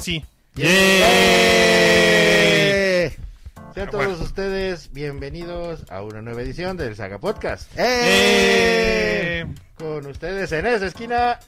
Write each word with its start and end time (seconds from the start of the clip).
Ahora 0.00 0.06
sí. 0.06 0.24
¡Eh! 0.56 0.72
Sean 3.74 3.88
Ah, 3.88 3.90
todos 3.90 4.06
bueno. 4.06 4.24
ustedes 4.24 4.90
bienvenidos 4.94 5.84
a 5.90 6.00
una 6.00 6.22
nueva 6.22 6.40
edición 6.40 6.78
del 6.78 6.96
Saga 6.96 7.18
Podcast. 7.18 7.70
¡Eh! 7.76 9.42
¡Eh! 9.42 9.46
Con 9.76 10.06
ustedes 10.06 10.50
en 10.52 10.64
esa 10.64 10.86
esquina, 10.86 11.38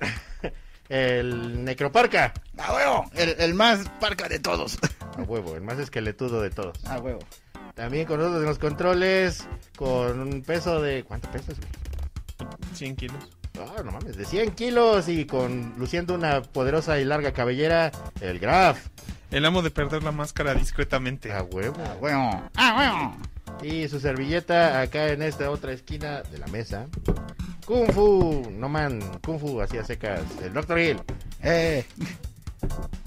el 0.91 1.65
Necroparca. 1.65 2.35
¡A 2.59 2.75
huevo! 2.75 3.11
El, 3.15 3.37
el 3.39 3.55
más 3.55 3.89
parca 3.99 4.29
de 4.29 4.39
todos. 4.39 4.79
A 5.17 5.23
huevo, 5.23 5.57
el 5.57 5.63
más 5.63 5.79
esqueletudo 5.79 6.43
de 6.43 6.51
todos. 6.51 6.77
¡A 6.85 6.99
huevo! 6.99 7.21
También 7.75 8.05
con 8.05 8.19
nosotros 8.19 8.43
en 8.43 8.49
los 8.49 8.59
controles, 8.59 9.49
con 9.79 10.21
un 10.21 10.43
peso 10.43 10.83
de... 10.83 11.05
¿Cuánto 11.05 11.31
pesos? 11.31 11.57
güey? 11.59 11.71
100 12.75 12.97
kilos. 12.97 13.17
Ah, 13.59 13.83
no 13.85 13.93
mames, 13.93 14.17
de 14.17 14.25
100 14.25 14.53
kilos 14.53 15.09
y 15.09 15.27
con 15.27 15.75
luciendo 15.79 16.15
una 16.15 16.43
poderosa 16.43 16.99
y 16.99 17.05
larga 17.05 17.33
cabellera, 17.33 17.93
el 18.21 18.39
Graf. 18.39 18.87
El 19.31 19.45
amo 19.45 19.63
de 19.63 19.71
perder 19.71 20.03
la 20.03 20.13
máscara 20.13 20.55
discretamente. 20.55 21.33
A 21.33 21.43
huevo. 21.43 21.77
¡A 21.85 21.95
huevo! 21.95 22.51
¡A 22.57 22.77
huevo! 22.77 23.17
Y 23.63 23.89
su 23.89 24.01
servilleta 24.01 24.81
acá 24.81 25.09
en 25.09 25.23
esta 25.23 25.51
otra 25.51 25.73
esquina 25.73 26.23
de 26.23 26.39
la 26.39 26.47
mesa. 26.49 26.87
Kung 27.67 27.91
Fu, 27.93 28.51
no 28.51 28.69
man, 28.69 29.01
Kung 29.25 29.39
Fu 29.39 29.61
hacía 29.61 29.85
secas, 29.85 30.21
el 30.43 30.53
Dr. 30.53 30.79
Hill. 30.79 31.01
¡Eh! 31.43 31.85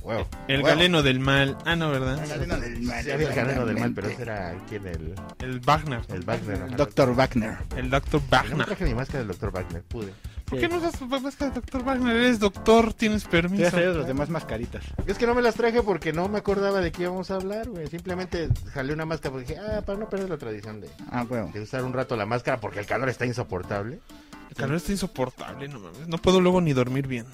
Huevo. 0.01 0.27
El 0.47 0.61
galeno 0.63 1.01
del 1.01 1.19
mal. 1.19 1.57
Ah, 1.65 1.75
no, 1.75 1.89
¿verdad? 1.89 2.21
El 2.23 2.29
galeno 2.29 2.57
del 2.59 2.81
mal. 2.81 3.03
Sí, 3.03 3.11
había 3.11 3.29
el 3.29 3.35
galeno 3.35 3.65
del 3.65 3.77
mal, 3.79 3.93
pero 3.93 4.07
ese 4.09 4.21
era 4.21 4.55
quien 4.69 4.85
el, 4.87 5.15
El 5.39 5.59
Wagner. 5.61 6.01
el 6.09 6.21
Wagner. 6.21 6.63
ajá. 6.63 6.75
Doctor 6.75 7.15
Wagner. 7.15 7.57
El 7.75 7.89
Dr. 7.89 8.21
No 8.21 8.27
Wagner. 8.29 8.65
traje 8.65 8.85
mi 8.85 8.93
máscara 8.93 9.19
del 9.19 9.27
Dr. 9.29 9.51
Wagner, 9.51 9.81
pude. 9.83 10.13
¿Por 10.45 10.59
qué 10.59 10.67
no 10.67 10.77
usas 10.77 10.97
tu 10.99 11.07
máscara 11.07 11.51
de 11.51 11.59
Dr. 11.61 11.83
Wagner? 11.83 12.15
Eres 12.15 12.39
doctor, 12.39 12.93
tienes 12.93 13.23
Te 13.23 13.29
permiso. 13.29 13.65
has 13.65 13.71
traído 13.73 13.93
los 13.95 14.07
demás 14.07 14.29
mascaritas. 14.29 14.83
Es 15.07 15.17
que 15.17 15.25
no 15.25 15.33
me 15.33 15.41
las 15.41 15.55
traje 15.55 15.81
porque 15.81 16.13
no 16.13 16.27
me 16.29 16.37
acordaba 16.37 16.81
de 16.81 16.91
qué 16.91 17.03
íbamos 17.03 17.31
a 17.31 17.35
hablar, 17.35 17.67
güey. 17.67 17.87
Simplemente 17.87 18.49
jalé 18.73 18.93
una 18.93 19.05
máscara 19.05 19.31
porque 19.33 19.47
dije, 19.55 19.59
ah, 19.59 19.81
para 19.81 19.97
no 19.97 20.07
perder 20.07 20.29
la 20.29 20.37
tradición 20.37 20.81
de, 20.81 20.89
¡A 21.11 21.23
huevo! 21.23 21.49
de 21.53 21.61
usar 21.61 21.83
un 21.83 21.93
rato 21.93 22.15
la 22.15 22.25
máscara 22.25 22.59
porque 22.59 22.79
el 22.79 22.85
calor 22.85 23.09
está 23.09 23.25
insoportable. 23.25 23.99
El 24.49 24.55
calor 24.55 24.75
está 24.77 24.91
insoportable, 24.91 25.67
no 25.67 25.79
mames. 25.79 26.07
No 26.07 26.17
puedo 26.19 26.39
luego 26.39 26.61
ni 26.61 26.73
dormir 26.73 27.07
bien. 27.07 27.25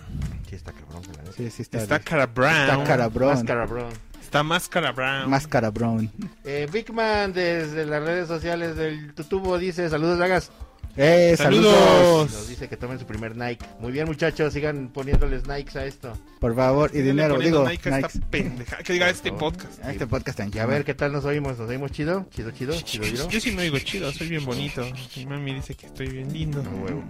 Sí, 0.50 0.56
está 0.56 0.72
cabrón, 0.72 1.02
la 1.16 1.23
neta. 1.23 1.34
Sí, 1.36 1.50
sí, 1.52 1.62
está. 1.64 1.80
Está 1.80 2.00
cara 2.00 2.25
brown. 2.25 2.56
Está 2.56 2.84
cara 2.86 3.08
brown. 3.09 3.34
Máscara, 3.34 3.66
bro. 3.66 3.90
Está 4.22 4.44
máscara 4.44 4.92
brown. 4.94 5.30
Máscara 5.30 5.70
brown. 5.70 6.09
Eh, 6.46 6.68
Big 6.72 6.92
Man 6.94 7.34
desde 7.34 7.86
las 7.86 8.02
redes 8.02 8.30
sociales 8.30 8.78
del 8.78 9.14
Tutubo 9.14 9.58
dice, 9.58 9.90
saludos, 9.90 10.18
Dagas. 10.18 10.52
¡Eh! 10.97 11.36
¡Saludos! 11.38 11.73
Saludos. 11.73 12.31
Nos 12.31 12.47
dice 12.50 12.67
que 12.67 12.78
tomen 12.78 13.00
su 13.00 13.06
primer 13.06 13.36
Nike. 13.36 13.66
Muy 13.80 13.92
bien, 13.92 14.06
muchachos, 14.08 14.53
sigan 14.53 14.89
poniéndoles 14.89 15.47
Nikes 15.47 15.75
a 15.75 15.86
esto. 15.86 16.14
Por 16.39 16.56
favor, 16.56 16.92
y 16.94 17.02
dinero, 17.02 17.38
digo. 17.39 17.67
Nike 17.67 17.89
a 17.89 17.95
esta 18.00 18.08
Nikes. 18.08 18.22
pendeja. 18.30 18.78
Que 18.78 18.94
diga 18.94 19.09
este 19.09 19.31
podcast. 19.31 19.84
A 19.84 19.92
este 19.92 20.08
podcast 20.08 20.38
tan 20.38 20.52
Y 20.53 20.59
a 20.59 20.66
ver 20.66 20.84
qué 20.84 20.94
tal 20.94 21.12
nos 21.14 21.25
oímos. 21.25 21.58
¿Nos 21.58 21.69
oímos 21.69 21.92
chido? 21.92 22.25
¿Chido, 22.31 22.52
chido? 22.52 22.73
¿Chido, 22.81 23.06
chido? 23.06 23.30
Yo 23.30 23.39
sí 23.39 23.52
me 23.52 23.64
digo 23.64 23.80
chido, 23.80 24.12
soy 24.12 24.28
bien 24.28 24.45
bonito. 24.45 24.86
Mi 25.16 25.25
mami 25.25 25.53
dice 25.56 25.75
que 25.75 25.86
estoy 25.88 26.08
bien 26.08 26.31
lindo. 26.34 26.62
Huevo. 26.62 27.03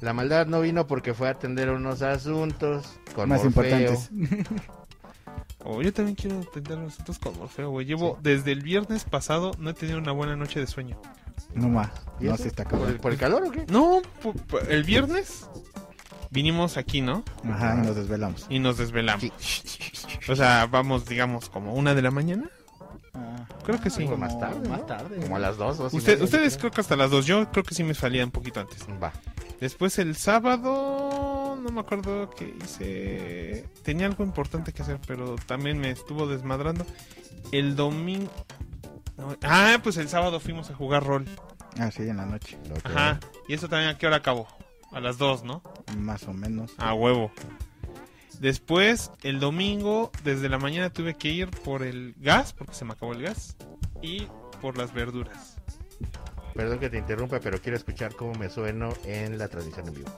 La 0.00 0.12
maldad 0.12 0.46
no 0.46 0.60
vino 0.60 0.86
porque 0.86 1.14
fue 1.14 1.28
a 1.28 1.32
atender 1.32 1.70
unos 1.70 2.02
asuntos 2.02 2.98
con 3.14 3.28
Más 3.28 3.44
Morfeo. 3.44 3.64
importantes. 3.80 4.10
Oh, 5.62 5.82
yo 5.82 5.92
también 5.92 6.16
quiero 6.16 6.40
atender 6.40 6.78
a 6.78 6.82
nosotros 6.82 7.18
con 7.18 7.36
Morfeo, 7.36 7.68
güey. 7.68 7.84
Llevo 7.84 8.18
desde 8.22 8.52
el 8.52 8.62
viernes 8.62 9.04
pasado, 9.04 9.52
no 9.58 9.68
he 9.68 9.74
tenido 9.74 9.98
una 9.98 10.12
buena 10.12 10.34
noche 10.34 10.58
de 10.58 10.66
sueño. 10.66 10.98
No 11.54 11.68
más. 11.68 11.90
¿Y 12.20 12.24
No, 12.24 12.36
sí 12.36 12.44
está 12.48 12.64
¿Por 12.64 12.74
el, 12.74 12.78
cabrón. 12.80 12.98
por 13.00 13.12
el 13.12 13.18
calor 13.18 13.42
o 13.46 13.50
qué? 13.50 13.66
No, 13.68 14.02
el 14.68 14.84
viernes 14.84 15.46
vinimos 16.30 16.76
aquí, 16.76 17.00
¿no? 17.00 17.24
Ajá, 17.50 17.76
y 17.82 17.86
nos 17.86 17.96
desvelamos. 17.96 18.46
Y 18.48 18.58
nos 18.58 18.78
desvelamos. 18.78 19.24
O 20.28 20.36
sea, 20.36 20.66
vamos, 20.66 21.06
digamos, 21.06 21.48
como 21.48 21.74
una 21.74 21.94
de 21.94 22.02
la 22.02 22.10
mañana. 22.10 22.48
Ah, 23.14 23.44
Creo 23.64 23.80
que 23.80 23.90
sí. 23.90 24.02
Algo 24.04 24.16
más 24.16 24.38
tarde, 24.38 24.60
¿no? 24.62 24.70
Más 24.70 24.86
tarde. 24.86 25.16
Como 25.20 25.36
a 25.36 25.38
las 25.40 25.56
dos, 25.56 25.78
dos 25.78 25.92
y 25.92 25.96
Usted- 25.96 26.12
media, 26.12 26.24
ustedes 26.24 26.56
creo 26.58 26.70
que 26.70 26.80
hasta 26.80 26.94
las 26.96 27.10
dos. 27.10 27.26
Yo 27.26 27.50
creo 27.50 27.64
que 27.64 27.74
sí 27.74 27.82
me 27.82 27.94
salía 27.94 28.24
un 28.24 28.30
poquito 28.30 28.60
antes. 28.60 28.86
Va. 29.02 29.12
Después 29.60 29.98
el 29.98 30.16
sábado, 30.16 31.58
no 31.60 31.70
me 31.70 31.80
acuerdo 31.80 32.30
qué 32.30 32.54
hice. 32.64 33.68
Tenía 33.82 34.06
algo 34.06 34.24
importante 34.24 34.72
que 34.72 34.82
hacer, 34.82 34.98
pero 35.06 35.34
también 35.46 35.78
me 35.78 35.90
estuvo 35.90 36.26
desmadrando. 36.28 36.86
El 37.52 37.74
domingo. 37.76 38.30
No, 39.20 39.36
ah, 39.42 39.78
pues 39.82 39.96
el 39.98 40.08
sábado 40.08 40.40
fuimos 40.40 40.70
a 40.70 40.74
jugar 40.74 41.04
rol. 41.04 41.26
Ah, 41.78 41.90
sí, 41.90 42.02
en 42.02 42.16
la 42.16 42.26
noche. 42.26 42.58
Ajá. 42.84 43.20
¿Y 43.48 43.54
eso 43.54 43.68
también 43.68 43.90
a 43.90 43.98
qué 43.98 44.06
hora 44.06 44.16
acabó? 44.16 44.48
A 44.92 45.00
las 45.00 45.18
dos, 45.18 45.44
¿no? 45.44 45.62
Más 45.98 46.24
o 46.24 46.32
menos. 46.32 46.72
A 46.78 46.94
huevo. 46.94 47.30
Después, 48.40 49.10
el 49.22 49.38
domingo, 49.38 50.10
desde 50.24 50.48
la 50.48 50.58
mañana 50.58 50.90
tuve 50.90 51.14
que 51.14 51.28
ir 51.28 51.50
por 51.50 51.82
el 51.82 52.14
gas, 52.18 52.54
porque 52.54 52.74
se 52.74 52.86
me 52.86 52.94
acabó 52.94 53.12
el 53.12 53.22
gas, 53.22 53.56
y 54.00 54.26
por 54.62 54.78
las 54.78 54.94
verduras. 54.94 55.56
Perdón 56.54 56.78
que 56.78 56.88
te 56.88 56.98
interrumpa, 56.98 57.38
pero 57.40 57.60
quiero 57.60 57.76
escuchar 57.76 58.14
cómo 58.14 58.32
me 58.34 58.48
sueno 58.48 58.94
en 59.04 59.38
la 59.38 59.48
transmisión 59.48 59.88
en 59.88 59.94
vivo. 59.94 60.10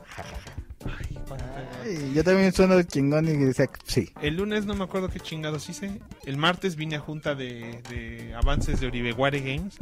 Yo 2.14 2.24
también 2.24 2.52
sueno 2.52 2.82
chingón 2.82 3.26
y 3.28 3.36
decía, 3.36 3.68
sí. 3.84 4.10
El 4.20 4.36
lunes 4.36 4.66
no 4.66 4.74
me 4.74 4.84
acuerdo 4.84 5.08
qué 5.08 5.20
chingados 5.20 5.68
hice. 5.68 6.00
El 6.24 6.36
martes 6.36 6.76
vine 6.76 6.96
a 6.96 7.00
junta 7.00 7.34
de, 7.34 7.82
de 7.90 8.34
avances 8.34 8.80
de 8.80 8.86
Oribeguare 8.86 9.40
Games. 9.40 9.78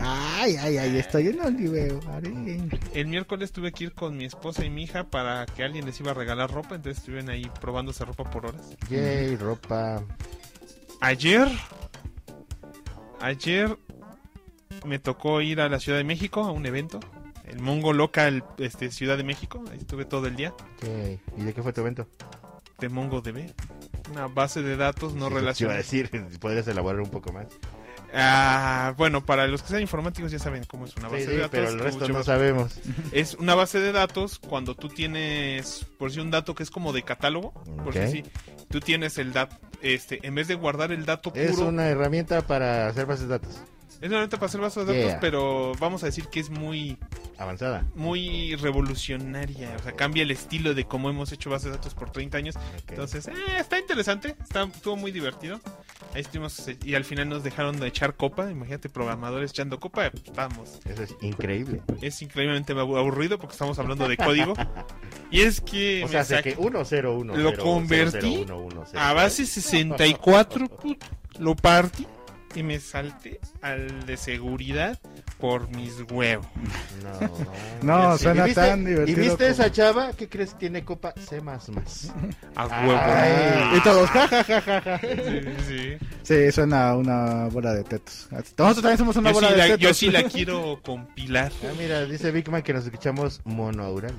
Ay, 0.00 0.56
ay, 0.56 0.78
ay, 0.78 0.96
estoy 0.98 1.28
en 1.28 1.40
Oliveo. 1.40 2.00
El 2.94 3.06
miércoles 3.06 3.52
tuve 3.52 3.72
que 3.72 3.84
ir 3.84 3.92
con 3.92 4.16
mi 4.16 4.24
esposa 4.24 4.64
y 4.64 4.70
mi 4.70 4.84
hija 4.84 5.04
para 5.04 5.46
que 5.46 5.64
alguien 5.64 5.86
les 5.86 5.98
iba 6.00 6.10
a 6.10 6.14
regalar 6.14 6.50
ropa, 6.50 6.74
entonces 6.74 6.98
estuvieron 6.98 7.30
ahí 7.30 7.50
probándose 7.60 8.04
ropa 8.04 8.24
por 8.24 8.46
horas. 8.46 8.76
Yay, 8.88 9.36
ropa. 9.36 10.02
Ayer, 11.00 11.48
ayer 13.20 13.76
me 14.84 14.98
tocó 14.98 15.40
ir 15.40 15.60
a 15.60 15.68
la 15.68 15.80
Ciudad 15.80 15.98
de 15.98 16.04
México 16.04 16.42
a 16.42 16.52
un 16.52 16.66
evento, 16.66 17.00
el 17.54 17.60
Mongo 17.60 17.92
Local 17.92 18.44
este, 18.58 18.90
Ciudad 18.90 19.16
de 19.16 19.24
México, 19.24 19.62
ahí 19.70 19.78
estuve 19.78 20.04
todo 20.04 20.26
el 20.26 20.36
día. 20.36 20.52
¿Y 21.36 21.42
de 21.42 21.54
qué 21.54 21.62
fue 21.62 21.72
tu 21.72 21.80
evento? 21.80 22.06
de 22.80 22.88
MongoDB, 22.88 23.52
una 24.10 24.26
base 24.26 24.60
de 24.60 24.76
datos 24.76 25.14
no 25.14 25.26
Sí, 25.26 25.30
Iba 25.30 25.36
a 25.36 25.40
relacionada. 25.40 25.76
decir, 25.78 26.10
podrías 26.40 26.66
elaborar 26.66 27.00
un 27.00 27.08
poco 27.10 27.32
más. 27.32 27.46
Ah, 28.12 28.94
bueno, 28.96 29.24
para 29.24 29.46
los 29.46 29.62
que 29.62 29.68
sean 29.68 29.80
informáticos 29.82 30.30
ya 30.30 30.38
saben 30.38 30.64
cómo 30.64 30.84
es 30.84 30.94
una 30.96 31.08
base 31.08 31.22
Sí, 31.24 31.26
de 31.30 31.32
sí, 31.34 31.38
datos. 31.40 31.50
pero 31.52 31.68
el 31.70 31.78
resto 31.78 32.08
no 32.08 32.22
sabemos. 32.22 32.78
Es 33.12 33.34
una 33.34 33.54
base 33.54 33.78
de 33.80 33.92
datos 33.92 34.38
cuando 34.40 34.74
tú 34.74 34.88
tienes, 34.88 35.86
por 35.98 36.10
si 36.12 36.20
un 36.20 36.30
dato 36.30 36.54
que 36.54 36.62
es 36.64 36.70
como 36.70 36.92
de 36.92 37.02
catálogo, 37.04 37.52
por 37.84 37.88
Ok. 37.96 38.06
si 38.06 38.10
sí, 38.10 38.24
tú 38.68 38.80
tienes 38.80 39.18
el 39.18 39.32
dato, 39.32 39.56
este, 39.80 40.18
en 40.26 40.34
vez 40.34 40.48
de 40.48 40.54
guardar 40.56 40.90
el 40.92 41.06
dato 41.06 41.32
puro, 41.32 41.42
Es 41.44 41.58
una 41.58 41.86
herramienta 41.88 42.42
para 42.42 42.88
hacer 42.88 43.06
bases 43.06 43.22
de 43.28 43.38
datos. 43.38 43.60
Es 44.00 44.08
una 44.08 44.16
herramienta 44.16 44.36
para 44.36 44.46
hacer 44.46 44.60
bases 44.60 44.86
de 44.86 44.92
datos, 44.94 45.10
Yeah. 45.12 45.20
pero 45.20 45.72
vamos 45.78 46.02
a 46.02 46.06
decir 46.06 46.26
que 46.28 46.40
es 46.40 46.50
muy, 46.50 46.98
Avanzada. 47.38 47.84
muy 47.94 48.54
revolucionaria, 48.56 49.74
o 49.78 49.82
sea, 49.82 49.92
cambia 49.92 50.22
el 50.22 50.30
estilo 50.30 50.74
de 50.74 50.84
cómo 50.84 51.10
hemos 51.10 51.32
hecho 51.32 51.50
bases 51.50 51.70
de 51.70 51.76
datos 51.76 51.94
por 51.94 52.10
30 52.10 52.38
años, 52.38 52.54
entonces, 52.88 53.26
eh, 53.28 53.32
está 53.58 53.78
interesante, 53.78 54.36
está, 54.42 54.64
estuvo 54.64 54.96
muy 54.96 55.10
divertido, 55.12 55.60
ahí 56.14 56.20
estuvimos, 56.20 56.68
eh, 56.68 56.78
y 56.84 56.94
al 56.94 57.04
final 57.04 57.28
nos 57.28 57.42
dejaron 57.44 57.78
de 57.80 57.86
echar 57.88 58.14
copa, 58.14 58.50
imagínate 58.50 58.88
programadores 58.88 59.50
echando 59.52 59.78
copa, 59.80 60.10
vamos, 60.34 60.80
Eso 60.84 61.02
es 61.02 61.14
increíble. 61.22 61.82
es 62.02 62.20
increíblemente 62.22 62.72
abu- 62.72 62.96
aburrido 62.96 63.38
porque 63.38 63.52
estamos 63.52 63.78
hablando 63.78 64.06
de 64.08 64.16
código, 64.16 64.54
y 65.30 65.40
es 65.40 65.60
que 65.60 66.02
O 66.04 66.08
sea, 66.08 66.24
sé 66.24 66.36
saqué- 66.36 66.42
que 66.42 66.56
101. 66.56 67.36
Lo 67.36 67.56
convertí 67.56 68.46
a 68.94 69.12
base 69.12 69.46
64, 69.46 70.68
puto. 70.68 71.06
Lo 71.38 71.56
partí 71.56 72.06
y 72.54 72.62
me 72.62 72.78
salté 72.80 73.40
al 73.62 74.06
de 74.06 74.16
seguridad 74.16 74.98
por 75.38 75.68
mis 75.70 75.92
huevos. 76.10 76.46
No, 77.02 77.30
No, 78.10 78.18
suena 78.18 78.42
¿Y 78.44 78.46
viste- 78.50 78.60
tan 78.66 78.84
divertido 78.84 79.18
¿Y 79.18 79.22
viste 79.28 79.36
como- 79.44 79.50
esa 79.50 79.72
chava? 79.72 80.12
¿Qué 80.12 80.28
crees 80.28 80.50
que 80.54 80.58
tiene 80.60 80.84
copa 80.84 81.12
C++? 81.18 81.38
A 82.56 82.62
Ay. 82.70 82.88
huevo. 82.88 83.76
Y 83.76 83.80
todos, 83.82 84.10
ja, 84.10 84.28
ja, 84.28 84.44
ja, 84.44 84.60
ja, 84.60 84.80
ja. 84.80 84.98
Sí, 85.00 85.40
sí. 85.66 85.96
Sí, 86.22 86.52
suena 86.52 86.90
a 86.90 86.96
una 86.96 87.46
bola 87.48 87.74
de 87.74 87.84
tetos. 87.84 88.28
Nosotros 88.30 88.76
también 88.76 88.98
somos 88.98 89.16
una 89.16 89.30
Yo, 89.30 89.34
bola 89.34 89.48
sí 89.48 89.52
de 89.54 89.58
la, 89.58 89.64
tetos. 89.66 89.80
yo 89.80 89.94
sí 89.94 90.10
la 90.10 90.22
quiero 90.30 90.80
compilar. 90.82 91.52
Ah, 91.64 91.72
mira, 91.78 92.04
dice 92.06 92.30
Big 92.30 92.48
Man 92.48 92.62
que 92.62 92.72
nos 92.72 92.84
escuchamos 92.84 93.40
monoaural. 93.44 94.14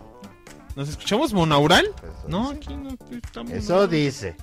¿Nos 0.76 0.90
escuchamos 0.90 1.34
monaural? 1.34 1.86
Pues 2.02 2.12
eso 2.20 2.28
No, 2.28 2.52
dice. 2.52 2.58
aquí 2.66 2.76
no 2.76 2.90
estamos. 3.26 3.52
Eso 3.54 3.88
dice. 3.88 4.36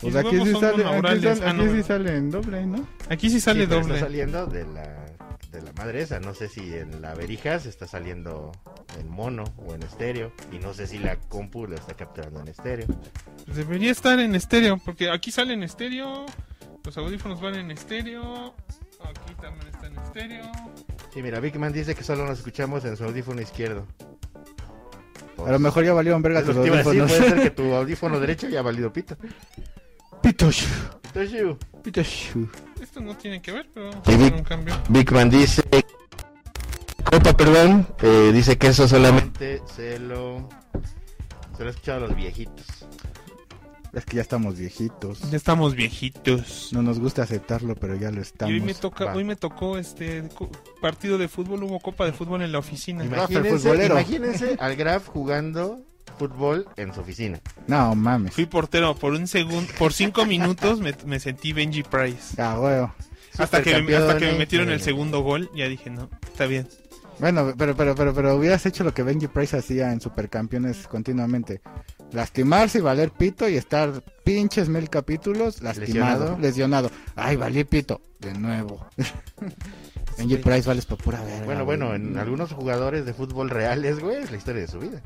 Pues 0.00 0.14
aquí 0.16 0.36
sí 0.44 0.52
sale, 0.52 0.84
aquí 0.84 1.20
sale, 1.20 1.44
Ah, 1.44 1.50
aquí 1.50 1.64
no. 1.64 1.72
sí 1.74 1.82
sale 1.82 2.16
en 2.16 2.30
doble, 2.30 2.66
¿no? 2.66 2.86
Aquí 3.08 3.30
sí 3.30 3.40
sale 3.40 3.60
Sí, 3.60 3.66
doble. 3.66 3.94
Está 3.94 4.06
saliendo 4.06 4.46
de 4.46 4.64
la, 4.66 5.06
de 5.52 5.62
la 5.62 5.72
madre 5.72 6.02
esa. 6.02 6.20
No 6.20 6.34
sé 6.34 6.48
si 6.48 6.74
en 6.74 7.02
la 7.02 7.14
verijas 7.14 7.66
está 7.66 7.86
saliendo 7.86 8.52
en 8.98 9.08
mono 9.08 9.44
o 9.58 9.74
en 9.74 9.82
estéreo. 9.82 10.32
Y 10.52 10.58
no 10.58 10.72
sé 10.74 10.86
si 10.86 10.98
la 10.98 11.16
compu 11.16 11.66
lo 11.66 11.74
está 11.76 11.94
capturando 11.94 12.40
en 12.40 12.48
estéreo. 12.48 12.86
Pues 13.44 13.56
Debería 13.56 13.90
estar 13.90 14.18
en 14.20 14.34
estéreo, 14.34 14.78
porque 14.84 15.10
aquí 15.10 15.30
sale 15.30 15.54
en 15.54 15.62
estéreo. 15.62 16.26
Los 16.84 16.96
audífonos 16.96 17.40
van 17.40 17.56
en 17.56 17.70
estéreo. 17.70 18.54
Aquí 19.02 19.34
también 19.40 19.66
está 19.68 19.86
en 19.86 19.98
estéreo. 19.98 20.44
Sí, 21.12 21.22
mira, 21.22 21.40
Big 21.40 21.58
Man 21.58 21.72
dice 21.72 21.94
que 21.94 22.04
solo 22.04 22.24
nos 22.26 22.38
escuchamos 22.38 22.84
en 22.84 22.96
su 22.96 23.04
audífono 23.04 23.40
izquierdo. 23.40 23.86
A 25.46 25.52
lo 25.52 25.58
mejor 25.58 25.84
ya 25.84 25.92
valieron 25.92 26.22
verga 26.22 26.40
Eso 26.40 26.48
tus 26.48 26.56
audífonos. 26.58 26.84
puede 27.12 27.28
ser 27.30 27.42
que 27.42 27.50
tu 27.50 27.74
audífono 27.74 28.20
derecho 28.20 28.48
ya 28.48 28.60
ha 28.60 28.62
valido 28.62 28.92
pito. 28.92 29.16
Pitosh. 30.22 30.64
Toshu. 31.14 31.56
Pitosh. 31.82 32.26
Esto 32.80 33.00
no 33.00 33.16
tiene 33.16 33.40
que 33.42 33.52
ver, 33.52 33.66
pero 33.72 33.90
vamos 33.90 34.06
a 34.06 34.10
hacer 34.12 34.32
vi- 34.32 34.38
un 34.38 34.44
cambio. 34.44 34.74
Big 34.88 35.10
Man 35.12 35.30
dice. 35.30 35.62
Copa, 37.04 37.36
perdón. 37.36 37.86
eh, 38.02 38.30
dice 38.32 38.56
que 38.58 38.68
eso 38.68 38.86
solamente 38.86 39.62
se 39.74 39.98
lo. 39.98 40.48
Se 41.56 41.64
lo 41.64 41.68
he 41.70 41.72
escuchado 41.72 42.04
a 42.04 42.08
los 42.08 42.16
viejitos. 42.16 42.79
Es 43.92 44.04
que 44.04 44.16
ya 44.16 44.22
estamos 44.22 44.56
viejitos. 44.56 45.30
Ya 45.30 45.36
estamos 45.36 45.74
viejitos. 45.74 46.68
No 46.72 46.82
nos 46.82 46.98
gusta 47.00 47.22
aceptarlo, 47.22 47.74
pero 47.74 47.96
ya 47.96 48.10
lo 48.10 48.18
Y 48.18 48.22
estamos. 48.22 48.52
hoy 48.54 48.60
me 48.60 48.74
toca, 48.74 49.06
Va. 49.06 49.14
hoy 49.14 49.24
me 49.24 49.36
tocó 49.36 49.78
este 49.78 50.22
partido 50.80 51.18
de 51.18 51.26
fútbol, 51.28 51.64
hubo 51.64 51.80
copa 51.80 52.04
de 52.04 52.12
fútbol 52.12 52.42
en 52.42 52.52
la 52.52 52.58
oficina. 52.58 53.04
Imagínense, 53.04 53.58
futbolero. 53.58 53.94
imagínense 53.94 54.56
al 54.60 54.76
Graf 54.76 55.08
jugando 55.08 55.80
fútbol 56.18 56.68
en 56.76 56.94
su 56.94 57.00
oficina. 57.00 57.40
No 57.66 57.94
mames. 57.94 58.32
Fui 58.34 58.46
portero 58.46 58.94
por 58.94 59.12
un 59.14 59.26
segundo, 59.26 59.72
por 59.78 59.92
cinco 59.92 60.24
minutos 60.24 60.80
me, 60.80 60.94
me 61.06 61.18
sentí 61.18 61.52
Benji 61.52 61.82
Price. 61.82 62.40
Ah, 62.40 62.58
huevo. 62.60 62.94
Hasta 63.38 63.62
que, 63.62 63.80
me- 63.82 63.96
hasta 63.96 64.18
que 64.18 64.26
me 64.26 64.38
metieron 64.38 64.68
el 64.70 64.80
eh, 64.80 64.84
segundo 64.84 65.20
gol, 65.22 65.50
ya 65.54 65.66
dije, 65.68 65.88
no, 65.90 66.10
está 66.22 66.46
bien. 66.46 66.68
Bueno, 67.20 67.52
pero, 67.56 67.76
pero, 67.76 67.94
pero, 67.94 68.14
pero 68.14 68.36
hubieras 68.36 68.64
hecho 68.66 68.82
lo 68.84 68.94
que 68.94 69.02
Benji 69.02 69.26
Price 69.28 69.56
hacía 69.56 69.92
en 69.92 70.00
Supercampeones 70.00 70.86
continuamente. 70.88 71.60
Lastimarse 72.12 72.78
y 72.78 72.80
valer 72.80 73.10
pito 73.10 73.48
y 73.48 73.56
estar 73.56 74.02
pinches 74.24 74.68
mil 74.68 74.88
capítulos 74.90 75.62
lastimado, 75.62 76.36
Lesionado. 76.36 76.38
lesionado. 76.40 76.90
Ay, 77.16 77.36
valí 77.36 77.64
pito. 77.64 78.00
De 78.18 78.32
nuevo. 78.34 78.86
Benji 80.18 80.36
Price 80.36 80.68
vales 80.68 80.84
por 80.86 80.98
pura 80.98 81.20
verga. 81.22 81.44
Bueno, 81.46 81.64
güey. 81.64 81.78
bueno, 81.78 81.94
en 81.94 82.18
algunos 82.18 82.52
jugadores 82.52 83.06
de 83.06 83.14
fútbol 83.14 83.48
reales, 83.48 84.00
güey, 84.00 84.16
es 84.22 84.30
la 84.30 84.36
historia 84.36 84.60
de 84.62 84.68
su 84.68 84.78
vida. 84.78 85.00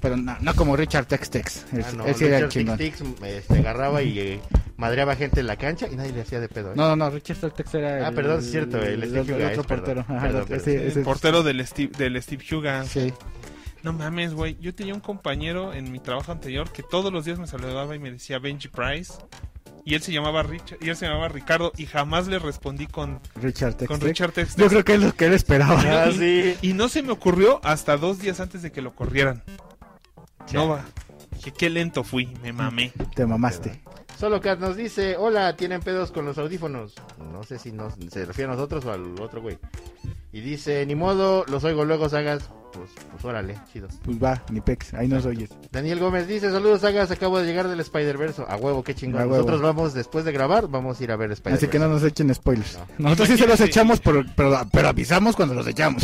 Pero 0.00 0.16
no, 0.16 0.36
no 0.40 0.54
como 0.54 0.76
Richard 0.76 1.06
Tex 1.06 1.30
Tex. 1.30 1.64
Él, 1.72 1.84
Ah, 1.86 1.92
no, 1.96 2.14
sí 2.14 2.24
era 2.24 2.38
el 2.38 2.48
chingón. 2.48 2.78
Este, 2.80 3.58
agarraba 3.58 4.02
y 4.02 4.18
eh, 4.18 4.40
madreaba 4.76 5.16
gente 5.16 5.40
en 5.40 5.46
la 5.46 5.56
cancha 5.56 5.88
y 5.90 5.96
nadie 5.96 6.12
le 6.12 6.20
hacía 6.22 6.40
de 6.40 6.48
pedo. 6.48 6.70
¿eh? 6.70 6.74
No, 6.76 6.88
no, 6.88 6.96
no, 6.96 7.10
Richard 7.10 7.38
Tex 7.38 7.54
Tex 7.54 7.74
era 7.74 8.06
Ah, 8.06 8.08
el, 8.08 8.14
perdón, 8.14 8.38
es 8.40 8.50
cierto, 8.50 8.82
el 8.82 9.00
Steve 9.02 9.20
otro, 9.20 9.36
Huga 9.36 9.48
otro 9.48 9.62
perdón. 9.64 9.84
portero. 9.84 10.00
Ajá, 10.08 10.26
Perdón, 10.26 10.46
el- 10.50 10.60
sí, 10.60 10.70
El 10.70 10.82
ese- 10.88 11.00
portero 11.02 11.42
del 11.42 11.66
Steve, 11.66 11.92
del 11.98 12.22
Steve 12.22 12.44
Huga. 12.52 12.84
sí. 12.84 13.12
No 13.84 13.92
mames, 13.92 14.32
güey. 14.32 14.56
Yo 14.60 14.74
tenía 14.74 14.94
un 14.94 15.00
compañero 15.00 15.74
en 15.74 15.92
mi 15.92 16.00
trabajo 16.00 16.32
anterior 16.32 16.72
que 16.72 16.82
todos 16.82 17.12
los 17.12 17.26
días 17.26 17.38
me 17.38 17.46
saludaba 17.46 17.94
y 17.94 17.98
me 17.98 18.10
decía 18.10 18.38
Benji 18.38 18.68
Price. 18.68 19.12
Y 19.84 19.94
él 19.94 20.00
se 20.00 20.10
llamaba 20.10 20.42
Richard, 20.42 20.78
y 20.80 20.88
él 20.88 20.96
se 20.96 21.04
llamaba 21.04 21.28
Ricardo 21.28 21.70
y 21.76 21.84
jamás 21.84 22.26
le 22.26 22.38
respondí 22.38 22.86
con, 22.86 23.20
Richard 23.34 23.74
Tex 23.74 23.86
con. 23.86 24.00
Richard. 24.00 24.32
Yo 24.56 24.68
creo 24.68 24.82
que 24.82 24.94
es 24.94 25.02
lo 25.02 25.14
que 25.14 25.26
él 25.26 25.34
esperaba. 25.34 25.82
Ah, 25.86 26.10
sí. 26.10 26.56
Y 26.62 26.72
no 26.72 26.88
se 26.88 27.02
me 27.02 27.12
ocurrió 27.12 27.60
hasta 27.62 27.98
dos 27.98 28.18
días 28.18 28.40
antes 28.40 28.62
de 28.62 28.72
que 28.72 28.80
lo 28.80 28.94
corrieran. 28.94 29.42
No 30.54 30.68
va. 30.68 30.86
Dije, 31.36 31.52
qué 31.52 31.68
lento 31.68 32.04
fui, 32.04 32.34
me 32.42 32.54
mamé. 32.54 32.92
Te 33.14 33.26
mamaste. 33.26 33.82
Solo 34.18 34.40
Cat 34.40 34.58
nos 34.60 34.76
dice, 34.76 35.16
hola, 35.16 35.56
¿tienen 35.56 35.80
pedos 35.80 36.10
con 36.12 36.24
los 36.24 36.38
audífonos? 36.38 36.94
No 37.32 37.42
sé 37.42 37.58
si 37.58 37.72
nos, 37.72 37.94
se 38.10 38.24
refiere 38.24 38.50
a 38.50 38.54
nosotros 38.54 38.84
o 38.84 38.92
al 38.92 39.20
otro 39.20 39.42
güey. 39.42 39.58
Y 40.32 40.40
dice, 40.40 40.84
ni 40.86 40.94
modo, 40.94 41.44
los 41.48 41.62
oigo 41.64 41.84
luego, 41.84 42.08
Sagas. 42.08 42.48
Pues, 42.72 42.90
pues 43.12 43.24
órale, 43.24 43.56
chido. 43.72 43.86
Pues 44.04 44.20
va, 44.20 44.42
ni 44.50 44.60
pex, 44.60 44.94
ahí 44.94 45.06
nos 45.06 45.24
oyes. 45.26 45.50
Daniel 45.70 46.00
Gómez 46.00 46.26
dice, 46.26 46.50
saludos, 46.50 46.80
Sagas, 46.80 47.10
acabo 47.12 47.38
de 47.38 47.46
llegar 47.46 47.68
del 47.68 47.78
Spider-Verse. 47.80 48.42
A 48.48 48.56
huevo, 48.56 48.82
qué 48.82 48.94
chingón. 48.94 49.20
A 49.20 49.24
huevo. 49.24 49.36
Nosotros 49.36 49.62
vamos, 49.62 49.94
después 49.94 50.24
de 50.24 50.32
grabar, 50.32 50.66
vamos 50.68 50.98
a 51.00 51.04
ir 51.04 51.12
a 51.12 51.16
ver 51.16 51.30
Spider-Verse. 51.30 51.66
Así 51.66 51.70
que 51.70 51.78
no 51.78 51.88
nos 51.88 52.02
echen 52.02 52.34
spoilers. 52.34 52.78
No. 52.98 53.10
Nosotros 53.10 53.28
sí 53.28 53.38
se 53.38 53.46
los 53.46 53.60
echamos, 53.60 54.00
por- 54.00 54.26
pero, 54.34 54.60
pero 54.72 54.88
avisamos 54.88 55.36
cuando 55.36 55.54
los 55.54 55.66
echamos. 55.66 56.02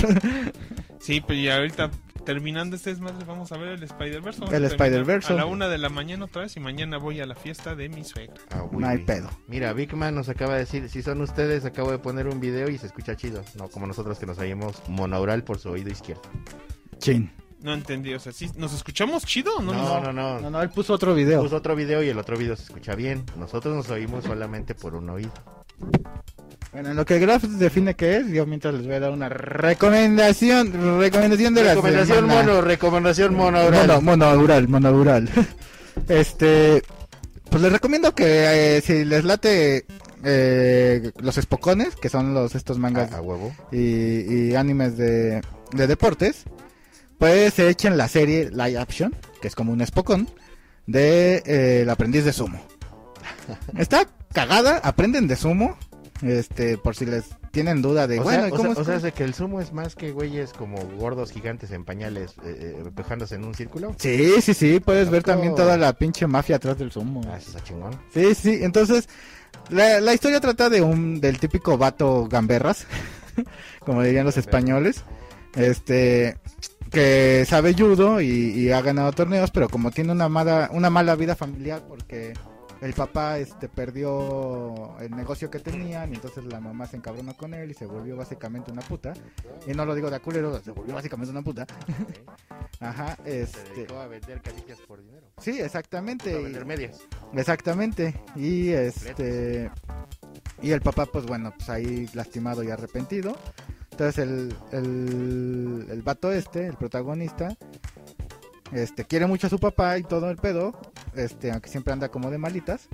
Sí, 1.00 1.20
pero 1.26 1.40
ya 1.40 1.56
ahorita 1.56 1.90
terminando 2.34 2.76
este 2.76 2.90
desmadre 2.90 3.24
vamos 3.26 3.50
a 3.50 3.56
ver 3.56 3.70
el 3.70 3.82
Spider-Verse. 3.82 4.44
El 4.52 4.64
Spider-Verse. 4.64 5.32
A 5.32 5.36
la 5.36 5.46
una 5.46 5.66
de 5.68 5.78
la 5.78 5.88
mañana 5.88 6.26
otra 6.26 6.42
vez 6.42 6.56
y 6.56 6.60
mañana 6.60 6.96
voy 6.96 7.20
a 7.20 7.26
la 7.26 7.34
fiesta 7.34 7.74
de 7.74 7.88
mi 7.88 8.04
suegra. 8.04 8.34
Ah, 8.50 8.62
no 8.70 8.86
hay 8.86 8.98
pedo. 8.98 9.28
Mira, 9.48 9.72
Big 9.72 9.92
Man 9.96 10.14
nos 10.14 10.28
acaba 10.28 10.52
de 10.54 10.60
decir, 10.60 10.88
si 10.88 11.02
son 11.02 11.20
ustedes, 11.22 11.64
acabo 11.64 11.90
de 11.90 11.98
poner 11.98 12.28
un 12.28 12.38
video 12.38 12.70
y 12.70 12.78
se 12.78 12.86
escucha 12.86 13.16
chido. 13.16 13.42
No 13.58 13.68
como 13.68 13.88
nosotros 13.88 14.16
que 14.20 14.26
nos 14.26 14.38
oímos 14.38 14.80
monaural 14.86 15.42
por 15.42 15.58
su 15.58 15.70
oído 15.70 15.90
izquierdo. 15.90 16.22
Chin. 16.98 17.32
No 17.62 17.74
entendí, 17.74 18.14
o 18.14 18.20
sea, 18.20 18.30
¿sí, 18.32 18.48
¿nos 18.56 18.72
escuchamos 18.72 19.24
chido 19.26 19.56
o 19.56 19.60
no? 19.60 19.72
No, 19.72 19.78
nos- 19.82 20.02
no, 20.04 20.12
no. 20.12 20.40
No, 20.40 20.50
no, 20.50 20.62
él 20.62 20.70
puso 20.70 20.94
otro 20.94 21.12
video. 21.14 21.42
Puso 21.42 21.56
otro 21.56 21.74
video 21.74 22.00
y 22.02 22.08
el 22.08 22.18
otro 22.18 22.38
video 22.38 22.54
se 22.54 22.62
escucha 22.62 22.94
bien. 22.94 23.24
Nosotros 23.36 23.74
nos 23.74 23.90
oímos 23.90 24.24
solamente 24.24 24.76
por 24.76 24.94
un 24.94 25.10
oído. 25.10 25.32
Bueno, 26.72 26.90
en 26.90 26.96
lo 26.96 27.04
que 27.04 27.18
Graf 27.18 27.42
define 27.42 27.94
que 27.94 28.18
es, 28.18 28.28
yo 28.28 28.46
mientras 28.46 28.74
les 28.74 28.86
voy 28.86 28.94
a 28.94 29.00
dar 29.00 29.10
una 29.10 29.28
recomendación. 29.28 31.00
Recomendación 31.00 31.54
de 31.54 31.64
Recomendación 31.64 32.26
la 32.28 32.32
semana. 32.32 32.52
mono, 32.52 32.60
recomendación 32.62 33.34
monaural. 33.34 33.86
Mono, 33.88 34.00
monaural, 34.00 34.68
monaural. 34.68 35.28
Este, 36.08 36.82
pues 37.50 37.62
les 37.62 37.72
recomiendo 37.72 38.14
que 38.14 38.76
eh, 38.76 38.80
si 38.82 39.04
les 39.04 39.24
late 39.24 39.84
eh, 40.24 41.10
los 41.20 41.36
espocones, 41.38 41.96
que 41.96 42.08
son 42.08 42.34
los 42.34 42.54
estos 42.54 42.78
mangas 42.78 43.12
A, 43.12 43.18
a 43.18 43.20
huevo. 43.22 43.52
y, 43.72 44.50
y 44.50 44.54
animes 44.54 44.96
de, 44.96 45.40
de 45.72 45.86
deportes, 45.86 46.44
pues 47.18 47.54
se 47.54 47.68
echen 47.68 47.96
la 47.96 48.06
serie 48.08 48.50
Live 48.50 48.78
Action, 48.78 49.14
que 49.42 49.48
es 49.48 49.54
como 49.54 49.72
un 49.72 49.80
espocón, 49.80 50.28
de 50.86 51.42
eh, 51.44 51.80
El 51.82 51.90
aprendiz 51.90 52.24
de 52.24 52.32
sumo. 52.32 52.60
Está 53.76 54.06
cagada, 54.32 54.78
aprenden 54.78 55.26
de 55.26 55.36
sumo, 55.36 55.76
este, 56.22 56.76
por 56.78 56.94
si 56.96 57.06
les 57.06 57.24
tienen 57.50 57.82
duda 57.82 58.06
de, 58.06 58.20
O 58.20 58.22
bueno, 58.22 58.42
sea, 58.42 58.48
¿y 58.48 58.52
o 58.52 58.56
sea- 58.58 58.70
es 58.72 58.78
o 58.78 58.84
sea, 58.84 58.92
que- 58.92 58.96
es 58.98 59.02
de 59.02 59.12
que 59.12 59.24
el 59.24 59.34
sumo 59.34 59.60
es 59.60 59.72
más 59.72 59.94
que 59.96 60.12
güeyes 60.12 60.52
como 60.52 60.76
gordos 60.98 61.32
gigantes 61.32 61.70
en 61.70 61.84
pañales 61.84 62.32
eh, 62.44 62.74
eh, 62.76 62.82
empujándose 62.84 63.34
en 63.36 63.44
un 63.44 63.54
círculo. 63.54 63.94
Sí, 63.98 64.40
sí, 64.42 64.54
sí, 64.54 64.80
puedes 64.80 65.10
ver 65.10 65.22
Loco. 65.22 65.32
también 65.32 65.54
toda 65.54 65.76
la 65.76 65.92
pinche 65.94 66.26
mafia 66.26 66.56
atrás 66.56 66.78
del 66.78 66.92
sumo. 66.92 67.22
Ah, 67.30 67.36
eso 67.38 67.50
está 67.50 67.64
chingón. 67.64 67.98
Sí, 68.12 68.34
sí, 68.34 68.58
entonces 68.62 69.08
la, 69.68 70.00
la 70.00 70.14
historia 70.14 70.40
trata 70.40 70.68
de 70.68 70.82
un 70.82 71.20
del 71.20 71.38
típico 71.38 71.76
vato 71.78 72.26
gamberras, 72.28 72.86
como 73.80 74.02
dirían 74.02 74.26
los 74.26 74.36
españoles, 74.36 75.04
este 75.56 76.36
que 76.90 77.44
sabe 77.48 77.72
judo 77.74 78.20
y, 78.20 78.26
y 78.28 78.72
ha 78.72 78.82
ganado 78.82 79.12
torneos, 79.12 79.50
pero 79.52 79.68
como 79.68 79.90
tiene 79.92 80.10
una 80.12 80.28
mala 80.28 80.68
una 80.72 80.90
mala 80.90 81.14
vida 81.14 81.36
familiar 81.36 81.82
porque 81.88 82.32
el 82.80 82.94
papá 82.94 83.38
este 83.38 83.68
perdió 83.68 84.98
el 85.00 85.10
negocio 85.10 85.50
que 85.50 85.58
tenían 85.58 86.12
y 86.12 86.14
entonces 86.14 86.44
la 86.44 86.60
mamá 86.60 86.86
se 86.86 86.96
encabronó 86.96 87.36
con 87.36 87.52
él 87.54 87.70
y 87.70 87.74
se 87.74 87.86
volvió 87.86 88.16
básicamente 88.16 88.70
una 88.72 88.82
puta. 88.82 89.12
Y 89.66 89.72
no 89.72 89.84
lo 89.84 89.94
digo 89.94 90.08
de 90.10 90.16
a 90.16 90.20
culero, 90.20 90.58
se 90.60 90.70
volvió 90.70 90.94
básicamente 90.94 91.30
una 91.30 91.42
puta. 91.42 91.66
Ajá, 92.80 93.16
Se 93.24 93.42
este 93.42 93.74
dedicó 93.74 93.98
a 93.98 94.06
vender 94.06 94.40
caricias 94.40 94.78
por 94.80 95.02
dinero. 95.02 95.26
sí, 95.38 95.60
exactamente. 95.60 96.34
A 96.34 96.38
vender 96.40 96.64
medias. 96.64 97.00
Exactamente. 97.34 98.14
Y 98.34 98.70
este 98.70 99.70
y 100.62 100.70
el 100.70 100.80
papá 100.80 101.06
pues 101.06 101.26
bueno, 101.26 101.52
pues 101.56 101.68
ahí 101.68 102.08
lastimado 102.14 102.62
y 102.62 102.70
arrepentido. 102.70 103.36
Entonces 103.90 104.18
el 104.18 104.54
el 104.72 105.86
el 105.90 106.02
vato 106.02 106.32
este, 106.32 106.66
el 106.66 106.74
protagonista 106.76 107.54
este 108.72 109.04
quiere 109.04 109.26
mucho 109.26 109.48
a 109.48 109.50
su 109.50 109.58
papá 109.58 109.98
y 109.98 110.02
todo 110.04 110.30
el 110.30 110.36
pedo, 110.36 110.72
este 111.14 111.50
aunque 111.52 111.68
siempre 111.68 111.92
anda 111.92 112.08
como 112.08 112.30
de 112.30 112.38
malitas. 112.38 112.88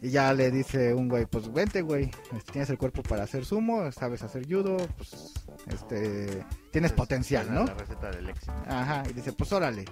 Y 0.00 0.10
ya 0.10 0.32
le 0.32 0.50
dice 0.50 0.92
un 0.94 1.08
güey, 1.08 1.26
pues 1.26 1.52
vente 1.52 1.82
güey, 1.82 2.10
este, 2.36 2.52
tienes 2.52 2.68
el 2.70 2.78
cuerpo 2.78 3.02
para 3.02 3.24
hacer 3.24 3.44
sumo, 3.44 3.90
sabes 3.92 4.22
hacer 4.22 4.46
judo, 4.46 4.76
pues 4.96 5.32
este 5.68 6.44
tienes 6.70 6.90
es- 6.90 6.96
potencial, 6.96 7.52
¿no? 7.52 7.64
La 7.64 7.74
receta 7.74 8.10
del 8.10 8.28
éxito. 8.30 8.52
Ajá, 8.66 9.02
y 9.08 9.12
dice, 9.12 9.32
pues 9.32 9.52
órale. 9.52 9.84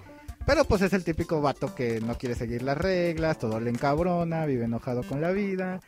Pero 0.45 0.65
pues 0.65 0.83
es 0.83 0.93
el 0.93 1.05
típico 1.05 1.41
vato 1.41 1.75
que 1.75 2.01
no 2.01 2.19
quiere 2.19 2.35
seguir 2.35 2.63
las 2.63 2.77
reglas, 2.77 3.39
todo 3.39 3.61
le 3.61 3.71
encabrona, 3.71 4.45
vive 4.45 4.65
enojado 4.65 5.03
con 5.05 5.21
la 5.21 5.31
vida. 5.31 5.81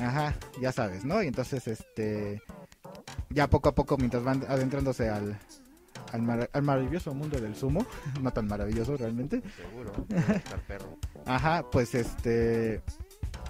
Ajá, 0.00 0.34
ya 0.60 0.72
sabes, 0.72 1.04
¿no? 1.04 1.22
Y 1.22 1.28
entonces, 1.28 1.68
este, 1.68 2.42
ya 3.30 3.48
poco 3.48 3.68
a 3.68 3.74
poco, 3.76 3.96
mientras 3.96 4.24
van 4.24 4.44
adentrándose 4.48 5.08
al, 5.08 5.38
al, 6.12 6.22
mar- 6.22 6.50
al 6.52 6.62
maravilloso 6.62 7.14
mundo 7.14 7.38
del 7.40 7.54
sumo, 7.56 7.86
no 8.20 8.30
tan 8.32 8.46
maravilloso 8.46 8.96
realmente, 8.96 9.42
Seguro. 9.56 9.92
estar 10.34 10.60
perro. 10.66 10.96
ajá, 11.26 11.64
pues 11.70 11.94
este, 11.94 12.82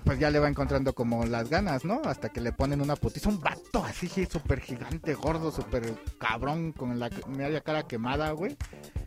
pues 0.05 0.19
ya 0.19 0.31
le 0.31 0.39
va 0.39 0.49
encontrando 0.49 0.93
como 0.95 1.25
las 1.27 1.49
ganas, 1.51 1.85
¿no? 1.85 2.01
Hasta 2.05 2.29
que 2.29 2.41
le 2.41 2.53
ponen 2.53 2.81
una 2.81 2.97
putiza, 2.97 3.29
un 3.29 3.41
vato 3.41 3.85
así 3.85 4.09
súper 4.27 4.61
gigante, 4.61 5.15
gordo, 5.15 5.51
súper 5.51 5.95
cabrón, 6.19 6.73
con 6.73 6.99
la 6.99 7.11
media 7.29 7.61
cara 7.61 7.83
quemada, 7.85 8.31
güey. 8.33 8.57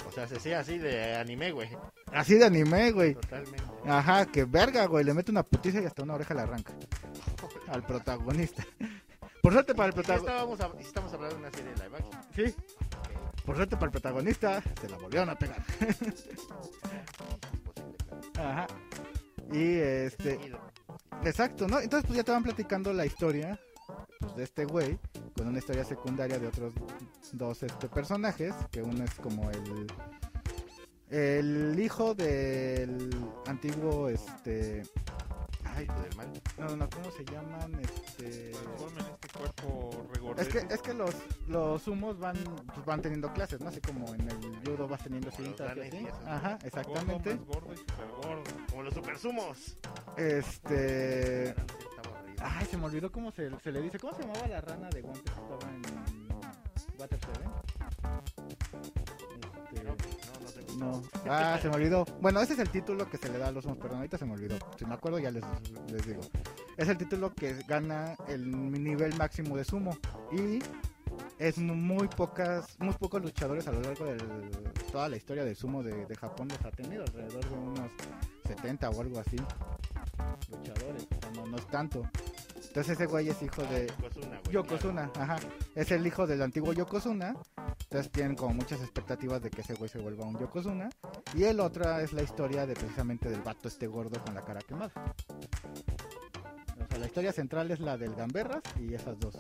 O 0.08 0.12
sea, 0.12 0.28
se 0.28 0.38
hacía 0.38 0.60
así 0.60 0.78
de 0.80 1.16
anime, 1.16 1.52
güey. 1.52 1.70
Así 2.12 2.34
de 2.36 2.46
anime, 2.46 2.92
güey. 2.92 3.14
Totalmente. 3.14 3.64
Ajá, 3.86 4.26
que 4.26 4.44
verga, 4.44 4.86
güey. 4.88 5.06
Le 5.06 5.14
mete 5.14 5.30
una 5.32 5.44
putiza 5.44 5.80
y 5.82 5.86
hasta 5.86 6.02
una 6.02 6.16
oreja 6.16 6.34
le 6.34 6.42
arranca. 6.42 6.74
Al 7.68 7.84
protagonista. 7.84 8.66
Por 9.44 9.54
suerte 9.54 9.74
para 9.76 9.88
el 9.90 9.94
protagonista. 9.94 10.32
estábamos, 10.44 10.82
estamos 10.82 11.14
hablando 11.14 11.36
de 11.36 11.42
una 11.44 11.52
serie 11.52 11.72
de 11.72 11.84
live 11.84 11.98
action. 11.98 12.22
Sí. 12.36 12.56
Por 13.50 13.56
suerte 13.56 13.78
para 13.78 13.88
el 13.88 13.92
protagonista, 13.94 14.62
se 14.80 14.88
la 14.88 14.98
volvieron 14.98 15.28
a 15.28 15.36
pegar. 15.36 15.66
Ajá. 18.38 18.68
Y 19.52 19.74
este. 19.74 20.40
Exacto, 21.24 21.68
¿no? 21.68 21.80
Entonces, 21.80 22.06
pues 22.06 22.18
ya 22.18 22.24
te 22.24 22.32
van 22.32 22.44
platicando 22.44 22.94
la 22.94 23.08
historia 23.08 23.60
pues, 24.20 24.36
de 24.36 24.44
este 24.44 24.66
güey, 24.66 25.00
con 25.36 25.48
una 25.48 25.58
historia 25.58 25.84
secundaria 25.84 26.38
de 26.38 26.46
otros 26.46 26.76
dos 27.34 27.64
este, 27.64 27.90
personajes, 27.90 28.54
que 28.72 28.84
uno 28.84 29.04
es 29.04 29.16
como 29.16 29.50
el. 29.50 29.88
El 31.10 31.80
hijo 31.80 32.14
del 32.14 33.10
antiguo, 33.48 34.10
este. 34.10 34.84
Ay, 35.80 35.88
del 36.04 36.16
mal. 36.18 36.42
No, 36.58 36.76
no, 36.76 36.90
¿cómo 36.90 37.12
se 37.12 37.24
llaman? 37.24 37.80
Este... 37.82 38.52
Es 40.38 40.48
que, 40.50 40.74
es 40.74 40.82
que 40.82 40.94
los, 40.94 41.16
los 41.48 41.88
humos 41.88 42.20
van, 42.20 42.36
pues, 42.74 42.86
van 42.86 43.02
teniendo 43.02 43.32
clases, 43.32 43.62
¿no? 43.62 43.70
Así 43.70 43.80
como 43.80 44.14
en 44.14 44.30
el 44.30 44.60
judo 44.66 44.88
vas 44.90 45.02
teniendo 45.04 45.32
cintas 45.32 45.78
y 45.78 45.80
así. 45.80 46.08
Ajá, 46.26 46.60
exactamente. 46.64 47.40
Como 48.70 48.84
los 48.84 48.94
super 48.94 49.18
sumos. 49.18 49.78
Este... 50.18 51.56
Ay, 52.42 52.66
se 52.66 52.78
me 52.78 52.86
olvidó 52.86 53.12
cómo 53.12 53.32
se, 53.32 53.50
le 53.50 53.82
dice. 53.82 54.00
¿Cómo 54.00 54.14
se 54.14 54.24
llamaba 54.24 54.48
la 54.48 54.62
rana 54.62 54.90
de 54.90 55.02
guantes 55.02 55.24
que 55.24 55.42
estaba 55.42 55.72
en 55.72 55.82
Water 56.98 57.20
7? 57.22 57.40
Eh? 57.44 58.99
No. 60.80 61.02
Ah, 61.30 61.60
se 61.62 61.70
me 61.70 61.76
olvidó. 61.76 62.06
Bueno, 62.22 62.42
ese 62.42 62.54
es 62.54 62.60
el 62.60 62.70
título 62.70 63.10
que 63.10 63.18
se 63.18 63.30
le 63.30 63.38
da 63.38 63.48
a 63.48 63.52
los 63.52 63.64
sumos, 63.64 63.78
perdón, 63.78 63.98
ahorita 63.98 64.18
se 64.18 64.26
me 64.26 64.34
olvidó. 64.34 64.58
Si 64.78 64.86
me 64.86 64.94
acuerdo 64.94 65.20
ya 65.20 65.32
les, 65.32 65.44
les 65.92 66.08
digo. 66.08 66.22
Es 66.78 66.88
el 66.88 66.98
título 66.98 67.34
que 67.34 67.54
gana 67.68 68.16
el 68.28 68.72
nivel 68.72 69.16
máximo 69.16 69.58
de 69.58 69.64
sumo. 69.64 69.98
Y 70.32 70.60
es 71.38 71.58
muy 71.58 72.08
pocas, 72.08 72.78
muy 72.80 72.94
pocos 72.94 73.22
luchadores 73.22 73.68
a 73.68 73.72
lo 73.72 73.82
largo 73.82 74.06
de 74.06 74.18
toda 74.92 75.10
la 75.10 75.18
historia 75.18 75.44
del 75.44 75.56
sumo 75.56 75.84
de, 75.84 76.06
de 76.06 76.16
Japón 76.16 76.48
los 76.50 76.66
ha 76.66 76.72
tenido, 76.72 77.04
alrededor 77.04 77.50
de 77.50 77.56
unos 77.56 77.92
70 78.46 78.90
o 78.90 79.02
algo 79.02 79.20
así. 79.20 79.38
Luchadores, 80.52 81.08
o 81.12 81.22
sea, 81.22 81.32
no, 81.36 81.46
no 81.48 81.58
es 81.58 81.68
tanto. 81.68 82.04
Entonces 82.70 82.94
ese 82.94 83.08
güey 83.08 83.28
es 83.30 83.42
hijo 83.42 83.64
de, 83.64 83.88
Yokozuna, 83.88 84.40
güey. 84.44 84.54
Yokozuna, 84.54 85.12
ajá. 85.16 85.38
Es 85.74 85.92
el 85.92 86.06
hijo 86.06 86.28
del 86.28 86.44
antiguo 86.44 86.72
Yokozuna. 86.72 87.36
Entonces 87.84 88.12
tienen 88.12 88.36
como 88.36 88.54
muchas 88.54 88.80
expectativas 88.82 89.42
de 89.42 89.50
que 89.50 89.62
ese 89.62 89.74
güey 89.74 89.90
se 89.90 89.98
vuelva 89.98 90.26
un 90.26 90.38
Yokozuna. 90.38 90.88
Y 91.36 91.46
el 91.46 91.60
otro 91.60 91.98
es 91.98 92.14
la 92.14 92.22
historia 92.22 92.68
de 92.68 92.76
precisamente 92.76 93.28
del 93.28 93.42
vato 93.42 93.68
este 93.68 93.88
gordo 93.88 94.24
con 94.24 94.36
la 94.36 94.46
cara 94.46 94.62
quemada. 94.62 94.92
O 96.80 96.88
sea, 96.88 97.00
la 97.00 97.08
historia 97.08 97.34
central 97.34 97.72
es 97.72 97.80
la 97.80 97.98
del 97.98 98.14
Gamberras 98.14 98.62
y 98.80 98.94
esas 98.94 99.20
dos 99.20 99.36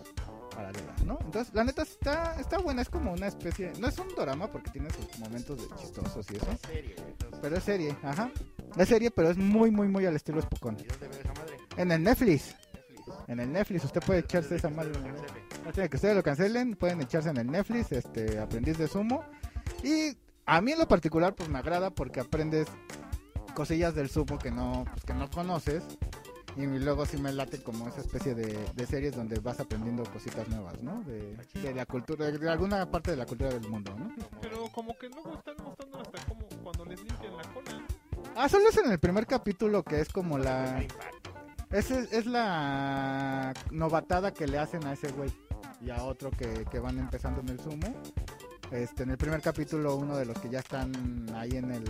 paralelas, 0.55 1.03
¿no? 1.05 1.19
Entonces, 1.21 1.53
la 1.53 1.63
neta 1.63 1.83
está, 1.83 2.36
está 2.39 2.57
buena, 2.57 2.81
es 2.81 2.89
como 2.89 3.13
una 3.13 3.27
especie, 3.27 3.71
no 3.79 3.88
es 3.88 3.98
un 4.00 4.07
drama 4.09 4.51
porque 4.51 4.71
tiene 4.71 4.89
sus 4.89 5.19
momentos 5.19 5.57
de 5.57 5.75
chistosos 5.75 6.25
y 6.31 6.36
eso, 6.36 6.51
Es 6.51 6.62
serie. 6.62 6.95
Entonces, 6.98 7.39
pero 7.41 7.57
es 7.57 7.63
serie, 7.63 7.95
ajá. 8.01 8.31
Es 8.75 8.89
serie, 8.89 9.12
pero 9.12 9.29
es 9.29 9.38
muy, 9.38 9.69
muy, 9.69 9.88
muy 9.88 10.05
al 10.07 10.15
estilo 10.15 10.41
Spokon. 10.41 10.77
¿Y 10.79 10.88
dónde 10.88 11.07
veo 11.07 11.19
esa 11.19 11.33
madre? 11.33 11.57
En 11.77 11.91
el 11.91 12.03
Netflix. 12.03 12.55
En 13.29 13.39
el 13.39 13.51
Netflix, 13.53 13.86
usted 13.86 14.01
puede 14.01 14.21
echarse 14.21 14.55
esa 14.55 14.69
Netflix. 14.71 15.63
No 15.63 15.71
tiene 15.71 15.88
que 15.88 15.98
ustedes 15.98 16.15
lo 16.15 16.24
cancelen, 16.24 16.75
pueden 16.75 17.00
echarse 17.00 17.29
en 17.29 17.38
el 17.38 17.48
Netflix, 17.48 17.91
este, 17.91 18.39
aprendiz 18.39 18.77
de 18.79 18.88
sumo. 18.88 19.24
Y 19.83 20.17
a 20.48 20.59
mí 20.62 20.71
en 20.71 20.79
lo 20.79 20.88
particular, 20.88 21.36
pues 21.36 21.48
me 21.48 21.59
agrada 21.59 21.91
porque 21.91 22.21
aprendes 22.21 22.67
cosillas 23.53 23.93
del 23.93 24.09
sumo 24.09 24.39
que 24.39 24.50
no, 24.50 24.83
pues, 24.91 25.05
que 25.05 25.13
no 25.13 25.29
conoces. 25.29 25.83
Y 26.57 26.65
luego 26.65 27.05
sí 27.05 27.17
me 27.17 27.31
late 27.31 27.62
como 27.62 27.88
esa 27.88 28.01
especie 28.01 28.33
de, 28.33 28.57
de 28.75 28.86
series 28.88 29.15
donde 29.15 29.39
vas 29.39 29.59
aprendiendo 29.59 30.03
cositas 30.12 30.50
nuevas, 30.50 30.81
¿no? 30.81 31.03
De, 31.03 31.38
de 31.53 31.74
la 31.75 31.86
cultura, 31.86 32.31
de 32.31 32.50
alguna 32.50 32.89
parte 32.89 33.12
de 33.12 33.17
la 33.17 33.27
cultura 33.27 33.51
del 33.51 33.69
mundo, 33.69 33.95
¿no? 33.95 34.12
Pero 34.41 34.67
como 34.74 34.98
que 34.98 35.07
luego 35.07 35.36
están 35.36 35.55
mostrando 35.63 36.00
hasta 36.00 36.25
como 36.25 36.48
cuando 36.63 36.83
les 36.86 37.00
limpian 37.00 37.38
la 37.38 37.43
cola. 37.53 37.86
Ah, 38.36 38.50
solo 38.50 38.69
es 38.69 38.77
en 38.77 38.91
el 38.91 39.00
primer 39.00 39.27
capítulo 39.27 39.83
que 39.83 40.01
es 40.01 40.09
como 40.09 40.39
la... 40.39 40.83
Impacto. 41.71 41.77
Es, 41.77 42.11
es 42.11 42.25
la 42.25 43.53
novatada 43.71 44.33
que 44.33 44.47
le 44.47 44.57
hacen 44.57 44.85
a 44.85 44.93
ese 44.93 45.11
güey 45.11 45.31
y 45.81 45.89
a 45.89 46.03
otro 46.03 46.31
que, 46.31 46.65
que 46.69 46.79
van 46.79 46.97
empezando 46.99 47.41
en 47.41 47.49
el 47.49 47.59
sumo. 47.59 47.93
Este, 48.71 49.03
en 49.03 49.11
el 49.11 49.17
primer 49.17 49.41
capítulo, 49.41 49.95
uno 49.95 50.15
de 50.15 50.25
los 50.25 50.38
que 50.39 50.49
ya 50.49 50.59
están 50.59 51.25
ahí 51.35 51.55
en 51.57 51.71
el. 51.71 51.83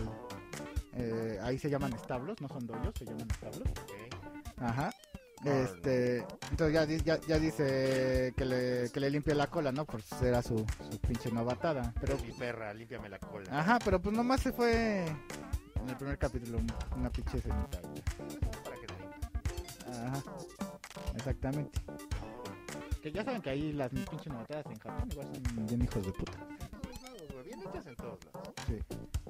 eh, 0.93 1.39
ahí 1.41 1.57
se 1.57 1.69
llaman 1.69 1.93
establos, 1.93 2.39
no 2.41 2.48
son 2.48 2.65
doyos, 2.67 2.93
se 2.98 3.05
llaman 3.05 3.27
establos. 3.29 3.67
Ajá. 4.57 4.91
Este, 5.45 6.25
entonces 6.51 6.74
ya, 6.74 7.15
ya, 7.17 7.21
ya 7.25 7.39
dice 7.39 8.33
que 8.36 8.43
le, 8.45 8.89
que 8.91 9.00
le 9.00 9.09
limpie 9.09 9.33
la 9.33 9.48
cola, 9.48 9.71
¿no? 9.71 9.86
Por 9.86 10.01
era 10.21 10.41
su, 10.41 10.65
su 10.89 11.00
pinche 11.00 11.31
novatada. 11.31 11.93
Pero, 12.01 12.17
mi 12.19 12.31
perra, 12.33 12.74
límpiame 12.74 13.07
la 13.07 13.19
cola. 13.19 13.48
ajá, 13.57 13.79
pero 13.83 14.01
pues 14.01 14.13
nomás 14.15 14.41
se 14.41 14.51
fue 14.51 15.05
en 15.05 15.89
el 15.89 15.95
primer 15.95 16.17
capítulo, 16.17 16.59
una 16.95 17.09
pinche 17.09 17.38
escenita. 17.38 17.79
Ajá, 20.06 20.24
exactamente. 21.15 21.79
Que 23.01 23.12
ya 23.12 23.24
saben 23.24 23.41
que 23.41 23.50
ahí 23.50 23.74
las 23.74 23.89
pinches 23.89 24.27
novatadas 24.27 24.65
en 24.68 24.79
Japón 24.79 25.10
igual 25.12 25.27
son 25.34 25.65
bien 25.65 25.82
hijos 25.82 26.06
de 26.06 26.12
puta. 26.12 26.48
Bien 27.46 27.62
hechas 27.62 27.88
en 27.88 27.96
todos 27.96 28.20
lados. 28.25 28.53
Sí. 28.68 28.79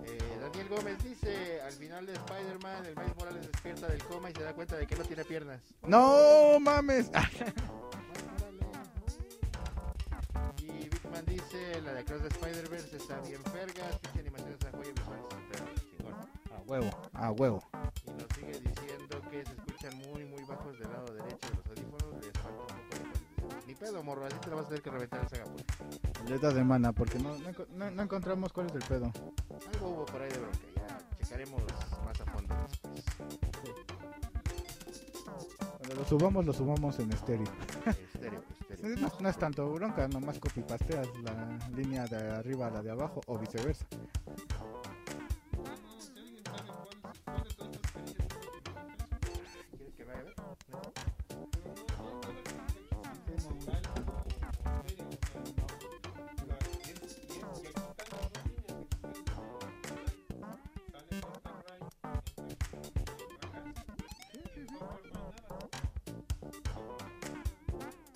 Eh, 0.03 0.39
Daniel 0.41 0.67
Gómez 0.69 1.03
dice, 1.03 1.61
al 1.61 1.71
final 1.73 2.05
de 2.05 2.13
Spider-Man, 2.13 2.85
el 2.85 2.95
Miles 2.95 3.15
Morales 3.17 3.47
despierta 3.51 3.87
del 3.87 4.03
coma 4.03 4.29
y 4.29 4.33
se 4.33 4.43
da 4.43 4.53
cuenta 4.53 4.75
de 4.75 4.87
que 4.87 4.95
no 4.95 5.03
tiene 5.03 5.23
piernas. 5.23 5.61
¡No 5.83 6.59
mames! 6.59 7.11
Y 10.57 10.89
Bigman 10.89 11.25
dice, 11.25 11.81
la 11.81 11.93
de 11.93 11.99
Across 12.01 12.21
the 12.21 12.27
Spider-Verse 12.27 12.97
está 12.97 13.19
bien 13.21 13.41
vergas, 13.53 13.97
pinche 13.99 14.19
animación 14.19 14.53
esa 14.53 14.71
joya 14.71 14.91
visual 14.91 15.19
a 15.19 15.78
huevo, 16.69 16.89
a 17.13 17.31
huevo. 17.31 17.63
Y 18.05 18.11
nos 18.11 18.27
sigue 18.35 18.59
diciendo 18.59 19.21
que 19.29 19.45
se 19.45 19.51
escuchan 19.53 19.97
muy, 20.09 20.25
muy 20.25 20.43
bajos 20.43 20.77
del 20.79 20.91
lado 20.91 21.13
derecho 21.13 21.47
de 21.49 21.55
los 21.55 21.67
audífonos, 21.67 22.25
les 22.25 22.31
falta 22.33 22.61
un 22.61 22.67
poco 22.67 23.55
de. 23.55 23.67
Ni 23.67 23.75
pedo, 23.75 24.03
morro, 24.03 24.25
así 24.25 24.35
te 24.39 24.49
la 24.49 24.55
vas 24.57 24.65
a 24.65 24.69
tener 24.69 24.81
que 24.83 24.89
reventar 24.91 25.25
esa 25.25 25.37
gapura. 25.37 25.63
Letras 26.27 26.53
de 26.55 26.63
mana, 26.63 26.91
porque 26.93 27.19
no, 27.19 27.35
no, 27.75 27.91
no- 27.91 28.01
encontramos 28.03 28.53
cuál 28.53 28.67
es 28.67 28.75
el 28.75 28.83
pedo. 28.83 29.11
Algo 29.73 29.87
hubo 29.89 30.05
por 30.05 30.21
ahí 30.21 30.31
de 30.31 30.39
bronca, 30.39 30.57
ya 30.75 31.17
checaremos 31.17 31.61
más 32.05 32.21
a 32.21 32.25
fondo 32.25 32.55
después. 32.67 33.05
Cuando 35.77 35.95
lo 35.95 36.05
subamos, 36.05 36.45
lo 36.45 36.53
subamos 36.53 36.99
en 36.99 37.11
estéreo. 37.11 37.47
Estéreo, 37.85 38.43
estéreo. 38.69 38.97
No, 38.97 39.11
no 39.19 39.29
es 39.29 39.37
tanto 39.37 39.69
bronca, 39.71 40.07
nomás 40.07 40.39
copipasteas 40.39 41.07
la 41.23 41.57
línea 41.75 42.05
de 42.05 42.31
arriba 42.31 42.67
a 42.67 42.69
la 42.71 42.81
de 42.81 42.91
abajo 42.91 43.21
o 43.27 43.37
viceversa. 43.37 43.85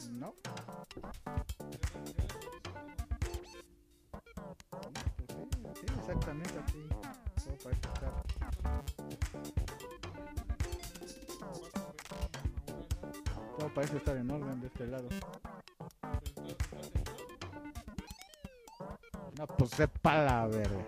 ¿No? 0.10 0.34
Exactamente 5.98 6.60
aquí. 6.60 6.90
Parece 13.74 13.98
estar 13.98 14.16
en 14.18 14.30
orden 14.32 14.62
de 14.62 14.68
este 14.68 14.88
lado. 14.88 15.08
No, 19.38 19.48
pues 19.48 19.72
sepa 19.72 20.24
la 20.24 20.48
verga. 20.48 20.84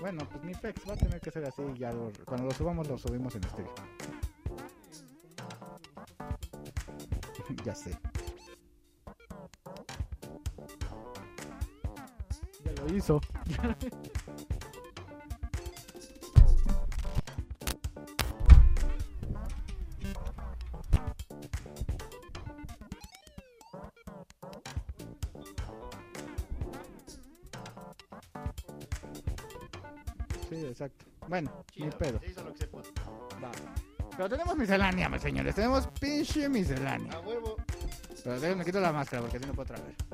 Bueno, 0.00 0.28
pues 0.30 0.44
mi 0.44 0.54
pex 0.54 0.88
va 0.88 0.94
a 0.94 0.96
tener 0.96 1.20
que 1.20 1.30
ser 1.30 1.44
así. 1.44 1.62
Ya 1.78 1.92
lo- 1.92 2.12
cuando 2.24 2.46
lo 2.46 2.52
subamos, 2.52 2.86
lo 2.88 2.98
subimos 2.98 3.34
en 3.34 3.44
estéreo. 3.44 3.74
Ya 7.66 7.74
sé. 7.74 7.90
Ya 12.64 12.72
lo 12.80 12.96
hizo. 12.96 13.20
Sí, 30.48 30.54
exacto. 30.64 31.04
Bueno, 31.26 31.50
ni 31.74 31.82
Chido, 31.82 31.98
pedo. 31.98 32.20
Se 32.20 32.26
hizo 32.26 32.44
lo 32.44 32.52
que 32.52 32.58
se 32.58 32.68
pudo. 32.68 32.82
Va. 33.42 33.50
Pero 34.16 34.30
tenemos 34.30 34.56
miscelánea, 34.56 35.10
mis 35.10 35.20
señores. 35.20 35.54
Tenemos 35.54 35.86
pinche 36.00 36.48
miscelánea. 36.48 37.20
Déjenme 38.26 38.64
quito 38.64 38.80
la 38.80 38.92
máscara 38.92 39.22
porque 39.22 39.38
si 39.38 39.46
no 39.46 39.52
puedo 39.52 39.66
tragar. 39.66 40.05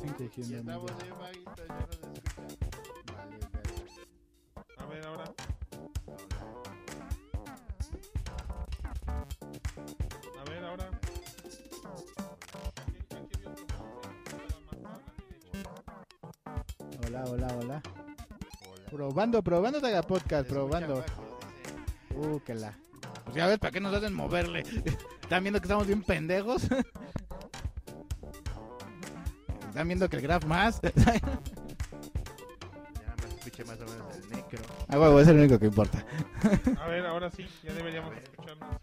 Con 0.00 0.08
la 0.08 0.16
edad 0.16 0.18
te 0.18 0.24
vas 0.24 0.30
encogiendo. 0.30 0.50
Ya 0.50 0.58
estamos 0.58 1.02
bien 1.02 1.18
vaguitos, 1.18 1.66
ya 1.68 1.74
nos 1.74 1.90
escuchan. 1.90 2.58
Vale, 3.16 3.36
verga. 3.38 3.74
A 4.78 4.86
ver, 4.86 5.06
ahora. 5.06 5.24
A 10.38 10.44
ver, 10.50 10.64
ahora. 10.64 10.90
Hola, 17.06 17.24
hola, 17.24 17.46
hola. 17.58 17.82
Hola. 17.82 17.82
Probando, 18.90 19.42
probando 19.42 19.80
Daga 19.80 20.02
Se 20.02 20.08
Podcast, 20.08 20.48
probando. 20.48 21.04
Uh, 22.14 22.40
que 22.40 22.54
la. 22.54 22.76
Pues 23.24 23.36
ya 23.36 23.46
ves, 23.46 23.58
¿para 23.58 23.70
qué 23.70 23.80
nos 23.80 23.94
hacen 23.94 24.14
moverle? 24.14 24.60
¿Están 25.22 25.44
viendo 25.44 25.60
que 25.60 25.66
estamos 25.66 25.86
bien 25.86 26.02
pendejos? 26.02 26.62
¿Están 29.80 29.88
viendo 29.88 30.10
que 30.10 30.16
el 30.16 30.22
graph 30.22 30.44
más? 30.44 30.78
Ya 30.92 30.92
más 33.16 33.34
escuché 33.34 33.64
más 33.64 33.80
o 33.80 33.86
menos 33.86 34.14
el 34.14 34.28
necro. 34.28 34.62
Ah, 34.88 34.98
huevo, 35.00 35.18
es 35.20 35.28
el 35.28 35.38
único 35.38 35.58
que 35.58 35.64
importa. 35.64 36.04
A 36.78 36.86
ver, 36.86 37.06
ahora 37.06 37.30
sí, 37.30 37.48
ya 37.62 37.72
deberíamos 37.72 38.14
escucharnos. 38.14 38.76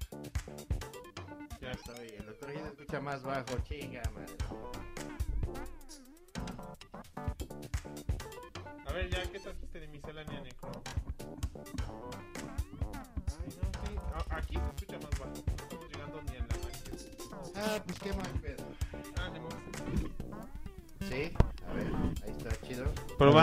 Ya 1.61 1.69
estoy. 1.69 2.07
El 2.17 2.25
doctor 2.25 2.51
ya 2.51 2.61
se 2.63 2.69
escucha 2.69 2.99
más 2.99 3.21
bajo. 3.21 3.59
Chinga, 3.69 4.01
madre. 4.15 4.33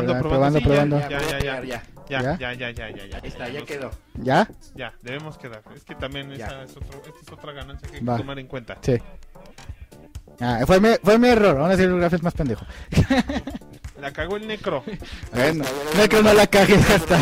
Probando, 0.02 0.28
probando. 0.28 0.60
probando, 0.60 0.96
sí, 0.98 1.02
ya, 1.08 1.08
probando. 1.08 1.10
Ya, 1.10 1.20
ya, 1.20 1.38
ya. 1.38 1.64
ya. 1.64 1.82
Ya, 2.06 2.20
¿Ya? 2.22 2.36
ya, 2.36 2.52
ya, 2.52 2.70
ya, 2.70 2.90
ya, 2.90 3.06
ya. 3.06 3.16
Ahí 3.16 3.28
está, 3.28 3.48
ya 3.48 3.64
quedó. 3.64 3.90
¿Ya? 4.14 4.46
Ya, 4.74 4.92
debemos 5.00 5.38
quedar. 5.38 5.62
Es 5.74 5.84
que 5.84 5.94
también 5.94 6.30
Ya. 6.32 6.46
esa 6.46 6.62
es, 6.64 6.76
otro, 6.76 6.98
esta 6.98 7.20
es 7.22 7.32
otra 7.32 7.52
ganancia 7.52 7.88
que 7.88 7.96
hay 7.96 8.00
que 8.04 8.06
tomar 8.06 8.38
en 8.38 8.46
cuenta. 8.46 8.76
Sí. 8.82 8.98
Ah, 10.40 10.60
fue 10.66 10.80
mi, 10.80 10.88
fue 11.02 11.18
mi 11.18 11.28
error. 11.28 11.58
Aún 11.58 11.70
así 11.70 11.82
el 11.82 11.96
graph 11.98 12.12
es 12.14 12.22
más 12.22 12.34
pendejo. 12.34 12.66
La 14.00 14.12
cagó 14.12 14.36
el 14.36 14.46
necro. 14.46 14.84
Bueno, 15.32 15.64
no 15.96 16.08
que 16.08 16.22
no 16.22 16.34
la 16.34 16.46
cague 16.46 16.74
hasta. 16.74 17.20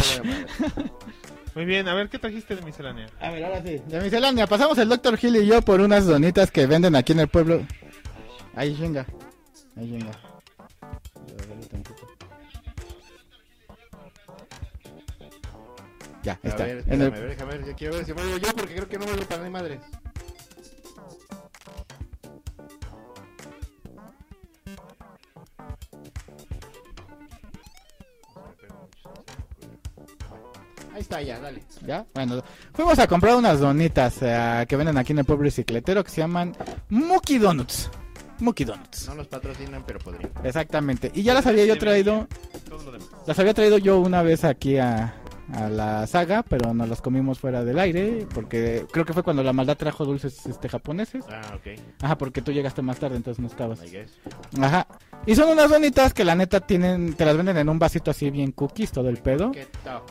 Muy 1.54 1.64
bien, 1.64 1.86
a 1.86 1.94
ver, 1.94 2.08
¿qué 2.08 2.18
trajiste 2.18 2.56
de 2.56 2.62
miscelánea? 2.62 3.06
A 3.20 3.30
ver, 3.30 3.44
ahora 3.44 3.62
sí. 3.62 3.80
De 3.86 4.00
miscelánea, 4.00 4.46
pasamos 4.48 4.78
el 4.78 4.88
Dr. 4.88 5.16
Hill 5.22 5.36
y 5.36 5.46
yo 5.46 5.62
por 5.62 5.80
unas 5.80 6.06
donitas 6.06 6.50
que 6.50 6.66
venden 6.66 6.96
aquí 6.96 7.12
en 7.12 7.20
el 7.20 7.28
pueblo. 7.28 7.60
Ahí 8.56 8.74
chinga. 8.76 9.06
Ahí 9.76 9.90
chinga. 9.98 10.10
En 16.94 17.02
el- 17.02 17.06
a 17.08 17.10
ver, 17.10 17.28
déjame 17.30 17.52
ver, 17.58 17.66
yo 17.66 17.74
quiero 17.76 17.94
ver 17.96 18.04
si 18.04 18.14
me 18.14 18.22
oigo 18.22 18.36
yo 18.38 18.52
porque 18.56 18.74
creo 18.74 18.88
que 18.88 18.98
no 18.98 19.06
me 19.06 19.12
oigo 19.12 19.24
para 19.26 19.42
ni 19.44 19.50
madres. 19.50 19.80
Ahí 30.94 31.00
está, 31.00 31.22
ya, 31.22 31.38
dale. 31.40 31.62
¿Ya? 31.86 32.04
Bueno, 32.14 32.42
fuimos 32.74 32.98
a 32.98 33.06
comprar 33.06 33.34
unas 33.36 33.60
donitas 33.60 34.16
eh, 34.20 34.66
que 34.68 34.76
venden 34.76 34.98
aquí 34.98 35.12
en 35.12 35.20
el 35.20 35.24
pueblo 35.24 35.44
bicicletero 35.44 36.04
que 36.04 36.10
se 36.10 36.20
llaman 36.20 36.54
Mookie 36.90 37.38
Donuts. 37.38 37.90
Mookie 38.40 38.64
Donuts. 38.66 39.08
No 39.08 39.14
nos 39.14 39.28
patrocinan, 39.28 39.84
pero 39.86 39.98
podrían. 40.00 40.30
Exactamente. 40.44 41.10
Y 41.14 41.22
ya 41.22 41.32
las 41.32 41.46
había 41.46 41.64
yo 41.64 41.78
traído, 41.78 42.26
Todo 42.68 42.82
lo 42.82 42.92
demás. 42.92 43.08
las 43.26 43.38
había 43.38 43.54
traído 43.54 43.78
yo 43.78 44.00
una 44.00 44.22
vez 44.22 44.44
aquí 44.44 44.76
a, 44.76 45.14
a 45.52 45.68
la 45.68 46.06
saga, 46.06 46.42
pero 46.42 46.72
nos 46.74 46.88
las 46.88 47.00
comimos 47.00 47.38
fuera 47.38 47.64
del 47.64 47.78
aire, 47.78 48.26
porque 48.34 48.86
creo 48.90 49.04
que 49.04 49.12
fue 49.12 49.22
cuando 49.22 49.42
la 49.42 49.52
maldad 49.52 49.76
trajo 49.76 50.04
dulces 50.04 50.46
este 50.46 50.68
japoneses. 50.68 51.24
Ah, 51.28 51.54
ok. 51.54 51.80
Ajá, 52.00 52.18
porque 52.18 52.42
tú 52.42 52.52
llegaste 52.52 52.82
más 52.82 52.98
tarde, 52.98 53.16
entonces 53.16 53.40
no 53.40 53.48
estabas. 53.48 53.82
I 53.84 53.90
guess. 53.90 54.18
Ajá. 54.60 54.86
Y 55.26 55.34
son 55.36 55.50
unas 55.50 55.70
donitas 55.70 56.14
que 56.14 56.24
la 56.24 56.34
neta 56.34 56.60
tienen, 56.60 57.14
te 57.14 57.24
las 57.24 57.36
venden 57.36 57.56
en 57.56 57.68
un 57.68 57.78
vasito 57.78 58.10
así 58.10 58.30
bien 58.30 58.52
cookies, 58.52 58.90
todo 58.90 59.08
el 59.08 59.18
pedo. 59.18 59.52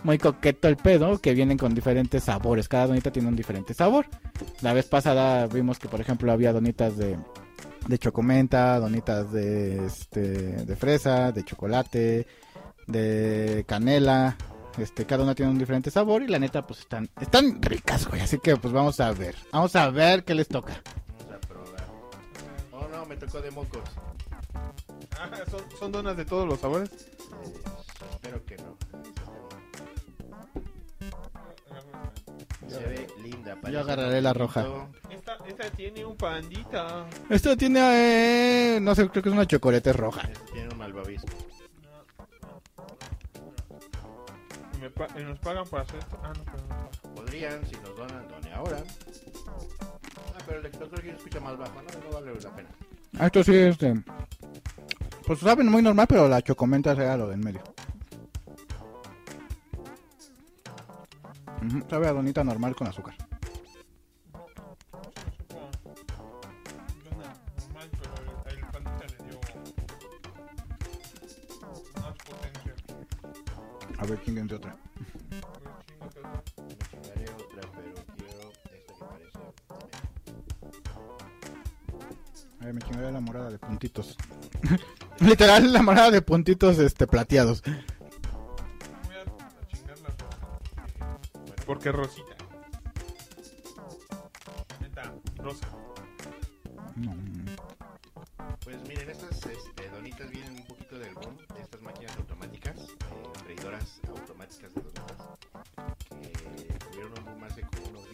Muy 0.04 0.18
coqueto 0.18 0.68
el 0.68 0.78
pedo, 0.78 1.20
que 1.20 1.34
vienen 1.34 1.58
con 1.58 1.74
diferentes 1.74 2.24
sabores. 2.24 2.70
Cada 2.70 2.88
donita 2.88 3.12
tiene 3.12 3.28
un 3.28 3.36
diferente 3.36 3.74
sabor. 3.74 4.06
La 4.62 4.74
vez 4.74 4.86
pasada 4.86 5.48
vimos 5.48 5.80
que, 5.80 5.90
por 5.90 6.00
ejemplo, 6.00 6.32
había 6.32 6.54
donitas 6.54 6.98
de, 6.98 7.18
de 7.88 7.98
chocomenta, 7.98 8.80
donitas 8.80 9.32
de, 9.32 9.86
este, 9.86 10.22
de 10.22 10.76
fresa, 10.76 11.32
de 11.32 11.44
chocolate, 11.44 12.28
de 12.88 13.66
canela. 13.68 14.38
Este, 14.78 15.06
cada 15.06 15.24
una 15.24 15.36
tiene 15.36 15.52
un 15.52 15.60
diferente 15.60 15.92
sabor 15.92 16.24
y 16.24 16.28
la 16.28 16.40
neta, 16.40 16.66
pues 16.66 16.80
están, 16.82 17.10
están 17.20 17.62
ricas, 17.62 18.08
güey. 18.08 18.22
Así 18.22 18.40
que, 18.40 18.56
pues 18.56 18.74
vamos 18.74 19.00
a 19.00 19.12
ver. 19.12 19.36
Vamos 19.52 19.76
a 19.76 19.90
ver 19.90 20.24
qué 20.24 20.34
les 20.34 20.48
toca. 20.48 20.82
Vamos 21.20 21.34
a 21.36 21.48
probar. 21.48 21.88
Oh, 22.72 22.88
no, 22.88 23.06
me 23.06 23.18
tocó 23.18 23.42
de 23.42 23.52
mocos. 23.52 23.84
Ah, 25.20 25.30
¿son, 25.50 25.62
son 25.78 25.92
donas 25.92 26.16
de 26.18 26.26
todos 26.26 26.48
los 26.48 26.60
sabores. 26.60 26.90
Espero 28.12 28.46
que 28.46 28.58
no. 28.58 28.78
Se 32.68 32.80
ve 32.80 33.08
linda. 33.22 33.58
parece 33.62 33.80
agarraré 33.80 34.22
la 34.22 34.34
roja. 34.34 34.66
Esta, 35.10 35.38
esta 35.46 35.70
tiene 35.72 36.06
un 36.06 36.16
pandita. 36.16 37.06
Esto 37.30 37.58
tiene, 37.58 38.78
eh, 38.78 38.80
no 38.80 38.96
sé, 38.96 39.10
creo 39.10 39.22
que 39.22 39.30
es 39.30 39.36
una 39.36 39.46
chocolate 39.46 39.92
roja. 39.92 40.22
Este 40.22 40.54
tiene 40.54 40.70
un 40.70 40.78
malvavisco. 40.78 41.51
Me 44.82 44.90
pa- 44.90 45.08
y 45.20 45.24
nos 45.24 45.40
pagan 45.40 45.66
por 45.68 45.80
hacer 45.82 46.00
esto? 46.00 46.20
Ah, 46.24 46.34
no, 46.36 46.44
pero 46.44 46.58
no. 46.68 47.16
Podrían, 47.16 47.66
si 47.68 47.76
nos 47.78 47.96
donan, 47.96 48.28
done 48.28 48.54
ahora. 48.54 48.84
Ah, 50.36 50.40
pero 50.46 50.60
el 50.60 50.72
doctor 50.72 51.02
Gil 51.02 51.12
escucha 51.16 51.40
más 51.40 51.58
bajo, 51.58 51.82
¿no? 51.82 52.10
No 52.10 52.14
vale 52.16 52.40
la 52.42 52.56
pena. 52.56 52.70
Ah, 53.20 53.26
Esto 53.28 53.44
sí, 53.44 53.56
este. 53.56 53.94
Pues 55.26 55.40
saben 55.40 55.68
muy 55.70 55.82
normal, 55.82 56.08
pero 56.08 56.28
la 56.28 56.42
chocomenta 56.42 56.96
sea 56.96 57.16
lo 57.16 57.28
del 57.30 57.40
medio. 57.40 57.62
Ujú, 61.66 61.84
sabe 61.90 62.08
a 62.08 62.14
donita 62.14 62.44
normal 62.44 62.76
con 62.76 62.88
azúcar. 62.88 63.16
A 74.02 74.06
ver, 74.06 74.20
quién 74.20 74.48
de 74.48 74.56
otra. 74.56 74.72
A 74.72 76.08
ver. 76.08 76.26
Me 76.66 76.90
chingaré 76.90 77.26
otra, 77.30 77.62
pero 77.76 77.94
quiero 78.18 78.52
esta 78.52 78.72
que 78.72 78.94
parece. 79.06 79.40
A 82.60 82.66
ver, 82.66 82.74
me 82.74 82.82
chingaré 82.82 83.12
la 83.12 83.20
morada 83.20 83.52
de 83.52 83.60
puntitos. 83.60 84.18
Literal, 85.20 85.72
la 85.72 85.84
morada 85.84 86.10
de 86.10 86.24
puntitos 86.24 86.80
este, 86.80 87.06
plateados. 87.06 87.62
Voy 87.62 87.74
a, 87.76 89.22
a 89.22 89.68
chingar 89.68 90.00
la 90.00 90.10
rosa. 90.10 90.40
Porque, 91.46 91.64
porque 91.68 91.92
Rosita. 91.92 92.36
Neta, 94.82 95.14
Rosa. 95.38 95.68
No. 96.96 97.14
Pues 98.64 98.78
miren, 98.88 99.12
estas 99.12 99.46
este, 99.46 99.90
donitas 99.90 100.28
vienen 100.32 100.61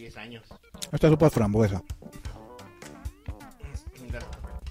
10 0.07 0.17
años, 0.19 0.43
Esta 0.93 1.09
sopa 1.09 1.27
es 1.27 1.33
frambuesa. 1.33 1.83
las, 4.09 4.23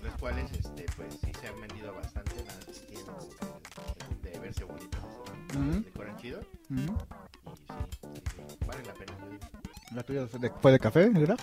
las 0.02 0.14
cuales 0.18 0.50
este, 0.52 0.86
pues 0.96 1.12
sí 1.22 1.30
se 1.38 1.48
han 1.48 1.60
vendido 1.60 1.92
bastante, 1.94 2.32
que 2.88 2.94
el 2.94 3.04
boom 3.04 4.22
de 4.22 4.38
verse 4.38 4.64
bonitas, 4.64 5.00
Ujú. 5.54 5.82
decoran 5.84 6.16
chido, 6.16 6.40
Ujú. 6.40 6.80
y 6.80 6.86
sí, 6.86 7.74
sí, 8.48 8.56
vale 8.66 8.82
la 8.86 8.94
pena. 8.94 9.12
¿La 9.94 10.02
tuya 10.04 10.22
es 10.22 10.40
de- 10.40 10.50
fue 10.62 10.72
de 10.72 10.78
café, 10.78 11.02
el 11.04 11.12
graf? 11.26 11.40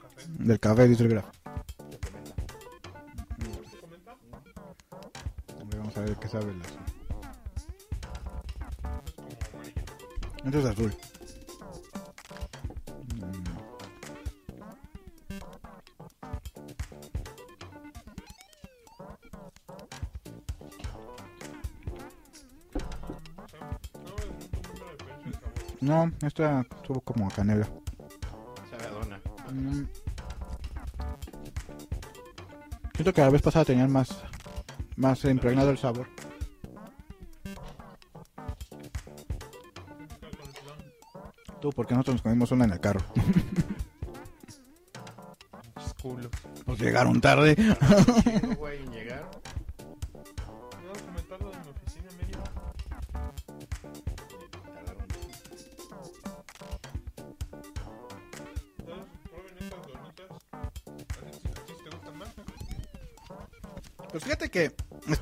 Café. 0.00 0.22
Del 0.38 0.60
café, 0.60 0.86
dice 0.88 1.02
el 1.02 1.08
graf. 1.08 1.26
Vamos 5.76 5.96
a 5.96 6.00
ver 6.02 6.16
qué 6.18 6.28
sabe 6.28 6.52
el 6.52 6.60
azul. 6.62 6.80
Esto 10.44 10.58
es 10.60 10.64
azul. 10.66 10.94
No, 26.04 26.12
esta 26.26 26.66
estuvo 26.76 27.00
como 27.00 27.26
a 27.26 27.30
canela. 27.30 27.66
Sabe 28.70 28.84
a 28.84 28.90
dona. 28.90 29.20
Mm. 29.52 29.86
Siento 32.94 33.12
que 33.12 33.20
la 33.22 33.30
vez 33.30 33.40
pasada 33.40 33.64
tenían 33.64 33.90
más, 33.90 34.22
más 34.96 35.24
impregnado 35.24 35.70
el 35.70 35.78
sabor. 35.78 36.08
Tú, 41.60 41.70
porque 41.70 41.94
nosotros 41.94 42.16
nos 42.16 42.22
comimos 42.22 42.52
una 42.52 42.64
en 42.66 42.72
el 42.72 42.80
carro. 42.80 43.00
Nos 46.66 46.78
llegaron 46.78 47.18
tarde. 47.18 47.56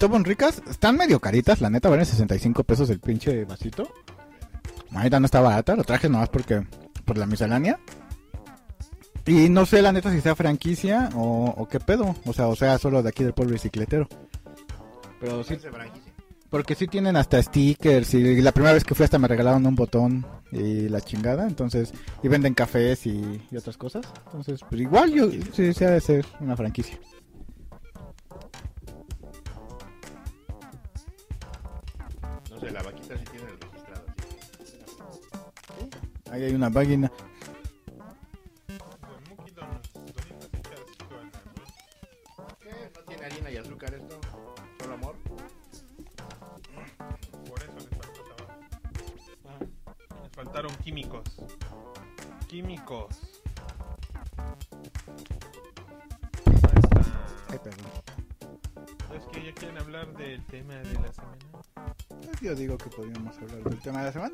Estaban 0.06 0.24
ricas, 0.24 0.60
están 0.68 0.96
medio 0.96 1.20
caritas, 1.20 1.60
la 1.60 1.70
neta, 1.70 1.88
valen 1.88 2.04
65 2.06 2.64
pesos 2.64 2.90
el 2.90 2.98
pinche 2.98 3.44
vasito. 3.44 3.88
Ahorita 4.92 5.20
no 5.20 5.26
está 5.26 5.40
barata, 5.40 5.76
lo 5.76 5.84
traje 5.84 6.08
nomás 6.08 6.28
porque 6.28 6.66
por 7.04 7.16
la 7.18 7.26
miscelánea. 7.26 7.78
Y 9.26 9.48
no 9.48 9.64
sé 9.64 9.80
la 9.80 9.92
neta 9.92 10.10
si 10.10 10.20
sea 10.20 10.34
franquicia 10.34 11.08
o, 11.14 11.54
o 11.56 11.68
qué 11.68 11.78
pedo, 11.78 12.16
o 12.26 12.32
sea, 12.32 12.48
o 12.48 12.56
sea, 12.56 12.78
solo 12.78 13.02
de 13.02 13.10
aquí 13.10 13.22
del 13.22 13.32
pueblo 13.32 13.52
bicicletero. 13.52 14.08
Pero 15.20 15.44
sí, 15.44 15.54
Es 15.54 15.62
de 15.62 15.70
franquicia. 15.70 16.12
porque 16.50 16.74
sí 16.74 16.88
tienen 16.88 17.14
hasta 17.16 17.40
stickers 17.40 18.12
y 18.14 18.42
la 18.42 18.50
primera 18.50 18.74
vez 18.74 18.82
que 18.82 18.96
fui 18.96 19.04
hasta 19.04 19.20
me 19.20 19.28
regalaron 19.28 19.64
un 19.64 19.76
botón 19.76 20.26
y 20.50 20.88
la 20.88 21.00
chingada, 21.00 21.46
entonces, 21.46 21.92
y 22.24 22.26
venden 22.28 22.54
cafés 22.54 23.06
y, 23.06 23.40
y 23.52 23.56
otras 23.56 23.76
cosas. 23.76 24.04
Entonces, 24.26 24.60
pues 24.68 24.80
igual 24.82 25.12
yo 25.12 25.30
sí, 25.30 25.72
sí 25.72 25.84
ha 25.84 25.90
de 25.90 26.00
ser 26.00 26.26
una 26.40 26.56
franquicia. 26.56 26.98
Ahí 36.62 36.86
hay 36.86 36.94
una 36.94 37.10
página. 37.10 37.12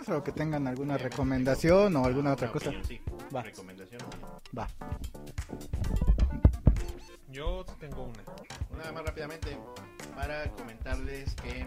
Solo 0.04 0.22
que 0.24 0.32
tengan 0.32 0.66
alguna 0.66 0.96
Sí, 0.96 1.04
recomendación 1.04 1.96
o 1.96 2.04
alguna 2.04 2.30
Ah, 2.30 2.34
otra 2.34 2.46
una 2.46 2.52
cosa. 2.52 2.68
opinión, 2.70 2.84
sí. 2.87 3.00
Va. 3.34 3.42
Recomendación. 3.42 4.00
Va. 4.56 4.68
Yo 7.30 7.64
tengo 7.78 8.04
una. 8.04 8.22
Nada 8.78 8.92
más 8.92 9.04
rápidamente 9.04 9.56
para 10.14 10.50
comentarles 10.52 11.34
que 11.37 11.66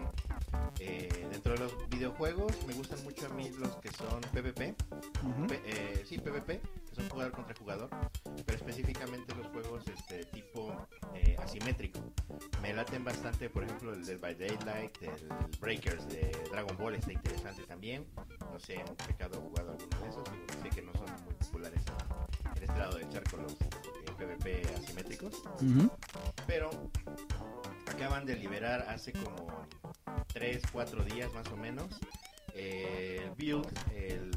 eh, 0.80 1.28
dentro 1.30 1.52
de 1.54 1.60
los 1.60 1.88
videojuegos 1.88 2.52
me 2.66 2.74
gustan 2.74 3.02
mucho 3.04 3.26
a 3.26 3.28
mí 3.30 3.50
los 3.58 3.76
que 3.76 3.90
son 3.92 4.20
PvP. 4.32 4.74
P- 5.48 5.62
eh, 5.64 6.04
sí, 6.06 6.18
PvP, 6.18 6.60
que 6.88 6.94
son 6.94 7.08
jugador 7.08 7.32
contra 7.32 7.54
jugador, 7.56 7.88
pero 8.46 8.58
específicamente 8.58 9.34
los 9.34 9.46
juegos 9.48 9.84
este 9.88 10.24
tipo 10.26 10.74
eh, 11.14 11.36
asimétrico. 11.38 12.00
Me 12.60 12.72
laten 12.72 13.04
bastante, 13.04 13.48
por 13.50 13.64
ejemplo, 13.64 13.92
el 13.92 14.04
Dead 14.04 14.18
by 14.20 14.34
Daylight, 14.34 15.02
el 15.02 15.28
Breakers 15.60 16.08
de 16.08 16.30
Dragon 16.50 16.76
Ball 16.76 16.94
está 16.94 17.12
interesante 17.12 17.62
también. 17.64 18.06
No 18.52 18.58
sé, 18.58 18.74
en 18.74 18.86
pecado 18.96 19.40
jugado 19.40 19.72
alguno 19.72 20.00
de 20.00 20.08
esos, 20.08 20.24
sé 20.62 20.68
que 20.70 20.82
no 20.82 20.92
son 20.92 21.06
muy 21.24 21.34
populares 21.34 21.82
en 22.56 22.62
este 22.62 22.78
lado 22.78 22.96
del 22.98 23.08
charco 23.08 23.36
los 23.38 23.54
PvP 24.26 24.62
asimétricos 24.76 25.42
pero 26.46 26.70
acaban 27.86 28.24
de 28.24 28.36
liberar 28.36 28.86
hace 28.88 29.12
como 29.12 29.66
3, 30.32 30.62
4 30.72 31.04
días 31.04 31.32
más 31.32 31.46
o 31.48 31.56
menos 31.56 31.88
eh, 32.54 33.20
el 33.24 33.30
build, 33.30 33.66
el, 33.94 34.30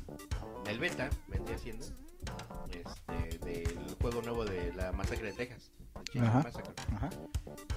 el 0.67 0.79
beta, 0.79 1.09
vendría 1.27 1.57
siendo, 1.57 1.85
este, 2.69 3.37
del 3.45 3.95
juego 4.01 4.21
nuevo 4.21 4.45
de 4.45 4.71
la 4.73 4.91
masacre 4.93 5.27
de 5.27 5.33
Texas, 5.33 5.71
de 5.95 6.03
Chainsaw 6.13 6.29
Ajá. 6.29 6.43
Massacre, 6.43 6.73
Ajá. 6.95 7.09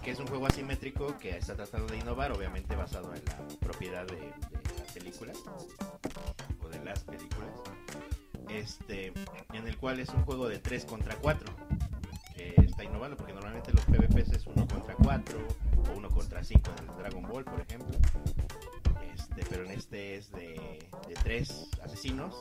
que 0.03 0.11
es 0.13 0.19
un 0.21 0.29
juego 0.29 0.47
asimétrico 0.47 1.19
que 1.19 1.37
está 1.37 1.57
tratando 1.57 1.89
de 1.93 1.99
innovar, 1.99 2.31
obviamente 2.33 2.77
basado 2.77 3.13
en 3.15 3.25
la 3.25 3.37
propiedad 3.59 4.07
de, 4.07 4.17
de 4.17 4.31
la 4.31 4.93
película 4.95 5.33
o 6.63 6.69
de 6.69 6.85
las 6.85 7.03
películas, 7.03 7.51
este, 8.49 9.13
en 9.53 9.67
el 9.67 9.77
cual 9.77 9.99
es 9.99 10.09
un 10.11 10.23
juego 10.25 10.49
de 10.49 10.59
3 10.61 10.85
contra 10.85 11.17
4 11.17 11.57
que 11.68 11.68
está 12.79 12.85
innovando 12.85 13.17
porque 13.17 13.33
normalmente 13.33 13.73
los 13.73 13.85
PvPs 13.87 14.33
es 14.35 14.47
1 14.47 14.69
contra 14.69 14.95
4 14.95 15.39
o 15.89 15.97
1 15.97 16.11
contra 16.11 16.45
5 16.45 16.71
en 16.79 16.97
Dragon 16.97 17.23
Ball, 17.23 17.45
por 17.45 17.61
ejemplo. 17.61 17.99
Este, 19.15 19.45
pero 19.51 19.65
en 19.65 19.73
este 19.73 20.17
es 20.17 20.31
de, 20.31 20.89
de 21.09 21.15
3 21.25 21.71
asesinos 21.83 22.39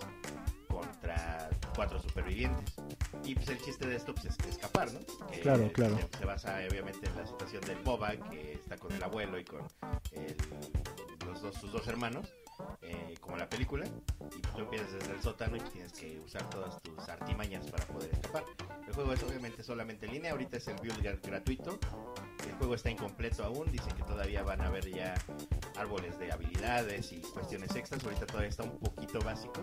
contra 0.68 1.50
4 1.76 2.00
supervivientes. 2.00 2.76
Y 3.24 3.34
pues 3.34 3.50
el 3.50 3.60
chiste 3.62 3.88
de 3.88 3.96
esto 3.96 4.14
pues, 4.14 4.26
es 4.28 4.38
escapar, 4.48 4.92
¿no? 4.94 5.00
Que 5.32 5.40
Claro, 5.40 5.72
claro. 5.74 5.98
Se, 6.12 6.20
se 6.20 6.26
basa 6.26 6.60
obviamente 6.70 7.08
en 7.08 7.16
la 7.16 7.26
situación 7.26 7.62
del 7.64 7.80
Boba, 7.80 8.12
que 8.30 8.54
está 8.54 8.78
con 8.78 8.92
el 8.92 9.02
abuelo 9.02 9.40
y 9.40 9.44
con 9.44 9.62
el- 10.12 10.38
los 11.26 11.42
dos, 11.42 11.56
sus 11.56 11.72
dos 11.72 11.88
hermanos, 11.88 12.32
eh, 12.84 13.16
como 13.20 13.38
la 13.38 13.50
película. 13.50 13.86
Y 14.38 14.42
tú 14.42 14.60
empiezas 14.60 14.92
desde 14.94 15.14
el 15.14 15.22
sótano 15.24 15.58
y 15.58 15.62
tienes 15.62 15.94
que 15.94 16.20
usar 16.20 16.48
todas 16.52 16.80
tus 16.84 17.10
artimañas 17.10 17.66
para 17.72 17.86
poder 17.88 18.12
escapar. 18.14 18.44
El 18.98 19.04
juego 19.04 19.14
es 19.14 19.22
obviamente 19.30 19.62
solamente 19.62 20.08
en 20.08 20.14
línea, 20.14 20.32
ahorita 20.32 20.58
es 20.58 20.68
el 20.70 20.76
build 20.82 20.98
gra- 21.04 21.20
gratuito. 21.22 21.78
El 22.48 22.56
juego 22.56 22.74
está 22.74 22.90
incompleto 22.90 23.44
aún, 23.44 23.72
dicen 23.72 23.96
que 23.96 24.02
todavía 24.02 24.42
van 24.42 24.60
a 24.62 24.66
haber 24.68 24.90
ya 24.90 25.14
árboles 25.76 26.18
de 26.18 26.32
habilidades 26.32 27.12
y 27.12 27.22
cuestiones 27.22 27.76
extras. 27.76 28.04
Ahorita 28.04 28.26
todavía 28.26 28.50
está 28.50 28.64
un 28.64 28.80
poquito 28.80 29.20
básico, 29.20 29.62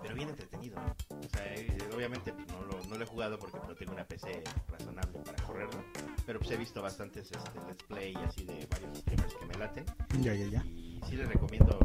pero 0.00 0.14
bien 0.14 0.30
entretenido. 0.30 0.78
¿eh? 0.78 1.14
O 1.26 1.28
sea, 1.36 1.54
eh, 1.54 1.76
obviamente 1.94 2.32
pues, 2.32 2.46
no, 2.48 2.62
lo, 2.62 2.82
no 2.86 2.96
lo 2.96 3.04
he 3.04 3.06
jugado 3.06 3.38
porque 3.38 3.58
no 3.58 3.74
tengo 3.74 3.92
una 3.92 4.06
PC 4.06 4.42
razonable 4.70 5.18
para 5.20 5.42
correrlo, 5.44 5.84
pero 6.24 6.38
pues 6.38 6.50
he 6.52 6.56
visto 6.56 6.80
bastantes 6.80 7.30
este, 7.30 7.60
let's 7.68 7.82
play 7.84 8.14
así 8.26 8.46
de 8.46 8.66
varios 8.70 8.96
streamers 9.00 9.34
que 9.34 9.44
me 9.44 9.54
laten. 9.56 9.84
Ya, 10.22 10.32
ya, 10.32 10.46
ya. 10.46 10.64
Y 10.64 10.98
sí 11.06 11.14
les 11.16 11.28
recomiendo 11.28 11.78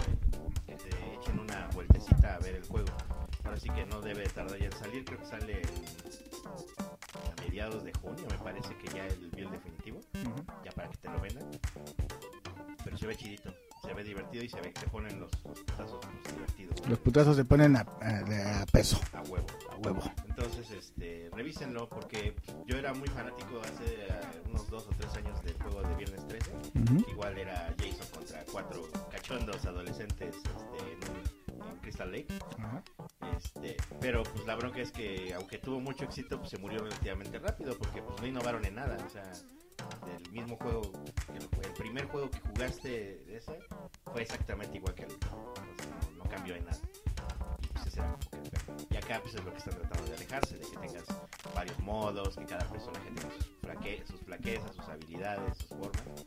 que 0.66 0.80
se 0.80 0.88
echen 1.16 1.38
una 1.38 1.68
vueltecita 1.74 2.36
a 2.36 2.40
ver 2.40 2.56
el 2.56 2.64
juego. 2.66 2.88
Ahora 3.44 3.58
sí 3.60 3.70
que 3.70 3.86
no 3.86 4.02
debe 4.02 4.24
tardar 4.30 4.58
ya 4.60 4.66
en 4.66 4.72
salir, 4.74 5.04
creo 5.06 5.20
que 5.20 5.26
sale 5.26 5.62
a 7.38 7.42
mediados 7.42 7.84
de 7.84 7.94
junio, 7.94 8.26
me 8.30 8.38
parece 8.38 8.76
que 8.78 8.88
ya 8.96 9.06
el 9.08 9.30
build 9.32 9.52
definitivo, 9.52 10.00
Ujú. 10.24 10.44
ya 10.64 10.72
para 10.72 10.90
que 10.90 10.98
te 10.98 11.10
lo 11.10 11.20
vendan. 11.20 11.50
Pero 12.84 12.98
se 12.98 13.06
ve 13.08 13.16
chidito, 13.16 13.54
se 13.84 13.94
ve 13.94 14.04
divertido 14.04 14.44
y 14.44 14.50
se 14.50 14.60
ve 14.62 14.72
que 14.74 14.80
se 14.82 14.88
ponen 14.88 15.20
los, 15.20 15.32
los 15.46 15.60
putazos 15.60 16.00
pues, 16.24 16.34
divertidos. 16.36 16.88
Los 16.90 17.00
putazos 17.00 17.36
se 17.36 17.46
ponen 17.46 17.76
a, 17.76 17.82
a- 18.02 18.62
a 18.62 18.66
peso. 18.68 19.00
A 19.14 19.22
huevo. 19.22 19.46
A 19.72 19.76
huevo. 19.78 20.02
Entonces, 20.28 20.72
este, 20.72 21.30
revísenlo 21.34 21.88
porque 21.90 22.36
yo 22.66 22.78
era 22.78 22.94
muy 22.94 23.08
fanático 23.10 23.60
hace 23.62 23.84
eh, 24.06 24.10
unos 24.50 24.68
dos 24.70 24.88
o 24.88 24.90
tres 24.98 25.14
años 25.16 25.42
del 25.44 25.54
juego 25.62 25.82
de 25.84 25.96
Viernes 25.96 26.28
13. 26.28 26.52
Ujú. 26.80 27.06
que 27.06 27.12
igual 27.12 27.38
era 27.38 27.74
Jason 27.78 28.08
contra 28.16 28.44
cuatro 28.52 28.82
cachondos 29.12 29.64
adolescentes 29.66 30.36
este, 30.36 30.92
en, 30.94 31.16
un- 31.16 31.31
Crystal 31.82 32.12
Lake. 32.12 32.28
Ajá. 32.58 32.84
Este, 33.38 33.78
pero 34.00 34.24
pues 34.24 34.46
la 34.46 34.56
bronca 34.56 34.82
es 34.82 34.92
que 34.92 35.34
aunque 35.34 35.58
tuvo 35.58 35.80
mucho 35.80 36.06
éxito, 36.06 36.38
pues 36.38 36.50
se 36.50 36.58
murió 36.58 36.80
relativamente 36.80 37.40
rápido 37.40 37.78
porque 37.78 38.02
pues 38.02 38.20
no 38.22 38.28
innovaron 38.28 38.66
en 38.66 38.76
nada. 38.76 38.98
O 39.06 39.10
sea, 39.10 39.24
del 40.06 40.32
mismo 40.32 40.58
juego, 40.58 40.82
el, 41.34 41.44
el 41.44 41.74
primer 41.74 42.06
juego 42.08 42.30
que 42.30 42.40
jugaste 42.40 42.90
de 43.26 43.38
ese 43.38 43.60
fue 44.12 44.22
exactamente 44.22 44.78
igual 44.78 44.96
que 44.96 45.04
el. 45.04 45.12
Entonces 45.12 46.12
no, 46.18 46.24
cambió 46.26 46.56
en 46.56 46.66
nada. 46.66 46.80
Y 47.62 47.68
pues 47.68 47.88
ese 47.88 48.00
era. 48.00 48.18
Y 48.90 48.98
acá 48.98 49.20
pues 49.22 49.36
es 49.36 49.44
lo 49.44 49.52
que 49.52 49.58
están 49.58 49.76
tratando 49.76 50.10
de 50.10 50.16
alejarse, 50.16 50.58
de 50.58 50.66
que 50.66 50.78
tengas 50.78 51.06
varios 51.56 51.80
modos, 51.80 52.36
que 52.36 52.46
cada 52.46 52.68
personaje 52.68 53.12
tenga 53.12 53.30
sus, 53.36 53.46
sus 54.08 54.22
flaquezas, 54.26 54.76
sus 54.76 54.88
habilidades, 54.88 55.58
sus 55.58 55.68
formas 55.68 56.26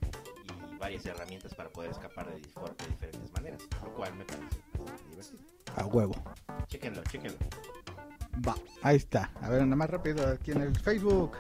varias 0.84 1.06
herramientas 1.06 1.54
para 1.54 1.70
poder 1.70 1.90
escapar 1.92 2.26
de, 2.28 2.42
dif- 2.42 2.76
de 2.76 2.86
diferentes 2.90 3.32
maneras, 3.32 3.62
lo 3.82 3.94
cual 3.94 4.14
me 4.16 4.24
parece 4.26 4.44
bastante 4.76 5.04
divertido. 5.10 5.38
A 5.76 5.86
huevo. 5.86 6.14
Chéquenlo, 6.66 7.02
chéquenlo. 7.04 7.38
Va, 8.46 8.54
ahí 8.82 8.96
está. 8.96 9.30
A 9.40 9.48
ver, 9.48 9.62
nada 9.62 9.76
más 9.76 9.88
rápido 9.88 10.26
aquí 10.28 10.50
en 10.52 10.60
el 10.60 10.76
Facebook. 10.78 11.32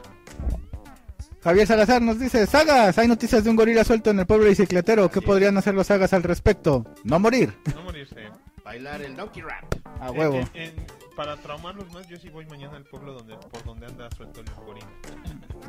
Javier 1.42 1.66
Salazar 1.66 2.00
nos 2.00 2.18
dice, 2.18 2.46
sagas, 2.46 2.96
hay 2.96 3.06
noticias 3.06 3.44
de 3.44 3.50
un 3.50 3.56
gorila 3.56 3.84
suelto 3.84 4.08
en 4.10 4.20
el 4.20 4.26
pueblo 4.26 4.46
bicicletero. 4.46 5.10
¿Qué 5.10 5.20
podrían 5.20 5.58
hacer 5.58 5.74
los 5.74 5.88
sagas 5.88 6.14
al 6.14 6.22
respecto? 6.22 6.86
No 7.04 7.18
morir. 7.18 7.54
No 7.74 7.82
morirse. 7.82 8.28
Bailar 8.64 9.02
el 9.02 9.14
Donkey 9.14 9.42
Rap. 9.42 9.64
A 10.00 10.10
huevo. 10.10 10.36
en- 10.36 10.48
en- 10.54 10.86
para 11.16 11.36
traumarlos 11.36 11.92
más, 11.92 12.06
yo 12.08 12.16
sí 12.16 12.28
voy 12.28 12.46
mañana 12.46 12.76
al 12.76 12.84
pueblo 12.84 13.12
donde 13.14 13.36
por 13.36 13.64
donde 13.64 13.86
anda 13.86 14.10
suelto 14.10 14.40
el 14.40 14.46
gorila. 14.64 14.86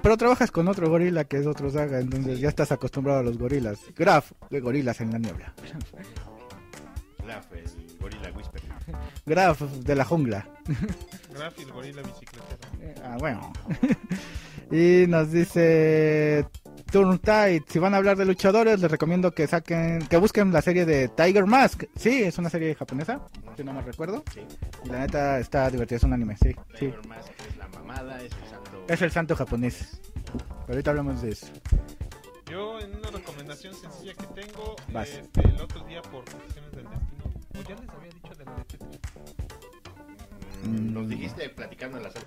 Pero 0.01 0.17
trabajas 0.17 0.51
con 0.51 0.67
otro 0.67 0.89
gorila 0.89 1.23
que 1.25 1.38
es 1.38 1.47
otro 1.47 1.69
saga, 1.69 1.99
entonces 1.99 2.39
ya 2.39 2.49
estás 2.49 2.71
acostumbrado 2.71 3.19
a 3.19 3.23
los 3.23 3.38
gorilas. 3.38 3.79
Graf 3.95 4.31
de 4.49 4.60
gorilas 4.60 5.01
en 5.01 5.12
la 5.12 5.19
niebla. 5.19 5.53
Laugh, 7.25 7.45
el 7.53 7.97
Gorilla 7.99 8.31
Whisper. 8.36 8.62
Graf 9.25 9.62
de 9.62 9.95
la 9.95 10.05
jungla. 10.05 10.47
Graf 11.34 11.58
y 11.58 11.63
el 11.63 11.71
gorila 11.71 12.01
bicicletero. 12.03 12.58
Eh, 12.81 12.95
Ah, 13.03 13.17
bueno. 13.19 13.51
Y 14.71 15.06
nos 15.08 15.32
dice 15.32 16.45
Turn 16.91 17.19
Tide, 17.19 17.63
si 17.67 17.80
van 17.80 17.93
a 17.93 17.97
hablar 17.97 18.17
de 18.17 18.25
luchadores, 18.25 18.80
les 18.80 18.89
recomiendo 18.91 19.32
que 19.32 19.47
saquen, 19.47 19.99
que 20.08 20.17
busquen 20.17 20.51
la 20.51 20.62
serie 20.62 20.86
de 20.86 21.08
Tiger 21.10 21.45
Mask. 21.45 21.84
Sí, 21.95 22.23
es 22.23 22.38
una 22.38 22.49
serie 22.49 22.75
japonesa, 22.75 23.21
si 23.56 23.63
no 23.63 23.73
me 23.73 23.82
recuerdo. 23.82 24.23
Sí. 24.34 24.41
Y 24.86 24.89
la 24.89 24.99
neta 24.99 25.39
está 25.39 25.69
divertida, 25.69 25.97
es 25.97 26.04
un 26.04 26.13
anime, 26.13 26.36
sí. 26.41 26.49
sí. 26.73 26.88
Tiger 26.88 27.08
Mask 27.08 27.30
es 27.49 27.58
la 27.58 27.67
mamada, 27.69 28.17
es 28.21 28.32
el 28.32 28.49
santo. 28.49 28.86
Es 28.88 29.01
el 29.01 29.12
santo 29.12 29.36
japonés. 29.36 30.01
Ahorita 30.67 30.91
hablamos 30.91 31.21
de 31.21 31.32
eso. 31.32 31.47
Yo 32.49 32.80
en 32.80 32.95
una 32.95 33.10
recomendación 33.10 33.73
sencilla 33.73 34.13
que 34.13 34.41
tengo, 34.41 34.75
Vas. 34.93 35.10
este, 35.10 35.41
el 35.41 35.60
otro 35.62 35.84
día 35.86 36.01
por 36.04 36.23
cuestiones 36.25 36.71
del 36.71 36.86
destino, 36.86 37.23
o 37.58 37.62
ya 37.67 37.75
les 37.82 37.89
había 37.89 38.10
dicho 38.13 38.36
de 38.36 38.45
la 38.45 38.56
de 38.56 38.63
Tetris. 38.63 38.99
Mm, 40.63 40.93
Nos 40.93 41.10
dijiste 41.10 41.49
platicando 41.49 41.97
en 41.97 42.04
la 42.04 42.12
sala. 42.12 42.25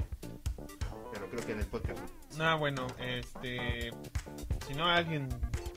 Creo 1.31 1.47
que 1.47 1.53
en 1.53 1.61
el 1.61 1.67
podcast. 1.67 1.99
no. 2.37 2.45
Ah, 2.45 2.55
bueno, 2.55 2.87
este, 3.01 3.91
si 4.67 4.75
no 4.75 4.87
alguien 4.87 5.29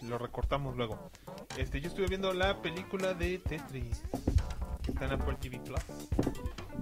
lo 0.08 0.18
recortamos 0.18 0.76
luego. 0.78 1.12
Este, 1.58 1.82
yo 1.82 1.90
estuve 1.90 2.08
viendo 2.08 2.34
la 2.34 2.62
película 2.62 3.14
de 3.14 3.38
Tetris. 3.40 4.04
que 4.84 4.92
Está 4.92 5.06
en 5.06 5.14
Apple 5.14 5.38
TV 5.42 5.60
Plus. 5.60 5.82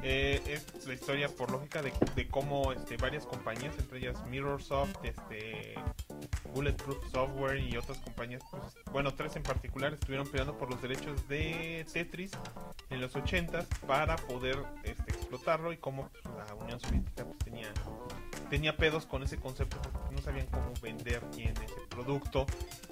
Eh, 0.01 0.41
es 0.47 0.85
la 0.87 0.93
historia 0.93 1.27
por 1.27 1.51
lógica 1.51 1.81
de, 1.81 1.91
de 2.15 2.27
cómo 2.27 2.71
este, 2.71 2.95
varias 2.95 3.25
compañías, 3.25 3.77
entre 3.77 3.99
ellas 3.99 4.25
Mirrorsoft, 4.27 4.95
este, 5.03 5.75
Bulletproof 6.53 7.11
Software 7.11 7.59
y 7.59 7.75
otras 7.77 7.97
compañías, 7.99 8.41
pues, 8.49 8.63
bueno, 8.91 9.13
tres 9.13 9.35
en 9.35 9.43
particular, 9.43 9.93
estuvieron 9.93 10.27
peleando 10.27 10.57
por 10.57 10.69
los 10.69 10.81
derechos 10.81 11.27
de 11.27 11.85
Tetris 11.91 12.31
en 12.89 13.01
los 13.01 13.15
80s 13.15 13.67
para 13.85 14.15
poder 14.15 14.57
este, 14.83 15.11
explotarlo 15.11 15.73
y 15.73 15.77
cómo 15.77 16.09
pues, 16.09 16.23
la 16.25 16.55
Unión 16.55 16.79
Soviética 16.79 17.25
pues, 17.25 17.37
tenía 18.49 18.75
pedos 18.75 19.05
con 19.05 19.23
ese 19.23 19.37
concepto 19.37 19.77
porque 19.81 20.15
no 20.15 20.21
sabían 20.21 20.47
cómo 20.47 20.73
vender 20.81 21.23
bien 21.35 21.53
ese 21.63 21.81
producto 21.89 22.45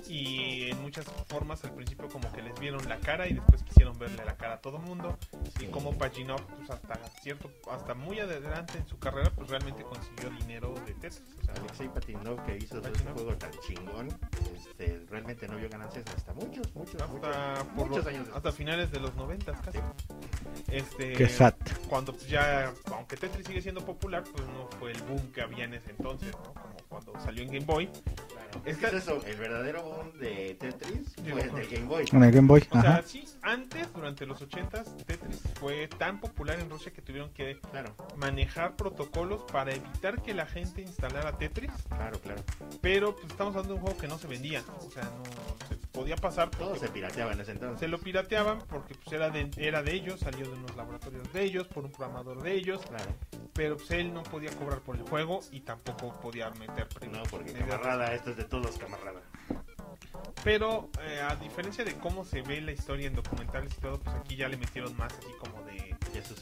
y 0.09 0.69
en 0.71 0.81
muchas 0.81 1.05
formas 1.27 1.63
al 1.63 1.71
principio 1.73 2.07
como 2.07 2.31
que 2.31 2.41
les 2.41 2.57
vieron 2.59 2.87
la 2.87 2.97
cara 2.99 3.27
y 3.27 3.33
después 3.33 3.63
quisieron 3.63 3.97
verle 3.99 4.23
la 4.25 4.35
cara 4.37 4.55
a 4.55 4.61
todo 4.61 4.77
mundo 4.79 5.17
y 5.59 5.65
como 5.65 5.97
Paginov 5.97 6.41
pues 6.55 6.69
hasta 6.69 6.95
cierto 7.21 7.49
hasta 7.71 7.93
muy 7.93 8.19
adelante 8.19 8.77
en 8.77 8.87
su 8.87 8.97
carrera 8.99 9.31
pues 9.35 9.49
realmente 9.49 9.83
consiguió 9.83 10.29
dinero 10.39 10.73
de 10.85 10.93
Tetris 10.93 11.23
o 11.41 11.45
sea, 11.45 11.53
Alexei 11.55 11.89
Patinov 11.89 12.45
que 12.45 12.57
hizo 12.57 12.79
ese 12.79 13.03
juego 13.11 13.35
tan 13.35 13.51
chingón, 13.65 14.07
este, 14.55 15.05
realmente 15.09 15.47
no 15.47 15.57
vio 15.57 15.69
ganancias 15.69 16.05
hasta 16.15 16.33
muchos, 16.33 16.73
muchos, 16.75 16.95
hasta 17.01 17.07
muchos, 17.07 17.27
por 17.75 17.87
muchos 17.87 18.05
los- 18.05 18.07
años 18.07 18.27
hasta 18.33 18.51
finales 18.51 18.91
de 18.91 18.99
los 18.99 19.15
90 19.15 19.53
casi 19.61 19.79
este 20.69 21.13
Qué 21.13 21.29
sad. 21.29 21.53
cuando 21.89 22.13
pues, 22.13 22.27
ya, 22.27 22.73
aunque 22.93 23.17
Tetris 23.17 23.45
sigue 23.47 23.61
siendo 23.61 23.83
popular, 23.85 24.23
pues 24.23 24.47
no 24.49 24.67
fue 24.79 24.91
el 24.91 25.01
boom 25.03 25.31
que 25.31 25.41
había 25.41 25.65
en 25.65 25.73
ese 25.73 25.91
entonces, 25.91 26.31
¿no? 26.33 26.53
Como 26.53 26.75
cuando 26.89 27.13
salió 27.21 27.43
en 27.43 27.49
Game 27.49 27.65
Boy. 27.65 27.89
Claro. 28.51 28.61
Es 28.65 28.77
que 28.77 28.85
es 28.87 28.93
eso, 28.93 29.21
el 29.25 29.35
verdadero 29.37 29.83
boom 29.83 30.17
de 30.19 30.55
Tetris 30.59 31.13
fue 31.15 31.43
de 31.43 31.49
del 31.49 31.67
Game 31.69 31.85
Boy. 31.87 32.05
En 32.11 32.23
el 32.23 32.31
Game 32.31 32.47
Boy. 32.47 32.63
O 32.71 32.81
sea, 32.81 32.89
Ajá. 32.91 33.03
sí, 33.05 33.25
antes, 33.41 33.91
durante 33.93 34.25
los 34.25 34.41
80s, 34.41 35.05
Tetris 35.05 35.41
fue 35.59 35.87
tan 35.87 36.19
popular 36.19 36.59
en 36.59 36.69
Rusia 36.69 36.91
que 36.91 37.01
tuvieron 37.01 37.29
que 37.31 37.59
Claro, 37.71 37.95
manejar 38.15 38.75
protocolos 38.75 39.43
para 39.51 39.73
evitar 39.73 40.21
que 40.21 40.33
la 40.33 40.45
gente 40.45 40.81
instalara 40.81 41.37
Tetris, 41.37 41.71
claro, 41.89 42.19
claro. 42.21 42.41
pero 42.81 43.15
pues 43.15 43.27
estamos 43.27 43.55
hablando 43.55 43.73
de 43.75 43.79
un 43.79 43.85
juego 43.85 43.99
que 43.99 44.07
no 44.07 44.17
se 44.17 44.27
vendía, 44.27 44.63
o 44.85 44.89
sea, 44.91 45.03
no 45.03 45.67
se 45.67 45.75
podía 45.91 46.15
pasar 46.15 46.49
Todo 46.49 46.69
porque 46.69 46.79
se 46.87 46.89
pirateaba 46.91 47.33
en 47.33 47.41
ese 47.41 47.51
entonces. 47.51 47.79
se 47.79 47.87
lo 47.87 47.99
pirateaban 47.99 48.59
porque 48.69 48.93
pues 48.95 49.11
era 49.13 49.29
de, 49.29 49.49
era 49.57 49.81
de 49.83 49.93
ellos, 49.93 50.19
salió 50.19 50.45
de 50.49 50.53
unos 50.57 50.75
laboratorios 50.75 51.31
de 51.33 51.43
ellos, 51.43 51.67
por 51.67 51.85
un 51.85 51.91
programador 51.91 52.41
de 52.43 52.53
ellos, 52.53 52.81
Claro. 52.87 53.11
pero 53.53 53.77
pues 53.77 53.89
él 53.91 54.13
no 54.13 54.23
podía 54.23 54.51
cobrar 54.51 54.79
por 54.81 54.95
el 54.95 55.03
juego 55.03 55.39
y 55.51 55.61
tampoco 55.61 56.13
podía 56.21 56.49
meter 56.51 56.87
No, 57.11 57.23
porque 57.29 57.53
camarada, 57.53 58.13
esto 58.13 58.31
es 58.31 58.36
de 58.37 58.43
todos 58.45 58.77
camarada. 58.77 59.21
Pero 60.43 60.89
eh, 61.01 61.19
a 61.21 61.35
diferencia 61.35 61.83
de 61.83 61.93
cómo 61.95 62.23
se 62.23 62.41
ve 62.41 62.61
la 62.61 62.71
historia 62.71 63.07
en 63.07 63.13
documentales 63.15 63.73
y 63.77 63.81
todo, 63.81 63.99
pues 63.99 64.15
aquí 64.15 64.35
ya 64.35 64.47
le 64.47 64.55
metieron 64.57 64.95
más 64.95 65.11
así 65.13 65.31
como 65.39 65.61
de, 65.63 65.95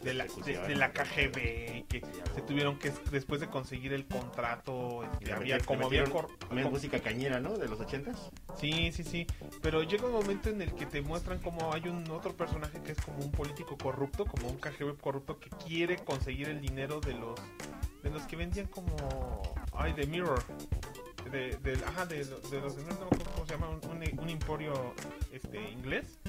de, 0.04 0.14
la, 0.14 0.26
de. 0.26 0.92
KGB, 0.94 1.88
que 1.88 2.02
se 2.36 2.42
tuvieron 2.42 2.78
que, 2.78 2.92
después 3.12 3.42
de 3.42 3.48
conseguir 3.48 3.94
el 3.94 4.06
contrato, 4.06 5.04
este, 5.04 5.34
había 5.34 5.58
metieron- 5.58 5.66
como 5.66 5.86
había... 5.88 6.04
cor- 6.06 6.28
También 6.40 6.68
co- 6.68 6.72
música 6.74 7.00
cañera, 7.00 7.40
¿no? 7.40 7.58
De 7.58 7.68
los 7.68 7.80
ochentas. 7.80 8.30
Sí, 8.60 8.92
sí, 8.92 9.04
sí, 9.04 9.26
pero 9.62 9.82
llega 9.84 10.06
un 10.06 10.14
momento 10.14 10.50
en 10.50 10.62
el 10.62 10.74
que 10.76 10.86
te 10.86 11.02
muestran 11.02 11.40
como 11.40 11.74
hay 11.74 11.88
un 11.88 12.10
otro 12.12 12.34
personaje 12.36 12.82
que 12.84 12.92
es 12.92 13.02
como 13.02 13.20
un 13.20 13.32
político 13.32 13.78
corrupto, 13.78 14.26
como 14.26 14.48
un 14.50 14.58
KGB 14.58 14.98
corrupto 15.00 15.40
que 15.40 15.50
quiere 15.50 15.98
conseguir 15.98 16.50
el 16.50 16.62
dinero 16.62 17.00
de 17.00 17.14
los 17.14 17.40
de 18.04 18.12
los 18.12 18.22
que 18.28 18.36
vendían 18.36 18.68
como 18.68 18.96
ay 19.74 19.94
de 19.94 20.06
Mirror 20.06 20.44
de, 21.32 21.58
del- 21.58 21.84
ajá 21.84 22.06
de, 22.06 22.24
de 22.26 22.62
los 22.62 22.76
de 22.76 22.84
no 22.86 23.10
cómo 23.10 23.46
se 23.46 23.52
llama 23.54 23.70
un, 23.70 23.80
un- 23.90 24.20
un 24.20 24.30
emporio 24.30 24.94
este 25.32 25.72
inglés 25.72 26.20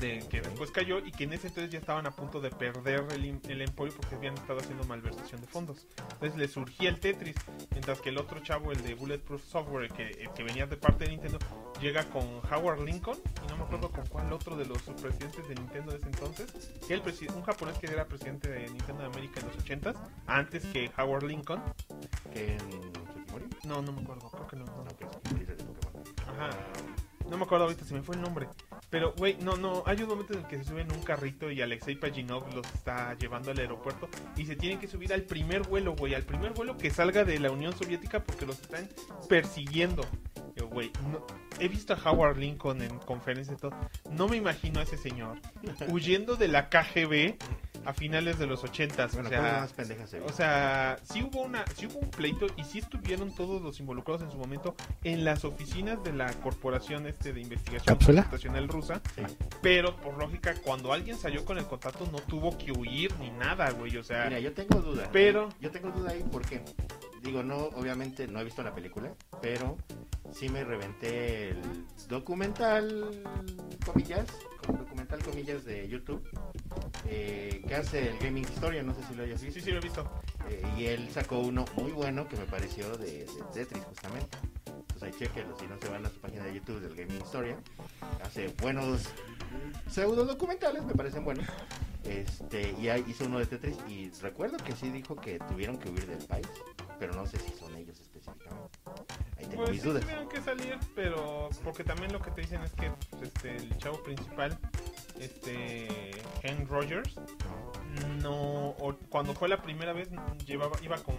de 0.00 0.18
que 0.28 0.40
después 0.40 0.70
cayó 0.70 0.98
y 0.98 1.10
que 1.10 1.24
en 1.24 1.32
ese 1.32 1.48
entonces 1.48 1.72
ya 1.72 1.78
estaban 1.78 2.06
a 2.06 2.10
punto 2.10 2.40
de 2.40 2.50
perder 2.50 3.04
el, 3.14 3.40
el 3.48 3.62
emporio 3.62 3.94
porque 3.96 4.14
habían 4.14 4.34
estado 4.34 4.60
haciendo 4.60 4.84
malversación 4.84 5.40
de 5.40 5.46
fondos. 5.46 5.86
Entonces 6.12 6.36
le 6.38 6.46
surgía 6.48 6.90
el 6.90 7.00
Tetris, 7.00 7.34
mientras 7.70 8.00
que 8.00 8.10
el 8.10 8.18
otro 8.18 8.40
chavo, 8.40 8.70
el 8.72 8.82
de 8.82 8.94
Bulletproof 8.94 9.42
Software, 9.44 9.90
que, 9.90 10.08
el 10.10 10.30
que 10.34 10.42
venía 10.44 10.66
de 10.66 10.76
parte 10.76 11.04
de 11.04 11.10
Nintendo, 11.12 11.38
llega 11.80 12.04
con 12.10 12.24
Howard 12.52 12.80
Lincoln, 12.84 13.18
y 13.44 13.48
no 13.50 13.56
me 13.56 13.64
acuerdo 13.64 13.90
con 13.90 14.06
cuál 14.06 14.32
otro 14.32 14.56
de 14.56 14.66
los 14.66 14.82
subpresidentes 14.82 15.48
de 15.48 15.54
Nintendo 15.54 15.92
de 15.92 15.98
ese 15.98 16.06
entonces, 16.06 16.52
que 16.86 16.94
el 16.94 17.02
un 17.34 17.42
japonés 17.42 17.78
que 17.78 17.86
era 17.86 18.04
presidente 18.06 18.48
de 18.50 18.68
Nintendo 18.68 19.02
de 19.02 19.06
América 19.06 19.40
en 19.40 19.46
los 19.46 19.56
80s, 19.64 19.96
antes 20.26 20.64
que 20.66 20.90
Howard 20.98 21.24
Lincoln. 21.24 21.62
Que 22.32 22.58
Tsukimori. 23.38 23.68
No, 23.68 23.82
no 23.82 23.92
me 23.92 24.02
acuerdo, 24.02 24.30
creo 24.30 24.46
que 24.46 24.56
no. 24.56 24.64
no. 24.64 24.84
No, 24.84 24.96
que 24.96 25.04
Tsukimori 25.06 25.42
es 25.44 25.48
el 25.50 25.56
de 25.58 25.64
Pokémon. 25.64 26.04
Ajá. 26.28 26.50
No 27.28 27.36
me 27.36 27.44
acuerdo 27.44 27.64
ahorita, 27.66 27.84
se 27.84 27.92
me 27.94 28.02
fue 28.02 28.14
el 28.16 28.22
nombre. 28.22 28.48
Pero, 28.88 29.12
güey, 29.18 29.36
no, 29.42 29.54
no, 29.58 29.82
hay 29.84 30.02
un 30.02 30.08
momento 30.08 30.32
en 30.32 30.38
el 30.40 30.46
que 30.46 30.56
se 30.56 30.64
suben 30.64 30.90
un 30.90 31.02
carrito 31.02 31.50
y 31.50 31.60
Alexei 31.60 31.94
Paginov 31.94 32.54
los 32.54 32.66
está 32.72 33.12
llevando 33.18 33.50
al 33.50 33.58
aeropuerto 33.58 34.08
y 34.34 34.46
se 34.46 34.56
tienen 34.56 34.78
que 34.78 34.88
subir 34.88 35.12
al 35.12 35.22
primer 35.24 35.60
vuelo, 35.68 35.94
güey, 35.94 36.14
al 36.14 36.22
primer 36.22 36.54
vuelo 36.54 36.78
que 36.78 36.88
salga 36.88 37.24
de 37.24 37.38
la 37.38 37.50
Unión 37.50 37.76
Soviética 37.76 38.24
porque 38.24 38.46
los 38.46 38.58
están 38.62 38.88
persiguiendo. 39.28 40.02
Yo, 40.56 40.68
güey, 40.68 40.90
no- 41.12 41.26
he 41.60 41.68
visto 41.68 41.92
a 41.92 41.96
Howard 42.10 42.38
Lincoln 42.38 42.80
en 42.80 42.98
conferencias 43.00 43.58
y 43.58 43.60
todo. 43.60 43.72
No 44.10 44.26
me 44.26 44.36
imagino 44.38 44.80
a 44.80 44.84
ese 44.84 44.96
señor 44.96 45.38
huyendo 45.90 46.36
de 46.36 46.48
la 46.48 46.70
KGB 46.70 47.36
a 47.84 47.92
finales 47.92 48.38
de 48.38 48.46
los 48.46 48.64
ochentas. 48.64 49.12
Bueno, 49.14 49.28
o 49.28 49.32
cosas 49.32 49.44
sea, 49.50 49.60
más 49.60 49.72
pendejas 49.72 50.10
se 50.10 50.20
o 50.20 50.32
sea, 50.32 50.98
sí 51.02 51.22
hubo 51.22 51.42
una, 51.42 51.64
sí 51.76 51.86
hubo 51.86 51.98
un 52.00 52.10
pleito 52.10 52.46
y 52.56 52.64
sí 52.64 52.78
estuvieron 52.78 53.34
todos 53.34 53.62
los 53.62 53.80
involucrados 53.80 54.22
en 54.22 54.30
su 54.30 54.36
momento 54.36 54.74
en 55.04 55.24
las 55.24 55.44
oficinas 55.44 56.02
de 56.04 56.12
la 56.12 56.32
corporación 56.34 57.06
este 57.06 57.32
de 57.32 57.40
investigación 57.40 57.96
computacional 57.96 58.68
rusa, 58.68 59.00
Sí. 59.14 59.22
pero 59.62 59.96
por 59.96 60.18
lógica 60.18 60.54
cuando 60.62 60.92
alguien 60.92 61.16
salió 61.16 61.44
con 61.44 61.58
el 61.58 61.64
contrato 61.66 62.08
no 62.12 62.18
tuvo 62.20 62.56
que 62.58 62.72
huir 62.72 63.12
ni 63.18 63.30
nada, 63.30 63.70
güey, 63.70 63.96
o 63.96 64.02
sea, 64.04 64.24
Mira, 64.24 64.40
yo 64.40 64.52
tengo 64.52 64.80
duda. 64.80 65.08
Pero- 65.12 65.48
Yo 65.60 65.70
tengo 65.70 65.90
duda 65.90 66.10
ahí 66.10 66.24
porque, 66.30 66.62
digo, 67.22 67.42
no, 67.42 67.56
obviamente 67.56 68.26
no 68.26 68.40
he 68.40 68.44
visto 68.44 68.62
la 68.62 68.74
película, 68.74 69.12
pero 69.40 69.76
sí 70.32 70.48
me 70.48 70.64
reventé 70.64 71.50
el 71.50 71.86
documental, 72.08 73.22
comillas, 73.84 74.26
documental, 74.66 75.22
comillas, 75.22 75.64
de 75.64 75.88
YouTube, 75.88 76.22
eh, 77.06 77.62
que 77.66 77.74
hace 77.74 78.10
el 78.10 78.18
Gaming 78.18 78.44
Historia, 78.44 78.82
no 78.82 78.94
sé 78.94 79.02
si 79.08 79.14
lo 79.14 79.22
hayas 79.24 79.42
visto. 79.42 79.60
sí, 79.60 79.64
sí 79.64 79.70
lo 79.72 79.78
he 79.78 79.82
visto. 79.82 80.10
Eh, 80.50 80.62
y 80.76 80.84
él 80.86 81.08
sacó 81.10 81.38
uno 81.40 81.64
muy 81.76 81.92
bueno 81.92 82.28
que 82.28 82.36
me 82.36 82.44
pareció 82.44 82.96
de, 82.96 83.26
de 83.26 83.44
Tetris, 83.52 83.84
justamente. 83.84 84.38
Entonces 84.80 85.02
ahí 85.02 85.12
chequenlo, 85.18 85.58
si 85.58 85.66
no 85.66 85.76
se 85.80 85.88
van 85.88 86.04
a 86.06 86.10
su 86.10 86.18
página 86.20 86.44
de 86.44 86.54
YouTube 86.54 86.80
del 86.80 86.94
Gaming 86.94 87.18
Historia. 87.22 87.56
Hace 88.22 88.48
buenos 88.60 89.02
pseudo 89.90 90.24
documentales, 90.24 90.84
me 90.84 90.94
parecen 90.94 91.24
buenos. 91.24 91.46
Este, 92.04 92.74
y 92.80 92.88
ahí 92.88 93.04
hizo 93.08 93.24
uno 93.26 93.38
de 93.38 93.46
Tetris 93.46 93.76
y 93.88 94.10
recuerdo 94.22 94.56
que 94.58 94.74
sí 94.74 94.88
dijo 94.90 95.16
que 95.16 95.38
tuvieron 95.40 95.78
que 95.78 95.90
huir 95.90 96.06
del 96.06 96.24
país, 96.26 96.46
pero 96.98 97.12
no 97.12 97.26
sé 97.26 97.38
si 97.38 97.52
son 97.58 97.74
ellos 97.76 97.98
específicamente. 98.00 98.70
Ahí 99.36 99.44
tengo 99.46 99.56
Pues 99.56 99.70
mis 99.70 99.82
sí 99.82 99.88
dudas. 99.88 100.02
tuvieron 100.02 100.28
que 100.28 100.40
salir, 100.40 100.78
pero 100.94 101.50
porque 101.64 101.84
también 101.84 102.12
lo 102.12 102.20
que 102.20 102.30
te 102.30 102.40
dicen 102.42 102.62
es 102.62 102.72
que 102.72 102.90
pues, 103.10 103.22
este 103.24 103.56
el 103.56 103.76
chavo 103.78 104.02
principal, 104.02 104.58
este 105.20 106.10
Henry 106.42 106.64
Rogers, 106.64 107.16
no 108.22 108.70
o 108.78 108.96
cuando 109.10 109.34
fue 109.34 109.48
la 109.48 109.60
primera 109.60 109.92
vez 109.92 110.08
llevaba 110.46 110.78
iba 110.82 110.96
con, 110.98 111.16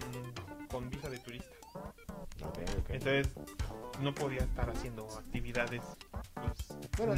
con 0.70 0.90
visa 0.90 1.10
de 1.10 1.20
turista. 1.20 1.56
Entonces 2.90 3.30
no 4.02 4.14
podía 4.14 4.40
estar 4.40 4.70
haciendo 4.70 5.08
actividades 5.18 5.82
pues, 6.34 6.98
Bueno, 6.98 7.16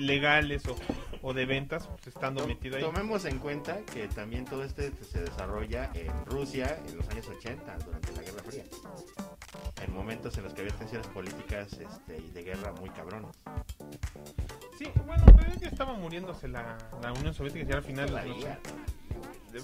legales 0.00 0.66
o, 0.66 0.76
o 1.22 1.34
de 1.34 1.44
ventas, 1.46 1.86
pues 1.88 2.06
estando 2.08 2.42
To- 2.42 2.48
metido 2.48 2.76
ahí. 2.76 2.82
Tomemos 2.82 3.24
en 3.26 3.38
cuenta 3.38 3.80
que 3.92 4.08
también 4.08 4.44
todo 4.46 4.64
este 4.64 4.92
se 5.04 5.20
desarrolla 5.22 5.90
en 5.94 6.24
Rusia 6.26 6.78
en 6.88 6.96
los 6.96 7.08
años 7.10 7.28
80, 7.28 7.76
durante 7.84 8.12
la 8.12 8.22
Guerra 8.22 8.42
Fría. 8.44 8.64
En 9.84 9.92
momentos 9.92 10.36
en 10.38 10.44
los 10.44 10.54
que 10.54 10.62
había 10.62 10.74
tensiones 10.74 11.06
políticas 11.08 11.72
este, 11.74 12.18
y 12.18 12.30
de 12.30 12.42
guerra 12.44 12.72
muy 12.72 12.88
cabrones. 12.90 13.30
Sí, 14.78 14.90
bueno, 15.06 15.24
pero 15.36 15.52
ya 15.60 15.68
estaba 15.68 15.92
muriéndose 15.94 16.48
la, 16.48 16.78
la 17.02 17.12
Unión 17.12 17.34
Soviética 17.34 17.66
ya 17.66 17.76
al 17.76 17.82
final 17.82 18.06
de 18.06 18.12
los 18.28 18.46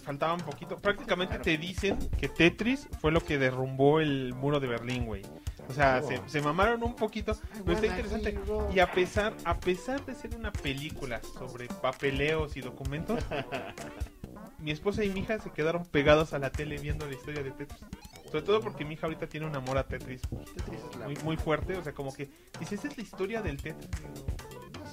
faltaba 0.02 0.34
un 0.34 0.40
poquito. 0.40 0.76
Prácticamente 0.76 1.38
te 1.38 1.56
dicen 1.56 1.98
que 2.18 2.28
Tetris 2.28 2.88
fue 3.00 3.10
lo 3.12 3.20
que 3.20 3.38
derrumbó 3.38 4.00
el 4.00 4.34
muro 4.34 4.60
de 4.60 4.66
Berlín, 4.68 5.06
güey. 5.06 5.22
O 5.68 5.72
sea, 5.74 6.00
Oh. 6.02 6.08
se, 6.08 6.20
se 6.28 6.40
mamaron 6.40 6.82
un 6.82 6.94
poquito, 6.96 7.36
pero 7.64 7.72
está 7.72 7.86
interesante. 7.86 8.38
Y 8.74 8.78
a 8.78 8.90
pesar, 8.92 9.34
a 9.44 9.58
pesar 9.58 10.04
de 10.06 10.14
ser 10.14 10.34
una 10.34 10.50
película 10.52 11.20
sobre 11.22 11.66
papeleos 11.66 12.56
y 12.56 12.60
documentos, 12.62 13.22
mi 14.58 14.70
esposa 14.70 15.04
y 15.04 15.10
mi 15.10 15.20
hija 15.20 15.38
se 15.40 15.50
quedaron 15.50 15.84
pegados 15.84 16.32
a 16.32 16.38
la 16.38 16.50
tele 16.50 16.78
viendo 16.78 17.06
la 17.06 17.12
historia 17.14 17.42
de 17.42 17.50
Tetris. 17.50 17.80
Sobre 18.26 18.42
todo 18.42 18.60
porque 18.60 18.84
mi 18.84 18.94
hija 18.94 19.06
ahorita 19.06 19.26
tiene 19.26 19.46
un 19.46 19.56
amor 19.56 19.78
a 19.78 19.86
Tetris 19.86 20.20
muy, 21.04 21.16
muy 21.24 21.36
fuerte. 21.36 21.76
O 21.76 21.82
sea, 21.82 21.92
como 21.92 22.12
que 22.14 22.28
dice, 22.60 22.74
esta 22.74 22.88
es 22.88 22.96
la 22.96 23.02
historia 23.02 23.42
del 23.42 23.56
Tetris. 23.62 23.88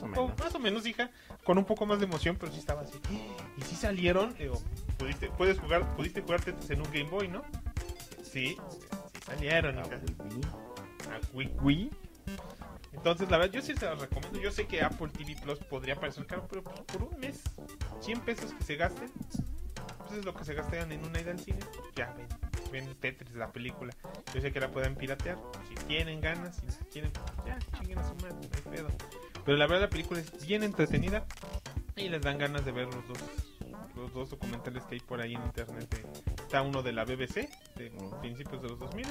Más 0.01 0.19
o 0.19 0.21
Oh, 0.21 0.27
menos. 0.27 0.39
más 0.39 0.55
o 0.55 0.59
menos, 0.59 0.85
hija, 0.85 1.09
con 1.43 1.57
un 1.57 1.65
poco 1.65 1.85
más 1.85 1.99
de 1.99 2.05
emoción, 2.05 2.37
pero 2.39 2.51
sí 2.51 2.59
estaba 2.59 2.81
así. 2.81 2.99
Y 3.57 3.61
sí 3.61 3.75
salieron, 3.75 4.33
digo, 4.37 4.61
pudiste, 4.97 5.29
puedes 5.29 5.59
jugar, 5.59 5.95
pudiste 5.95 6.21
jugar 6.21 6.41
Tetris 6.41 6.69
en 6.71 6.79
un 6.81 6.91
Game 6.91 7.09
Boy, 7.09 7.27
¿no? 7.27 7.43
Sí, 8.23 8.55
sí 8.55 8.57
salieron, 9.25 9.77
hija. 9.79 9.95
A 11.11 11.19
Wii 11.35 11.51
Wii. 11.61 11.91
Entonces, 12.93 13.29
la 13.29 13.37
verdad, 13.37 13.53
yo 13.53 13.61
sí 13.61 13.75
se 13.75 13.85
los 13.85 13.99
recomiendo. 13.99 14.39
Yo 14.39 14.51
sé 14.51 14.65
que 14.67 14.81
Apple 14.81 15.09
TV 15.09 15.35
Plus 15.41 15.59
podría 15.59 15.95
parecer 15.95 16.25
caro, 16.25 16.47
pero 16.49 16.63
pues, 16.63 16.79
por 16.81 17.03
un 17.03 17.19
mes, 17.19 17.41
100 18.01 18.19
pesos 18.21 18.53
que 18.53 18.63
se 18.63 18.75
gasten, 18.77 19.11
pues 19.99 20.19
es 20.19 20.25
lo 20.25 20.33
que 20.33 20.43
se 20.45 20.53
gastan 20.53 20.91
en 20.91 21.03
una 21.05 21.19
ida 21.21 21.31
al 21.31 21.39
cine. 21.39 21.59
Ya 21.95 22.13
ven, 22.13 22.27
ven 22.71 22.95
Tetris, 22.95 23.35
la 23.35 23.51
película. 23.51 23.93
Yo 24.33 24.41
sé 24.41 24.51
que 24.51 24.59
la 24.59 24.69
pueden 24.71 24.95
piratear. 24.95 25.37
Si 25.67 25.75
tienen 25.85 26.19
ganas, 26.21 26.55
si 26.67 26.83
quieren, 26.85 27.11
ya 27.45 27.59
chinguen 27.77 27.99
a 27.99 28.07
su 28.07 28.15
madre, 28.15 28.35
no 28.35 28.49
hay 28.55 28.75
pedo. 28.77 28.87
Pero 29.45 29.57
la 29.57 29.67
verdad, 29.67 29.83
la 29.83 29.89
película 29.89 30.19
es 30.19 30.45
bien 30.45 30.63
entretenida 30.63 31.25
y 31.95 32.09
les 32.09 32.21
dan 32.21 32.37
ganas 32.37 32.65
de 32.65 32.71
ver 32.71 32.85
los 32.87 33.07
dos. 33.07 33.17
Los 33.95 34.13
dos 34.13 34.29
documentales 34.29 34.83
que 34.83 34.95
hay 34.95 34.99
por 35.01 35.21
ahí 35.21 35.35
en 35.35 35.41
internet. 35.43 35.87
de- 35.89 36.33
está 36.43 36.61
uno 36.61 36.83
de 36.83 36.91
la 36.91 37.05
BBC, 37.05 37.49
de 37.77 37.91
principios 38.21 38.61
de 38.61 38.69
los 38.69 38.79
2000 38.79 39.07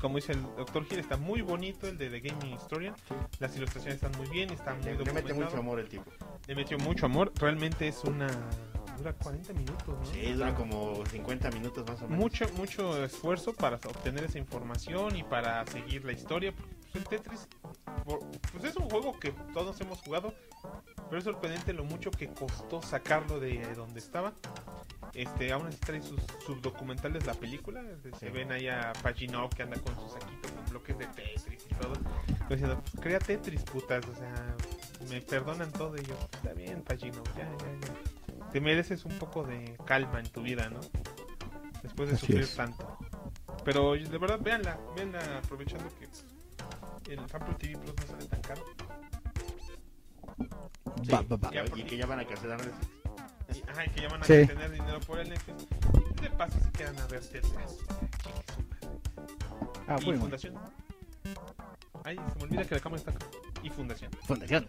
como 0.00 0.16
dice 0.16 0.32
el 0.32 0.42
Dr. 0.56 0.84
Gil, 0.86 0.98
está 0.98 1.16
muy 1.16 1.42
bonito 1.42 1.86
el 1.86 1.96
de 1.96 2.10
The 2.10 2.20
Gaming 2.20 2.54
Historian. 2.54 2.94
Las 3.38 3.56
ilustraciones 3.56 4.02
están 4.02 4.10
muy 4.20 4.28
bien, 4.30 4.50
está 4.50 4.74
muy 4.74 4.84
Le, 4.96 5.12
mete 5.12 5.32
mucho 5.32 5.56
amor 5.58 5.78
el 5.78 5.88
tipo. 5.88 6.10
Le 6.48 6.56
metió 6.56 6.76
mucho 6.78 7.06
amor. 7.06 7.32
Realmente 7.38 7.86
es 7.86 8.02
una... 8.02 8.26
Dura 8.98 9.12
40 9.12 9.52
minutos, 9.52 9.86
¿no? 9.86 10.04
Sí, 10.06 10.32
dura 10.32 10.54
como 10.56 11.06
50 11.06 11.50
minutos 11.52 11.86
más 11.88 12.02
o 12.02 12.08
menos. 12.08 12.18
Mucho, 12.18 12.46
mucho 12.56 13.04
esfuerzo 13.04 13.52
para 13.54 13.76
obtener 13.76 14.24
esa 14.24 14.38
información 14.38 15.14
y 15.16 15.22
para 15.22 15.64
seguir 15.66 16.04
la 16.04 16.12
historia. 16.12 16.52
Pues 16.52 16.96
el 16.96 17.04
Tetris, 17.04 17.48
pues 18.04 18.64
es 18.64 18.76
un 18.76 18.88
juego 18.88 19.18
que 19.18 19.32
todos 19.52 19.80
hemos 19.80 20.00
jugado, 20.00 20.34
pero 21.08 21.18
es 21.18 21.24
sorprendente 21.24 21.72
lo 21.72 21.84
mucho 21.84 22.10
que 22.10 22.28
costó 22.28 22.82
sacarlo 22.82 23.38
de 23.40 23.74
donde 23.74 24.00
estaba. 24.00 24.32
Este, 25.14 25.52
aún 25.52 25.66
así 25.66 25.78
trae 25.78 26.02
sus 26.02 26.20
subdocumentales 26.46 27.26
la 27.26 27.34
película. 27.34 27.82
Se 28.18 28.30
ven 28.30 28.50
ahí 28.50 28.68
a 28.68 28.92
Paginov 29.02 29.50
que 29.50 29.62
anda 29.62 29.78
con 29.80 29.94
su 29.94 30.08
saquito 30.08 30.48
con 30.54 30.64
bloques 30.70 30.98
de 30.98 31.06
Tetris 31.06 31.66
y 31.70 31.74
todo. 31.74 31.92
Diciendo, 32.48 32.80
pues 32.80 33.02
crea 33.02 33.18
Tetris, 33.18 33.62
putas. 33.64 34.04
O 34.06 34.14
sea, 34.14 34.56
me 35.10 35.20
perdonan 35.20 35.70
todo 35.72 35.96
y 35.96 36.04
yo, 36.04 36.16
está 36.32 36.52
bien, 36.54 36.82
Paginov, 36.82 37.26
ya, 37.36 37.44
ya, 37.44 37.86
ya. 37.86 38.50
Te 38.50 38.60
mereces 38.60 39.04
un 39.04 39.18
poco 39.18 39.44
de 39.44 39.76
calma 39.84 40.20
en 40.20 40.28
tu 40.30 40.42
vida, 40.42 40.68
¿no? 40.70 40.80
Después 41.82 42.08
de 42.08 42.14
Así 42.14 42.26
sufrir 42.26 42.42
es. 42.42 42.54
tanto. 42.56 42.96
Pero 43.64 43.92
de 43.92 44.18
verdad, 44.18 44.38
véanla, 44.40 44.78
véanla 44.96 45.38
aprovechando 45.38 45.88
que 45.98 46.08
el 47.08 47.18
Apple 47.20 47.54
TV 47.58 47.78
Plus 47.78 47.94
no 47.96 48.06
sale 48.06 48.26
tan 48.26 48.40
caro. 48.42 48.62
Sí, 51.02 51.10
Va, 51.12 51.22
va, 51.22 51.36
va. 51.36 51.50
y- 51.76 51.80
Y 51.80 51.84
que 51.84 51.96
ya 51.96 52.06
van 52.06 52.20
a 52.20 52.24
cancelar 52.26 52.60
Netflix. 52.64 52.88
Y, 53.54 53.70
ajá, 53.70 53.84
y 53.86 53.90
que 53.90 54.00
ya 54.02 54.08
van 54.08 54.22
a 54.22 54.24
Sí. 54.24 54.46
tener 54.46 54.70
dinero 54.70 55.00
por 55.00 55.18
el 55.18 55.28
Netflix. 55.28 55.66
De 56.20 56.30
paso 56.30 56.58
se 56.60 56.70
quedan 56.72 56.98
a 56.98 57.06
ver 57.06 57.22
madre. 57.22 57.76
Ah, 59.88 59.96
y 60.00 60.04
bueno. 60.04 60.20
Fundación. 60.20 60.54
Ay, 62.04 62.16
se 62.16 62.36
me 62.38 62.42
olvida 62.44 62.64
que 62.64 62.74
la 62.76 62.80
cámara 62.80 62.98
está 63.00 63.10
acá. 63.12 63.26
Y 63.62 63.70
Fundación. 63.70 64.10
Fundación. 64.26 64.68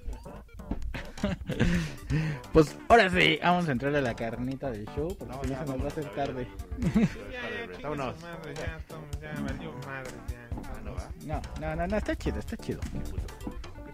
pues 2.54 2.76
ahora 2.90 3.10
sí, 3.10 3.40
vamos 3.42 3.68
a 3.70 3.72
entrar 3.72 3.96
a 3.96 4.02
la 4.02 4.14
carnita 4.16 4.70
del 4.70 4.86
show, 4.90 5.16
porque 5.18 5.34
no 5.34 5.42
se 5.42 5.66
nos 5.66 5.80
va 5.80 5.86
a 5.86 5.88
hacer 5.88 6.10
tarde. 6.16 6.48
Ya, 6.84 6.90
ya, 7.32 7.66
ya, 7.66 7.82
ya 7.82 8.54
ya. 10.28 10.43
No, 11.26 11.42
no, 11.60 11.76
no, 11.76 11.88
no, 11.88 11.98
está 11.98 12.16
chido, 12.16 12.40
está 12.40 12.58
chido. 12.58 12.80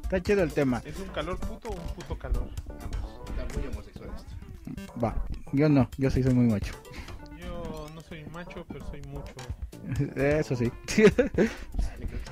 Está 0.04 0.22
chido 0.22 0.44
el 0.44 0.52
tema. 0.52 0.82
¿Es 0.86 0.98
un 0.98 1.08
calor 1.10 1.38
puto 1.39 1.70
o 1.70 1.74
un 1.74 1.88
puto 1.96 2.18
calor? 2.18 2.50
Vamos. 2.68 3.22
Está 3.30 3.60
muy 3.60 3.68
homosexual 3.68 4.10
esto. 4.15 5.00
Va, 5.04 5.15
yo 5.52 5.70
no, 5.70 5.89
yo 5.98 6.10
sí 6.10 6.24
soy 6.24 6.34
muy 6.34 6.48
macho. 6.48 6.74
Yo 7.38 7.88
no 7.94 8.02
soy 8.02 8.26
macho, 8.26 8.65
pero 8.68 8.86
soy 8.88 9.02
mucho. 9.04 9.34
Eso 10.15 10.56
sí. 10.56 10.72
Dale, 10.98 12.08
creo 12.08 12.24
que 12.24 12.29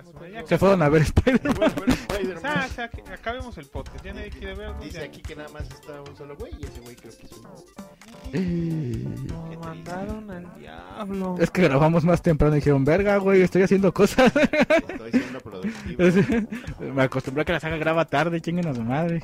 a 0.00 0.02
su 0.04 0.12
madre, 0.12 0.32
ya 0.32 0.46
Se 0.46 0.58
fueron 0.58 0.82
a 0.82 0.88
ver 0.88 1.02
Spider-Man. 1.02 1.54
Bueno, 1.76 1.94
O 2.36 2.40
sea, 2.40 2.66
o 2.68 2.72
sea, 2.74 2.88
que 2.88 3.02
acabemos 3.12 3.56
el 3.58 3.66
podcast. 3.66 4.04
Ya 4.04 4.12
nadie 4.12 4.30
quiere 4.30 4.54
verlo. 4.54 4.76
Dice 4.80 4.98
ya. 4.98 5.04
aquí 5.04 5.22
que 5.22 5.36
nada 5.36 5.48
más 5.50 5.62
está 5.70 6.00
un 6.02 6.16
solo 6.16 6.36
güey 6.36 6.52
y 6.58 6.64
ese 6.64 6.80
güey 6.80 6.96
creo 6.96 7.12
que 7.16 7.26
es 7.26 7.32
un... 7.32 9.26
Nos 9.26 9.58
mandaron 9.64 10.30
al 10.30 10.54
diablo. 10.58 11.36
Es 11.38 11.50
que 11.50 11.62
grabamos 11.62 12.04
más 12.04 12.22
temprano 12.22 12.54
y 12.54 12.58
dijeron, 12.60 12.84
verga, 12.84 13.16
güey, 13.18 13.42
estoy 13.42 13.62
haciendo 13.62 13.92
cosas. 13.94 14.32
Estoy 14.36 15.10
siendo 15.12 15.40
productivo. 15.40 16.44
Me 16.94 17.02
acostumbré 17.02 17.42
a 17.42 17.44
que 17.44 17.52
la 17.52 17.60
saga 17.60 17.76
graba 17.76 18.04
tarde, 18.04 18.40
chinguen 18.40 18.66
a 18.68 18.74
su 18.74 18.82
madre. 18.82 19.22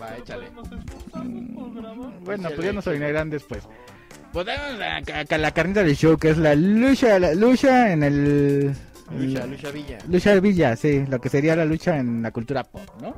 Va, 0.00 0.16
échale. 0.16 0.48
Bueno, 2.22 2.48
pues 2.54 2.64
ya 2.64 2.72
nos 2.72 2.86
oirán 2.86 3.30
después. 3.30 3.62
Podemos 4.32 4.78
la, 4.78 5.02
ca- 5.02 5.38
la 5.38 5.50
carnita 5.52 5.82
del 5.82 5.96
show, 5.96 6.16
que 6.18 6.30
es 6.30 6.38
la 6.38 6.54
lucha, 6.54 7.18
la 7.18 7.34
lucha 7.34 7.92
en 7.92 8.02
el... 8.02 8.76
Lucha, 9.10 9.46
Lucha 9.46 9.70
Villa. 9.70 9.98
Lucha 10.08 10.34
de 10.34 10.40
Villa, 10.40 10.76
sí, 10.76 11.04
lo 11.08 11.20
que 11.20 11.28
sería 11.28 11.56
la 11.56 11.64
lucha 11.64 11.96
en 11.98 12.22
la 12.22 12.30
cultura 12.30 12.64
pop, 12.64 12.82
¿no? 13.00 13.14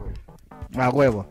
A 0.80 0.90
huevo. 0.90 1.26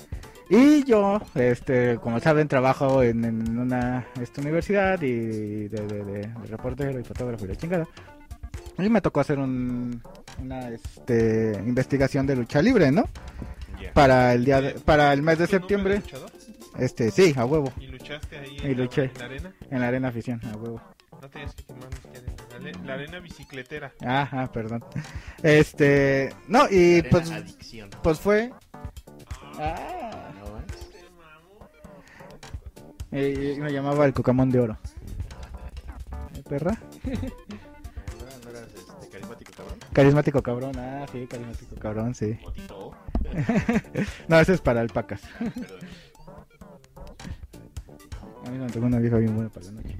Y 0.49 0.83
yo, 0.83 1.21
este, 1.35 1.97
como 1.97 2.19
saben, 2.19 2.47
trabajo 2.47 3.03
en, 3.03 3.23
en 3.23 3.57
una 3.59 4.07
esta 4.19 4.41
universidad 4.41 4.99
y 5.01 5.67
de, 5.67 5.69
de- 5.69 6.03
de- 6.03 6.21
de 6.21 6.47
reportero 6.47 6.99
y 6.99 7.03
fotógrafo 7.03 7.45
y 7.45 7.49
la 7.49 7.55
chingada. 7.55 7.87
Y 8.77 8.89
me 8.89 9.01
tocó 9.01 9.19
hacer 9.19 9.37
un, 9.39 10.01
una 10.41 10.69
este, 10.69 11.53
investigación 11.65 12.25
de 12.25 12.35
lucha 12.35 12.61
libre, 12.61 12.91
¿no? 12.91 13.03
Para 13.93 14.33
el 14.33 14.43
día, 14.45 14.59
de- 14.61 14.73
para 14.73 15.13
el 15.13 15.21
mes 15.21 15.37
de 15.37 15.47
¿Tu 15.47 15.53
nombre 15.69 15.97
septiembre. 16.01 16.01
Este, 16.79 17.11
sí, 17.11 17.33
a 17.37 17.45
huevo, 17.45 17.71
¿Y 17.79 17.87
luchaste 17.87 18.37
ahí 18.39 18.57
Y 18.63 18.65
en, 18.67 18.77
la- 18.77 18.83
luché. 18.83 19.03
en 19.05 19.11
la 19.19 19.25
arena? 19.25 19.53
en 19.69 19.81
la 19.81 19.87
arena 19.87 20.07
afición, 20.09 20.41
a 20.51 20.55
huevo. 20.57 20.81
No 21.21 21.29
tenías 21.29 21.53
que 21.55 21.63
quemarnos 21.63 21.99
que 21.99 22.17
arena. 22.17 22.33
La, 22.85 22.93
arena 22.93 23.19
bicicletera. 23.19 23.93
Ajá, 24.05 24.51
perdón. 24.51 24.83
Este, 25.43 26.33
no, 26.47 26.69
y 26.69 26.99
Arena 26.99 27.09
pues, 27.11 27.31
Adicción. 27.31 27.89
pues 28.03 28.19
fue. 28.19 28.51
Ah, 29.57 30.31
¿No 30.39 30.51
vas? 30.53 30.63
y- 33.11 33.51
y 33.53 33.59
me 33.59 33.71
llamaba 33.71 34.05
el 34.05 34.13
Cocamón 34.13 34.49
de 34.49 34.59
Oro. 34.59 34.77
¿Eh, 36.35 36.43
perra? 36.47 36.77
¿No, 37.03 37.11
no 38.43 38.49
eras 38.49 38.69
este, 38.75 39.09
carismático 39.09 39.51
cabrón? 39.55 39.79
Carismático 39.93 40.41
cabrón, 40.43 40.71
ah, 40.77 41.05
sí, 41.11 41.27
carismático 41.27 41.75
cabrón, 41.77 42.15
sí. 42.15 42.37
No, 44.27 44.39
ese 44.39 44.53
es 44.53 44.61
para 44.61 44.81
alpacas. 44.81 45.21
A 48.45 48.49
mí 48.51 48.57
me 48.57 48.67
tocó 48.67 48.85
una 48.85 48.99
vieja 48.99 49.17
bien 49.17 49.35
buena 49.35 49.49
para 49.49 49.65
la 49.67 49.71
noche. 49.73 49.95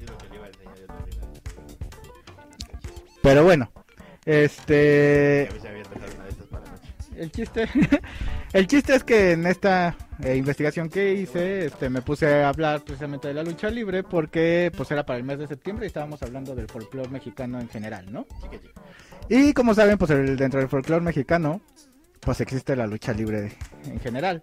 Para 6.50 6.66
la 6.66 6.72
noche. 6.72 6.94
El 7.16 7.32
chiste. 7.32 7.70
El 8.54 8.66
chiste 8.66 8.96
es 8.96 9.04
que 9.04 9.34
en 9.34 9.46
esta 9.46 9.96
eh, 10.24 10.36
investigación 10.36 10.90
que 10.90 11.14
hice, 11.14 11.68
este, 11.68 11.88
me 11.90 12.02
puse 12.02 12.42
a 12.42 12.50
hablar 12.50 12.82
precisamente 12.82 13.28
de 13.28 13.36
la 13.36 13.44
lucha 13.44 13.70
libre 13.70 14.02
porque 14.02 14.72
pues 14.76 14.90
era 14.90 15.06
para 15.06 15.18
el 15.20 15.24
mes 15.24 15.38
de 15.38 15.46
septiembre 15.48 15.86
y 15.86 15.88
estábamos 15.88 16.24
hablando 16.24 16.56
del 16.56 16.68
folclore 16.68 17.10
mexicano 17.10 17.60
en 17.60 17.70
general, 17.70 18.12
¿no? 18.12 18.26
Y 19.30 19.54
como 19.54 19.76
saben, 19.76 20.00
pues 20.00 20.10
el- 20.10 20.36
dentro 20.36 20.60
del 20.60 20.68
folclore 20.68 21.04
mexicano, 21.06 21.62
pues 22.22 22.42
existe 22.42 22.76
la 22.76 22.88
lucha 22.88 23.14
libre 23.14 23.52
en 23.86 24.00
general. 24.00 24.42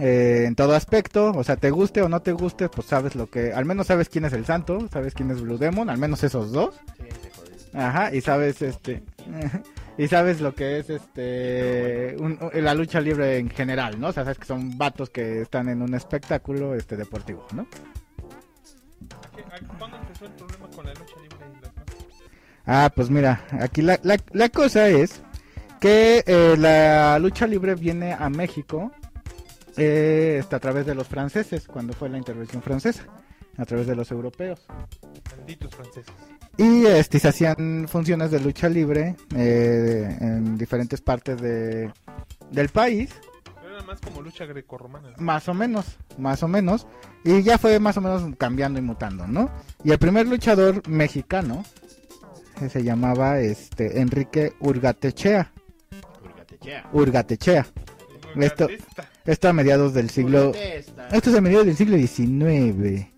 Eh, 0.00 0.42
en 0.48 0.56
todo 0.56 0.74
aspecto, 0.74 1.30
o 1.30 1.44
sea, 1.44 1.54
te 1.54 1.70
guste 1.70 2.02
o 2.02 2.08
no 2.08 2.22
te 2.22 2.32
guste, 2.32 2.68
pues 2.68 2.88
sabes 2.88 3.14
lo 3.14 3.30
que, 3.30 3.52
al 3.52 3.64
menos 3.66 3.86
sabes 3.86 4.08
quién 4.08 4.24
es 4.24 4.32
el 4.32 4.44
santo, 4.46 4.88
sabes 4.92 5.14
quién 5.14 5.30
es 5.30 5.40
Blue 5.40 5.58
Demon, 5.58 5.90
al 5.90 5.98
menos 5.98 6.24
esos 6.24 6.50
dos. 6.50 6.74
Sí, 6.98 7.04
jodí. 7.04 7.31
Ajá, 7.74 8.14
y 8.14 8.20
sabes 8.20 8.60
este 8.62 9.02
y 9.98 10.08
sabes 10.08 10.40
lo 10.40 10.54
que 10.54 10.78
es 10.78 10.90
este 10.90 12.16
un- 12.18 12.38
la 12.52 12.74
lucha 12.74 13.00
libre 13.00 13.38
en 13.38 13.48
general, 13.50 13.98
¿no? 14.00 14.08
O 14.08 14.12
sea, 14.12 14.24
sabes 14.24 14.38
que 14.38 14.46
son 14.46 14.76
vatos 14.76 15.10
que 15.10 15.40
están 15.42 15.68
en 15.68 15.80
un 15.82 15.94
espectáculo 15.94 16.74
este 16.74 16.96
deportivo, 16.96 17.46
¿no? 17.54 17.66
¿Qué- 19.34 19.42
a- 19.42 19.78
¿Cuándo 19.78 19.96
empezó 19.96 20.26
el 20.26 20.32
problema 20.32 20.68
con 20.68 20.84
la 20.86 20.92
lucha 20.94 21.14
libre 21.22 21.46
en 21.46 21.52
Inglaterra? 21.54 21.84
Ah, 22.66 22.92
pues 22.94 23.10
mira, 23.10 23.44
aquí 23.60 23.82
la, 23.82 23.98
la, 24.02 24.16
la 24.32 24.48
cosa 24.50 24.88
es 24.88 25.22
que 25.80 26.22
eh, 26.26 26.54
la 26.58 27.18
lucha 27.18 27.46
libre 27.46 27.74
viene 27.74 28.12
a 28.12 28.28
México 28.30 28.92
eh, 29.76 30.36
este, 30.40 30.54
a 30.56 30.60
través 30.60 30.84
de 30.86 30.94
los 30.94 31.08
franceses, 31.08 31.66
cuando 31.66 31.92
fue 31.94 32.08
la 32.10 32.18
intervención 32.18 32.62
francesa, 32.62 33.04
a 33.56 33.64
través 33.64 33.86
de 33.86 33.96
los 33.96 34.10
europeos. 34.12 34.64
Malditos 35.36 35.74
franceses. 35.74 36.14
Y 36.58 36.84
este, 36.86 37.18
se 37.18 37.28
hacían 37.28 37.86
funciones 37.88 38.30
de 38.30 38.40
lucha 38.40 38.68
libre 38.68 39.16
eh, 39.34 40.16
en 40.20 40.58
diferentes 40.58 41.00
partes 41.00 41.40
de, 41.40 41.90
del 42.50 42.68
país, 42.68 43.10
Pero 43.62 43.76
era 43.76 43.82
más 43.84 44.00
como 44.00 44.20
lucha 44.20 44.44
grecorromana. 44.44 45.10
¿no? 45.10 45.16
más 45.18 45.48
o 45.48 45.54
menos, 45.54 45.96
más 46.18 46.42
o 46.42 46.48
menos, 46.48 46.86
y 47.24 47.42
ya 47.42 47.56
fue 47.56 47.78
más 47.80 47.96
o 47.96 48.00
menos 48.02 48.22
cambiando 48.36 48.78
y 48.78 48.82
mutando, 48.82 49.26
¿no? 49.26 49.50
Y 49.82 49.92
el 49.92 49.98
primer 49.98 50.26
luchador 50.26 50.86
mexicano 50.88 51.64
se 52.70 52.84
llamaba 52.84 53.40
este 53.40 54.00
Enrique 54.00 54.52
Urgatechea, 54.60 55.50
Urgatechea. 56.22 56.86
Urgatechea. 56.92 57.66
Esto 59.24 59.48
a 59.48 59.52
mediados 59.52 59.94
del 59.94 60.10
siglo 60.10 60.50
Urgatesta. 60.50 61.08
Esto 61.08 61.30
es 61.30 61.36
a 61.36 61.40
mediados 61.40 61.66
del 61.66 61.76
siglo 61.76 61.96
XIX. 61.96 63.11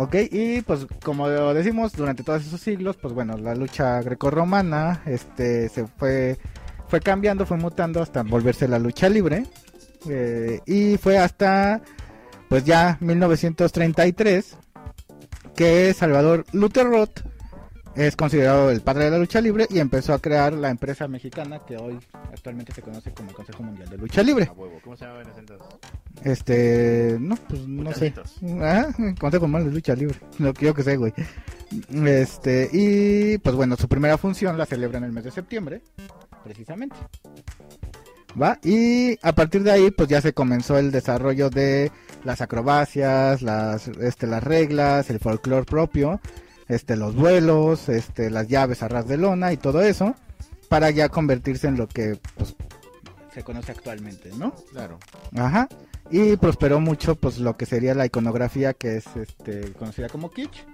Ok, 0.00 0.14
y 0.30 0.62
pues 0.62 0.86
como 1.02 1.28
decimos, 1.28 1.92
durante 1.92 2.22
todos 2.22 2.46
esos 2.46 2.60
siglos, 2.60 2.96
pues 2.96 3.12
bueno, 3.12 3.36
la 3.36 3.56
lucha 3.56 4.00
grecorromana 4.00 5.02
este, 5.06 5.68
se 5.68 5.88
fue, 5.88 6.38
fue 6.86 7.00
cambiando, 7.00 7.44
fue 7.46 7.56
mutando 7.56 8.00
hasta 8.00 8.22
volverse 8.22 8.68
la 8.68 8.78
lucha 8.78 9.08
libre. 9.08 9.46
Eh, 10.08 10.60
y 10.66 10.98
fue 10.98 11.18
hasta, 11.18 11.82
pues 12.48 12.64
ya 12.64 12.96
1933, 13.00 14.56
que 15.56 15.92
Salvador 15.94 16.44
Luther 16.52 16.86
Roth 16.86 17.22
es 17.98 18.14
considerado 18.14 18.70
el 18.70 18.80
padre 18.80 19.06
de 19.06 19.10
la 19.10 19.18
lucha 19.18 19.40
libre 19.40 19.66
y 19.68 19.80
empezó 19.80 20.14
a 20.14 20.20
crear 20.20 20.52
la 20.52 20.70
empresa 20.70 21.08
mexicana 21.08 21.58
que 21.66 21.76
hoy 21.76 21.98
actualmente 22.32 22.72
se 22.72 22.80
conoce 22.80 23.12
como 23.12 23.30
el 23.30 23.34
Consejo 23.34 23.64
Mundial 23.64 23.88
de 23.90 23.98
Lucha 23.98 24.22
Libre. 24.22 24.44
A 24.44 24.52
huevo. 24.52 24.78
¿Cómo 24.84 24.96
se 24.96 25.04
llamaba 25.04 25.22
en 25.22 25.30
ese 25.30 25.40
entonces? 25.40 25.66
Este, 26.22 27.16
no, 27.18 27.34
pues 27.34 27.66
no 27.66 27.92
sé. 27.92 28.14
Ah, 28.60 28.86
Consejo 29.18 29.48
Mundial 29.48 29.70
de 29.70 29.74
Lucha 29.74 29.96
Libre, 29.96 30.16
lo 30.38 30.54
que 30.54 30.66
yo 30.66 30.74
que 30.74 30.84
sé, 30.84 30.96
güey. 30.96 31.12
Este, 31.92 32.70
y 32.72 33.38
pues 33.38 33.56
bueno, 33.56 33.76
su 33.76 33.88
primera 33.88 34.16
función 34.16 34.56
la 34.56 34.64
celebra 34.64 34.98
en 34.98 35.04
el 35.04 35.12
mes 35.12 35.24
de 35.24 35.32
septiembre, 35.32 35.82
precisamente. 36.44 36.96
¿Va? 38.40 38.60
Y 38.62 39.18
a 39.22 39.32
partir 39.32 39.64
de 39.64 39.72
ahí, 39.72 39.90
pues 39.90 40.08
ya 40.08 40.20
se 40.20 40.32
comenzó 40.32 40.78
el 40.78 40.92
desarrollo 40.92 41.50
de 41.50 41.90
las 42.22 42.40
acrobacias, 42.42 43.42
las, 43.42 43.88
este, 43.88 44.28
las 44.28 44.44
reglas, 44.44 45.10
el 45.10 45.18
folclore 45.18 45.64
propio, 45.64 46.20
este, 46.68 46.96
los 46.96 47.14
vuelos, 47.14 47.88
este, 47.88 48.30
las 48.30 48.48
llaves 48.48 48.82
a 48.82 48.88
ras 48.88 49.08
de 49.08 49.16
lona 49.16 49.52
y 49.52 49.56
todo 49.56 49.82
eso, 49.82 50.14
para 50.68 50.90
ya 50.90 51.08
convertirse 51.08 51.66
en 51.66 51.76
lo 51.76 51.88
que, 51.88 52.18
pues, 52.36 52.54
se 53.32 53.42
conoce 53.42 53.72
actualmente, 53.72 54.30
¿no? 54.36 54.54
Claro. 54.72 54.98
Ajá. 55.36 55.68
Y 56.10 56.36
prosperó 56.36 56.80
mucho 56.80 57.16
pues 57.16 57.38
lo 57.38 57.56
que 57.56 57.66
sería 57.66 57.94
la 57.94 58.06
iconografía 58.06 58.72
que 58.72 58.96
es 58.96 59.06
este 59.16 59.72
conocida 59.74 60.08
como 60.08 60.30
kitsch. 60.30 60.64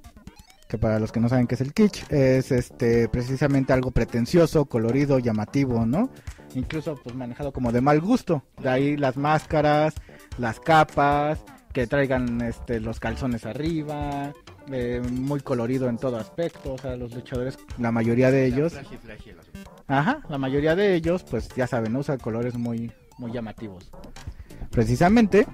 Que 0.69 0.79
para 0.79 0.99
los 0.99 1.13
que 1.13 1.21
no 1.21 1.29
saben 1.29 1.47
qué 1.47 1.57
es 1.57 1.61
el 1.61 1.75
kitsch, 1.75 2.11
es 2.11 2.53
este 2.53 3.09
precisamente 3.09 3.73
algo 3.73 3.91
pretencioso, 3.91 4.65
colorido, 4.65 5.19
llamativo, 5.19 5.85
¿no? 5.85 6.09
Incluso 6.55 6.99
pues 7.03 7.15
manejado 7.15 7.53
como 7.53 7.73
de 7.73 7.81
mal 7.81 8.01
gusto. 8.01 8.43
De 8.63 8.69
ahí 8.69 8.97
las 8.97 9.17
máscaras, 9.17 9.95
las 10.39 10.61
capas, 10.61 11.41
que 11.73 11.87
traigan 11.87 12.41
este 12.41 12.81
los 12.81 13.01
calzones 13.01 13.45
arriba, 13.45 14.33
eh, 14.73 15.03
muy 15.11 15.41
colorido 15.41 15.89
en 15.89 15.99
todo 15.99 16.17
aspecto, 16.17 16.75
o 16.75 16.79
sea, 16.79 16.97
los 16.97 17.15
luchadores, 17.15 17.59
la 17.79 17.93
mayoría 17.93 18.31
de 18.31 18.47
ellos. 18.47 18.75
Ajá, 19.87 20.21
la 20.29 20.39
mayoría 20.39 20.75
de 20.75 20.95
ellos, 20.95 21.23
pues 21.25 21.49
ya 21.57 21.67
saben, 21.67 21.95
usan 21.97 22.19
colores 22.19 22.57
muy, 22.57 22.91
muy 23.19 23.33
llamativos. 23.33 23.91
Precisamente. 24.71 25.47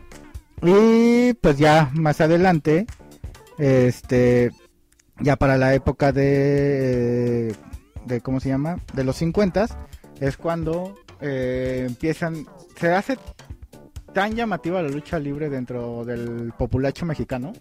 Y 0.62 1.34
pues 1.34 1.58
ya 1.58 1.90
más 1.94 2.20
adelante, 2.20 2.86
este, 3.58 4.50
ya 5.20 5.36
para 5.36 5.56
la 5.56 5.74
época 5.74 6.12
de, 6.12 7.54
de 8.04 8.20
¿cómo 8.20 8.40
se 8.40 8.50
llama? 8.50 8.78
De 8.92 9.04
los 9.04 9.16
50 9.16 9.66
es 10.20 10.36
cuando 10.36 10.94
eh, 11.20 11.84
empiezan, 11.86 12.46
se 12.76 12.92
hace 12.92 13.18
tan 14.12 14.34
llamativa 14.34 14.82
la 14.82 14.88
lucha 14.88 15.18
libre 15.18 15.48
dentro 15.48 16.04
del 16.04 16.52
populacho 16.56 17.06
mexicano. 17.06 17.52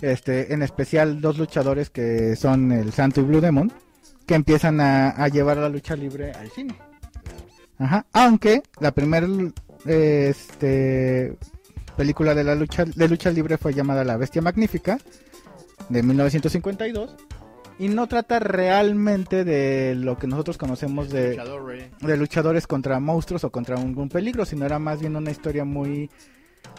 Este, 0.00 0.52
en 0.52 0.62
especial 0.62 1.20
dos 1.20 1.38
luchadores 1.38 1.90
que 1.90 2.36
son 2.36 2.72
el 2.72 2.92
Santo 2.92 3.20
y 3.20 3.24
Blue 3.24 3.40
Demon 3.40 3.72
que 4.26 4.34
empiezan 4.34 4.80
a, 4.80 5.10
a 5.10 5.28
llevar 5.28 5.58
la 5.58 5.68
lucha 5.68 5.96
libre 5.96 6.32
al 6.32 6.50
cine. 6.50 6.74
Ajá. 7.78 8.06
Aunque 8.12 8.62
la 8.80 8.92
primera 8.92 9.26
este, 9.84 11.36
película 11.96 12.34
de 12.34 12.44
la 12.44 12.54
lucha 12.54 12.84
de 12.84 13.08
lucha 13.08 13.30
libre 13.30 13.58
fue 13.58 13.74
llamada 13.74 14.04
La 14.04 14.16
Bestia 14.16 14.42
Magnífica 14.42 14.98
de 15.88 16.02
1952 16.02 17.16
y 17.78 17.88
no 17.88 18.06
trata 18.06 18.38
realmente 18.38 19.44
de 19.44 19.94
lo 19.96 20.16
que 20.16 20.28
nosotros 20.28 20.56
conocemos 20.56 21.10
de, 21.10 21.30
Luchador, 21.30 21.76
de 22.00 22.16
luchadores 22.16 22.66
contra 22.66 23.00
monstruos 23.00 23.42
o 23.42 23.50
contra 23.50 23.76
un 23.76 24.08
peligro, 24.08 24.44
sino 24.44 24.64
era 24.64 24.78
más 24.78 25.00
bien 25.00 25.16
una 25.16 25.32
historia 25.32 25.64
muy 25.64 26.08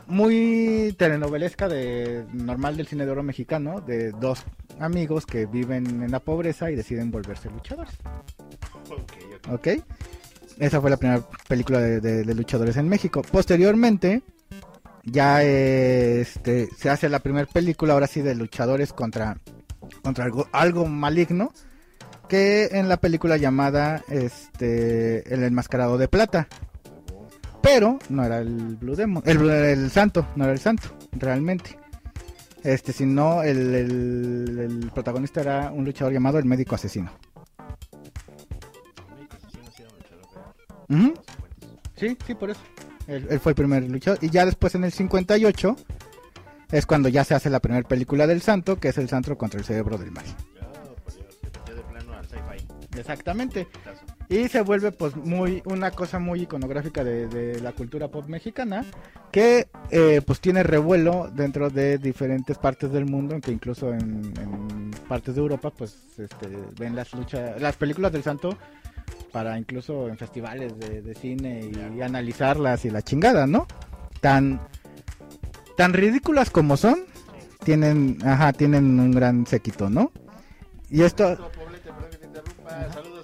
muy 0.08 0.96
telenovelesca 0.98 1.68
de 1.68 2.26
normal 2.34 2.78
del 2.78 2.88
cine 2.88 3.06
de 3.06 3.12
oro 3.12 3.24
mexicano 3.24 3.82
de 3.82 4.12
dos 4.12 4.44
amigos 4.80 5.26
que 5.26 5.46
viven 5.46 6.04
en 6.04 6.12
la 6.12 6.20
pobreza 6.20 6.70
y 6.72 6.76
deciden 6.76 7.12
volverse 7.12 7.50
luchadores. 7.50 7.94
Ok, 8.92 9.14
ok. 9.48 9.54
¿Ok? 9.54 9.68
Esa 10.60 10.80
fue 10.80 10.90
la 10.90 10.98
primera 10.98 11.22
película 11.48 11.80
de, 11.80 12.00
de- 12.00 12.24
de 12.24 12.36
luchadores 12.36 12.78
en 12.78 12.88
México. 12.88 13.22
Posteriormente, 13.30 14.22
ya 15.04 15.44
eh, 15.44 16.22
este, 16.22 16.68
se 16.78 16.90
hace 16.90 17.10
la 17.10 17.20
primera 17.20 17.46
película, 17.48 17.94
ahora 17.94 18.08
sí, 18.08 18.22
de 18.22 18.36
luchadores 18.36 18.94
contra, 18.94 19.38
contra 20.02 20.24
algo, 20.26 20.48
algo 20.54 20.86
maligno, 20.86 21.52
que 22.30 22.70
en 22.72 22.88
la 22.90 22.98
película 22.98 23.38
llamada 23.38 24.02
este, 24.10 25.32
El 25.34 25.44
Enmascarado 25.44 25.98
de 25.98 26.08
Plata. 26.08 26.48
Pero 27.66 28.00
no 28.10 28.24
era 28.24 28.40
el 28.40 28.76
Blue 28.76 28.96
Demon, 28.96 29.24
el, 29.26 29.50
el 29.50 29.90
Santo, 29.92 30.28
no 30.36 30.44
era 30.46 30.54
el 30.54 30.60
Santo, 30.60 30.88
realmente. 31.14 31.78
Este, 32.64 32.94
sino 32.94 33.44
el, 33.44 33.74
el- 33.76 34.60
el 34.60 34.92
protagonista 34.92 35.42
era 35.42 35.72
un 35.72 35.84
luchador 35.86 36.14
llamado 36.14 36.38
el 36.40 36.46
Médico 36.46 36.76
Asesino. 36.76 37.12
México 39.16 39.36
asesino 39.38 39.72
sí 39.76 39.84
era 39.84 39.92
un 39.92 39.98
luchador 39.98 40.26
real. 40.36 40.54
Ujú. 40.90 41.14
Los 41.16 41.26
50. 41.26 41.90
Sí, 41.96 42.18
sí, 42.26 42.36
por 42.36 42.50
eso. 42.52 42.62
Él, 43.08 43.28
él 43.30 43.40
fue 43.40 43.52
el 43.52 43.56
primer 43.56 43.84
luchador. 43.90 44.18
Y 44.24 44.30
ya 44.30 44.46
después 44.46 44.74
en 44.76 44.84
el 44.84 44.92
58 44.92 45.76
es 46.72 46.86
cuando 46.86 47.10
ya 47.10 47.24
se 47.24 47.36
hace 47.36 47.50
la 47.52 47.60
primera 47.60 47.88
película 47.88 48.26
del 48.28 48.42
santo, 48.42 48.80
que 48.80 48.90
es 48.90 48.98
el 48.98 49.10
santo 49.10 49.38
contra 49.38 49.60
el 49.60 49.66
cerebro 49.66 49.98
del 49.98 50.12
mal. 50.12 50.26
Ya, 50.26 50.68
por 51.04 51.14
Dios, 51.14 51.26
se 51.42 51.46
metió 51.48 51.76
de 51.76 51.82
plano 51.84 52.14
al 52.14 52.26
sci-fi. 52.28 53.00
Exactamente. 53.00 53.68
Y 54.28 54.48
se 54.48 54.62
vuelve 54.62 54.92
pues 54.92 55.16
muy 55.16 55.62
una 55.66 55.92
cosa 55.92 56.18
muy 56.20 56.42
iconográfica 56.42 57.04
de, 57.04 57.28
de 57.28 57.62
la 57.62 57.74
cultura 57.74 58.08
pop 58.08 58.28
mexicana 58.28 58.84
que 59.32 59.68
eh, 59.92 60.22
pues 60.26 60.40
tiene 60.40 60.64
revuelo 60.64 61.30
dentro 61.32 61.70
de 61.70 61.98
diferentes 61.98 62.58
partes 62.58 62.92
del 62.92 63.06
mundo, 63.06 63.40
que 63.42 63.52
incluso 63.52 63.94
en, 63.94 64.34
en 64.40 64.92
partes 65.10 65.36
de 65.36 65.42
Europa 65.42 65.72
pues 65.72 65.98
este, 66.18 66.48
ven 66.80 66.96
las 66.96 67.14
luchas, 67.14 67.62
las 67.62 67.76
películas 67.76 68.12
del 68.12 68.24
santo 68.24 68.58
para 69.32 69.60
incluso 69.60 70.08
en 70.08 70.18
festivales 70.18 70.80
de, 70.80 71.02
de 71.02 71.14
cine 71.14 71.70
y, 71.96 72.02
analizarlas 72.02 72.86
y 72.86 72.90
la 72.90 73.02
chingada, 73.02 73.46
¿no? 73.46 73.68
Tan 74.22 74.62
tan 75.76 75.92
ridículas 75.92 76.50
como 76.50 76.78
son, 76.78 77.00
tienen, 77.66 78.18
ajá, 78.26 78.54
tienen 78.54 78.98
un 78.98 79.12
gran 79.12 79.46
séquito, 79.46 79.90
¿no? 79.90 80.14
Y 80.90 81.02
esto, 81.02 81.52
Saludos, 82.94 83.15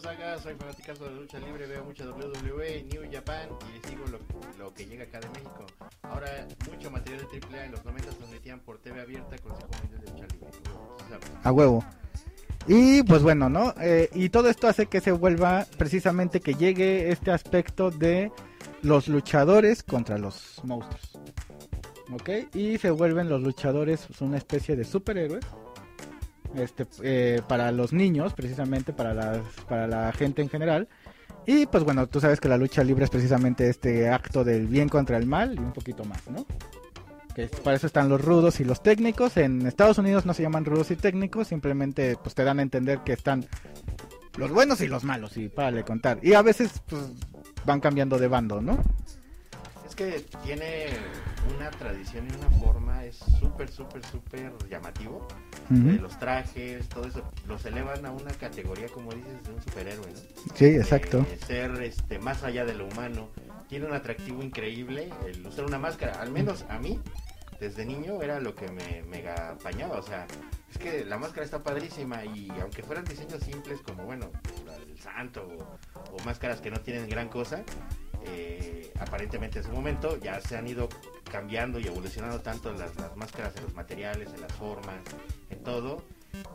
Soy 0.43 0.55
fanaticazo 0.55 1.05
de 1.05 1.11
lucha 1.11 1.39
libre. 1.39 1.65
Veo 1.67 1.85
mucha 1.85 2.03
WWE, 2.03 2.83
New 2.91 3.03
Japan 3.09 3.47
y 3.69 3.87
sigo 3.87 4.03
lo, 4.07 4.19
lo 4.57 4.73
que 4.73 4.85
llega 4.85 5.05
acá 5.05 5.21
de 5.21 5.29
México. 5.29 5.65
Ahora, 6.01 6.47
mucho 6.69 6.91
material 6.91 7.25
de 7.31 7.39
AAA 7.39 7.65
en 7.65 7.71
los 7.71 7.85
90 7.85 8.11
se 8.11 8.17
transmitían 8.17 8.59
por 8.59 8.79
TV 8.79 8.99
abierta, 8.99 9.37
Consejo 9.37 9.69
Mundial 9.81 10.01
de 10.01 10.11
Lucha 10.11 10.27
Libre. 10.33 10.49
A 11.43 11.51
huevo. 11.53 11.85
Y 12.67 13.03
pues 13.03 13.23
bueno, 13.23 13.47
¿no? 13.47 13.73
Eh, 13.79 14.09
y 14.13 14.29
todo 14.29 14.49
esto 14.49 14.67
hace 14.67 14.87
que 14.87 14.99
se 14.99 15.13
vuelva 15.13 15.65
precisamente 15.77 16.41
que 16.41 16.55
llegue 16.55 17.09
este 17.09 17.31
aspecto 17.31 17.89
de 17.89 18.33
los 18.81 19.07
luchadores 19.07 19.81
contra 19.81 20.17
los 20.17 20.61
monstruos. 20.65 21.19
¿Ok? 22.11 22.53
Y 22.53 22.77
se 22.79 22.91
vuelven 22.91 23.29
los 23.29 23.41
luchadores 23.41 24.07
una 24.19 24.37
especie 24.37 24.75
de 24.75 24.83
superhéroes 24.83 25.45
este, 26.55 26.85
eh, 27.03 27.41
para 27.47 27.71
los 27.71 27.93
niños, 27.93 28.33
precisamente 28.33 28.93
para, 28.93 29.13
las, 29.13 29.39
para 29.67 29.87
la 29.87 30.11
gente 30.11 30.41
en 30.41 30.49
general. 30.49 30.87
Y 31.45 31.65
pues 31.65 31.83
bueno, 31.83 32.07
tú 32.07 32.19
sabes 32.19 32.39
que 32.39 32.47
la 32.47 32.57
lucha 32.57 32.83
libre 32.83 33.05
es 33.05 33.09
precisamente 33.09 33.69
este 33.69 34.09
acto 34.09 34.43
del 34.43 34.67
bien 34.67 34.89
contra 34.89 35.17
el 35.17 35.25
mal 35.25 35.55
y 35.55 35.59
un 35.59 35.73
poquito 35.73 36.03
más, 36.03 36.29
¿no? 36.29 36.45
Que 37.33 37.47
para 37.47 37.77
eso 37.77 37.87
están 37.87 38.09
los 38.09 38.21
rudos 38.23 38.59
y 38.59 38.63
los 38.63 38.83
técnicos. 38.83 39.37
En 39.37 39.65
Estados 39.65 39.97
Unidos 39.97 40.25
no 40.25 40.33
se 40.33 40.43
llaman 40.43 40.65
rudos 40.65 40.91
y 40.91 40.95
técnicos, 40.95 41.47
simplemente 41.47 42.17
pues 42.21 42.35
te 42.35 42.43
dan 42.43 42.59
a 42.59 42.61
entender 42.61 42.99
que 42.99 43.13
están 43.13 43.45
los 44.37 44.51
buenos 44.51 44.81
y 44.81 44.87
los 44.87 45.03
malos 45.03 45.37
y 45.37 45.49
para 45.49 45.71
le 45.71 45.83
contar. 45.83 46.19
Y 46.21 46.33
a 46.33 46.41
veces 46.41 46.81
pues 46.87 47.01
van 47.65 47.79
cambiando 47.79 48.17
de 48.17 48.27
bando, 48.27 48.61
¿no? 48.61 48.77
Es 49.91 49.95
que 49.97 50.25
tiene 50.45 50.87
una 51.53 51.69
tradición 51.69 52.25
y 52.25 52.33
una 52.37 52.49
forma, 52.61 53.03
es 53.03 53.17
súper, 53.41 53.69
súper, 53.69 54.05
súper 54.05 54.53
llamativo. 54.69 55.27
Eh, 55.69 55.99
los 56.01 56.17
trajes, 56.17 56.87
todo 56.87 57.07
eso, 57.07 57.21
los 57.45 57.65
elevan 57.65 58.05
a 58.05 58.11
una 58.11 58.31
categoría, 58.31 58.87
como 58.87 59.11
dices, 59.11 59.43
de 59.43 59.51
un 59.51 59.61
superhéroe, 59.61 60.07
¿no? 60.07 60.55
Sí, 60.55 60.65
exacto. 60.67 61.25
Eh, 61.29 61.37
ser 61.45 61.71
este, 61.81 62.19
más 62.19 62.41
allá 62.43 62.63
de 62.63 62.73
lo 62.73 62.87
humano. 62.87 63.27
Tiene 63.67 63.85
un 63.85 63.93
atractivo 63.93 64.41
increíble 64.41 65.09
el 65.27 65.45
usar 65.45 65.65
una 65.65 65.77
máscara. 65.77 66.21
Al 66.21 66.31
menos 66.31 66.63
a 66.69 66.79
mí, 66.79 66.97
desde 67.59 67.85
niño, 67.85 68.21
era 68.21 68.39
lo 68.39 68.55
que 68.55 68.71
me 68.71 69.03
mega 69.03 69.49
apañaba. 69.49 69.99
O 69.99 70.03
sea, 70.03 70.25
es 70.69 70.77
que 70.77 71.03
la 71.03 71.17
máscara 71.17 71.43
está 71.43 71.61
padrísima 71.61 72.23
y 72.23 72.49
aunque 72.61 72.81
fueran 72.81 73.03
diseños 73.03 73.43
simples 73.43 73.81
como, 73.81 74.05
bueno, 74.05 74.31
del 74.87 74.97
santo 74.97 75.45
o, 75.49 76.15
o 76.15 76.23
máscaras 76.23 76.61
que 76.61 76.71
no 76.71 76.79
tienen 76.79 77.09
gran 77.09 77.27
cosa, 77.27 77.65
eh, 78.25 78.91
aparentemente 78.99 79.59
en 79.59 79.65
su 79.65 79.71
momento 79.71 80.17
ya 80.17 80.39
se 80.41 80.57
han 80.57 80.67
ido 80.67 80.89
cambiando 81.31 81.79
y 81.79 81.87
evolucionando 81.87 82.39
tanto 82.41 82.71
las, 82.73 82.91
máscaras 83.15 83.55
en 83.57 83.63
los 83.63 83.73
materiales, 83.73 84.29
en 84.33 84.41
las 84.41 84.51
formas, 84.53 84.95
en 85.49 85.63
todo 85.63 86.03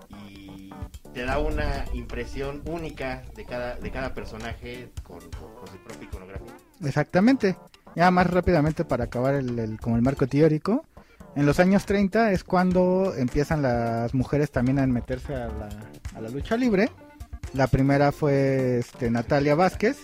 y 0.08 0.70
te 1.12 1.24
da 1.24 1.38
una 1.38 1.84
impresión 1.92 2.62
única 2.66 3.22
de 3.34 3.44
cada, 3.44 3.76
de 3.76 3.90
cada 3.90 4.14
personaje 4.14 4.90
con, 5.02 5.20
su 5.20 5.28
propia 5.28 6.02
iconografía. 6.08 6.52
Exactamente. 6.84 7.56
Ya 7.94 8.10
más 8.10 8.26
rápidamente 8.28 8.84
para 8.84 9.04
acabar 9.04 9.34
el, 9.34 9.58
el- 9.58 9.80
como 9.80 9.96
el 9.96 10.02
marco 10.02 10.26
teórico. 10.26 10.84
En 11.34 11.44
los 11.44 11.60
años 11.60 11.84
30 11.84 12.32
es 12.32 12.44
cuando 12.44 13.14
empiezan 13.16 13.60
las 13.62 14.14
mujeres 14.14 14.50
también 14.50 14.78
a 14.78 14.86
meterse 14.86 15.34
a 15.34 15.48
la, 15.48 15.68
a 16.14 16.20
la 16.20 16.28
lucha 16.30 16.56
libre. 16.56 16.90
La 17.52 17.66
primera 17.66 18.12
fue 18.12 18.78
este, 18.78 19.10
Natalia 19.10 19.54
Vázquez. 19.54 19.98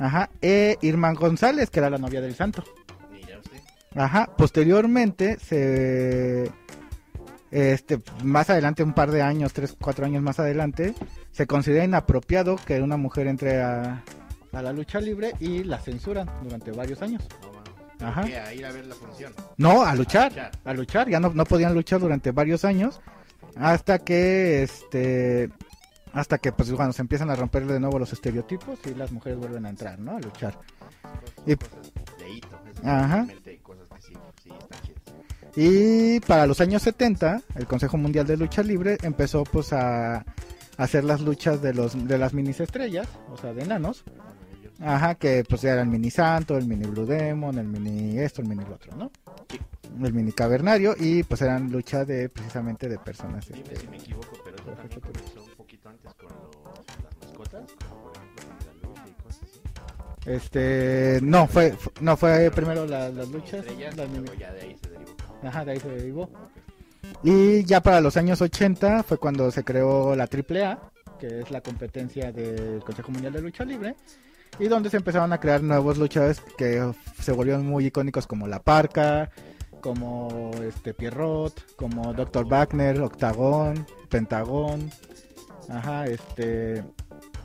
Ajá. 0.00 0.28
E 0.42 0.76
Irma 0.82 1.12
González, 1.12 1.70
que 1.70 1.78
era 1.78 1.90
la 1.90 1.98
novia 1.98 2.20
del 2.20 2.34
santo. 2.34 2.64
Mira 3.12 3.38
usted. 3.38 3.58
Ajá. 3.94 4.26
Posteriormente 4.36 5.38
se 5.38 6.50
este 7.52 7.98
más 8.24 8.48
adelante 8.50 8.82
un 8.82 8.92
par 8.94 9.10
de 9.10 9.22
años, 9.22 9.52
tres, 9.52 9.76
cuatro 9.80 10.06
años 10.06 10.22
más 10.22 10.38
adelante, 10.40 10.94
se 11.32 11.46
considera 11.46 11.84
inapropiado 11.84 12.56
que 12.56 12.80
una 12.80 12.96
mujer 12.96 13.26
entre 13.26 13.60
a, 13.60 14.02
a 14.52 14.62
la 14.62 14.72
lucha 14.72 15.00
libre 15.00 15.32
y 15.40 15.64
la 15.64 15.78
censuran 15.80 16.28
durante 16.44 16.70
varios 16.72 17.02
años. 17.02 17.22
No, 17.42 17.52
mames. 17.52 17.70
¿Pero 17.98 18.10
Ajá. 18.10 18.22
qué? 18.24 18.36
A 18.38 18.54
ir 18.54 18.64
a 18.64 18.70
ver 18.72 18.86
la 18.86 18.94
función. 18.94 19.32
No, 19.56 19.82
a 19.82 19.90
A 19.90 19.94
luchar, 19.96 20.30
luchar. 20.30 20.50
a 20.64 20.74
luchar, 20.74 21.08
ya 21.10 21.18
no, 21.20 21.30
no 21.34 21.44
podían 21.44 21.74
luchar 21.74 21.98
durante 22.00 22.30
varios 22.30 22.64
años 22.64 23.00
hasta 23.56 23.98
que 23.98 24.62
este 24.62 25.50
hasta 26.12 26.38
que 26.38 26.52
pues 26.52 26.70
cuando 26.72 26.92
se 26.92 27.02
empiezan 27.02 27.30
a 27.30 27.36
romper 27.36 27.66
de 27.66 27.78
nuevo 27.80 27.98
los 27.98 28.12
estereotipos 28.12 28.78
y 28.86 28.94
las 28.94 29.12
mujeres 29.12 29.38
vuelven 29.38 29.66
a 29.66 29.70
entrar, 29.70 29.98
¿no? 29.98 30.16
A 30.16 30.20
luchar. 30.20 30.58
Y- 31.46 31.54
Ajá. 32.84 33.26
Y 35.56 36.20
para 36.20 36.46
los 36.46 36.60
años 36.60 36.82
70, 36.82 37.42
el 37.56 37.66
Consejo 37.66 37.96
Mundial 37.96 38.26
de 38.26 38.36
Lucha 38.36 38.62
Libre 38.62 38.96
empezó 39.02 39.42
pues 39.44 39.72
a 39.72 40.24
hacer 40.76 41.04
las 41.04 41.20
luchas 41.20 41.60
de 41.60 41.74
los 41.74 42.06
de 42.06 42.18
las 42.18 42.32
minis 42.32 42.60
estrellas, 42.60 43.08
o 43.30 43.36
sea, 43.36 43.52
de 43.52 43.62
enanos. 43.64 44.04
Ellos- 44.60 44.72
Ajá, 44.80 45.14
que 45.16 45.44
pues 45.48 45.64
era 45.64 45.82
el 45.82 45.88
mini 45.88 46.10
santo, 46.10 46.56
el 46.56 46.66
mini 46.66 46.86
Blue 46.86 47.04
Demon, 47.04 47.58
el 47.58 47.66
mini 47.66 48.18
esto, 48.18 48.42
el 48.42 48.48
mini 48.48 48.64
lo 48.64 48.74
otro, 48.76 48.96
¿no? 48.96 49.10
El 50.06 50.12
mini 50.14 50.30
cavernario 50.32 50.94
y 50.98 51.24
pues 51.24 51.42
eran 51.42 51.70
lucha 51.72 52.04
de 52.04 52.28
precisamente 52.28 52.88
de 52.88 52.96
personas 52.98 53.46
Dime 53.48 53.60
este, 53.62 53.76
si 53.76 53.88
me 53.88 53.96
equivoco, 53.96 54.38
pero 54.44 54.56
eso 54.56 55.39
Este, 60.34 61.18
no, 61.22 61.46
fue, 61.46 61.72
fu- 61.72 61.90
no, 62.00 62.16
fue 62.16 62.50
primero 62.50 62.86
la- 62.86 63.08
las 63.10 63.28
luchas. 63.28 63.60
Estrellas, 63.66 63.96
las 63.96 64.06
y 64.06 64.10
mini- 64.12 64.26
luego 64.26 64.34
ya 64.40 64.52
de 64.52 64.60
ahí 64.62 64.76
se 64.80 64.90
derivó. 64.90 65.10
Ajá, 65.42 65.64
de 65.64 65.72
ahí 65.72 65.80
se 65.80 65.88
derivó. 65.88 66.30
Y 67.22 67.64
ya 67.64 67.82
para 67.82 68.00
los 68.00 68.16
años 68.16 68.40
80 68.40 69.02
fue 69.02 69.18
cuando 69.18 69.50
se 69.50 69.64
creó 69.64 70.14
la 70.14 70.26
AAA, 70.28 70.78
que 71.18 71.40
es 71.40 71.50
la 71.50 71.60
competencia 71.60 72.30
del 72.32 72.80
Consejo 72.84 73.10
Mundial 73.10 73.32
de 73.32 73.42
Lucha 73.42 73.64
Libre, 73.64 73.96
y 74.58 74.68
donde 74.68 74.88
se 74.90 74.96
empezaron 74.98 75.32
a 75.32 75.38
crear 75.40 75.62
nuevos 75.62 75.98
luchadores 75.98 76.40
que 76.56 76.82
se 77.20 77.32
volvieron 77.32 77.66
muy 77.66 77.86
icónicos 77.86 78.26
como 78.26 78.46
La 78.46 78.60
Parca, 78.60 79.30
como 79.80 80.50
este 80.62 80.94
Pierrot, 80.94 81.74
como 81.76 82.12
Dr. 82.14 82.46
Wagner, 82.46 83.00
Octagón, 83.00 83.86
Pentagón, 84.08 84.90
ajá, 85.68 86.06
este 86.06 86.84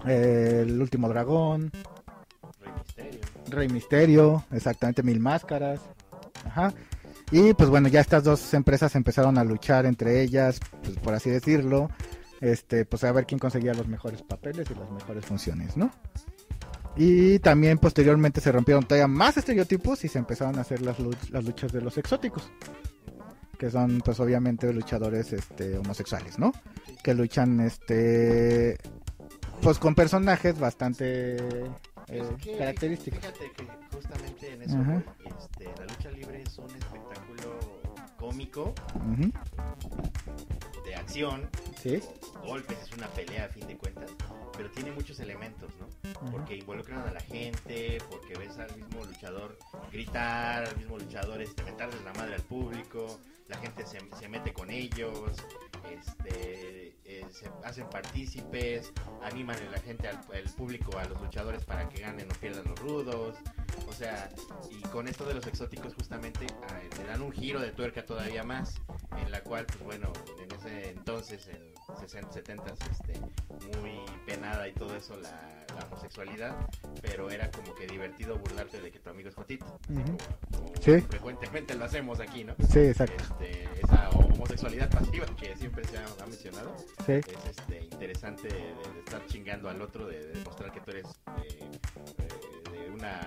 eh, 0.05 0.63
el 0.65 0.79
último 0.81 1.07
dragón, 1.09 1.71
Rey 2.65 2.73
Misterio. 2.73 3.21
Rey 3.47 3.69
Misterio, 3.69 4.45
exactamente 4.51 5.03
Mil 5.03 5.19
Máscaras. 5.19 5.79
Ajá. 6.45 6.73
Y 7.31 7.53
pues 7.53 7.69
bueno, 7.69 7.87
ya 7.87 8.01
estas 8.01 8.23
dos 8.23 8.53
empresas 8.53 8.95
empezaron 8.95 9.37
a 9.37 9.43
luchar 9.43 9.85
entre 9.85 10.21
ellas, 10.21 10.59
pues 10.83 10.97
por 10.97 11.13
así 11.13 11.29
decirlo, 11.29 11.89
este, 12.39 12.85
pues 12.85 13.03
a 13.03 13.11
ver 13.11 13.25
quién 13.25 13.39
conseguía 13.39 13.73
los 13.73 13.87
mejores 13.87 14.21
papeles 14.21 14.69
y 14.69 14.75
las 14.75 14.91
mejores 14.91 15.25
funciones, 15.25 15.75
¿no? 15.75 15.91
Y 16.95 17.39
también 17.39 17.77
posteriormente 17.77 18.39
se 18.41 18.51
rompieron 18.51 18.85
todavía 18.85 19.07
más 19.07 19.37
estereotipos 19.37 20.05
y 20.05 20.07
se 20.07 20.19
empezaron 20.19 20.57
a 20.57 20.61
hacer 20.61 20.81
las, 20.81 20.97
las 21.29 21.43
luchas 21.43 21.71
de 21.73 21.81
los 21.81 21.97
exóticos, 21.97 22.49
que 23.57 23.69
son 23.69 24.01
pues 24.05 24.19
obviamente 24.19 24.71
luchadores 24.71 25.33
este, 25.33 25.77
homosexuales, 25.77 26.39
¿no? 26.39 26.53
Que 27.03 27.13
luchan 27.13 27.59
este 27.59 28.77
pues 29.61 29.79
con 29.79 29.95
personajes 29.95 30.59
bastante 30.59 31.37
Es 32.07 32.27
que, 32.43 32.57
característicos. 32.57 33.19
Fíjate 33.19 33.51
que 33.51 33.67
justamente 33.95 34.53
en 34.53 34.61
eso, 34.61 34.77
Ajá. 34.77 35.03
este, 35.39 35.65
la 35.77 35.85
lucha 35.85 36.11
libre 36.11 36.41
es 36.43 36.57
un 36.57 36.69
espectáculo 36.69 37.59
cómico, 38.17 38.73
de 40.85 40.95
acción, 40.95 41.49
Sí. 41.81 41.99
golpes, 42.45 42.77
es 42.83 42.91
una 42.93 43.07
pelea 43.09 43.45
a 43.45 43.49
fin 43.49 43.67
de 43.67 43.77
cuentas, 43.77 44.11
pero 44.55 44.69
tiene 44.71 44.91
muchos 44.91 45.19
elementos, 45.19 45.69
¿no? 45.79 45.87
Ajá. 46.11 46.31
Porque 46.31 46.55
involucran 46.57 46.99
a 47.07 47.11
la 47.11 47.19
gente, 47.21 47.97
porque 48.09 48.35
ves 48.37 48.57
al 48.57 48.75
mismo 48.77 49.03
luchador 49.03 49.57
gritar, 49.91 50.65
al 50.65 50.77
mismo 50.77 50.97
luchador 50.97 51.41
este, 51.41 51.63
mentarles 51.63 52.01
la 52.03 52.13
madre 52.13 52.35
al 52.35 52.41
público, 52.43 53.19
la 53.47 53.57
gente 53.57 53.85
se, 53.85 53.99
se 54.17 54.27
mete 54.29 54.53
con 54.53 54.69
ellos, 54.69 55.33
este, 55.91 56.84
eh, 57.05 57.25
se 57.29 57.49
hacen 57.63 57.87
partícipes, 57.89 58.91
animan 59.21 59.57
a 59.57 59.71
la 59.71 59.79
gente, 59.79 60.07
al 60.07 60.19
público, 60.57 60.97
a 60.97 61.05
los 61.05 61.21
luchadores 61.21 61.63
para 61.63 61.87
que 61.87 62.01
ganen 62.01 62.27
o 62.31 62.35
pierdan 62.35 62.65
los 62.65 62.79
rudos, 62.79 63.35
o 63.87 63.93
sea, 63.93 64.29
y 64.69 64.81
con 64.89 65.07
esto 65.07 65.25
de 65.25 65.33
los 65.33 65.45
exóticos 65.47 65.93
justamente 65.93 66.45
le 66.97 67.03
dan 67.05 67.21
un 67.21 67.31
giro 67.31 67.59
de 67.59 67.71
tuerca 67.71 68.05
todavía 68.05 68.43
más, 68.43 68.75
en 69.17 69.31
la 69.31 69.41
cual, 69.41 69.65
pues 69.65 69.79
bueno, 69.83 70.11
en 70.41 70.51
ese 70.51 70.89
entonces, 70.91 71.47
en 71.47 71.73
60, 71.99 72.31
70, 72.31 72.73
este, 72.91 73.19
muy 73.79 73.99
penada 74.25 74.67
y 74.67 74.73
todo 74.73 74.95
eso 74.95 75.15
la, 75.17 75.65
la 75.77 75.85
homosexualidad, 75.87 76.55
pero 77.01 77.29
era 77.29 77.49
como 77.51 77.73
que 77.75 77.87
divertido 77.87 78.37
burlarte 78.37 78.81
de 78.81 78.91
que 78.91 78.99
tu 78.99 79.09
amigo 79.09 79.29
es 79.29 79.35
Jotito, 79.35 79.65
Ujú. 79.89 80.17
como, 80.51 80.67
como 80.67 80.81
Sí. 80.81 81.01
frecuentemente 81.01 81.75
lo 81.75 81.85
hacemos 81.85 82.19
aquí, 82.19 82.43
¿no? 82.43 82.55
Sí, 82.71 82.79
exacto. 82.79 83.23
Este, 83.23 83.63
esa 83.83 84.09
homosexualidad 84.09 84.89
pasiva 84.89 85.25
que 85.37 85.55
siempre 85.57 85.83
se 85.85 85.97
ha, 85.97 86.05
ha 86.21 86.25
mencionado 86.27 86.75
Sí. 87.05 87.13
es 87.13 87.45
este, 87.49 87.83
interesante 87.83 88.47
de, 88.47 88.59
de 88.59 88.99
estar 88.99 89.25
chingando 89.27 89.69
al 89.69 89.81
otro, 89.81 90.07
de, 90.07 90.19
de 90.19 90.33
demostrar 90.33 90.71
que 90.71 90.81
tú 90.81 90.91
eres 90.91 91.07
eh, 91.43 91.69
una 92.95 93.19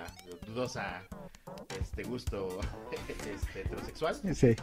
dudosa 0.47 1.01
este 1.79 2.03
gusto 2.03 2.59
este, 3.07 3.59
heterosexual 3.61 4.15
Sí. 4.33 4.55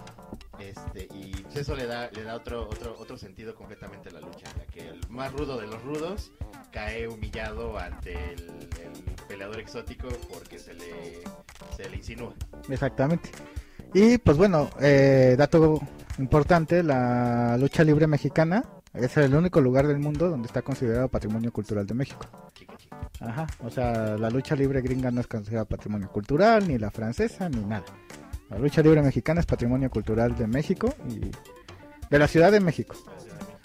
este 0.59 1.09
y 1.15 1.33
pues 1.43 1.57
eso 1.57 1.75
le 1.75 1.87
da 1.87 2.11
le 2.11 2.23
da 2.23 2.37
otro 2.37 2.65
otro 2.69 2.97
otro 2.99 3.17
sentido 3.17 3.55
completamente 3.55 4.09
a 4.11 4.13
la 4.13 4.21
lucha 4.21 4.47
en 4.53 4.59
la 4.59 4.67
que 4.67 4.89
el 4.89 5.01
más 5.09 5.33
rudo 5.33 5.59
de 5.59 5.67
los 5.67 5.83
rudos 5.83 6.33
cae 6.73 7.09
humillado 7.09 7.79
ante 7.79 8.13
el, 8.35 8.69
el 8.83 9.15
peleador 9.29 9.61
exótico 9.61 10.09
porque 10.33 10.59
se 10.59 10.75
le 10.75 11.23
se 11.77 11.89
le 11.89 11.97
insinúa 11.97 12.35
Exactamente. 12.69 13.31
Y 13.95 14.19
pues 14.19 14.37
bueno, 14.37 14.69
eh, 14.81 15.37
dato 15.39 15.81
importante, 16.19 16.83
la 16.83 17.57
lucha 17.59 17.85
libre 17.85 18.07
mexicana 18.07 18.65
es 18.93 19.17
el 19.17 19.35
único 19.35 19.61
lugar 19.61 19.87
del 19.87 19.99
mundo 19.99 20.29
donde 20.29 20.47
está 20.47 20.63
considerado 20.63 21.09
patrimonio 21.09 21.53
cultural 21.53 21.87
de 21.87 21.95
México. 21.95 22.27
Ajá, 23.21 23.47
o 23.65 23.71
sea, 23.71 24.17
la 24.19 24.29
lucha 24.31 24.55
libre 24.55 24.81
gringa 24.83 25.11
no 25.11 25.21
es 25.21 25.27
considerada 25.27 25.65
patrimonio 25.65 26.09
cultural, 26.11 26.69
ni 26.69 26.79
la 26.79 26.91
francesa, 26.91 27.49
ni 27.49 27.65
nada. 27.65 27.85
La 28.51 28.59
lucha 28.59 28.83
libre 28.83 29.03
mexicana 29.03 29.41
es 29.41 29.47
patrimonio 29.47 29.89
cultural 29.91 30.37
de 30.37 30.47
México 30.47 30.95
y 31.09 31.31
de 32.11 32.19
la 32.19 32.29
Ciudad 32.29 32.53
de 32.53 32.61
México. 32.61 32.97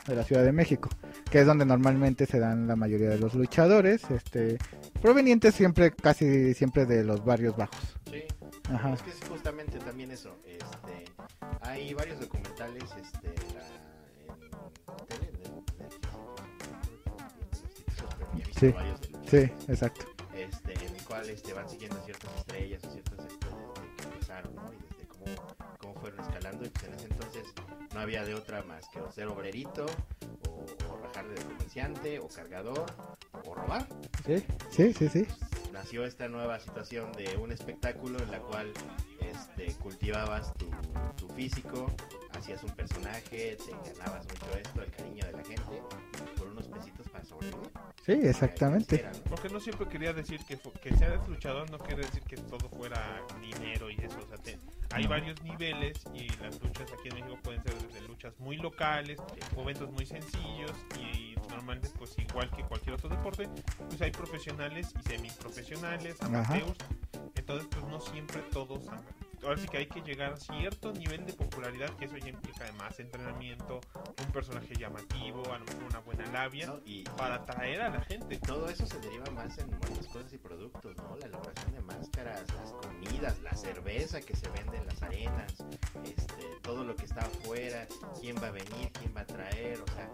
de 0.07 0.15
la 0.15 0.23
Ciudad 0.23 0.43
de 0.43 0.51
México, 0.51 0.89
que 1.29 1.41
es 1.41 1.45
donde 1.45 1.63
normalmente 1.63 2.25
se 2.25 2.39
dan 2.39 2.65
la 2.67 2.75
mayoría 2.75 3.09
de 3.09 3.19
los 3.19 3.35
luchadores, 3.35 4.09
este, 4.09 4.57
provenientes 4.99 5.53
siempre, 5.53 5.91
casi 5.91 6.55
siempre 6.55 6.87
de 6.87 7.03
los 7.03 7.23
barrios 7.23 7.55
bajos. 7.55 7.79
Sí. 8.09 8.23
Ajá. 8.73 8.93
Es 8.93 9.01
que 9.03 9.11
es 9.11 9.19
justamente 9.29 9.77
también 9.77 10.09
eso. 10.09 10.35
Este, 10.45 11.05
hay 11.61 11.93
varios 11.93 12.19
documentales 12.19 12.83
este, 12.99 13.27
en 13.27 13.53
la, 13.53 13.67
en 14.33 14.43
en 14.43 14.51
en 18.31 18.37
visto 18.45 18.59
Sí. 18.59 18.69
varios 18.71 19.00
Sí, 19.31 19.49
exacto. 19.69 20.05
este, 20.35 20.73
en 20.73 20.93
el 20.93 21.03
cual 21.05 21.29
este, 21.29 21.53
van 21.53 21.69
siguiendo 21.69 21.97
ciertas 22.03 22.29
estrellas 22.37 22.83
o 22.83 22.91
ciertas 22.91 23.17
desde 23.17 23.37
que 23.39 24.03
empezaron, 24.03 24.53
¿no? 24.55 24.73
Y 24.73 24.77
desde 24.89 25.07
cómo, 25.07 25.25
cómo 25.79 25.95
fueron 26.01 26.19
escalando. 26.19 26.65
Y 26.65 26.69
pues 26.69 26.83
en 26.83 26.93
ese 26.95 27.05
entonces 27.05 27.43
no 27.93 27.99
había 28.01 28.25
de 28.25 28.35
otra 28.35 28.61
más 28.63 28.89
que 28.89 28.99
o 28.99 29.09
ser 29.09 29.27
obrerito, 29.27 29.85
o, 30.49 30.65
o 30.91 30.97
rajar 30.97 31.29
de 31.29 31.41
comerciante, 31.43 32.19
o 32.19 32.27
cargador, 32.27 32.85
o 33.45 33.55
robar. 33.55 33.87
Sí, 34.25 34.43
sí, 34.69 34.93
sí, 34.93 35.07
sí. 35.07 35.27
nació 35.71 36.05
esta 36.05 36.27
nueva 36.27 36.59
situación 36.59 37.13
de 37.13 37.37
un 37.37 37.53
espectáculo 37.53 38.19
en 38.19 38.31
la 38.31 38.39
cual 38.39 38.73
este, 39.21 39.73
cultivabas 39.75 40.53
tu, 40.55 40.69
tu 41.15 41.33
físico, 41.33 41.89
hacías 42.37 42.61
un 42.63 42.71
personaje, 42.71 43.57
te 43.57 43.91
ganabas 43.97 44.25
mucho 44.25 44.57
esto, 44.57 44.81
el 44.81 44.91
cariño 44.91 45.25
de 45.25 45.31
la 45.31 45.43
gente, 45.43 45.81
por 46.37 46.47
unos 46.47 46.67
pesitos 46.67 47.07
para 47.09 47.23
sobrevivir. 47.23 47.71
Sí, 48.05 48.13
exactamente. 48.23 49.05
Porque 49.29 49.47
no 49.49 49.59
siempre 49.59 49.87
quería 49.87 50.11
decir 50.11 50.39
que, 50.45 50.57
que 50.57 50.95
seas 50.97 51.27
luchador, 51.29 51.69
no 51.69 51.77
quiere 51.77 52.01
decir 52.03 52.23
que 52.23 52.35
todo 52.35 52.67
fuera 52.69 53.21
dinero 53.39 53.91
y 53.91 53.95
eso. 53.95 54.17
O 54.23 54.27
sea, 54.27 54.37
te- 54.37 54.57
hay 54.91 55.05
varios 55.05 55.41
niveles 55.43 56.03
y 56.13 56.27
las 56.41 56.59
luchas 56.61 56.91
aquí 56.91 57.09
en 57.09 57.15
México 57.15 57.37
pueden 57.43 57.61
ser 57.63 57.75
desde 57.75 58.01
luchas 58.07 58.33
muy 58.39 58.57
locales, 58.57 59.19
momentos 59.55 59.91
muy 59.91 60.05
sencillos 60.05 60.71
y 60.99 61.35
normalmente 61.49 61.89
pues 61.97 62.17
igual 62.17 62.49
que 62.55 62.63
cualquier 62.63 62.95
otro 62.95 63.07
deporte, 63.09 63.47
pues 63.87 64.01
hay 64.01 64.11
profesionales 64.11 64.93
y 64.99 65.07
semiprofesionales, 65.07 66.19
amateurs. 66.23 66.73
Entonces 67.35 67.67
pues 67.71 67.85
no 67.85 68.01
siempre 68.01 68.41
todos 68.51 68.83
Ahora 69.43 69.57
sí 69.57 69.67
que 69.67 69.77
hay 69.77 69.87
que 69.87 70.01
llegar 70.01 70.33
a 70.33 70.37
cierto 70.37 70.91
nivel 70.93 71.25
de 71.25 71.33
popularidad, 71.33 71.89
que 71.97 72.05
eso 72.05 72.17
ya 72.17 72.29
implica 72.29 72.63
además 72.63 72.99
entrenamiento, 72.99 73.81
un 74.23 74.31
personaje 74.31 74.75
llamativo, 74.75 75.43
a 75.51 75.57
lo 75.57 75.65
mejor 75.65 75.83
una 75.89 75.99
buena 75.99 76.25
labia, 76.27 76.67
¿no? 76.67 76.79
Y, 76.85 77.03
para 77.17 77.35
atraer 77.35 77.81
a 77.81 77.89
la 77.89 78.01
gente. 78.01 78.37
todo 78.37 78.69
eso 78.69 78.85
se 78.85 78.99
deriva 78.99 79.25
más 79.31 79.57
en 79.57 79.69
muchas 79.71 80.07
cosas 80.07 80.31
y 80.33 80.37
productos, 80.37 80.95
¿no? 80.97 81.17
La 81.17 81.25
elaboración 81.25 81.73
de 81.73 81.80
las 82.01 82.73
comidas, 82.73 83.39
la 83.41 83.55
cerveza 83.55 84.21
que 84.21 84.35
se 84.35 84.49
vende 84.49 84.77
en 84.77 84.85
las 84.85 85.01
arenas, 85.03 85.53
este, 86.03 86.45
todo 86.61 86.83
lo 86.83 86.95
que 86.95 87.05
está 87.05 87.21
afuera, 87.21 87.87
quién 88.19 88.35
va 88.37 88.47
a 88.47 88.51
venir, 88.51 88.91
quién 88.99 89.13
va 89.15 89.21
a 89.21 89.25
traer, 89.25 89.79
o 89.81 89.87
sea, 89.93 90.09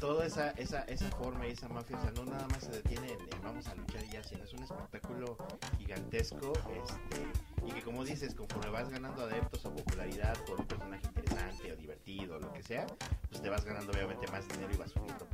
toda 0.00 0.26
esa, 0.26 0.50
esa, 0.52 0.82
esa 0.84 1.08
forma 1.10 1.46
y 1.46 1.52
esa 1.52 1.68
mafia, 1.68 1.98
o 1.98 2.02
sea, 2.02 2.10
no 2.12 2.24
nada 2.24 2.46
más 2.48 2.64
se 2.64 2.72
detiene 2.72 3.12
en, 3.12 3.42
vamos 3.42 3.66
a 3.68 3.74
luchar 3.74 4.04
y 4.04 4.10
ya, 4.10 4.22
sino 4.22 4.44
es 4.44 4.52
un 4.52 4.62
espectáculo 4.62 5.36
gigantesco, 5.78 6.52
este, 6.52 7.66
y 7.66 7.72
que 7.72 7.82
como 7.82 8.04
dices, 8.04 8.34
conforme 8.34 8.70
vas 8.70 8.88
ganando 8.88 9.22
adeptos 9.22 9.64
o 9.64 9.74
popularidad 9.74 10.36
por 10.44 10.60
un 10.60 10.66
personaje 10.66 11.06
interesante 11.06 11.72
o 11.72 11.76
divertido 11.76 12.36
o 12.36 12.40
lo 12.40 12.52
que 12.52 12.62
sea, 12.62 12.86
pues 13.28 13.42
te 13.42 13.48
vas 13.48 13.64
ganando 13.64 13.92
obviamente 13.92 14.26
más 14.28 14.46
dinero 14.48 14.72
y 14.72 14.76
vas 14.76 14.90
subiendo. 14.90 15.26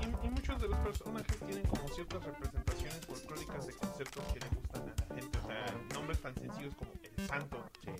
Y, 0.00 0.26
y 0.26 0.30
muchos 0.30 0.60
de 0.60 0.68
los 0.68 0.78
personajes 0.78 1.38
tienen 1.38 1.66
como 1.66 1.86
ciertas 1.88 2.24
representaciones 2.24 3.06
folclóricas 3.06 3.66
de 3.66 3.72
conceptos 3.74 4.24
que 4.32 4.40
le 4.40 4.48
gustan 4.48 4.88
a 4.88 5.01
la 5.14 5.20
gente. 5.20 5.38
O 5.38 5.46
sea, 5.46 5.66
nombres 5.94 6.20
tan 6.20 6.34
sencillos 6.34 6.74
como 6.74 6.90
el 7.02 7.26
santo. 7.26 7.64
Sí. 7.84 7.90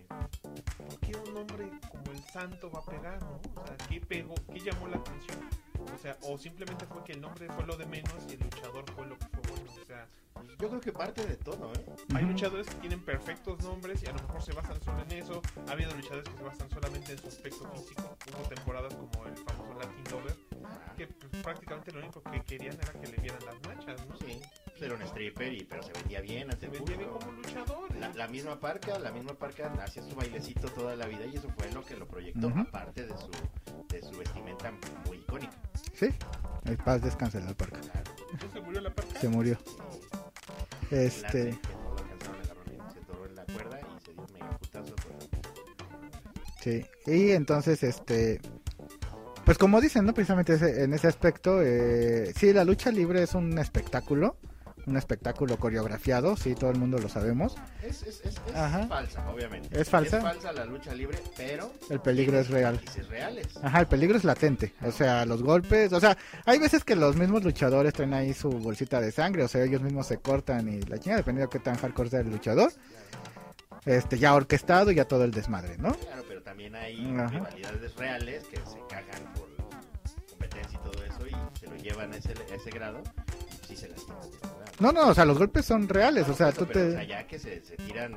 ¿Por 0.76 0.98
qué 1.00 1.16
un 1.16 1.34
nombre 1.34 1.70
como 1.90 2.12
el 2.12 2.24
santo 2.24 2.70
va 2.70 2.80
a 2.80 2.84
pegar, 2.84 3.20
no? 3.22 3.40
O 3.60 3.66
sea, 3.66 3.76
¿qué 3.88 4.00
pegó? 4.00 4.34
¿Qué 4.52 4.60
llamó 4.60 4.88
la 4.88 4.96
atención? 4.96 5.38
O 5.94 5.98
sea, 5.98 6.16
o 6.22 6.38
simplemente 6.38 6.86
fue 6.86 7.02
que 7.04 7.12
el 7.12 7.20
nombre 7.20 7.48
fue 7.50 7.66
lo 7.66 7.76
de 7.76 7.86
menos 7.86 8.14
y 8.28 8.34
el 8.34 8.40
luchador 8.40 8.84
fue 8.92 9.06
lo 9.06 9.18
que 9.18 9.26
fue 9.26 9.40
bueno. 9.50 9.70
O 9.82 9.84
sea, 9.84 10.06
Yo 10.58 10.68
creo 10.68 10.80
que 10.80 10.92
parte 10.92 11.26
de 11.26 11.36
todo, 11.36 11.72
¿eh? 11.74 11.84
hay 12.14 12.24
luchadores 12.24 12.66
que 12.68 12.74
tienen 12.76 13.04
perfectos 13.04 13.62
nombres 13.62 14.02
y 14.02 14.06
a 14.06 14.12
lo 14.12 14.22
mejor 14.22 14.42
se 14.42 14.52
basan 14.52 14.80
solo 14.82 15.02
en 15.02 15.12
eso. 15.12 15.42
Ha 15.68 15.72
habido 15.72 15.92
luchadores 15.94 16.28
que 16.28 16.36
se 16.36 16.42
basan 16.44 16.70
solamente 16.70 17.12
en 17.12 17.18
su 17.18 17.28
aspecto 17.28 17.68
físico. 17.72 18.16
Hubo 18.32 18.48
temporadas 18.48 18.94
como 18.94 19.26
el 19.26 19.36
famoso 19.36 19.74
Latin 19.78 20.04
Lover, 20.10 20.36
Ah, 20.64 20.94
que 20.96 21.06
pues, 21.08 21.42
prácticamente 21.42 21.90
lo 21.92 21.98
único 22.00 22.22
que 22.22 22.40
querían 22.42 22.74
era 22.74 22.92
que 22.92 23.06
le 23.08 23.16
vieran 23.18 23.44
las 23.44 23.60
nachas, 23.62 24.06
¿no? 24.06 24.16
Sí, 24.18 24.40
era 24.86 24.94
un 24.94 25.02
stripper, 25.02 25.52
y, 25.52 25.64
pero 25.64 25.82
se 25.82 25.92
vendía 25.92 26.20
bien 26.20 26.50
ante 26.50 26.60
Se 26.60 26.66
el 26.66 26.72
vendía 26.72 26.96
bien 26.96 27.08
público. 27.10 27.26
como 27.26 27.38
luchador. 27.42 27.96
La, 27.96 28.06
¿eh? 28.08 28.12
la 28.14 28.28
misma 28.28 28.58
parca, 28.60 28.98
la 28.98 29.12
misma 29.12 29.34
parca 29.34 29.72
hacía 29.82 30.02
su 30.02 30.14
bailecito 30.14 30.68
toda 30.68 30.96
la 30.96 31.06
vida 31.06 31.24
y 31.26 31.36
eso 31.36 31.48
fue 31.56 31.70
lo 31.72 31.84
que 31.84 31.96
lo 31.96 32.06
proyectó, 32.06 32.48
Ujú. 32.48 32.60
aparte 32.60 33.06
de 33.06 33.12
su, 33.16 33.30
de 33.88 34.00
su 34.02 34.18
vestimenta 34.18 34.72
muy 35.06 35.18
icónica. 35.18 35.52
Sí. 35.94 36.08
El 36.64 36.76
paz 36.78 37.02
descansa 37.02 37.38
en 37.38 37.46
la 37.46 37.54
parca. 37.54 37.80
Claro. 37.80 38.10
¿Ya 38.40 38.50
se 38.52 38.60
murió 38.60 38.80
la 38.80 38.90
parca? 38.94 39.20
Se 39.20 39.28
murió. 39.28 39.58
Este, 40.90 41.44
Lance, 41.44 41.60
que 41.60 41.74
no 41.74 41.84
lo 41.84 41.96
alcanzaron 41.98 42.36
a 42.36 42.42
agarrar 42.42 42.68
bien, 42.70 42.82
se 42.92 42.98
atoró 43.00 43.26
en 43.26 43.34
la 43.36 43.44
cuerda 43.44 43.80
y 43.80 44.04
se 44.04 44.12
dio 44.12 44.22
un 44.22 44.32
mega 44.32 44.58
putazo. 44.58 44.94
Con... 44.96 45.42
sí. 46.60 46.84
Y 47.06 47.30
entonces, 47.32 47.82
este, 47.82 48.40
pues 49.44 49.58
como 49.58 49.80
dicen, 49.80 50.04
¿no? 50.04 50.14
Precisamente 50.14 50.54
ese- 50.54 50.84
en 50.84 50.92
ese 50.94 51.08
aspecto, 51.08 51.60
eh, 51.62 52.32
sí, 52.36 52.52
la 52.52 52.64
lucha 52.64 52.90
libre 52.90 53.22
es 53.22 53.34
un 53.34 53.58
espectáculo, 53.58 54.36
un 54.86 54.96
espectáculo 54.96 55.56
coreografiado, 55.58 56.36
sí, 56.36 56.54
todo 56.54 56.70
el 56.70 56.78
mundo 56.78 56.98
lo 56.98 57.08
sabemos. 57.08 57.54
Es, 57.82 58.02
es, 58.02 58.20
es, 58.24 58.40
es 58.46 58.54
Ajá. 58.54 58.86
falsa, 58.88 59.28
obviamente. 59.30 59.80
Es 59.80 59.88
falsa. 59.88 60.18
Es 60.18 60.22
falsa 60.22 60.52
la 60.52 60.64
lucha 60.64 60.94
libre, 60.94 61.18
pero 61.36 61.72
El 61.90 62.00
peligro 62.00 62.38
es 62.38 62.48
real. 62.50 62.80
reales. 63.08 63.56
Ajá, 63.62 63.80
el 63.80 63.86
peligro 63.86 64.16
es 64.16 64.24
latente. 64.24 64.74
O 64.82 64.90
sea, 64.92 65.24
los 65.26 65.42
golpes. 65.42 65.92
O 65.92 66.00
sea, 66.00 66.16
hay 66.44 66.58
veces 66.58 66.82
que 66.84 66.96
los 66.96 67.16
mismos 67.16 67.44
luchadores 67.44 67.92
traen 67.92 68.14
ahí 68.14 68.34
su 68.34 68.50
bolsita 68.50 69.00
de 69.00 69.12
sangre. 69.12 69.44
O 69.44 69.48
sea, 69.48 69.62
ellos 69.64 69.82
mismos 69.82 70.06
se 70.06 70.18
cortan 70.18 70.68
y 70.68 70.80
la 70.82 70.98
chingada, 70.98 71.18
dependiendo 71.18 71.50
de 71.50 71.58
qué 71.58 71.62
tan 71.64 71.76
hardcore 71.76 72.10
sea 72.10 72.20
el 72.20 72.30
luchador. 72.30 72.72
Este, 73.84 74.18
ya 74.18 74.34
orquestado, 74.34 74.90
ya 74.92 75.06
todo 75.06 75.24
el 75.24 75.32
desmadre, 75.32 75.76
¿no? 75.78 75.92
Claro, 75.94 76.22
pero 76.28 76.42
también 76.42 76.74
hay 76.76 77.04
Ajá. 77.18 77.28
rivalidades 77.28 77.96
reales 77.96 78.44
que 78.44 78.56
se 78.58 78.78
cagan 78.88 79.32
por 79.34 79.48
competencia 80.30 80.78
y 80.80 80.90
todo 80.90 81.04
eso 81.04 81.26
y 81.26 81.58
se 81.58 81.66
lo 81.66 81.76
llevan 81.76 82.12
a 82.12 82.16
ese, 82.16 82.32
a 82.50 82.54
ese 82.54 82.70
grado 82.70 83.02
y 83.28 83.31
sí 83.76 83.86
se. 83.86 83.90
No, 84.80 84.90
no, 84.92 85.08
o 85.08 85.14
sea, 85.14 85.24
los 85.24 85.38
golpes 85.38 85.64
son 85.64 85.88
reales. 85.88 86.28
O 86.28 86.34
sea, 86.34 86.50
tú 86.52 86.64
eso, 86.64 86.68
pero, 86.72 86.80
te. 86.80 86.88
o 86.88 86.92
sea, 86.92 87.04
ya 87.04 87.26
que 87.26 87.38
se, 87.38 87.62
se 87.62 87.76
tiran 87.76 88.16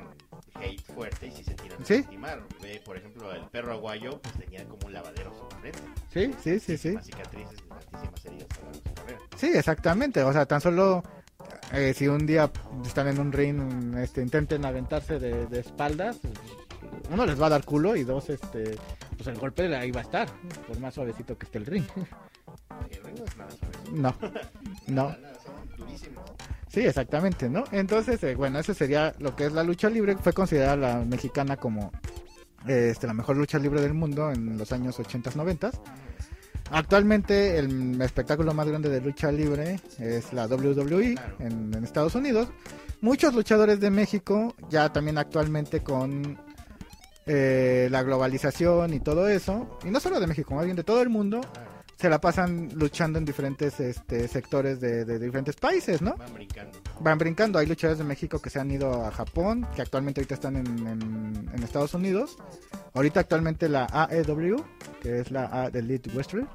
hate 0.54 0.80
fuerte 0.94 1.26
y 1.28 1.32
sí 1.32 1.44
se 1.44 1.54
tiran 1.54 1.84
Sí. 1.84 1.94
a 1.94 1.96
lastimar. 1.98 2.42
Ve, 2.62 2.80
por 2.84 2.96
ejemplo, 2.96 3.32
el 3.32 3.42
perro 3.48 3.72
aguayo 3.74 4.20
pues 4.20 4.34
tenía 4.38 4.64
como 4.66 4.86
un 4.86 4.92
lavadero 4.92 5.32
frente. 5.60 5.78
Sí, 6.12 6.32
sí, 6.42 6.58
sí, 6.58 6.76
sí. 6.78 6.96
Cicatrices 7.02 7.58
y 7.60 7.68
tantísimas 7.68 8.24
heridas 8.24 8.48
a 8.50 8.74
su 8.74 8.94
carrera. 8.94 9.18
Sí, 9.36 9.50
exactamente. 9.54 10.22
O 10.22 10.32
sea, 10.32 10.46
tan 10.46 10.60
solo 10.60 11.02
eh, 11.72 11.92
si 11.94 12.08
un 12.08 12.26
día 12.26 12.50
están 12.84 13.08
en 13.08 13.20
un 13.20 13.32
ring, 13.32 13.96
este, 13.98 14.22
intenten 14.22 14.64
aventarse 14.64 15.18
de, 15.18 15.46
de 15.46 15.60
espaldas, 15.60 16.18
uno 17.10 17.26
les 17.26 17.40
va 17.40 17.46
a 17.46 17.50
dar 17.50 17.64
culo 17.64 17.94
y 17.96 18.02
dos, 18.04 18.30
este, 18.30 18.76
pues 19.16 19.26
el 19.28 19.38
golpe 19.38 19.74
ahí 19.76 19.90
va 19.90 20.00
a 20.00 20.04
estar, 20.04 20.28
por 20.66 20.78
más 20.80 20.94
suavecito 20.94 21.36
que 21.38 21.46
esté 21.46 21.58
el 21.58 21.66
ring. 21.66 21.84
El 22.90 23.04
ring 23.04 23.18
no 23.18 23.24
es 23.24 23.36
nada 23.36 23.50
suave. 23.50 23.76
No, 23.92 24.16
no. 24.88 25.16
Sí, 26.68 26.80
exactamente, 26.80 27.48
¿no? 27.48 27.64
Entonces, 27.72 28.22
eh, 28.22 28.34
bueno, 28.34 28.58
eso 28.58 28.74
sería 28.74 29.14
lo 29.18 29.34
que 29.34 29.46
es 29.46 29.52
la 29.52 29.62
lucha 29.62 29.88
libre. 29.88 30.16
Fue 30.16 30.32
considerada 30.32 30.76
la 30.76 31.04
mexicana 31.04 31.56
como 31.56 31.90
eh, 32.68 32.90
este, 32.90 33.06
la 33.06 33.14
mejor 33.14 33.36
lucha 33.36 33.58
libre 33.58 33.80
del 33.80 33.94
mundo 33.94 34.30
en 34.30 34.58
los 34.58 34.72
años 34.72 34.98
80, 34.98 35.30
90. 35.34 35.70
Actualmente 36.70 37.58
el 37.58 38.00
espectáculo 38.02 38.52
más 38.52 38.66
grande 38.66 38.88
de 38.88 39.00
lucha 39.00 39.30
libre 39.30 39.78
es 39.98 40.32
la 40.32 40.46
WWE 40.46 41.14
en, 41.38 41.74
Estados 41.84 42.14
Unidos. 42.14 42.48
Muchos 43.00 43.34
luchadores 43.34 43.78
de 43.78 43.90
México, 43.90 44.54
ya 44.68 44.92
también 44.92 45.16
actualmente 45.18 45.82
con 45.82 46.38
eh, 47.26 47.88
la 47.90 48.02
globalización 48.02 48.94
y 48.94 49.00
todo 49.00 49.28
eso, 49.28 49.78
y 49.84 49.90
no 49.90 50.00
solo 50.00 50.18
de 50.18 50.26
México, 50.26 50.54
más 50.54 50.64
bien 50.64 50.76
de 50.76 50.82
todo 50.82 51.02
el 51.02 51.08
mundo, 51.08 51.40
se 52.06 52.10
la 52.10 52.20
pasan 52.20 52.68
luchando 52.76 53.18
en 53.18 53.24
diferentes 53.24 53.80
este, 53.80 54.28
sectores 54.28 54.80
de, 54.80 55.04
de 55.04 55.18
diferentes 55.18 55.56
países, 55.56 56.00
¿no? 56.00 56.14
van 56.16 56.32
brincando. 56.34 56.78
van 57.00 57.18
brincando. 57.18 57.58
Hay 57.58 57.66
luchadores 57.66 57.98
de 57.98 58.04
México 58.04 58.38
que 58.38 58.48
se 58.48 58.60
han 58.60 58.70
ido 58.70 59.04
a 59.04 59.10
Japón, 59.10 59.66
que 59.74 59.82
actualmente 59.82 60.20
ahorita 60.20 60.34
están 60.34 60.54
en, 60.56 60.66
en- 60.86 61.50
en 61.52 61.62
Estados 61.64 61.94
Unidos. 61.94 62.36
Ahorita 62.94 63.18
actualmente 63.20 63.68
la 63.68 63.86
AEW, 63.92 64.64
que 65.00 65.18
es 65.18 65.32
la 65.32 65.46
A 65.64 65.68
de 65.70 65.80
Elite 65.80 66.10
Wrestling, 66.10 66.46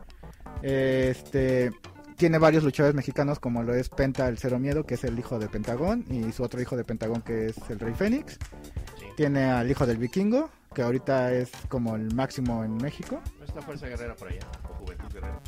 este 0.62 1.72
tiene 2.16 2.38
varios 2.38 2.64
luchadores 2.64 2.96
mexicanos 2.96 3.40
como 3.40 3.64
lo 3.64 3.74
es 3.74 3.90
Penta 3.90 4.28
el 4.30 4.38
Cero 4.38 4.58
Miedo, 4.60 4.86
que 4.86 4.94
es 4.94 5.04
el 5.04 5.18
hijo 5.20 5.38
de 5.40 5.50
Pentagón, 5.50 6.06
y 6.10 6.32
su 6.32 6.44
otro 6.44 6.62
hijo 6.62 6.78
de 6.78 6.84
Pentagón 6.84 7.22
que 7.24 7.48
es 7.48 7.56
el 7.70 7.80
Rey 7.80 7.94
Fénix. 7.94 8.34
Sí. 8.34 9.06
Tiene 9.18 9.46
al 9.52 9.70
hijo 9.70 9.86
del 9.88 9.98
Vikingo, 9.98 10.50
que 10.74 10.82
ahorita 10.84 11.34
es 11.34 11.50
como 11.68 11.96
el 11.96 12.14
máximo 12.14 12.64
en 12.64 12.78
México. 12.78 13.20
¿No 13.40 13.46
está 13.46 13.62
Fuerza 13.62 13.88
Guerrera 13.88 14.16
por 14.16 14.28
allá? 14.30 14.40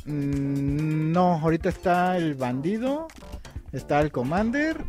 Mm, 0.06 1.12
no, 1.12 1.34
ahorita 1.34 1.68
está 1.68 2.16
el 2.16 2.34
bandido, 2.34 3.08
está 3.72 4.00
el 4.00 4.10
Commander, 4.10 4.84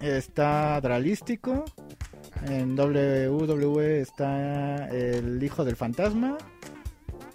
está 0.00 0.80
Dralístico, 0.80 1.64
en 2.46 2.78
WWE 2.78 4.00
está 4.00 4.88
el 4.88 5.42
hijo 5.42 5.64
del 5.64 5.76
fantasma 5.76 6.36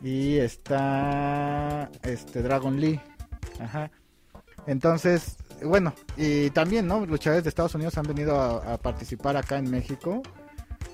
y 0.01 0.38
está 0.38 1.89
este 2.03 2.41
Dragon 2.41 2.80
Lee. 2.80 2.99
Ajá. 3.59 3.91
Entonces, 4.67 5.38
bueno, 5.63 5.93
y 6.17 6.49
también, 6.51 6.88
¿no? 6.88 7.05
Luchadores 7.05 7.43
de 7.43 7.49
Estados 7.49 7.76
Unidos 7.76 7.97
han 7.97 8.05
venido 8.05 8.39
a 8.39 8.78
participar 8.78 9.38
acá 9.38 9.57
en 9.57 9.70
México. 9.72 10.22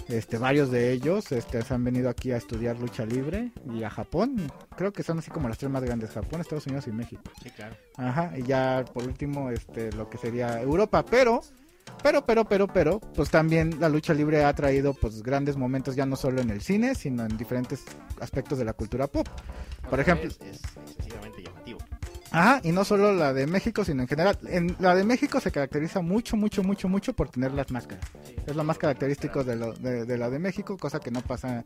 Este, 0.08 0.38
varios 0.38 0.70
de 0.70 0.92
ellos 0.92 1.32
este, 1.32 1.62
se 1.64 1.74
han 1.74 1.84
venido 1.84 2.10
aquí 2.10 2.32
a 2.32 2.38
estudiar 2.38 2.78
lucha 2.80 3.06
libre 3.06 3.52
y 3.74 3.84
a 3.84 3.90
Japón. 3.90 4.52
Creo 4.78 4.94
que 4.94 5.02
son 5.04 5.18
así 5.20 5.32
como 5.32 5.50
las 5.50 5.58
tres 5.58 5.72
más 5.72 5.84
grandes, 5.84 6.12
Japón, 6.12 6.42
Estados 6.42 6.68
Unidos 6.68 6.86
y 6.88 6.92
México. 6.92 7.24
Sí, 7.42 7.50
claro. 7.50 7.76
Ajá, 7.98 8.32
y 8.38 8.44
ya 8.44 8.86
por 8.94 9.04
último, 9.06 9.50
este, 9.50 9.92
lo 9.94 10.08
que 10.10 10.18
sería 10.20 10.62
Europa, 10.62 11.04
pero, 11.04 11.42
pero, 12.04 12.24
pero, 12.24 12.46
pero, 12.46 12.68
pero, 12.68 13.00
pues 13.00 13.32
también 13.32 13.80
la 13.80 13.90
lucha 13.90 14.14
libre 14.14 14.44
ha 14.44 14.54
traído 14.54 14.94
pues 14.94 15.24
grandes 15.24 15.58
momentos 15.58 15.96
ya 15.96 16.06
no 16.06 16.16
solo 16.16 16.40
en 16.42 16.52
el 16.52 16.62
cine, 16.62 16.94
sino 16.94 17.26
en 17.26 17.36
diferentes 17.38 17.84
aspectos 18.22 18.60
de 18.60 18.66
la 18.66 18.74
cultura 18.74 19.08
pop. 19.08 19.28
Por 19.90 20.00
ejemplo- 20.00 20.30
Es, 20.30 20.38
es 20.42 21.08
llamativo. 21.08 21.52
Ajá, 22.36 22.60
y 22.64 22.72
no 22.72 22.84
solo 22.84 23.14
la 23.14 23.34
de 23.34 23.48
México, 23.48 23.86
sino 23.86 24.02
en 24.02 24.08
general. 24.08 24.38
En 24.48 24.76
la 24.80 24.94
de 24.94 25.04
México 25.06 25.40
se 25.40 25.52
caracteriza 25.52 26.02
mucho, 26.02 26.36
mucho, 26.36 26.64
mucho, 26.64 26.90
mucho 26.90 27.14
por 27.14 27.30
tener 27.30 27.54
las 27.54 27.72
máscaras. 27.72 28.04
Es 28.46 28.56
lo 28.56 28.64
más 28.64 28.78
característico 28.78 29.44
de, 29.44 29.56
lo, 29.56 29.74
de, 29.74 30.06
de 30.06 30.18
la 30.18 30.30
de 30.30 30.38
México, 30.40 30.78
cosa 30.78 31.00
que 31.00 31.12
no 31.12 31.22
pasa 31.22 31.60
en 31.60 31.66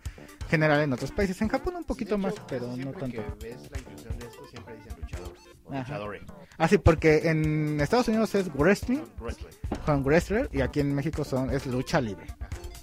general 0.50 0.82
en 0.82 0.94
otros 0.94 1.12
países. 1.12 1.42
En 1.42 1.48
Japón 1.50 1.76
un 1.76 1.84
poquito 1.86 2.18
más, 2.18 2.36
pero 2.48 2.68
no 2.78 2.92
tanto. 2.92 3.18
que 3.18 3.48
ves 3.48 3.70
la 3.72 3.80
inclusión 3.80 4.18
de 4.20 4.26
esto, 4.28 4.48
siempre 4.52 4.76
dicen 4.76 4.94
luchador. 5.02 5.34
O 5.66 5.74
Ajá. 5.74 5.80
luchadores. 5.82 6.22
Ah, 6.58 6.68
sí, 6.68 6.78
porque 6.78 7.30
en 7.30 7.80
Estados 7.82 8.08
Unidos 8.08 8.36
es 8.36 8.54
wrestling, 8.54 9.00
wrestler. 9.20 9.54
con 9.86 10.04
wrestler, 10.04 10.50
y 10.52 10.62
aquí 10.62 10.82
en 10.82 10.94
México 10.94 11.24
son 11.24 11.50
es 11.50 11.66
lucha 11.66 12.00
libre. 12.00 12.28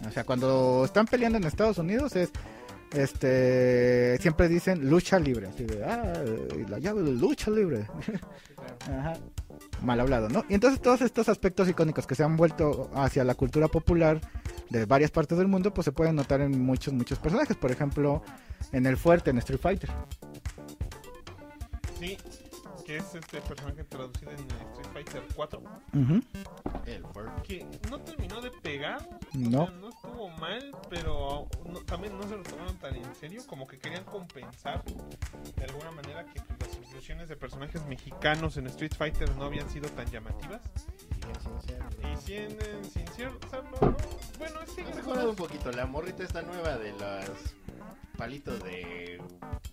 O 0.06 0.10
sea, 0.10 0.24
cuando 0.24 0.84
están 0.84 1.06
peleando 1.06 1.38
en 1.38 1.44
Estados 1.44 1.78
Unidos 1.78 2.16
es 2.16 2.30
este 2.92 4.18
siempre 4.18 4.48
dicen 4.48 4.88
lucha 4.88 5.18
libre, 5.18 5.48
así 5.48 5.64
de 5.64 5.84
ah, 5.84 6.12
la 6.68 6.78
llave 6.78 7.02
de 7.02 7.12
lucha 7.12 7.50
libre. 7.50 7.86
Ajá. 8.90 9.14
Mal 9.82 10.00
hablado, 10.00 10.28
¿no? 10.28 10.44
Y 10.48 10.54
entonces 10.54 10.80
todos 10.80 11.02
estos 11.02 11.28
aspectos 11.28 11.68
icónicos 11.68 12.06
que 12.06 12.14
se 12.14 12.22
han 12.22 12.36
vuelto 12.36 12.90
hacia 12.94 13.24
la 13.24 13.34
cultura 13.34 13.68
popular 13.68 14.20
de 14.70 14.84
varias 14.84 15.10
partes 15.10 15.38
del 15.38 15.48
mundo, 15.48 15.72
pues 15.72 15.84
se 15.84 15.92
pueden 15.92 16.16
notar 16.16 16.40
en 16.40 16.60
muchos, 16.60 16.92
muchos 16.94 17.18
personajes. 17.18 17.56
Por 17.56 17.70
ejemplo, 17.70 18.22
en 18.72 18.86
el 18.86 18.96
fuerte, 18.96 19.30
en 19.30 19.38
Street 19.38 19.60
Fighter. 19.60 19.90
Sí, 21.98 22.16
que 22.86 22.98
es 22.98 23.14
este 23.16 23.40
personaje 23.40 23.82
traducido 23.82 24.30
en 24.30 24.38
Street 24.38 24.86
Fighter 24.92 25.22
4. 25.34 25.58
Ujú. 25.60 26.22
El 26.86 27.04
Ford. 27.12 27.42
Que 27.42 27.66
no 27.90 27.98
terminó 28.00 28.40
de 28.40 28.52
pegar. 28.52 29.00
o 29.02 29.18
No. 29.38 29.66
sea, 29.66 29.74
no 29.76 29.88
estuvo 29.88 30.28
mal, 30.30 30.70
pero 30.88 31.48
no- 31.68 31.80
también 31.80 32.16
no 32.16 32.22
se 32.28 32.36
lo 32.36 32.44
tomaron 32.44 32.76
tan 32.78 32.94
en 32.94 33.12
serio. 33.16 33.42
Como 33.48 33.66
que 33.66 33.78
querían 33.80 34.04
compensar 34.04 34.84
de 34.84 35.64
alguna 35.64 35.90
manera 35.90 36.24
que 36.26 36.40
pues, 36.40 36.60
las 36.60 36.76
inclusiones 36.78 37.28
de 37.28 37.36
personajes 37.36 37.84
mexicanos 37.86 38.56
en 38.56 38.68
Street 38.68 38.92
Fighter 38.96 39.34
no 39.34 39.46
habían 39.46 39.68
sido 39.68 39.88
tan 39.90 40.06
llamativas. 40.08 40.60
Siguen 41.20 41.40
sin 41.42 41.60
ser. 41.62 41.82
Y 42.12 42.16
siendo 42.22 42.84
sin 42.84 43.08
serlo, 43.08 43.40
¿no? 43.82 43.96
bueno, 44.38 44.60
sí, 44.74 44.82
Ha 44.82 44.94
mejorado 44.94 45.30
un 45.30 45.36
poquito. 45.36 45.72
La 45.72 45.86
morrita 45.86 46.22
esta 46.22 46.42
nueva 46.42 46.76
de 46.78 46.92
los 46.92 47.54
palitos 48.16 48.62
de, 48.64 49.20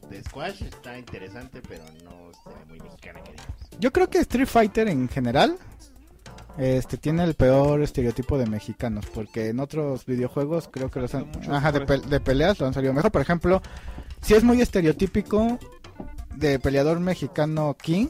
de 0.09 0.23
squash 0.23 0.63
está 0.63 0.97
interesante, 0.97 1.61
pero 1.67 1.83
no 2.03 2.31
se 2.43 2.49
ve 2.49 2.65
muy 2.67 2.79
mexicana 2.79 3.21
que 3.23 3.31
digamos. 3.31 3.53
Yo 3.79 3.91
creo 3.91 4.09
que 4.09 4.19
Street 4.19 4.47
Fighter 4.47 4.87
en 4.87 5.07
general 5.09 5.57
este 6.57 6.97
tiene 6.97 7.23
el 7.23 7.33
peor 7.33 7.81
estereotipo 7.81 8.37
de 8.37 8.45
mexicanos, 8.45 9.05
porque 9.13 9.49
en 9.49 9.59
otros 9.59 10.05
videojuegos 10.05 10.69
creo 10.71 10.89
que 10.91 10.99
los 10.99 11.15
han, 11.15 11.25
ajá, 11.51 11.71
de, 11.71 11.79
mejores. 11.79 12.01
pe- 12.03 12.07
de 12.09 12.19
peleas 12.19 12.59
lo 12.59 12.67
han 12.67 12.73
salido 12.73 12.93
mejor. 12.93 13.11
Por 13.11 13.21
ejemplo, 13.21 13.61
si 14.21 14.35
es 14.35 14.43
muy 14.43 14.61
estereotípico 14.61 15.57
de 16.35 16.59
peleador 16.59 16.99
mexicano 16.99 17.75
King, 17.81 18.07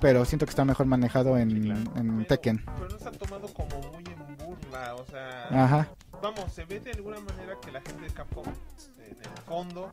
pero 0.00 0.24
siento 0.24 0.46
que 0.46 0.50
está 0.50 0.64
mejor 0.64 0.86
manejado 0.86 1.36
en, 1.36 1.50
Sí, 1.50 1.60
claro. 1.60 1.80
en 1.96 2.16
Pero- 2.16 2.26
Tekken. 2.28 2.64
Pero 2.64 2.88
no 2.88 2.98
se 2.98 3.08
ha 3.08 3.12
tomado 3.12 3.48
como 3.48 3.80
muy 3.92 4.04
en 4.04 4.36
burla, 4.38 4.94
o 4.94 5.04
sea... 5.06 5.48
Ajá. 5.64 5.88
Vamos, 6.26 6.52
se 6.52 6.64
ve 6.64 6.80
de 6.80 6.90
alguna 6.90 7.20
manera 7.20 7.56
que 7.60 7.70
la 7.70 7.80
gente 7.80 8.02
de 8.02 8.10
Capcom, 8.10 8.44
en 8.98 9.16
el 9.16 9.42
fondo, 9.46 9.92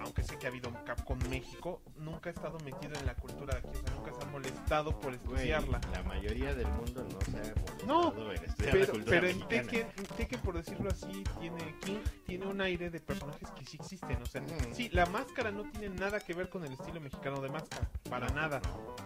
aunque 0.00 0.24
sé 0.24 0.36
que 0.40 0.46
ha 0.46 0.50
habido 0.50 0.72
Capcom 0.84 1.16
México, 1.30 1.80
nunca 1.98 2.30
ha 2.30 2.32
estado 2.32 2.58
metido 2.64 2.98
en 2.98 3.06
la 3.06 3.14
cultura 3.14 3.54
de 3.54 3.60
aquí, 3.60 3.68
o 3.78 3.86
sea, 3.86 3.94
nunca 3.94 4.12
se 4.12 4.26
ha 4.26 4.30
molestado 4.32 4.98
por 4.98 5.14
estudiarla. 5.14 5.80
la 5.92 6.02
mayoría 6.02 6.52
del 6.52 6.66
mundo 6.66 7.06
no 7.08 7.20
se 7.20 7.38
ha 7.48 7.86
No, 7.86 8.10
molestado 8.12 8.32
en 8.32 8.44
estudiar 8.44 8.74
la 8.74 8.80
Pero, 8.80 8.92
cultura 8.92 9.20
pero 9.20 9.28
en. 9.28 9.48
Tekken, 9.48 9.86
en 9.96 10.04
Tekken, 10.16 10.40
por 10.40 10.56
decirlo 10.56 10.90
así, 10.90 11.22
tiene 11.38 11.78
King 11.84 11.98
tiene 12.26 12.46
un 12.46 12.60
aire 12.60 12.90
de 12.90 12.98
personajes 12.98 13.48
que 13.52 13.64
sí 13.64 13.76
existen. 13.80 14.20
O 14.20 14.26
sea, 14.26 14.42
Ujú. 14.42 14.74
sí, 14.74 14.88
la 14.88 15.06
máscara 15.06 15.52
no 15.52 15.62
tiene 15.70 15.90
nada 15.90 16.18
que 16.18 16.34
ver 16.34 16.48
con 16.48 16.64
el 16.64 16.72
estilo 16.72 17.00
mexicano 17.00 17.40
de 17.40 17.50
máscara, 17.50 17.88
para 18.10 18.26
No, 18.30 18.34
nada. 18.34 18.60
no. 18.64 18.96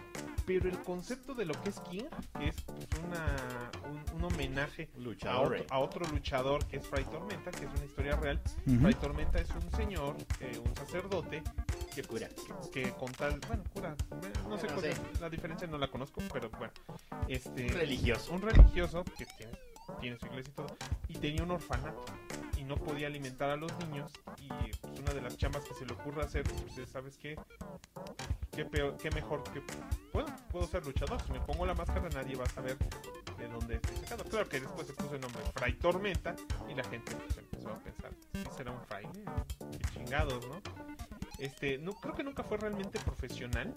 Pero 0.51 0.69
el 0.69 0.83
concepto 0.83 1.33
de 1.33 1.45
lo 1.45 1.55
que 1.63 1.71
es 1.71 1.79
King, 1.79 2.07
que 2.37 2.49
es 2.49 2.57
pues, 2.63 2.89
una, 3.07 3.71
un, 3.89 4.17
un 4.17 4.25
homenaje 4.25 4.89
a 5.25 5.39
otro, 5.39 5.65
a 5.71 5.79
otro 5.79 6.09
luchador 6.09 6.67
que 6.67 6.79
es 6.79 6.87
Fray 6.89 7.05
Tormenta, 7.05 7.53
que 7.53 7.67
es 7.67 7.71
una 7.73 7.85
historia 7.85 8.17
real. 8.17 8.41
Ujú. 8.67 8.81
Fray 8.81 8.95
Tormenta 8.95 9.39
es 9.39 9.49
un 9.51 9.71
señor, 9.71 10.17
eh, 10.41 10.59
un 10.59 10.75
sacerdote, 10.75 11.45
que, 11.95 12.03
Cura. 12.03 12.29
que, 12.73 12.83
que 12.83 12.91
con 12.95 13.13
tal, 13.13 13.39
bueno, 13.47 13.63
cura, 13.73 13.95
eh, 14.11 14.33
no 14.49 14.59
sé 14.59 14.67
cuál 14.67 14.81
sí. 14.81 15.01
es 15.13 15.21
la 15.21 15.31
diferencia, 15.31 15.69
no 15.69 15.79
la 15.79 15.87
conozco, 15.87 16.21
pero 16.33 16.51
bueno, 16.51 16.73
este, 17.29 17.69
Religioso. 17.69 18.33
un 18.33 18.43
religioso 18.43 19.05
que 19.17 19.27
tiene, 19.27 19.53
tiene 20.01 20.19
su 20.19 20.27
iglesia 20.27 20.51
y 20.51 20.55
todo, 20.55 20.77
y 21.09 21.15
tenía 21.15 21.43
un 21.43 21.51
orfanato 21.53 22.05
y 22.57 22.65
no 22.65 22.77
podía 22.77 23.07
alimentar 23.07 23.51
a 23.51 23.57
los 23.57 23.73
niños 23.79 24.13
y 24.39 24.49
pues, 24.49 25.01
una 25.01 25.13
de 25.15 25.23
las 25.23 25.37
chambas 25.37 25.65
que 25.65 25.75
se 25.75 25.87
le 25.87 25.95
ocurre 25.95 26.23
hacer, 26.23 26.45
pues 26.45 26.79
es, 26.79 26.91
¿sabes 26.91 27.17
qué? 27.17 27.39
¿Qué, 28.53 28.65
peor, 28.65 28.97
qué 28.97 29.11
mejor 29.11 29.43
que... 29.45 29.63
Puedo 30.51 30.67
ser 30.67 30.85
luchador, 30.85 31.21
si 31.23 31.33
me 31.33 31.41
pongo 31.41 31.65
la 31.65 31.75
máscara 31.75 32.09
nadie 32.11 32.37
va 32.37 32.45
a 32.45 32.49
saber 32.49 32.77
de 33.39 33.49
dónde 33.49 33.77
estoy 33.77 33.97
sacado. 33.97 34.25
Claro 34.25 34.49
que 34.49 34.61
después 34.61 34.87
se 34.87 34.93
puso 34.93 35.15
el 35.15 35.21
nombre 35.21 35.41
Fray 35.55 35.75
Tormenta 35.75 36.35
y 36.69 36.75
la 36.75 36.85
gente 36.85 37.15
pues, 37.15 37.39
empezó 37.39 37.71
a 37.71 37.79
pensar, 37.79 38.11
¿sí 38.33 38.45
será 38.57 38.73
un 38.73 38.85
fraile? 38.85 39.25
Qué 39.71 39.95
chingados, 39.95 40.47
¿no? 40.47 40.61
Este, 41.39 41.79
no, 41.79 41.93
creo 41.95 42.15
que 42.15 42.25
nunca 42.25 42.43
fue 42.43 42.59
realmente 42.59 42.99
profesional. 43.01 43.73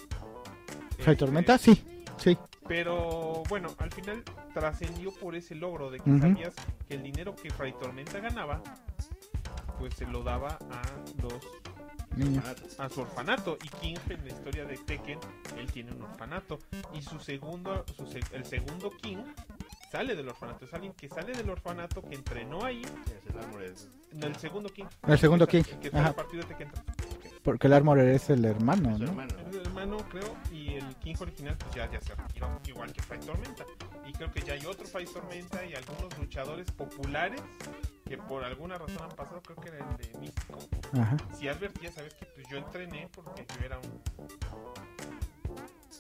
Fray 0.98 1.14
Este, 1.14 1.16
Tormenta, 1.16 1.58
sí, 1.58 2.03
sí. 2.18 2.38
pero 2.68 3.44
bueno, 3.50 3.70
al 3.78 3.92
final 3.92 4.24
trascendió 4.54 5.12
por 5.14 5.36
ese 5.36 5.56
logro 5.56 5.90
de 5.92 6.00
que 6.00 6.10
sabías 6.20 6.54
que 6.88 6.96
el 6.96 7.04
dinero 7.04 7.36
que 7.36 7.50
Fray 7.50 7.74
Tormenta 7.74 8.20
ganaba, 8.20 8.62
pues 9.80 9.94
se 9.96 10.06
lo 10.06 10.24
daba 10.24 10.58
a 10.72 10.82
los 11.22 11.34
a 12.80 12.90
su 12.90 13.02
orfanato. 13.02 13.58
Y 13.64 13.68
King 13.80 13.96
en 14.10 14.22
la 14.24 14.28
historia 14.32 14.66
de 14.66 14.78
Tekken, 14.78 15.20
él 15.58 15.72
tiene 15.72 15.92
un 15.94 16.04
orfanato. 16.04 16.60
Y 16.94 17.02
su 17.02 17.20
segundo, 17.20 17.84
su 17.96 18.06
se- 18.06 18.20
el 18.34 18.46
segundo 18.46 18.92
King 19.02 19.18
sale 19.92 20.16
del 20.16 20.30
orfanato. 20.30 20.66
Es 20.66 20.74
alguien 20.76 20.94
que 20.94 21.10
sale 21.10 21.34
del 21.34 21.50
orfanato, 21.50 22.02
que 22.04 22.14
entrenó 22.16 22.64
ahí. 22.64 22.84
El 24.22 24.36
segundo 24.36 24.70
King. 24.70 24.86
El 25.08 25.18
segundo 25.18 25.48
King, 25.48 25.64
que 25.82 25.90
fue 25.90 26.00
a 26.02 26.14
partir 26.14 26.40
de 26.42 26.46
Tekken 26.46 26.70
3. 26.72 27.13
Porque 27.44 27.68
el 27.68 27.74
Armor 27.74 28.00
es 28.00 28.30
el 28.30 28.46
hermano, 28.46 28.92
es 28.92 29.00
¿no? 29.00 29.08
hermano. 29.08 29.34
Es 29.50 29.56
el 29.56 29.62
hermano, 29.62 29.98
creo, 30.10 30.36
y 30.52 30.76
el 30.76 30.96
King 30.98 31.16
original 31.20 31.58
pues 31.58 31.76
ya, 31.76 31.92
ya 31.92 32.00
se 32.00 32.16
retiró, 32.16 32.62
igual 32.66 32.94
que 32.94 33.02
Fray 33.02 33.20
Tormenta. 33.20 33.66
Y 34.08 34.14
creo 34.14 34.32
que 34.32 34.42
ya 34.42 34.54
hay 34.54 34.66
otro 34.66 34.86
Fray 34.88 35.06
Tormenta 35.06 35.66
y 35.66 35.76
algunos 35.76 36.18
luchadores 36.18 36.72
populares 36.72 37.42
que 38.06 38.18
por 38.18 38.46
alguna 38.46 38.78
razón 38.78 39.02
han 39.02 39.16
pasado, 39.16 39.42
creo 39.42 39.58
que 39.58 39.70
era 39.70 39.78
el 39.80 39.98
de 39.98 40.20
Místico. 40.20 40.60
Ajá. 40.94 41.18
Si 41.38 41.50
advertía, 41.50 41.92
sabes 41.92 42.14
que 42.14 42.26
pues 42.28 42.48
yo 42.50 42.58
entrené 42.58 43.10
porque 43.14 43.46
yo 43.60 43.66
era 43.66 43.78
un 43.78 44.02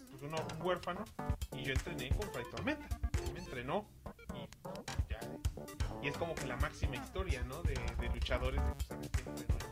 pues 0.09 0.21
uno, 0.21 0.37
un 0.55 0.65
huérfano 0.65 1.03
y 1.51 1.63
yo 1.63 1.73
entrené 1.73 2.09
con 2.11 2.31
Fray 2.31 2.45
Tormenta. 2.51 2.99
Él 3.25 3.33
me 3.33 3.39
entrenó 3.39 3.85
y 4.33 5.11
ya. 5.11 5.19
Y 6.01 6.07
es 6.07 6.17
como 6.17 6.35
que 6.35 6.47
la 6.47 6.55
máxima 6.57 6.95
historia, 6.95 7.43
¿no? 7.43 7.61
De, 7.63 7.73
de 7.73 8.09
luchadores 8.13 8.61
de 8.61 8.73
pues, 8.73 9.49
sabes 9.49 9.62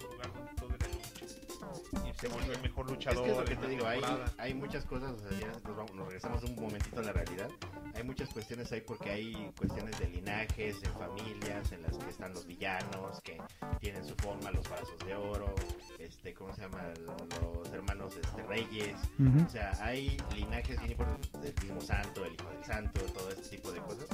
Y 2.07 2.13
se 2.19 2.27
volvió 2.27 2.51
el 2.53 2.61
mejor 2.61 2.85
Es 2.85 2.91
luchador. 2.91 3.23
que 3.23 3.31
es 3.31 3.37
lo 3.37 3.45
que 3.45 3.55
te 3.55 3.67
digo, 3.67 3.85
hay, 3.87 4.01
hay 4.37 4.53
muchas 4.53 4.85
cosas, 4.85 5.11
o 5.11 5.19
sea, 5.19 5.39
ya 5.39 5.47
nos, 5.47 5.63
vamos- 5.75 5.93
nos 5.93 6.05
regresamos 6.07 6.43
un 6.43 6.55
momentito 6.55 6.99
a 6.99 7.03
la 7.03 7.13
realidad. 7.13 7.49
Hay 7.95 8.03
muchas 8.03 8.29
cuestiones 8.29 8.71
ahí 8.71 8.81
porque 8.81 9.09
hay 9.09 9.51
cuestiones 9.57 9.97
de 9.99 10.07
linajes, 10.09 10.81
en 10.83 10.93
familias, 10.93 11.71
en 11.71 11.81
las 11.83 11.97
que 11.97 12.09
están 12.09 12.33
los 12.33 12.45
villanos, 12.45 13.21
que 13.21 13.37
tienen 13.79 14.05
su 14.05 14.15
forma, 14.15 14.51
los 14.51 14.67
brazos 14.69 14.97
de 15.05 15.15
oro, 15.15 15.53
este, 15.99 16.33
¿cómo 16.33 16.53
se 16.55 16.61
llama? 16.61 16.83
Los 16.99 17.69
hermanos 17.73 18.15
este, 18.15 18.43
reyes. 18.43 18.95
Ujú. 19.19 19.45
O 19.45 19.49
sea, 19.49 19.71
hay 19.81 20.17
linajes 20.35 20.77
bien 20.79 20.91
importantes 20.91 21.41
del 21.41 21.53
mismo 21.63 21.81
santo, 21.81 22.25
el 22.25 22.33
hijo 22.33 22.49
del 22.49 22.63
santo, 22.65 23.01
todo 23.13 23.29
este 23.29 23.57
tipo 23.57 23.71
de 23.71 23.79
cosas 23.81 24.07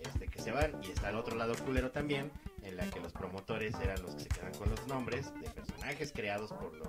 este, 0.00 0.26
que 0.28 0.40
se 0.40 0.50
van. 0.52 0.72
Y 0.82 0.90
está 0.90 1.10
el 1.10 1.16
otro 1.16 1.36
lado 1.36 1.54
culero 1.64 1.90
también, 1.90 2.30
en 2.66 2.76
la 2.76 2.88
que 2.90 3.00
los 3.00 3.12
promotores 3.12 3.74
eran 3.80 4.02
los 4.02 4.14
que 4.14 4.22
se 4.22 4.28
quedan 4.28 4.52
con 4.54 4.68
los 4.70 4.86
nombres 4.86 5.32
de 5.40 5.48
personajes 5.50 6.12
creados 6.12 6.52
por 6.52 6.74
los 6.74 6.88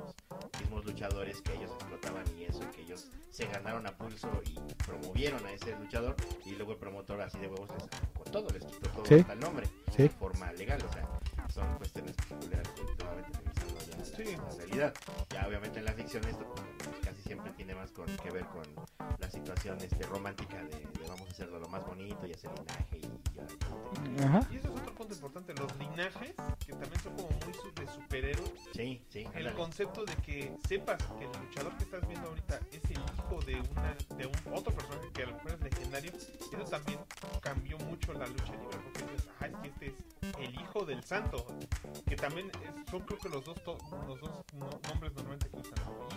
mismos 0.62 0.86
luchadores 0.86 1.42
que 1.42 1.54
ellos 1.54 1.72
explotaban 1.72 2.24
y 2.38 2.44
eso, 2.46 2.62
y 2.64 2.76
que 2.76 2.82
ellos 2.82 3.08
se 3.30 3.46
ganaron 3.48 3.86
a 3.88 3.92
pulso 3.92 4.30
y 4.46 4.56
promovieron 4.86 5.46
a 5.46 5.52
ese 5.52 5.76
luchador. 5.78 6.16
Y 6.46 6.52
luego 6.56 6.72
el 6.74 6.78
promotor, 6.78 7.22
así 7.22 7.38
de 7.40 7.48
huevos, 7.48 7.70
les 7.70 7.84
con 8.14 8.32
todo, 8.32 8.50
les 8.50 8.66
quitó 8.66 8.90
todo 8.90 9.06
Sí. 9.06 9.16
hasta 9.16 9.34
el 9.34 9.40
nombre 9.40 9.68
Sí. 9.96 10.04
de 10.04 10.10
forma 10.10 10.52
legal. 10.54 10.82
O 10.88 10.94
sea, 10.94 11.08
son 11.54 11.76
cuestiones 11.78 12.16
peculiares, 12.16 12.68
efectivamente, 12.76 13.40
regresando 13.40 13.80
ya 13.80 14.04
Sí. 14.18 14.36
la 14.36 14.58
realidad. 14.58 14.94
Ya 15.30 15.48
obviamente 15.48 15.80
en 15.80 15.86
la 15.86 15.94
ficción 15.94 16.24
esto 16.26 16.46
pues, 16.56 16.98
casi 17.04 17.22
siempre 17.22 17.52
tiene 17.54 17.76
más 17.76 17.92
con, 17.92 18.06
que 18.18 18.32
ver 18.32 18.46
con 18.48 18.64
la 19.20 19.30
situación 19.30 19.78
este, 19.82 20.06
romántica 20.06 20.58
de, 20.64 20.70
de 20.80 21.08
vamos 21.08 21.28
a 21.28 21.32
hacerlo 21.32 21.60
lo 21.60 21.68
más 21.70 21.86
bonito 21.86 22.26
y 22.28 22.34
hacer 22.34 22.52
linaje 22.60 22.98
y 22.98 23.36
ya. 23.36 24.26
Ajá. 24.26 24.48
Y 24.52 24.58
eso 24.58 24.68
es 24.74 24.82
otro 24.82 24.94
punto 24.96 25.14
importante, 25.14 25.54
los 25.56 25.76
linajes, 25.78 26.34
que 26.66 26.72
también 26.74 27.00
son 27.02 27.16
como 27.16 27.30
muy 27.30 27.54
de 27.86 27.92
superhéroes. 27.92 28.52
Sí, 28.74 29.02
sí, 29.10 29.20
El 29.22 29.28
ándale. 29.28 29.54
concepto 29.54 30.06
de 30.06 30.16
que 30.18 30.56
sepas 30.68 30.98
que 31.18 31.26
el 31.26 31.32
luchador 31.46 31.76
que 31.78 31.84
estás 31.84 32.08
viendo 32.08 32.28
ahorita 32.30 32.60
es 32.72 32.84
el 32.92 32.98
de 33.36 33.56
una 33.56 33.94
de 34.18 34.26
un 34.26 34.54
otro 34.54 34.74
personaje 34.74 35.10
que 35.14 35.24
a 35.24 35.26
lo 35.28 35.34
mejor 35.36 35.52
es 35.52 35.60
legendario, 35.62 36.12
eso 36.16 36.64
también 36.70 37.00
cambió 37.42 37.78
mucho 37.80 38.14
la 38.14 38.26
lucha 38.28 38.54
libre, 38.54 38.78
porque 38.84 39.04
dices, 39.12 39.28
ah, 39.42 39.48
es 39.48 39.56
que 39.58 39.68
este 39.68 39.86
es 39.88 39.94
el 40.40 40.56
hijo 40.62 40.86
del 40.86 41.04
santo, 41.04 41.46
que 42.08 42.16
también 42.16 42.50
es- 42.50 42.90
son 42.90 43.02
creo 43.02 43.20
que 43.20 43.30
los 43.30 43.44
dos 43.46 43.62
to- 43.64 43.78
los 44.08 44.20
dos 44.22 44.32
no- 44.54 44.80
nombres 44.90 45.14
normalmente 45.14 45.50
que 45.50 45.58
usan, 45.58 45.74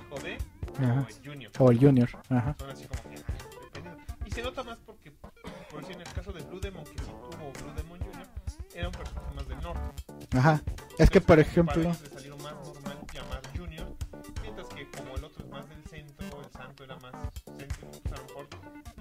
hijo 0.06 0.20
de 0.20 0.38
Ajá. 0.84 1.00
o 1.04 1.08
el 1.08 1.26
junior. 1.28 1.52
O 1.58 1.70
el 1.70 1.78
Junior. 1.80 2.08
Ajá. 2.30 2.54
Son 2.58 2.70
así 2.70 2.84
como 2.86 3.02
que, 3.02 3.16
ah. 3.16 3.96
Y 4.24 4.30
se 4.30 4.42
nota 4.42 4.62
más 4.62 4.78
porque, 4.86 5.11
por 5.11 5.80
decir, 5.80 5.96
en 5.96 6.02
el 6.02 6.12
caso 6.12 6.32
de 6.32 6.42
Blue 6.44 6.61
Demon, 6.61 6.84
que 6.84 6.90
sí 7.02 7.11
tuvo 7.11 7.52
Blue 7.52 7.74
Demon 7.76 7.98
Jr., 7.98 8.26
era 8.74 8.86
un 8.88 8.94
personaje 8.94 9.34
más 9.34 9.48
del 9.48 9.61
norte. 9.61 10.04
Ajá. 10.38 10.62
Es 10.98 11.11
que, 11.11 11.20
por 11.20 11.38
Entonces, 11.40 11.52
ejemplo... 11.52 12.29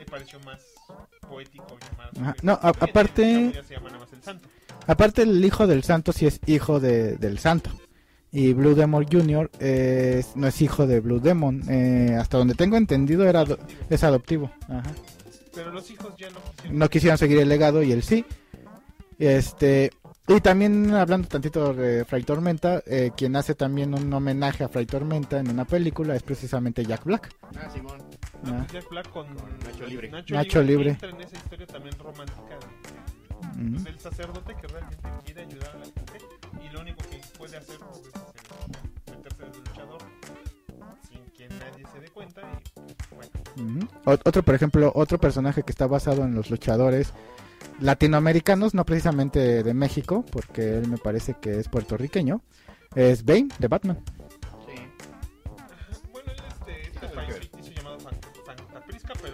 pareció 0.10 0.39
más 0.41 0.60
poético 1.28 1.78
llamar. 1.91 2.36
No, 2.43 2.53
a- 2.53 2.70
aparte- 2.70 3.22
en 3.24 3.47
Estados 3.47 3.47
Unidos 3.49 3.68
se 3.68 3.74
llama 3.76 3.88
nada 3.89 3.99
más 3.99 4.14
el 4.14 4.24
santo. 4.24 4.47
Aparte, 4.88 5.22
el 5.24 5.43
hijo 5.45 5.68
del 5.68 5.84
santo 5.84 6.12
sí 6.14 6.26
es 6.26 6.39
hijo 6.47 6.80
de, 6.80 7.18
del 7.18 7.39
santo. 7.39 7.70
Y 8.32 8.53
Blue 8.53 8.76
Demon 8.76 9.05
Jr. 9.12 9.49
es- 9.60 10.36
no 10.36 10.47
es 10.47 10.62
hijo 10.62 10.86
de 10.88 10.99
Blue 10.99 11.20
Demon. 11.20 11.64
Eh, 11.70 12.16
hasta 12.20 12.38
donde 12.38 12.53
tengo 12.55 12.78
entendido 12.78 13.28
era 13.28 13.41
ado- 13.41 13.60
es 13.89 14.03
adoptivo. 14.03 14.51
Ajá. 14.68 14.84
Pero 15.53 15.72
los 15.72 15.89
hijos 15.91 16.14
ya 16.18 16.30
no 16.30 16.39
quisieron. 16.55 16.80
No 16.80 16.89
quisieron 16.89 17.18
seguir 17.18 17.39
el 17.39 17.49
legado 17.49 17.82
y 17.84 17.91
él 17.91 18.03
sí. 18.03 18.24
Este 19.18 19.91
y 20.28 20.41
también 20.41 20.93
hablando 20.93 21.28
tantito 21.28 21.74
de 21.74 22.05
Fray 22.05 22.22
Tormenta, 22.24 22.84
eh, 22.86 23.10
quien 23.18 23.36
hace 23.36 23.55
también 23.55 23.95
un 23.95 24.14
homenaje 24.14 24.64
a 24.64 24.70
Fray 24.70 24.86
Tormenta 24.86 25.39
en 25.39 25.49
una 25.49 25.66
película 25.66 26.16
es 26.16 26.22
precisamente 26.22 26.86
Jack 26.86 27.03
Black. 27.03 27.30
Ah, 27.57 27.68
Simón. 27.74 27.99
Ah. 28.46 28.66
pues 28.68 28.72
Jack 28.72 28.90
Black 28.90 29.10
con, 29.10 29.28
Con 29.36 29.60
Nacho 29.60 29.86
Libre. 29.88 30.10
Nacho 30.10 30.62
Libre. 30.64 30.90
Entra 30.92 31.10
en 31.10 31.22
esa 31.22 31.36
historia 31.38 31.68
también 31.68 31.96
romántica 32.00 32.58
de- 32.60 33.60
Ujú. 33.62 33.72
pues, 33.72 33.84
del 33.84 34.00
sacerdote 34.00 34.56
que 34.56 34.68
realmente 34.68 35.10
quiere 35.26 35.42
ayudar 35.42 35.70
a 35.76 35.80
la 35.80 35.86
gente 35.86 36.20
y 36.64 36.70
lo 36.74 36.82
único 36.82 36.98
que 37.10 37.22
puede 37.38 37.58
hacer 37.58 37.78
pues, 37.80 38.00
es 38.00 39.16
meterse 39.18 39.44
desde 39.46 39.60
luchador 39.60 39.98
sin 41.10 41.24
que 41.32 41.48
nadie 41.50 41.84
se 41.92 42.00
dé 42.00 42.08
cuenta 42.10 42.42
y 42.42 43.16
bueno 43.16 43.32
Ujú. 43.80 43.88
Ot- 44.12 44.22
Otro, 44.26 44.44
por 44.44 44.56
ejemplo, 44.56 44.92
otro 44.96 45.18
personaje 45.20 45.64
que 45.64 45.72
está 45.72 45.88
basado 45.88 46.24
en 46.24 46.36
los 46.36 46.50
luchadores 46.50 47.14
latinoamericanos, 47.82 48.74
no 48.74 48.86
precisamente 48.86 49.64
de 49.64 49.74
México, 49.74 50.26
porque 50.32 50.78
él 50.78 50.88
me 50.88 50.98
parece 50.98 51.36
que 51.42 51.60
es 51.60 51.68
puertorriqueño, 51.70 52.42
es 52.96 53.24
Bane 53.26 53.50
de 53.60 53.68
Batman. 53.68 54.00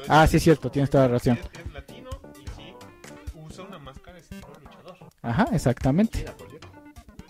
Es- 0.06 0.10
Ah, 0.10 0.28
sí, 0.28 0.40
cierto, 0.40 0.70
tienes 0.72 0.90
toda 0.90 1.06
la 1.08 1.14
razón. 1.14 1.38
es, 1.54 1.60
es 1.66 1.74
latino 1.74 2.10
y 2.36 2.48
sí 2.56 2.74
usa 3.36 3.64
una 3.64 3.80
máscara 3.80 4.18
estilo 4.18 4.48
luchador 4.64 4.96
Ajá, 5.22 5.48
exactamente. 5.52 6.26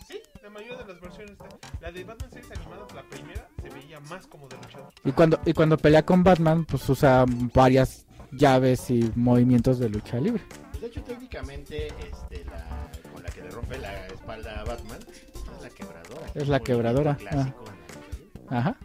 Sí 0.07 0.15
la 0.43 0.49
mayoría 0.49 0.77
de 0.77 0.85
las 0.93 1.01
versiones 1.01 1.31
está- 1.31 1.47
la 1.81 1.91
de 1.91 2.03
Batman 2.03 2.29
series 2.31 2.51
animadas 2.51 2.93
la 2.93 3.03
primera 3.03 3.47
se 3.61 3.69
veía 3.69 3.99
más 4.01 4.27
como 4.27 4.47
de 4.47 4.57
luchador 4.57 4.93
Y 5.03 5.11
cuando, 5.11 5.39
y 5.45 5.53
cuando 5.53 5.77
pelea 5.77 6.03
con 6.05 6.23
Batman, 6.23 6.65
pues 6.65 6.87
usa 6.89 7.25
varias 7.53 8.05
llaves 8.31 8.89
y 8.89 9.09
movimientos 9.15 9.79
de 9.79 9.89
lucha 9.89 10.19
libre. 10.19 10.43
Pues, 10.71 10.81
de 10.81 10.87
hecho, 10.87 11.03
técnicamente, 11.03 11.87
este, 11.87 12.43
la, 12.45 12.65
con 13.13 13.23
la 13.23 13.29
que 13.29 13.41
le 13.41 13.49
rompe 13.51 13.77
la 13.77 14.07
espalda 14.07 14.59
a 14.59 14.63
Batman, 14.65 14.99
es 15.07 15.61
la 15.61 15.69
quebradora. 15.69 16.21
Es 16.33 16.47
la 16.49 16.59
quebradora, 16.59 17.15
clásico 17.15 17.63
en 17.65 17.65
la 17.65 17.71
lucha 17.71 18.17
libre. 18.17 18.57
Ajá, 18.57 18.75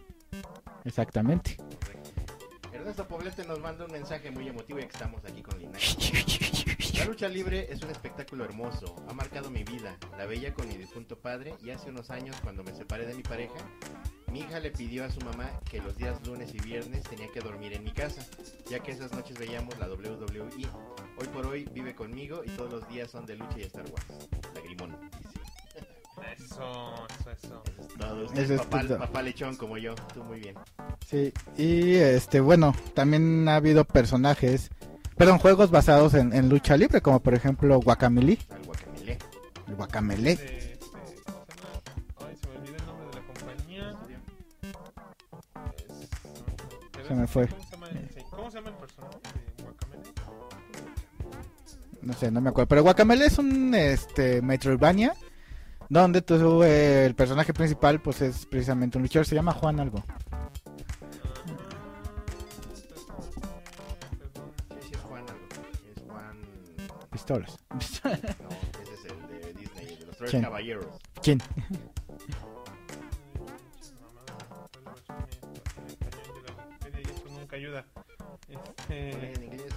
exactamente. 0.85 1.57
Ernesto 2.81 3.07
Poblete 3.07 3.45
nos 3.45 3.59
manda 3.59 3.85
un 3.85 3.91
mensaje 3.91 4.31
muy 4.31 4.47
emotivo 4.47 4.79
y 4.79 4.81
que 4.81 4.87
estamos 4.87 5.23
aquí 5.23 5.43
con. 5.43 5.61
La 5.61 7.05
lucha 7.05 7.27
libre 7.27 7.67
es 7.71 7.83
un 7.83 7.91
espectáculo 7.91 8.43
hermoso, 8.43 8.95
ha 9.07 9.13
marcado 9.13 9.51
mi 9.51 9.63
vida. 9.63 9.95
La 10.17 10.25
veía 10.25 10.51
con 10.51 10.67
mi 10.67 10.77
difunto 10.77 11.15
padre 11.15 11.53
y 11.61 11.69
hace 11.69 11.91
unos 11.91 12.09
años 12.09 12.35
cuando 12.41 12.63
me 12.63 12.73
separé 12.73 13.05
de 13.05 13.13
mi 13.13 13.21
pareja, 13.21 13.59
mi 14.31 14.39
hija 14.39 14.59
le 14.59 14.71
pidió 14.71 15.05
a 15.05 15.11
su 15.11 15.19
mamá 15.21 15.51
que 15.69 15.79
los 15.79 15.95
días 15.95 16.25
lunes 16.25 16.55
y 16.55 16.59
viernes 16.59 17.03
tenía 17.03 17.27
que 17.31 17.39
dormir 17.39 17.73
en 17.73 17.83
mi 17.83 17.91
casa, 17.91 18.25
ya 18.67 18.79
que 18.79 18.93
esas 18.93 19.13
noches 19.13 19.37
veíamos 19.37 19.77
la 19.77 19.87
WWE. 19.87 20.67
Hoy 21.19 21.27
por 21.31 21.45
hoy 21.45 21.65
vive 21.71 21.93
conmigo 21.93 22.41
y 22.43 22.49
todos 22.49 22.71
los 22.71 22.89
días 22.89 23.11
son 23.11 23.27
de 23.27 23.35
lucha 23.35 23.59
y 23.59 23.61
Star 23.61 23.85
Wars. 23.91 24.50
Eso 26.37 26.93
eso 27.31 27.63
eso 28.33 28.41
es 28.41 28.49
es 28.51 28.61
papá, 28.61 28.83
papá 28.97 29.21
lechón 29.21 29.55
como 29.55 29.77
yo. 29.77 29.95
Tú 30.13 30.23
muy 30.23 30.39
bien. 30.39 30.55
Sí, 31.07 31.33
y 31.57 31.95
este, 31.95 32.39
bueno, 32.39 32.73
también 32.93 33.47
ha 33.49 33.55
habido 33.57 33.83
personajes, 33.85 34.69
perdón, 35.17 35.39
juegos 35.39 35.71
basados 35.71 36.13
en, 36.13 36.33
en 36.33 36.49
lucha 36.49 36.77
libre, 36.77 37.01
como 37.01 37.19
por 37.19 37.33
ejemplo 37.33 37.79
Guacamele, 37.79 38.37
Al 38.49 38.63
guacamele. 38.65 39.17
el 39.67 39.75
Guacamele. 39.75 40.31
Este, 40.31 40.73
este, 40.73 40.85
¿cómo 40.91 41.05
se 41.05 41.15
llama? 41.15 42.27
Ay, 42.29 42.35
se 42.41 42.47
me 42.47 42.57
olvidó 42.57 42.75
el 42.77 42.85
nombre 42.85 43.07
de 43.07 43.13
la 43.15 43.21
compañía. 43.27 43.89
Es- 43.91 44.77
pero 46.93 47.07
Se 47.07 47.13
me 47.15 47.27
fue. 47.27 47.47
¿Cómo 47.47 47.63
se 47.63 47.71
llama 47.71 47.87
el, 47.89 48.09
sí, 48.09 48.21
¿cómo 48.29 48.51
se 48.51 48.57
llama 48.57 48.69
el 48.69 48.75
personaje 48.75 49.17
de 49.57 49.63
Guacamele? 49.63 50.01
No 52.01 52.13
sé, 52.13 52.31
no 52.31 52.41
me 52.41 52.49
acuerdo, 52.49 52.67
pero 52.67 52.83
Guacamele 52.83 53.25
es 53.25 53.37
un 53.37 53.73
este 53.75 54.41
Metroidvania 54.41 55.13
donde 55.99 56.21
tú, 56.21 56.63
eh, 56.63 57.05
el 57.05 57.15
personaje 57.15 57.53
principal 57.53 58.01
pues 58.01 58.21
es 58.21 58.45
precisamente 58.45 58.97
un 58.97 59.03
luchador, 59.03 59.25
se 59.25 59.35
llama 59.35 59.51
Juan 59.51 59.79
algo. 59.79 60.03
Pistolas. 67.11 67.57
No, 68.03 68.09
ese 68.81 68.93
es 68.93 69.05
el 69.05 69.27
de 69.27 69.53
Disney, 69.53 69.87
el 69.87 69.99
de 69.99 70.05
los 70.05 70.17
tres 70.17 70.31
¿Quién? 70.31 70.43
caballeros. 70.43 70.85
¿Quién? 71.21 71.41
Nunca 77.29 77.55
ayuda. 77.55 77.85
Este. 78.47 79.33
En 79.33 79.43
inglés. 79.43 79.73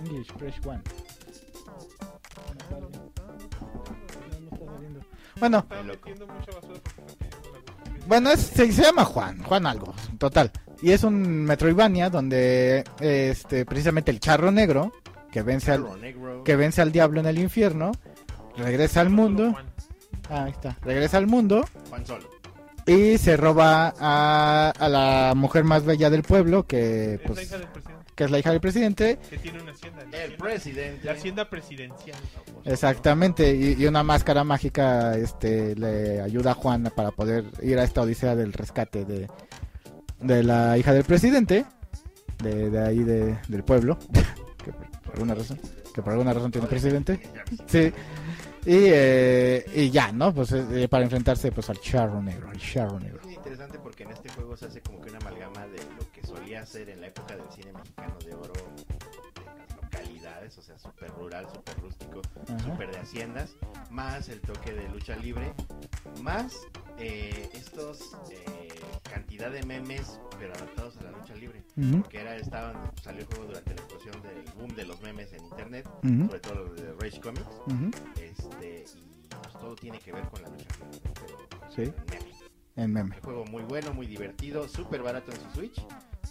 English, 0.00 0.32
Fresh 0.38 0.60
One. 0.66 0.82
Wikipedia. 5.48 5.66
Bueno, 8.06 8.30
es- 8.30 8.40
se, 8.40 8.70
se 8.72 8.82
llama 8.82 9.04
Juan, 9.04 9.42
Juan 9.42 9.66
algo, 9.66 9.94
total. 10.18 10.50
Y 10.82 10.90
es 10.92 11.04
un 11.04 11.44
Metroidvania 11.44 12.10
donde 12.10 12.84
este 13.00 13.64
precisamente 13.64 14.10
el 14.10 14.20
charro 14.20 14.50
negro 14.50 14.92
que 15.32 15.42
vence 15.42 15.72
al 15.72 15.84
que 16.44 16.56
vence 16.56 16.82
al 16.82 16.92
diablo 16.92 17.20
en 17.20 17.26
el 17.26 17.38
infierno, 17.38 17.92
regresa 18.56 19.00
al 19.00 19.10
mundo, 19.10 19.54
ah, 20.28 20.44
ahí 20.44 20.50
está, 20.50 20.76
regresa 20.82 21.16
al 21.16 21.26
mundo 21.26 21.64
Juan 21.88 22.04
Solo. 22.06 22.28
y 22.86 23.16
se 23.18 23.36
roba 23.36 23.94
a, 23.98 24.72
a 24.78 24.88
la 24.88 25.32
mujer 25.34 25.64
más 25.64 25.84
bella 25.84 26.10
del 26.10 26.22
pueblo 26.22 26.66
que 26.66 27.14
Es 27.14 27.20
la 27.22 27.26
pues 27.26 27.42
hija 27.46 27.58
del 27.58 27.68
presidente 27.68 27.93
que 28.14 28.24
es 28.24 28.30
la 28.30 28.38
hija 28.38 28.50
del 28.50 28.60
presidente, 28.60 29.18
que 29.28 29.38
tiene 29.38 29.60
una 29.62 29.72
hacienda. 29.72 30.02
El 30.02 30.12
hacienda, 30.12 30.36
presidente. 30.38 31.04
la 31.04 31.12
hacienda 31.12 31.50
presidencial. 31.50 32.18
exactamente, 32.64 33.54
y, 33.54 33.82
y 33.82 33.86
una 33.86 34.02
máscara 34.02 34.44
mágica 34.44 35.16
este 35.16 35.74
le 35.76 36.20
ayuda 36.20 36.52
a 36.52 36.54
Juan 36.54 36.92
para 36.94 37.10
poder 37.10 37.44
ir 37.62 37.78
a 37.78 37.84
esta 37.84 38.02
odisea 38.02 38.34
del 38.36 38.52
rescate 38.52 39.04
de 39.04 39.28
de 40.20 40.42
la 40.42 40.78
hija 40.78 40.92
del 40.92 41.04
presidente 41.04 41.66
de, 42.42 42.70
de 42.70 42.78
ahí 42.82 43.02
de, 43.04 43.38
del 43.48 43.62
pueblo 43.62 43.98
que 44.64 44.72
por, 44.72 44.90
por 45.02 45.14
alguna 45.14 45.34
razón 45.34 45.60
que 45.94 46.02
por 46.02 46.12
alguna 46.12 46.32
razón 46.32 46.50
tiene 46.50 46.66
presidente 46.66 47.20
sí 47.66 47.92
y, 48.66 48.86
eh, 48.86 49.64
y 49.74 49.90
ya 49.90 50.10
no 50.12 50.32
pues 50.32 50.52
eh, 50.52 50.88
para 50.88 51.04
enfrentarse 51.04 51.52
pues 51.52 51.68
al 51.68 51.78
charro 51.80 52.22
negro 52.22 52.48
al 52.48 52.58
charro 52.58 52.98
negro 52.98 53.18
Es 53.20 53.26
muy 53.26 53.34
interesante 53.34 53.78
porque 53.78 54.04
en 54.04 54.10
este 54.10 54.30
juego 54.30 54.56
se 54.56 54.66
hace 54.66 54.80
como 54.80 55.00
que 55.02 55.10
una 55.10 55.18
amalgama 55.18 55.66
de 55.66 55.76
solía 56.34 56.64
ser 56.66 56.88
en 56.88 57.00
la 57.00 57.08
época 57.08 57.36
del 57.36 57.48
cine 57.50 57.72
mexicano 57.72 58.16
de 58.24 58.34
oro, 58.34 58.52
de 58.54 59.44
las 59.44 59.82
localidades, 59.82 60.58
o 60.58 60.62
sea, 60.62 60.78
súper 60.78 61.10
rural, 61.12 61.46
súper 61.52 61.78
rústico, 61.80 62.22
súper 62.64 62.90
de 62.92 62.98
haciendas, 62.98 63.54
más 63.90 64.28
el 64.28 64.40
toque 64.40 64.72
de 64.72 64.88
lucha 64.88 65.16
libre, 65.16 65.52
más 66.22 66.56
eh, 66.98 67.48
estos 67.54 68.16
eh, 68.30 68.68
cantidad 69.02 69.50
de 69.50 69.62
memes, 69.64 70.18
pero 70.38 70.54
adaptados 70.54 70.96
a 70.98 71.02
la 71.04 71.10
lucha 71.12 71.34
libre. 71.36 71.62
Ujú, 71.76 72.02
Que 72.08 72.20
era, 72.20 72.36
estaban, 72.36 72.90
salió 73.02 73.20
el 73.20 73.26
juego 73.26 73.44
durante 73.46 73.70
la 73.74 73.80
explosión 73.82 74.22
del 74.22 74.44
boom 74.56 74.74
de 74.74 74.84
los 74.86 75.00
memes 75.02 75.32
en 75.32 75.44
internet, 75.44 75.88
ujú, 76.02 76.26
sobre 76.26 76.40
todo 76.40 76.54
los 76.64 76.76
de 76.76 76.92
Rage 76.94 77.20
Comics. 77.20 77.46
ujú. 77.66 77.90
Este, 78.20 78.84
y 78.96 79.28
pues, 79.28 79.52
todo 79.60 79.74
tiene 79.76 79.98
que 80.00 80.12
ver 80.12 80.24
con 80.28 80.42
la 80.42 80.48
lucha 80.48 80.66
libre, 80.92 81.10
pero 81.14 81.72
Sí. 81.74 81.92
En 82.76 82.92
meme. 82.92 83.14
El 83.16 83.22
juego 83.22 83.44
muy 83.44 83.62
bueno, 83.62 83.92
muy 83.94 84.06
divertido, 84.06 84.66
súper 84.68 85.00
barato 85.02 85.30
en 85.30 85.40
su 85.40 85.50
Switch. 85.50 85.80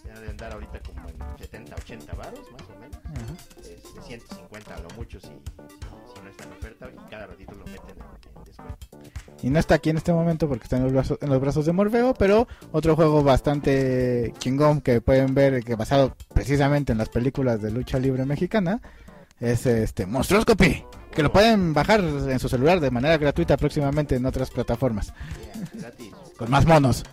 Ya 0.06 0.20
de 0.20 0.30
andar 0.30 0.54
ahorita 0.54 0.80
como 0.82 1.08
en 1.10 1.38
70, 1.40 1.76
80 1.76 2.14
varos, 2.14 2.40
más 2.52 2.62
o 2.70 2.80
menos. 2.80 2.98
Este, 3.58 4.02
150 4.02 4.76
a 4.76 4.80
lo 4.80 4.90
mucho 4.92 5.20
si, 5.20 5.28
si, 5.28 6.22
no 6.22 6.30
está 6.30 6.44
en 6.44 6.52
oferta 6.52 6.90
y 6.92 7.10
cada 7.10 7.28
ratito 7.28 7.54
lo 7.54 7.66
meten 7.66 7.90
en, 7.90 8.38
en 8.38 8.44
descuento. 8.44 8.78
Y 9.42 9.50
no 9.50 9.60
está 9.60 9.76
aquí 9.76 9.90
en 9.90 9.98
este 9.98 10.14
momento 10.14 10.48
porque 10.48 10.64
está 10.64 10.78
en 10.78 10.84
los, 10.84 10.94
brazos, 10.94 11.18
en 11.22 11.30
los 11.30 11.42
brazos 11.42 11.66
de 11.66 11.74
Morfeo, 11.74 12.14
pero 12.14 12.48
otro 12.72 12.96
juego 12.96 13.24
bastante 13.24 14.34
chingón 14.40 14.82
que 14.82 15.02
pueden 15.02 15.34
ver, 15.34 15.64
que 15.64 15.76
basado 15.76 16.16
precisamente 16.34 16.92
en 16.92 16.98
las 16.98 17.10
películas 17.10 17.62
de 17.62 17.72
lucha 17.72 18.00
libre 18.00 18.26
mexicana, 18.26 18.82
es 19.40 19.66
este 19.66 20.06
Monstroscopy, 20.06 20.86
que 21.12 21.24
lo 21.24 21.32
pueden 21.32 21.74
bajar 21.74 22.00
en 22.00 22.40
su 22.40 22.48
celular 22.48 22.80
de 22.80 22.92
manera 22.92 23.18
gratuita 23.18 23.58
próximamente 23.58 24.16
en 24.16 24.26
otras 24.26 24.50
plataformas, 24.50 25.14
Yeah, 25.44 25.70
gratis. 25.74 26.14
con 26.38 26.50
más 26.50 26.66
monos. 26.66 27.04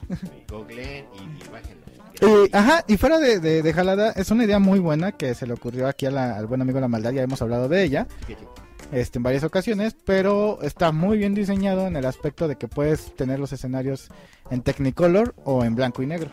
Googleen 0.48 1.06
y, 1.14 1.29
y 2.20 2.54
ajá, 2.56 2.84
y 2.86 2.96
fuera 2.96 3.18
de, 3.18 3.40
de, 3.40 3.62
de 3.62 3.72
jalada, 3.72 4.10
es 4.12 4.30
una 4.30 4.44
idea 4.44 4.58
muy 4.58 4.78
buena 4.78 5.12
que 5.12 5.34
se 5.34 5.46
le 5.46 5.52
ocurrió 5.54 5.88
aquí 5.88 6.06
a 6.06 6.10
la- 6.10 6.36
al 6.36 6.46
buen 6.46 6.60
amigo 6.62 6.80
La 6.80 6.88
Maldad, 6.88 7.12
ya 7.12 7.22
hemos 7.22 7.40
hablado 7.42 7.68
de 7.68 7.82
ella. 7.82 8.06
Este, 8.92 9.18
en 9.18 9.22
varias 9.22 9.44
ocasiones, 9.44 9.94
pero 10.04 10.58
está 10.62 10.90
muy 10.90 11.16
bien 11.18 11.32
diseñado 11.32 11.86
en 11.86 11.94
el 11.94 12.04
aspecto 12.06 12.48
de 12.48 12.56
que 12.56 12.66
puedes 12.66 13.14
tener 13.14 13.38
los 13.38 13.52
escenarios 13.52 14.08
en 14.50 14.62
Technicolor 14.62 15.32
o 15.44 15.64
en 15.64 15.76
blanco 15.76 16.02
y 16.02 16.06
negro. 16.06 16.30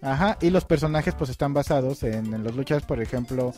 Ajá, 0.00 0.38
y 0.40 0.50
los 0.50 0.64
personajes 0.64 1.14
pues 1.14 1.30
están 1.30 1.54
basados 1.54 2.02
en, 2.02 2.34
en 2.34 2.42
los 2.42 2.56
luchas, 2.56 2.82
por 2.82 3.00
ejemplo, 3.00 3.54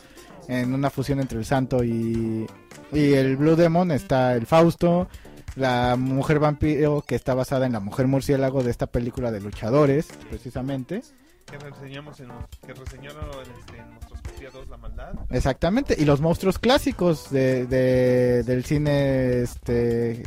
en 0.47 0.73
una 0.75 0.91
fusión 0.91 1.19
entre 1.19 1.39
el 1.39 1.45
Santo 1.45 1.83
y, 1.83 2.45
y 2.93 3.13
el 3.13 3.37
Blue 3.37 3.55
Demon 3.55 3.89
está 3.89 4.35
el 4.35 4.45
Fausto, 4.45 5.07
la 5.55 5.95
mujer 5.97 6.37
vampiro 6.37 7.01
que 7.07 7.15
está 7.15 7.33
basada 7.33 7.65
en 7.65 7.71
la 7.73 7.79
mujer 7.79 8.05
murciélago 8.05 8.61
de 8.61 8.69
esta 8.69 8.85
película 8.85 9.31
de 9.31 9.41
luchadores, 9.41 10.09
precisamente. 10.29 11.01
Que 11.45 11.57
reseñamos 11.59 12.19
en, 12.19 12.29
que 12.65 12.73
reseñaron 12.73 13.25
este, 13.59 13.77
en 13.77 14.51
2 14.51 14.67
La 14.69 14.77
Maldad. 14.77 15.13
Exactamente, 15.29 15.95
y 15.97 16.03
los 16.05 16.19
monstruos 16.19 16.57
clásicos 16.59 17.29
de, 17.29 17.65
de- 17.67 18.43
del 18.43 18.65
cine 18.65 19.41
este 19.43 20.23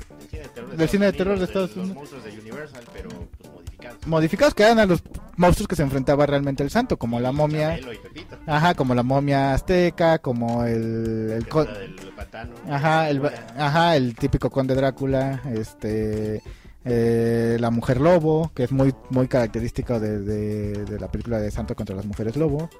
Del 0.76 0.88
cine 0.88 1.06
de 1.06 1.12
terror 1.12 1.38
de, 1.38 1.44
Estados 1.44 1.70
Unidos, 1.76 1.88
Los 1.88 1.96
monstruos 1.96 2.24
de 2.24 2.40
Universal, 2.40 2.84
pero 2.92 3.08
pues, 3.08 3.52
modificados. 3.52 4.06
modificados 4.06 4.54
que 4.54 4.62
eran 4.62 4.78
a 4.78 4.86
los 4.86 5.02
monstruos 5.36 5.66
que 5.68 5.76
se 5.76 5.82
enfrentaba 5.82 6.24
realmente 6.24 6.62
el 6.62 6.70
santo, 6.70 6.96
como 6.96 7.18
la 7.20 7.32
momia, 7.32 7.78
ajá, 8.46 8.74
como 8.74 8.94
la 8.94 9.02
momia 9.02 9.54
azteca, 9.54 10.18
como 10.20 10.64
el, 10.64 11.30
el 11.32 11.44
del 11.44 12.12
pantano. 12.16 12.54
ajá, 12.70 13.10
el, 13.10 13.22
ajá, 13.56 13.96
el 13.96 14.14
típico 14.14 14.50
conde 14.50 14.74
Drácula, 14.76 15.42
este, 15.52 16.42
eh, 16.84 17.56
la 17.60 17.70
mujer 17.70 18.00
lobo, 18.00 18.50
que 18.54 18.64
es 18.64 18.72
muy 18.72 18.94
muy 19.10 19.28
característico 19.28 19.98
de, 20.00 20.20
de- 20.20 20.98
la 21.00 21.08
película 21.10 21.38
de 21.38 21.50
Santo 21.50 21.74
contra 21.74 21.94
las 21.96 22.06
mujeres 22.06 22.36
lobo. 22.36 22.70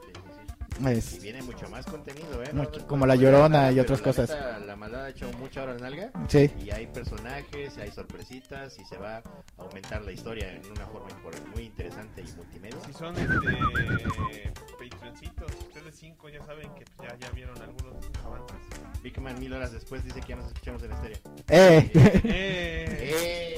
Es, 0.87 1.14
Y 1.14 1.20
viene 1.20 1.43
mucho 1.43 1.68
más 1.68 1.85
contenido, 1.87 2.43
¿eh? 2.43 2.51
Mucho- 2.53 2.87
como 2.87 3.01
no 3.01 3.07
La 3.07 3.16
Llorona 3.16 3.72
y 3.72 3.81
otras 3.81 3.99
la 4.01 4.05
cosas. 4.05 4.31
neta, 4.31 4.59
la 4.61 4.76
maldad 4.76 5.05
ha 5.07 5.09
hecho 5.11 5.31
mucha 5.39 5.62
hora 5.62 5.74
en 5.76 5.85
alga. 5.85 6.11
sí, 6.29 6.51
Y 6.64 6.70
hay 6.70 6.87
personajes, 6.87 7.76
hay 7.79 7.91
sorpresitas 7.91 8.79
y 8.79 8.85
se 8.85 8.97
va 8.99 9.16
a 9.18 9.22
aumentar 9.57 10.03
la 10.05 10.12
historia 10.12 10.53
en 10.53 10.64
una 10.70 10.87
forma 10.87 11.09
muy 11.55 11.64
interesante 11.64 12.22
y 12.22 12.33
multimedia. 12.37 12.76
Si 12.87 12.93
son 12.93 13.14
este, 13.16 14.53
patroncitos, 14.79 15.51
ustedes 15.68 15.95
cinco 15.99 16.29
ya 16.29 16.45
saben 16.45 16.68
que 16.74 16.85
ya, 17.03 17.16
ya 17.18 17.31
vieron 17.31 17.57
algunos 17.61 17.97
avances. 18.24 18.57
Big 19.03 19.18
Man 19.20 19.39
mil 19.41 19.53
horas 19.53 19.72
después 19.72 20.05
dice 20.05 20.20
que 20.20 20.29
ya 20.29 20.37
nos 20.37 20.47
escuchamos 20.49 20.83
en 20.83 20.93
estéreo. 20.93 21.18
eh, 21.49 21.91
¡Eh! 21.95 22.20
¡Eh! 22.24 23.55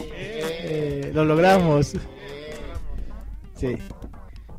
Eh, 0.63 1.11
lo 1.15 1.25
logramos. 1.25 1.95
¡Eh! 1.95 1.99
Sí, 3.57 3.77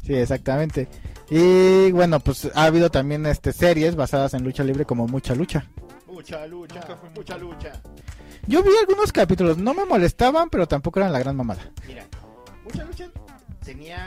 sí, 0.03 0.14
exactamente. 0.16 0.88
Y 1.34 1.94
bueno, 1.94 2.20
pues 2.20 2.52
ha 2.54 2.66
habido 2.66 2.92
también 2.92 3.26
este 3.26 3.54
series 3.54 3.96
basadas 3.96 4.34
en 4.34 4.44
lucha 4.44 4.66
libre 4.66 4.84
como 4.84 5.08
Mucha 5.08 5.34
Lucha. 5.34 5.66
Mucha 6.06 6.46
lucha, 6.46 6.82
mucha 7.16 7.38
lucha. 7.38 7.72
Yo 8.48 8.62
vi 8.62 8.72
algunos 8.78 9.14
capítulos, 9.14 9.58
no 9.58 9.74
me 9.74 9.86
molestaban, 9.86 10.50
pero 10.50 10.68
tampoco 10.68 11.00
eran 11.00 11.14
la 11.14 11.20
gran 11.20 11.38
mamada. 11.38 11.62
Mira, 11.88 12.06
mucha 12.66 12.84
lucha 12.84 13.10
tenía 13.64 14.06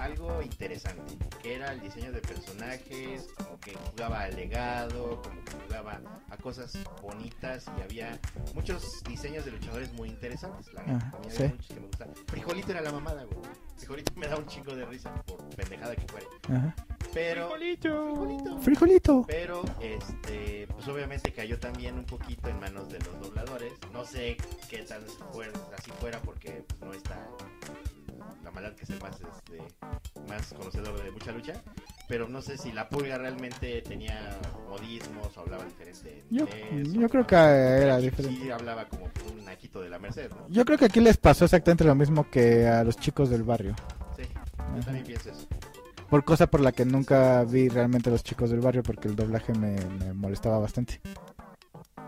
algo 0.00 0.40
interesante, 0.42 1.16
que 1.42 1.54
era 1.56 1.72
el 1.72 1.80
diseño 1.80 2.10
de 2.12 2.20
personajes, 2.20 3.28
como 3.36 3.58
que 3.60 3.74
jugaba 3.74 4.20
al 4.22 4.34
legado, 4.34 5.20
como 5.22 5.44
que 5.44 5.52
jugaba 5.66 6.00
a 6.30 6.36
cosas 6.38 6.78
bonitas 7.02 7.66
y 7.78 7.82
había 7.82 8.18
muchos 8.54 9.02
diseños 9.08 9.44
de 9.44 9.52
luchadores 9.52 9.92
muy 9.92 10.08
interesantes. 10.08 10.72
La 10.72 10.82
neta, 10.82 11.06
Ajá, 11.06 11.16
a 11.16 11.20
mí 11.20 11.26
Ah, 11.28 11.30
sí. 11.30 11.42
había 11.42 11.54
muchos 11.54 11.68
que 11.74 11.80
me 11.80 11.86
gustaban. 11.86 12.14
Frijolito 12.26 12.72
era 12.72 12.80
la 12.80 12.92
mamada, 12.92 13.24
güey. 13.24 13.50
Frijolito 13.76 14.12
me 14.16 14.26
da 14.28 14.36
un 14.36 14.46
chingo 14.46 14.74
de 14.74 14.84
risa 14.86 15.14
por 15.24 15.38
pendejada 15.54 15.94
que 15.96 16.06
fuera. 16.08 16.26
Ajá. 16.48 16.74
Pero 17.12 17.46
¡Frijolito! 17.50 18.14
Frijolito. 18.14 18.58
Frijolito. 18.60 19.24
Pero, 19.26 19.64
este, 19.80 20.66
pues 20.68 20.86
obviamente 20.88 21.32
cayó 21.32 21.58
también 21.58 21.96
un 21.98 22.04
poquito 22.06 22.48
en 22.48 22.60
manos 22.60 22.88
de 22.88 22.98
los 23.00 23.20
dobladores. 23.20 23.72
No 23.92 24.04
sé 24.04 24.36
qué 24.68 24.78
tan 24.78 25.02
fuera, 25.32 25.52
así 25.76 25.90
fuera 25.92 26.20
porque 26.20 26.64
pues, 26.68 26.80
no 26.80 26.92
está 26.92 27.18
la 28.50 28.60
maldad 28.60 28.74
que 28.76 28.84
es 28.84 28.90
el 28.90 29.00
más, 29.00 29.16
este, 29.20 29.62
más 30.28 30.52
conocedor 30.52 31.02
de 31.02 31.10
mucha 31.12 31.32
lucha. 31.32 31.52
Pero 32.08 32.28
no 32.28 32.42
sé 32.42 32.58
si 32.58 32.72
la 32.72 32.88
pulga 32.88 33.16
realmente 33.18 33.82
tenía 33.82 34.36
modismos 34.68 35.36
o 35.36 35.40
hablaba 35.40 35.64
diferente 35.64 36.24
en 36.28 36.36
Yo, 36.36 36.44
inglés. 36.44 36.92
yo 36.92 37.08
creo 37.08 37.26
que 37.26 37.34
era 37.36 37.96
Aquí 37.96 38.10
diferente. 38.10 38.40
Sí 38.42 38.50
hablaba 38.50 38.88
como 38.88 39.08
un 39.30 39.44
naquito 39.44 39.80
de 39.80 39.90
la 39.90 39.98
Merced, 39.98 40.30
¿no? 40.30 40.48
Yo 40.48 40.64
creo 40.64 40.78
que 40.78 40.86
aquí 40.86 41.00
les 41.00 41.16
pasó 41.16 41.44
exactamente 41.44 41.84
lo 41.84 41.94
mismo 41.94 42.28
que 42.28 42.66
a 42.66 42.82
los 42.82 42.96
chicos 42.96 43.30
del 43.30 43.44
barrio. 43.44 43.76
Sí, 44.16 44.24
yo 44.76 44.82
también 44.82 45.06
pienso 45.06 45.30
eso. 45.30 45.46
Por 46.08 46.24
cosa 46.24 46.48
por 46.48 46.60
la 46.60 46.72
que 46.72 46.84
nunca 46.84 47.44
vi 47.44 47.68
realmente 47.68 48.08
a 48.08 48.12
los 48.12 48.24
chicos 48.24 48.50
del 48.50 48.58
barrio 48.60 48.82
porque 48.82 49.06
el 49.06 49.14
doblaje 49.14 49.52
me, 49.52 49.76
me 50.00 50.12
molestaba 50.12 50.58
bastante. 50.58 51.00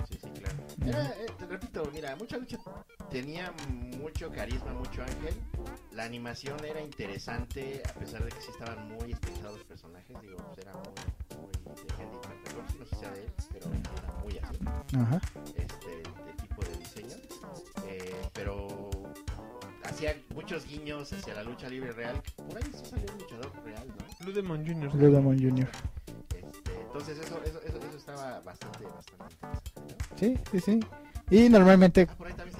Sí, 0.08 0.18
sí, 0.20 0.28
claro. 0.30 0.56
Era, 0.84 1.04
eh, 1.10 1.26
te 1.38 1.46
repito, 1.46 1.88
mira, 1.92 2.16
mucha 2.16 2.36
lucha 2.36 2.58
tenía 3.12 3.52
mucho 4.00 4.30
carisma, 4.30 4.72
mucho 4.72 5.02
ángel. 5.02 5.34
La 5.92 6.04
animación 6.04 6.64
era 6.64 6.80
interesante, 6.80 7.82
a 7.88 7.92
pesar 7.92 8.24
de 8.24 8.30
que 8.30 8.40
sí 8.40 8.50
estaban 8.50 8.88
muy 8.88 9.12
estilizados 9.12 9.58
los 9.58 9.66
personajes. 9.66 10.16
Digo, 10.22 10.36
pues 10.38 10.66
era 10.66 10.72
muy, 10.72 11.52
muy 11.64 11.74
de 11.74 12.02
Henry 12.02 12.18
Carter, 12.22 12.78
no 12.78 12.86
sé 12.86 12.94
si 12.94 12.96
sea 12.96 13.10
de 13.12 13.24
él, 13.24 13.32
pero 13.52 13.66
era 13.66 14.12
muy 14.22 14.38
así, 14.38 14.96
Ajá. 14.96 15.20
este 15.56 15.88
de 15.90 16.32
tipo 16.40 16.62
de 16.62 16.76
diseño. 16.78 17.16
Eh, 17.86 18.14
pero 18.32 18.90
hacía 19.84 20.16
muchos 20.34 20.66
guiños 20.66 21.12
hacia 21.12 21.34
la 21.34 21.42
lucha 21.42 21.68
libre 21.68 21.92
real. 21.92 22.20
Por 22.36 22.56
ahí 22.56 22.70
sí 22.72 22.86
salió 22.86 23.12
un 23.12 23.18
luchador 23.18 23.52
real, 23.62 23.86
¿no? 23.88 24.24
Blue 24.24 24.32
Demon 24.32 24.66
Jr. 24.66 24.90
Blue 24.90 25.10
Demon 25.10 25.38
Jr. 25.38 25.68
Este, 26.34 26.80
entonces 26.80 27.18
eso, 27.18 27.42
eso, 27.44 27.60
eso, 27.62 27.76
eso 27.76 27.96
estaba 27.98 28.40
bastante, 28.40 28.84
bastante 28.84 29.34
interesante, 29.34 29.76
¿no? 29.82 30.18
Sí, 30.18 30.38
sí, 30.50 30.60
sí. 30.60 30.80
Y 31.30 31.48
normalmente... 31.48 32.06
Ah, 32.10 32.14
por 32.14 32.26
ahí 32.26 32.34
también 32.34 32.51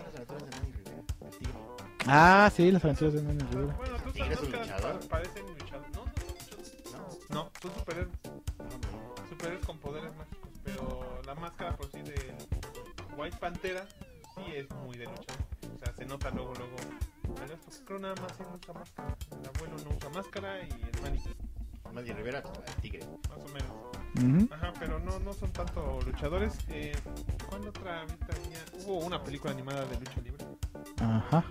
Ah, 2.07 2.51
sí, 2.55 2.71
las 2.73 2.85
aventuras 2.85 3.15
de 3.15 3.23
Manny 3.23 3.43
Rivera. 3.51 3.75
Bueno, 3.77 3.97
tú 4.05 4.13
¿Tigre 4.13 4.35
es 4.35 4.41
un 4.41 4.51
sabes 4.51 4.67
que 4.67 4.73
luchador? 4.73 5.01
pa- 5.01 5.09
parecen 5.09 5.47
luchadores. 5.47 5.93
No, 5.93 6.05
no 6.05 6.13
son 6.13 6.37
luchadores. 6.37 7.31
¿No? 7.31 7.35
No, 7.45 7.51
son 7.61 7.75
superhéroes. 7.75 8.19
No, 8.59 9.29
Superhéroes 9.29 9.67
con 9.67 9.79
poderes 9.79 10.15
mágicos. 10.17 10.51
Pero 10.65 11.23
la 11.27 11.35
máscara 11.35 11.77
por 11.77 11.91
sí 11.91 12.03
de 12.03 12.37
White 13.17 13.37
Pantera 13.39 13.87
sí 14.35 14.43
es 14.55 14.69
muy 14.85 14.97
de 14.97 15.05
luchador. 15.07 15.43
O 15.75 15.79
sea, 15.85 15.95
se 15.95 16.05
nota 16.07 16.31
luego, 16.31 16.53
luego. 16.55 16.77
Pero 17.37 17.57
creo 17.87 17.99
nada 17.99 18.15
más 18.21 18.39
él 18.41 18.47
usa 18.61 18.75
máscara. 18.75 19.17
El 19.41 19.49
abuelo 19.49 19.77
no 19.89 19.97
usa 19.97 20.09
máscara 20.11 20.63
y 20.63 20.71
el 20.71 21.03
Manny, 21.03 21.23
Manny 21.93 22.13
Rivera, 22.13 22.43
el 22.67 22.75
tigre. 22.83 23.01
más 23.29 23.39
o 23.39 23.49
menos. 23.49 24.53
Ajá, 24.53 24.73
pero 24.79 24.99
no, 25.01 25.19
no 25.21 25.33
son 25.33 25.51
tanto 25.53 25.99
luchadores. 26.05 26.53
Eh, 26.69 26.93
¿Cuál 27.49 27.67
otra 27.69 28.05
venía? 28.05 28.59
Hubo 28.85 28.99
una 28.99 29.23
película 29.25 29.53
animada 29.53 29.85
de 29.87 29.97
lucha 29.99 30.21
libre. 30.21 30.32
Ajá. 31.03 31.45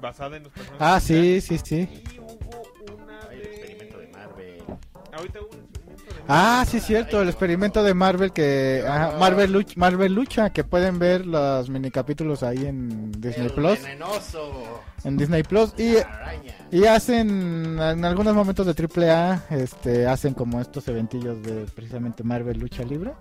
Basada 0.00 0.36
en 0.36 0.44
los 0.44 0.52
personajes. 0.52 0.80
Ah, 0.80 1.00
sí, 1.00 1.40
sí, 1.40 1.58
sí. 1.58 1.88
Y 2.14 2.18
hubo 2.20 3.02
una 3.02 3.18
Ay, 3.28 3.36
el 3.38 3.42
de... 3.42 3.48
experimento 3.50 3.98
de 3.98 4.06
Marvel. 4.08 4.62
Ahorita 5.12 5.40
hubo 5.40 5.48
un 5.50 5.60
experimento 5.60 6.14
de... 6.14 6.20
Ah, 6.28 6.64
sí, 6.68 6.78
cierto, 6.80 7.20
el 7.22 7.28
experimento 7.28 7.82
de 7.82 7.94
Marvel 7.94 8.32
que... 8.32 8.84
Ajá, 8.86 9.16
Marvel, 9.18 9.52
Lucha, 9.52 9.72
Marvel 9.76 10.12
Lucha, 10.14 10.50
que 10.50 10.62
pueden 10.62 10.98
ver 11.00 11.26
los 11.26 11.68
minicapítulos 11.68 12.42
ahí 12.44 12.64
en 12.66 13.10
Disney 13.12 13.46
el 13.46 13.52
Plus. 13.52 13.82
venenoso. 13.82 14.82
En 15.04 15.16
Disney 15.16 15.42
Plus. 15.42 15.74
Y, 15.78 15.96
y 16.70 16.84
hacen, 16.84 17.78
en 17.80 18.04
algunos 18.04 18.34
momentos 18.34 18.66
de 18.66 18.72
AAA, 19.10 19.46
este, 19.50 20.06
hacen 20.06 20.34
como 20.34 20.60
estos 20.60 20.86
eventillos 20.88 21.42
de 21.42 21.64
precisamente 21.74 22.22
Marvel 22.22 22.58
Lucha 22.60 22.82
Libre. 22.84 23.12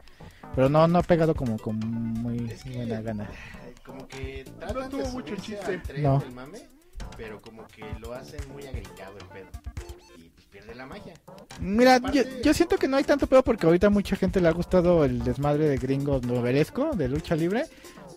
Pero 0.55 0.69
no, 0.69 0.87
no 0.87 0.99
ha 0.99 1.03
pegado 1.03 1.33
como 1.35 1.57
con 1.57 1.77
muy 1.79 2.49
Es 2.51 2.63
que- 2.63 2.75
buena 2.75 3.01
gana. 3.01 3.29
Como 3.85 4.07
que 4.07 4.45
tratan 4.59 4.89
tuvo 4.89 5.03
de 5.03 5.11
mucho 5.11 5.35
chiste. 5.35 5.63
al 5.65 5.81
tren 5.83 6.03
No. 6.03 6.19
del 6.19 6.31
mame 6.31 6.67
pero 7.17 7.39
como 7.41 7.65
que 7.67 7.83
lo 7.99 8.13
hacen 8.13 8.39
muy 8.51 8.65
agringado 8.65 9.17
el 9.19 9.25
pedo. 9.27 9.47
Y 10.17 10.29
pues 10.29 10.47
pierde 10.47 10.73
la 10.75 10.85
magia. 10.85 11.13
Mira, 11.59 11.97
yo, 11.99 12.07
Aparte- 12.21 12.41
yo 12.43 12.53
siento 12.53 12.77
que 12.77 12.87
no 12.87 12.97
hay 12.97 13.03
tanto 13.03 13.27
pedo 13.27 13.43
porque 13.43 13.65
ahorita 13.67 13.87
a 13.87 13.89
mucha 13.89 14.15
gente 14.15 14.41
le 14.41 14.47
ha 14.47 14.51
gustado 14.51 15.05
el 15.05 15.23
desmadre 15.23 15.67
de 15.69 15.77
gringo 15.77 16.19
novelesco, 16.21 16.91
de 16.95 17.07
lucha 17.07 17.35
libre, 17.35 17.65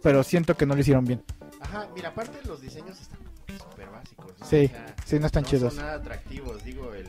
pero 0.03 0.23
siento 0.23 0.57
que 0.57 0.65
no 0.67 0.75
lo 0.75 0.81
hicieron 0.81 1.05
bien. 1.05 1.23
Ajá, 1.61 1.89
mira, 1.95 2.09
aparte 2.11 2.39
los 2.47 2.61
diseños 2.61 2.99
están 3.01 3.19
súper 3.59 3.89
básicos. 3.91 4.33
¿no? 4.39 4.47
Sí, 4.47 4.65
O 4.67 4.69
sea, 4.69 4.97
sí, 5.05 5.19
no 5.19 5.27
están 5.27 5.43
no 5.43 5.49
chidos. 5.49 5.75
son 5.75 5.83
nada 5.85 5.97
atractivos, 5.99 6.65
digo, 6.65 6.95
el, 6.95 7.07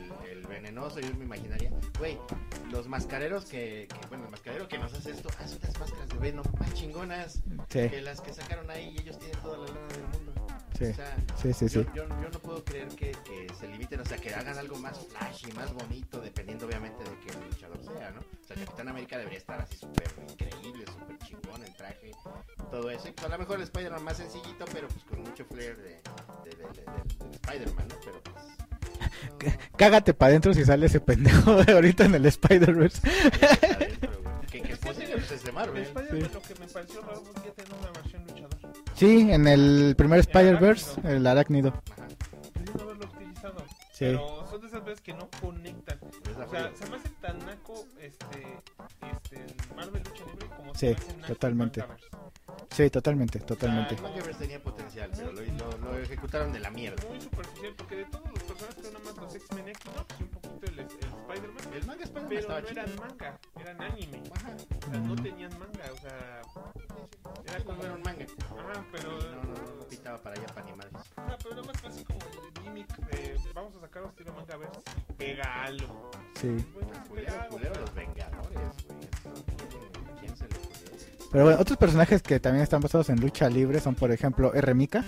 el 0.88 0.94
venenoso, 0.94 1.00
yo 1.00 1.18
me 1.18 1.24
imaginaría. 1.24 1.70
Güey, 1.98 2.18
los 2.70 2.88
mascareros 2.88 3.44
que, 3.44 3.88
que- 3.88 4.06
bueno, 4.08 4.24
el 4.24 4.30
mascarero 4.30 4.68
que 4.68 4.78
nos 4.78 4.92
hace 4.92 5.10
esto, 5.12 5.28
hace 5.38 5.56
unas 5.56 5.78
máscaras 5.78 6.08
de 6.08 6.18
Venom 6.18 6.46
más 6.58 6.74
chingonas 6.74 7.42
Sí, 7.68 7.88
que 7.88 8.00
las 8.02 8.20
que 8.20 8.32
sacaron 8.32 8.70
ahí 8.70 8.94
y 8.96 9.00
ellos 9.02 9.18
tienen 9.18 9.38
toda 9.40 9.58
la 9.58 9.66
lana 9.66 9.86
del 9.88 10.06
mundo. 10.08 10.32
sí, 10.78 10.84
O 10.86 10.94
sea, 10.94 11.16
sí, 11.40 11.52
sí, 11.52 11.68
yo, 11.68 11.82
sí. 11.82 11.88
yo, 11.94 12.04
yo 12.08 12.30
no 12.30 12.38
puedo 12.40 12.64
creer 12.64 12.88
que, 12.88 13.12
que 13.12 13.46
se 13.58 13.68
limiten, 13.68 14.00
o 14.00 14.04
sea, 14.04 14.16
que 14.18 14.34
hagan 14.34 14.56
algo 14.58 14.76
más 14.76 14.98
flashy, 15.06 15.52
más 15.52 15.72
bonito, 15.72 16.20
dependiendo 16.20 16.66
obviamente 16.66 17.02
de 17.04 17.18
que 17.20 17.30
el 17.30 17.44
luchador 17.50 17.82
sea, 17.84 18.10
¿no? 18.12 18.20
O 18.20 18.46
sea, 18.46 18.56
Capitán 18.56 18.88
América 18.88 19.18
debería 19.18 19.38
estar 19.38 19.60
así 19.60 19.76
súper 19.76 20.08
increíble, 20.28 20.84
súper 20.86 21.18
chingón 21.18 21.64
en 21.64 21.72
traje, 21.74 22.10
todo 22.70 22.90
eso. 22.90 23.08
Y 23.08 23.12
pues 23.12 23.26
a 23.26 23.30
lo 23.30 23.38
mejor 23.38 23.56
el 23.56 23.62
Spider-Man 23.64 24.02
más 24.04 24.16
sencillito, 24.16 24.64
pero 24.72 24.88
pues 24.88 25.04
con 25.04 25.20
mucho 25.22 25.44
flair 25.44 25.76
de- 25.76 26.00
de- 26.44 26.56
de 26.56 27.30
Spider-Man, 27.42 27.88
¿no? 27.88 27.96
Pero 28.04 28.20
pues... 28.22 28.44
Cágate 29.76 30.14
para 30.14 30.30
adentro 30.30 30.54
si 30.54 30.64
sale 30.64 30.86
ese 30.86 31.00
pendejo 31.00 31.62
de 31.64 31.72
ahorita 31.72 32.04
en 32.04 32.14
el 32.14 32.26
Spider-Verse. 32.26 33.00
que, 34.50 34.76
pues 34.82 34.98
es 34.98 35.42
de 35.44 35.48
El 35.48 35.54
Marvel. 35.54 35.82
Spider-Man 35.82 36.30
lo 36.32 36.42
que 36.42 36.54
me 36.60 36.66
pareció 36.66 37.00
raro 37.02 37.22
que 37.22 37.64
una 37.80 37.92
versión 37.92 38.26
luchador. 38.26 38.50
Sí, 38.94 39.30
en 39.30 39.46
el 39.48 39.94
primer 39.96 40.20
Spider-Verse, 40.20 41.00
el 41.04 41.26
arácnido. 41.26 41.82
Haberlo 42.80 43.06
utilizado. 43.06 43.64
Sí. 43.92 44.06
Pero 44.06 44.46
son 44.50 44.60
de 44.60 44.66
esas 44.66 44.84
veces 44.84 45.00
que 45.00 45.14
no 45.14 45.28
conectan. 45.40 45.98
O 46.02 46.50
sea, 46.50 46.70
se 46.74 46.90
me 46.90 46.96
hace 46.96 47.08
tan 47.20 47.38
naco 47.40 47.84
este, 48.00 48.46
este, 49.12 49.36
el 49.36 49.76
Marvel 49.76 50.02
Lucha 50.02 50.24
Libre 50.26 50.46
como 50.56 50.74
Sí, 50.74 50.80
se 50.80 50.86
me 50.86 50.94
hace 50.96 51.06
naco 51.06 51.18
el 51.20 51.34
totalmente. 51.34 51.80
Mangaverse. 51.80 52.08
Sí, 52.70 52.88
totalmente, 52.88 53.40
totalmente. 53.40 53.96
Ah, 53.98 54.02
Mangaverse 54.02 54.38
tenía 54.38 54.62
potencial, 54.62 55.10
pero 55.14 55.32
lo, 55.32 55.42
lo, 55.42 55.78
lo 55.78 55.98
ejecutaron 55.98 56.52
de 56.52 56.60
la 56.60 56.70
mierda. 56.70 57.02
Muy 57.08 57.20
superficial, 57.20 57.74
porque 57.76 57.96
de 57.96 58.04
todos 58.06 58.30
los 58.30 58.42
personajes 58.44 58.76
que 58.76 58.92
nada 58.92 59.04
más 59.04 59.16
los 59.16 59.34
X-Men 59.34 59.64
y 59.68 60.22
un 60.22 60.28
poquito 60.28 60.66
el, 60.66 60.78
el 60.78 60.86
Spider-Man, 60.86 61.74
El 61.74 61.86
manga 61.86 62.04
Spider-Man 62.04 62.28
pero 62.28 62.40
estaba 62.40 62.60
no 62.60 62.66
chido. 62.68 62.80
eran 62.80 62.96
manga, 62.96 63.38
eran 63.60 63.82
anime. 63.82 64.22
Ajá, 64.36 64.56
O 64.86 64.90
sea, 64.90 65.00
no 65.00 65.14
tenían 65.16 65.50
manga, 65.58 65.92
o 65.92 65.96
sea, 65.96 66.42
era 67.44 67.64
como 67.64 67.82
era 67.82 67.92
un 67.94 68.02
manga. 68.02 68.24
Ajá, 68.24 68.84
pero. 68.92 69.10
No, 69.18 69.42
no, 69.42 69.76
no 69.76 69.86
pintaba 69.88 70.18
para 70.18 70.36
allá 70.36 70.46
para 70.46 70.62
animales. 70.66 70.92
Ah, 71.16 71.36
pero 71.42 71.56
nada 71.56 71.66
más 71.66 71.80
fue 71.80 71.90
así 71.90 72.04
como 72.04 72.18
el 72.20 72.62
gimmick 72.62 72.96
de 73.10 73.40
vamos 73.52 73.74
a 73.76 73.80
sacar 73.80 74.04
estilo 74.04 74.32
manga 74.32 74.54
a 74.54 74.58
ver 74.58 74.68
si 74.72 75.12
pega 75.14 75.64
algo. 75.64 76.10
Sí. 76.40 76.48
Bueno, 76.72 76.90
sí 76.94 77.08
Culero, 77.08 77.48
culero, 77.50 77.74
los 77.80 77.94
Vengadores, 77.94 78.86
güey. 78.86 79.09
Pero 81.30 81.44
bueno, 81.44 81.60
otros 81.60 81.78
personajes 81.78 82.22
que 82.22 82.40
también 82.40 82.62
están 82.62 82.80
basados 82.80 83.08
en 83.08 83.20
lucha 83.20 83.48
libre 83.48 83.80
son, 83.80 83.94
por 83.94 84.10
ejemplo, 84.10 84.52
R. 84.52 84.74
Mika, 84.74 85.04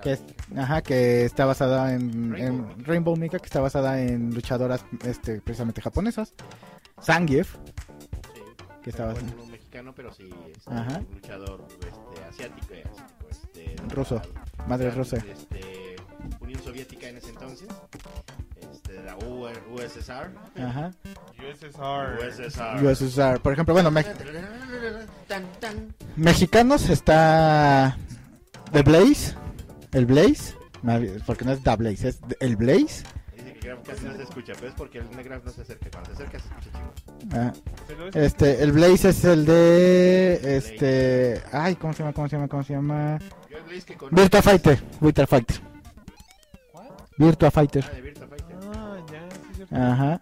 que 0.00 0.12
es, 0.12 0.22
ajá, 0.56 0.82
que 0.82 1.24
está 1.24 1.44
basada 1.44 1.92
en 1.92 2.32
Rainbow 2.32 2.36
en 2.36 2.68
Mika. 2.68 2.82
Rainbow 2.86 3.16
Mika, 3.16 3.38
que 3.38 3.46
está 3.46 3.60
basada 3.60 4.00
en 4.00 4.32
luchadoras, 4.32 4.84
este, 5.04 5.40
precisamente 5.40 5.80
japonesas. 5.82 6.34
Zangief, 7.02 7.56
Sí, 8.84 8.92
que 8.92 9.02
bueno, 9.02 9.20
un 9.42 9.50
mexicano, 9.50 9.92
pero 9.94 10.12
sí, 10.12 10.30
este, 10.56 10.72
Ajá. 10.72 10.98
un 10.98 11.14
luchador 11.14 11.66
este, 11.68 12.24
asiático, 12.24 12.74
eh, 12.74 12.84
asiático, 12.90 13.28
este, 13.30 13.76
Ruso, 13.94 14.22
madre 14.66 14.90
rusa. 14.90 15.16
Este, 15.18 15.96
Unión 16.40 16.62
Soviética 16.62 17.08
en 17.08 17.18
ese 17.18 17.30
entonces, 17.30 17.68
este, 18.88 19.00
de 19.00 19.02
la 19.04 19.16
U- 19.16 19.48
USSR. 19.74 20.30
Ajá. 20.64 20.92
USSR. 21.38 22.18
USSR. 22.26 22.84
USSR. 22.84 23.40
Por 23.40 23.52
ejemplo, 23.52 23.74
bueno, 23.74 23.90
me- 23.90 24.04
mexicanos 26.16 26.88
está 26.88 27.96
The 28.72 28.82
Blaze, 28.82 29.34
el 29.92 30.06
Blaze, 30.06 30.54
porque 31.26 31.44
no 31.44 31.52
es 31.52 31.62
The 31.62 31.76
Blaze, 31.76 32.08
es 32.08 32.18
el 32.40 32.56
Blaze. 32.56 33.04
Dice 33.36 33.52
que 33.60 33.76
casi 33.86 34.04
no 34.04 34.16
se 34.16 34.22
escucha, 34.22 34.52
pero 34.54 34.68
es 34.68 34.74
porque 34.74 34.98
el 34.98 35.08
Graf 35.24 35.44
no 35.44 35.50
se 35.52 35.62
acerca. 35.62 35.90
Cuando 35.90 36.10
se 36.10 36.22
acerca 36.24 36.38
se 36.38 36.48
escucha. 36.48 36.70
Ah, 37.32 37.52
este, 38.14 38.62
el 38.62 38.72
Blaze 38.72 39.10
es 39.10 39.24
el 39.24 39.44
de, 39.44 40.56
este, 40.56 41.42
ay, 41.52 41.76
¿cómo 41.76 41.92
se 41.92 42.00
llama? 42.02 42.12
¿Cómo 42.12 42.28
se 42.28 42.36
llama? 42.36 42.48
¿Cómo 42.48 42.62
se 42.62 42.72
llama? 42.72 43.18
Yo 43.50 43.58
el 43.58 43.64
Blaze 43.64 43.82
que 43.86 43.94
conozco. 43.96 44.16
Virtua 44.20 44.42
Fighter, 44.42 44.82
Virtua 45.00 45.26
Fighter, 45.26 45.56
¿Cuál? 46.72 46.88
Virtua 47.16 47.50
Fighter. 47.50 47.84
Ah, 47.86 47.94
de 47.94 48.00
Virtua 48.02 48.26
Fighter. 48.28 48.37
Ajá. 49.70 50.20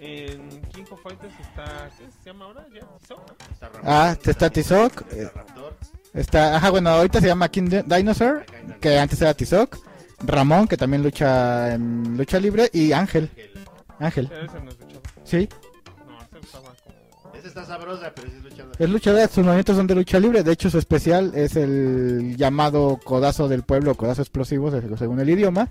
En 0.00 0.48
King 0.72 0.84
of 0.90 1.00
Fighters 1.02 1.32
está. 1.40 1.90
¿Qué 1.98 2.04
se 2.22 2.26
llama 2.30 2.44
ahora? 2.46 2.64
¿Ya? 2.72 2.80
¿Tizoc? 2.98 3.20
Está 3.52 3.68
Ramón, 3.68 3.82
Ah, 3.84 4.16
está 4.24 4.50
Tizoc, 4.50 5.02
Está 5.12 5.16
eh. 5.16 5.30
Está, 6.14 6.56
ajá, 6.56 6.70
bueno, 6.70 6.90
ahorita 6.90 7.20
se 7.20 7.26
llama 7.26 7.48
King 7.48 7.68
Di- 7.68 7.82
Dinosaur, 7.96 8.44
que 8.80 8.98
antes 8.98 9.20
era 9.20 9.34
Tizoc. 9.34 9.76
Ramón, 10.20 10.66
que 10.66 10.76
también 10.76 11.02
lucha 11.02 11.74
en 11.74 12.16
lucha 12.16 12.40
libre, 12.40 12.68
y 12.72 12.92
Ángel, 12.92 13.30
Ángel, 14.00 14.26
Pero 14.28 14.46
ese 14.46 14.60
no 14.60 14.70
es 14.70 14.78
luchador. 14.80 15.02
sí, 15.24 15.48
No, 16.08 16.18
ese 16.20 16.38
estaba 16.46 16.74
como. 16.82 17.34
Esa 17.34 17.48
está 17.48 17.64
sabrosa, 17.64 18.12
pero 18.14 18.28
sí 18.28 18.36
es 18.36 18.42
luchador. 18.42 18.72
es 18.78 18.90
luchador, 18.90 19.28
sus 19.28 19.44
movimientos 19.44 19.76
son 19.76 19.86
de 19.86 19.94
lucha 19.94 20.18
libre, 20.18 20.42
de 20.42 20.52
hecho 20.52 20.70
su 20.70 20.78
especial 20.78 21.32
es 21.36 21.54
el 21.56 22.36
llamado 22.36 22.98
codazo 23.04 23.46
del 23.48 23.62
pueblo, 23.62 23.94
codazo 23.94 24.22
explosivo, 24.22 24.70
se- 24.72 24.96
según 24.96 25.20
el 25.20 25.30
idioma, 25.30 25.68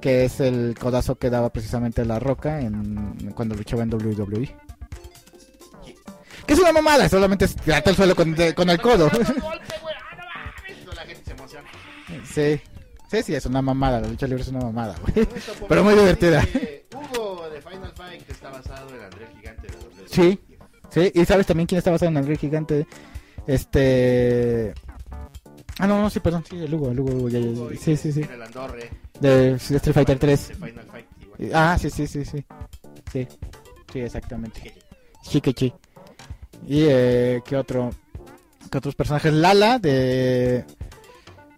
que 0.00 0.24
es 0.24 0.40
el 0.40 0.74
codazo 0.78 1.16
que 1.16 1.30
daba 1.30 1.50
precisamente 1.50 2.04
La 2.04 2.18
Roca 2.18 2.60
en, 2.60 3.32
cuando 3.34 3.54
luchaba 3.54 3.82
en 3.82 3.92
WWE. 3.94 4.56
Que 6.46 6.54
es 6.54 6.58
una 6.60 6.72
mamada, 6.72 7.08
solamente 7.08 7.44
es 7.44 7.56
al 7.68 7.94
suelo 7.96 8.14
con, 8.16 8.34
de- 8.34 8.54
con 8.54 8.68
el 8.70 8.80
codo. 8.80 9.10
¡Ah, 12.08 12.12
sí, 12.24 12.60
sí, 13.10 13.22
sí, 13.22 13.34
es 13.34 13.46
una 13.46 13.62
mamada, 13.62 14.00
la 14.00 14.08
lucha 14.08 14.26
libre 14.26 14.42
es 14.42 14.48
una 14.48 14.60
mamada, 14.60 14.96
güey. 15.00 15.26
Pero 15.68 15.84
muy 15.84 15.94
divertida. 15.94 16.40
dice, 16.40 16.86
Hugo 16.94 17.48
de 17.50 17.60
Final 17.62 17.92
Fight, 17.94 18.24
que 18.26 18.32
está 18.32 18.50
basado 18.50 18.88
en 18.94 19.02
André 19.02 19.26
el 19.26 19.36
Gigante 19.38 19.66
de 19.68 19.74
WWE. 19.76 20.08
Sí. 20.08 20.40
Sí, 20.90 21.12
y 21.14 21.24
sabes 21.24 21.46
también 21.46 21.66
quién 21.68 21.78
está 21.78 21.92
basado 21.92 22.10
en 22.10 22.16
el 22.16 22.26
Rey 22.26 22.36
Gigante. 22.36 22.84
Este. 23.46 24.74
Ah, 25.80 25.86
no, 25.86 26.00
no, 26.00 26.10
sí, 26.10 26.20
perdón, 26.20 26.44
sí, 26.48 26.56
el 26.58 26.72
Hugo, 26.74 26.90
el 26.90 27.00
Hugo, 27.00 27.28
ya, 27.28 27.38
ya, 27.38 27.50
ya. 27.50 27.76
Sí, 27.80 27.96
sí, 27.96 28.12
sí. 28.12 28.20
El 28.32 28.42
Andorre. 28.42 28.90
De 29.20 29.52
Street 29.54 29.94
Fighter 29.94 30.18
3. 30.18 30.48
De 30.48 30.54
Final 30.54 30.86
Fight, 30.90 31.06
igual. 31.22 31.50
Ah, 31.54 31.76
sí, 31.80 31.90
sí, 31.90 32.06
sí, 32.06 32.24
sí. 32.24 32.44
Sí, 33.12 33.26
sí, 33.92 34.00
exactamente. 34.00 34.74
Shikechi. 35.24 35.72
Y, 36.66 36.82
eh, 36.88 37.40
¿qué 37.46 37.56
otro? 37.56 37.90
¿Qué 38.70 38.78
otros 38.78 38.94
personajes? 38.94 39.32
Lala 39.32 39.78
de. 39.78 40.64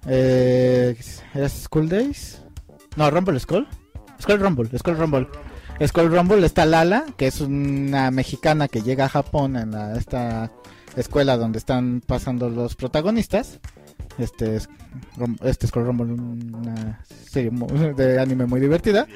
Eh, 0.07 0.97
¿Era 1.35 1.49
School 1.49 1.89
Days? 1.89 2.43
No, 2.97 3.11
Rumble 3.11 3.39
Skull. 3.41 3.67
Skull 4.21 4.39
Rumble, 4.41 4.79
Skull 4.79 4.97
Rumble. 4.97 5.29
Skull 5.87 6.11
Rumble 6.17 6.47
está 6.47 6.65
Lala, 6.65 7.07
que 7.17 7.27
es 7.27 7.41
una 7.41 8.11
mexicana 8.11 8.69
que 8.69 8.83
llega 8.83 9.07
a 9.07 9.09
Japón 9.09 9.57
en 9.57 9.73
la- 9.73 9.97
esta 9.97 10.51
escuela 10.97 11.37
donde 11.37 11.59
están 11.59 12.03
pasando 12.07 12.49
los 12.49 12.77
protagonistas. 12.77 13.59
Este 14.19 14.57
es 14.57 14.69
este 15.43 15.67
Skull 15.67 15.85
Rumble, 15.87 16.13
una 16.13 17.03
serie 17.07 17.51
de 17.97 18.21
anime 18.21 18.47
muy 18.47 18.61
divertida. 18.61 19.07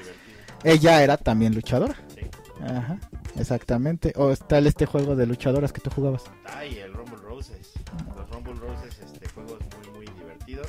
Ella 0.64 1.02
era 1.02 1.16
también 1.16 1.55
luchadora. 1.55 1.94
Sí. 2.14 2.20
Ajá, 2.62 2.98
exactamente. 3.39 4.12
O 4.16 4.31
está 4.31 4.59
este 4.59 4.86
juego 4.86 5.14
de 5.14 5.27
luchadoras 5.27 5.73
que 5.73 5.81
tú 5.81 5.90
jugabas. 5.90 6.24
Ay, 6.55 6.78
el 6.78 6.93
Rumble 6.94 7.18
Roses. 7.18 7.73
Los 8.16 8.31
Rumble 8.31 8.55
Roses, 8.55 8.98
este 9.05 9.28
juego 9.28 9.59
es 9.60 9.89
muy, 9.90 9.97
muy 9.97 10.06
divertido. 10.18 10.62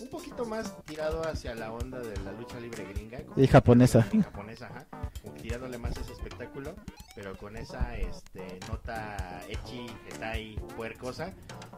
Un 0.00 0.08
poquito 0.08 0.44
más 0.44 0.74
tirado 0.84 1.22
hacia 1.26 1.54
la 1.54 1.72
onda 1.72 1.98
de 2.00 2.16
la 2.22 2.32
lucha 2.32 2.58
libre 2.60 2.84
gringa. 2.92 3.18
Y 3.36 3.46
japonesa. 3.46 4.06
Y 4.12 4.22
japonesa, 4.22 4.66
ajá. 4.66 4.86
Como 5.22 5.34
que 5.34 5.42
tirándole 5.42 5.78
más 5.78 5.96
ese 5.96 6.12
espectáculo, 6.12 6.74
pero 7.14 7.36
con 7.36 7.56
esa 7.56 7.96
este, 7.96 8.58
nota 8.68 9.42
echi, 9.48 9.86
hentai, 10.10 10.56
puercosa, 10.76 11.32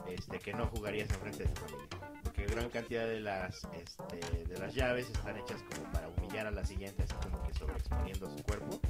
este, 0.09 0.39
que 0.39 0.52
no 0.55 0.66
jugarías 0.66 1.11
enfrente 1.11 1.44
de 1.44 1.48
tu 1.51 1.61
familia. 1.62 1.89
Porque 2.23 2.47
gran 2.47 2.69
cantidad 2.70 3.06
de 3.06 3.20
las, 3.20 3.66
este, 3.74 4.44
de 4.47 4.59
las 4.59 4.74
llaves 4.74 5.09
están 5.11 5.36
hechas 5.36 5.62
como 5.74 5.90
para 5.93 6.09
humillar 6.09 6.47
a 6.47 6.51
la 6.51 6.65
siguiente, 6.65 7.02
así 7.02 7.15
como 7.23 7.43
que 7.43 7.55
sobreexponiendo 7.55 8.31
su 8.36 8.43
cuerpo. 8.44 8.81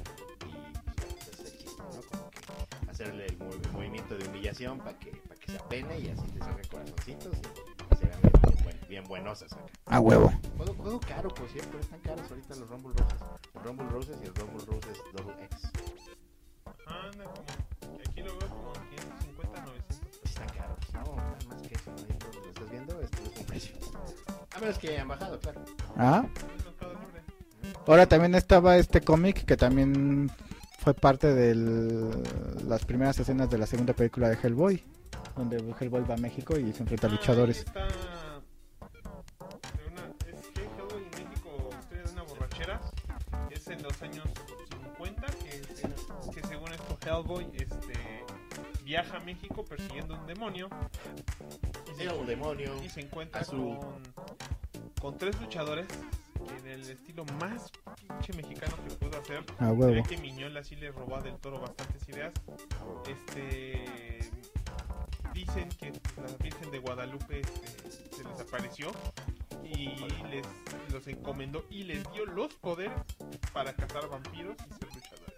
Y 0.47 0.53
pues, 1.25 1.39
el 1.51 1.57
chiste, 1.57 1.81
¿no? 1.81 2.01
Como 2.11 2.29
que 2.29 2.91
hacerle 2.91 3.25
el 3.27 3.37
movi- 3.39 3.71
movimiento 3.71 4.17
de 4.17 4.27
humillación 4.27 4.77
para 4.79 4.97
que, 4.99 5.11
pa' 5.11 5.35
que 5.35 5.51
se 5.51 5.57
apene 5.57 5.99
y 5.99 6.09
así 6.09 6.25
te 6.31 6.39
salgan 6.39 6.63
corazoncitos 6.69 7.33
y 7.91 7.95
se 7.97 8.05
vean 8.05 8.21
bien, 8.21 8.33
bien, 8.47 8.63
buen- 8.63 8.87
bien 8.87 9.03
buenosas 9.03 9.51
acá. 9.53 9.65
A 9.87 9.99
huevo. 9.99 10.31
Juego, 10.57 10.73
juego 10.75 10.99
caro, 11.01 11.29
por 11.29 11.47
cierto, 11.49 11.77
están 11.79 11.99
caros 11.99 12.29
ahorita 12.29 12.55
los 12.55 12.69
Rumble 12.69 12.93
Roses. 12.97 13.21
El 13.53 13.63
Rumble 13.63 13.89
Roses 13.89 14.17
y 14.23 14.25
el 14.25 14.35
Rumble 14.35 14.65
Roses 14.65 14.97
Double 15.13 15.43
X. 15.45 15.71
Anda 16.87 17.23
como. 17.25 17.45
Aquí 18.09 18.21
lo 18.21 18.37
veo 18.37 18.49
como 18.49 18.73
550, 18.73 19.61
900. 19.61 20.19
Están 20.23 20.47
caros, 20.49 20.77
no, 20.93 21.01
están 21.39 21.47
más 21.49 21.61
que 21.67 21.75
eso. 21.75 21.91
Ahí 21.91 22.17
donde 22.19 22.39
lo 22.39 22.47
estás 22.49 22.71
viendo, 22.71 23.01
este 23.01 23.23
es 23.23 23.39
un 23.39 23.45
precio. 23.45 23.75
A 24.55 24.59
menos 24.59 24.77
que 24.77 24.89
hayan 24.89 25.07
bajado, 25.07 25.39
claro. 25.39 25.61
Ah, 25.97 26.25
En 26.25 26.63
Mercado 26.65 26.93
Libre. 26.93 27.21
ahora 27.87 28.05
también 28.07 28.35
estaba 28.35 28.77
este 28.77 29.01
cómic 29.01 29.45
que 29.45 29.57
también 29.57 30.31
fue 30.79 30.93
parte 30.93 31.33
de 31.33 31.55
las 32.65 32.85
primeras 32.85 33.19
escenas 33.19 33.49
de 33.49 33.57
la 33.57 33.65
segunda 33.65 33.93
película 33.93 34.29
de 34.29 34.37
Hellboy, 34.41 34.83
donde 35.35 35.57
Hellboy 35.79 36.03
va 36.03 36.13
a 36.13 36.17
México 36.17 36.57
y 36.57 36.71
se 36.73 36.83
enfrenta 36.83 37.07
a 37.07 37.09
Ah, 37.09 37.13
luchadores. 37.13 37.57
ahí 37.57 37.63
está 37.65 38.24
Hellboy 47.15 47.47
este, 47.53 47.93
viaja 48.83 49.17
a 49.17 49.19
México 49.21 49.63
persiguiendo 49.63 50.15
un 50.19 50.25
demonio 50.27 50.69
y 51.91 51.95
se, 51.95 52.09
un 52.09 52.25
demonio. 52.25 52.71
y 52.83 52.89
se 52.89 53.01
encuentra 53.01 53.43
con, 53.45 53.79
con 55.01 55.17
tres 55.17 55.39
luchadores 55.39 55.87
que 56.45 56.57
en 56.57 56.67
el 56.67 56.89
estilo 56.89 57.25
más 57.39 57.71
pinche 58.07 58.33
mexicano 58.33 58.75
que 58.87 58.95
pudo 58.95 59.17
hacer. 59.19 59.43
A 59.59 59.67
Se 59.67 59.71
huevo. 59.71 59.93
ve 59.93 60.03
que 60.03 60.17
Miñola 60.17 60.63
sí 60.63 60.75
le 60.75 60.91
robó 60.91 61.15
a 61.15 61.21
del 61.21 61.37
toro 61.37 61.59
bastantes 61.59 62.07
ideas. 62.09 62.33
Este 63.07 64.19
dicen 65.33 65.67
que 65.69 65.91
la 65.91 66.37
Virgen 66.41 66.71
de 66.71 66.79
Guadalupe 66.79 67.41
este, 67.41 68.15
se 68.15 68.23
les 68.23 68.39
apareció 68.39 68.91
y 69.63 69.87
les 70.29 70.45
los 70.93 71.07
encomendó 71.07 71.65
y 71.69 71.83
les 71.83 72.03
dio 72.13 72.25
los 72.25 72.53
poderes 72.55 72.93
para 73.53 73.73
cazar 73.73 74.07
vampiros 74.09 74.55
y 74.69 74.73
ser 74.73 74.93
luchadores. 74.93 75.35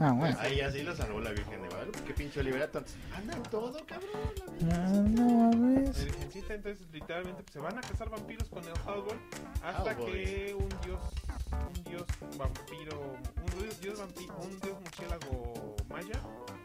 Ah, 0.00 0.10
bueno. 0.12 0.36
Ahí 0.40 0.60
así 0.60 0.82
lo 0.82 0.94
salvó 0.96 1.20
la 1.20 1.30
Virgen 1.30 1.62
de 1.62 1.68
Guadalupe. 1.68 2.00
Qué 2.04 2.14
pinche 2.14 2.42
liberato. 2.42 2.82
Anda 3.16 3.34
en 3.36 3.42
todo, 3.44 3.78
cabrón. 3.86 4.10
Ah, 4.72 4.88
no, 4.88 5.50
La 5.50 5.56
mames. 5.56 6.04
Virgencita 6.04 6.54
entonces 6.54 6.86
literalmente 6.92 7.42
pues, 7.42 7.52
se 7.52 7.60
van 7.60 7.78
a 7.78 7.80
cazar 7.80 8.10
vampiros 8.10 8.48
con 8.48 8.64
el 8.64 8.70
Hellboy 8.70 9.16
hasta 9.62 9.92
Hellboy. 9.92 10.12
que 10.12 10.54
un 10.54 10.68
dios 10.84 11.00
un 11.76 11.84
dios 11.84 12.02
vampiro 12.36 13.12
un 13.12 13.60
dios, 13.60 13.80
dios 13.80 14.00
vampi- 14.00 14.32
un 14.44 14.60
dios 14.60 14.80
murciélago 14.80 15.76
maya 15.88 16.20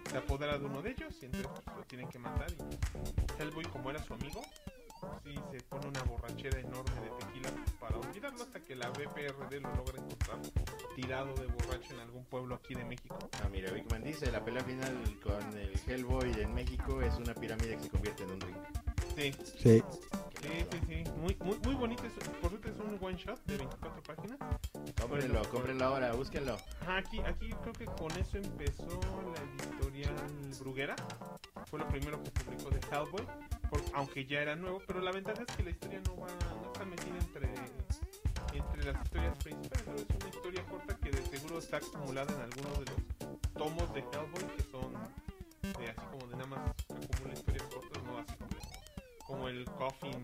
se 0.09 0.17
apodera 0.17 0.57
de 0.57 0.65
uno 0.65 0.81
de 0.81 0.91
ellos 0.91 1.13
y 1.21 1.25
entonces 1.25 1.49
pues, 1.63 1.77
lo 1.77 1.83
tienen 1.83 2.09
que 2.09 2.17
matar 2.19 2.47
y 2.51 3.41
Hellboy 3.41 3.65
como 3.65 3.89
era 3.91 4.03
su 4.03 4.13
amigo 4.13 4.41
sí 5.23 5.35
se 5.51 5.61
pone 5.63 5.87
una 5.87 6.03
borrachera 6.03 6.59
enorme 6.59 7.01
de 7.01 7.09
tequila 7.19 7.49
para 7.79 7.97
olvidarlo 7.97 8.43
hasta 8.43 8.59
que 8.63 8.75
la 8.75 8.89
BPRD 8.89 9.61
lo 9.61 9.75
logra 9.75 10.01
encontrar 10.01 10.39
tirado 10.95 11.33
de 11.35 11.47
borracho 11.47 11.93
en 11.93 11.99
algún 11.99 12.25
pueblo 12.25 12.55
aquí 12.55 12.73
de 12.75 12.85
México 12.85 13.17
Ah, 13.43 13.49
mira, 13.51 13.71
Bigman 13.71 14.03
dice, 14.03 14.31
la 14.31 14.43
pelea 14.43 14.63
final 14.63 15.19
con 15.23 15.57
el 15.57 15.79
Hellboy 15.87 16.31
en 16.41 16.53
México 16.53 17.01
es 17.01 17.15
una 17.15 17.33
pirámide 17.33 17.77
que 17.77 17.83
se 17.83 17.89
convierte 17.89 18.23
en 18.23 18.31
un 18.31 18.41
ring. 18.41 18.55
sí 19.15 19.33
Sí. 19.57 19.83
Sí, 20.41 20.65
sí, 20.71 20.79
sí. 20.87 21.11
Muy, 21.17 21.35
muy, 21.43 21.59
muy 21.65 21.75
bonito. 21.75 22.05
Es, 22.05 22.13
por 22.13 22.49
cierto, 22.49 22.69
es 22.69 22.79
un 22.79 22.97
one 23.01 23.17
shot 23.17 23.43
de 23.45 23.57
24 23.57 24.03
páginas. 24.03 24.39
Cómprenlo, 24.99 25.41
cómprenlo 25.49 25.85
ahora, 25.85 26.13
búsquenlo. 26.13 26.57
Aquí, 26.87 27.19
aquí 27.19 27.49
creo 27.61 27.73
que 27.73 27.85
con 27.85 28.09
eso 28.11 28.37
empezó 28.37 28.87
la 28.87 29.65
editorial 29.65 30.15
Bruguera. 30.59 30.95
Fue 31.65 31.79
lo 31.79 31.87
primero 31.87 32.21
que 32.23 32.31
publicó 32.31 32.69
de 32.69 32.79
Hellboy. 32.91 33.25
aunque 33.93 34.25
ya 34.25 34.41
era 34.41 34.55
nuevo, 34.55 34.81
pero 34.87 35.01
la 35.01 35.11
ventaja 35.11 35.43
es 35.47 35.55
que 35.55 35.63
la 35.63 35.69
historia 35.71 36.01
no 36.07 36.17
va, 36.17 36.27
no 36.27 36.71
está 36.71 36.85
metida 36.85 37.17
entre, 37.19 37.53
entre 38.53 38.91
las 38.91 39.03
historias 39.03 39.37
principales. 39.43 39.87
¿no? 39.87 39.95
Es 39.95 40.05
una 40.21 40.29
historia 40.29 40.65
corta 40.65 40.95
que 40.97 41.11
de 41.11 41.25
seguro 41.25 41.59
está 41.59 41.77
acumulada 41.77 42.33
en 42.33 42.41
algunos 42.41 42.79
de 42.79 42.85
los 42.85 43.53
tomos 43.53 43.93
de 43.93 43.99
Hellboy 43.99 44.55
que 44.55 44.63
son 44.71 44.93
de 45.61 45.89
así 45.89 46.05
como 46.11 46.27
de 46.27 46.35
nada 46.35 46.47
más 46.47 46.69
acumula 46.69 47.33
historias 47.33 47.63
cortas, 47.63 48.03
no 48.03 48.17
así 48.17 48.33
como, 49.25 49.47
el 49.47 49.65
Coffin, 49.65 50.23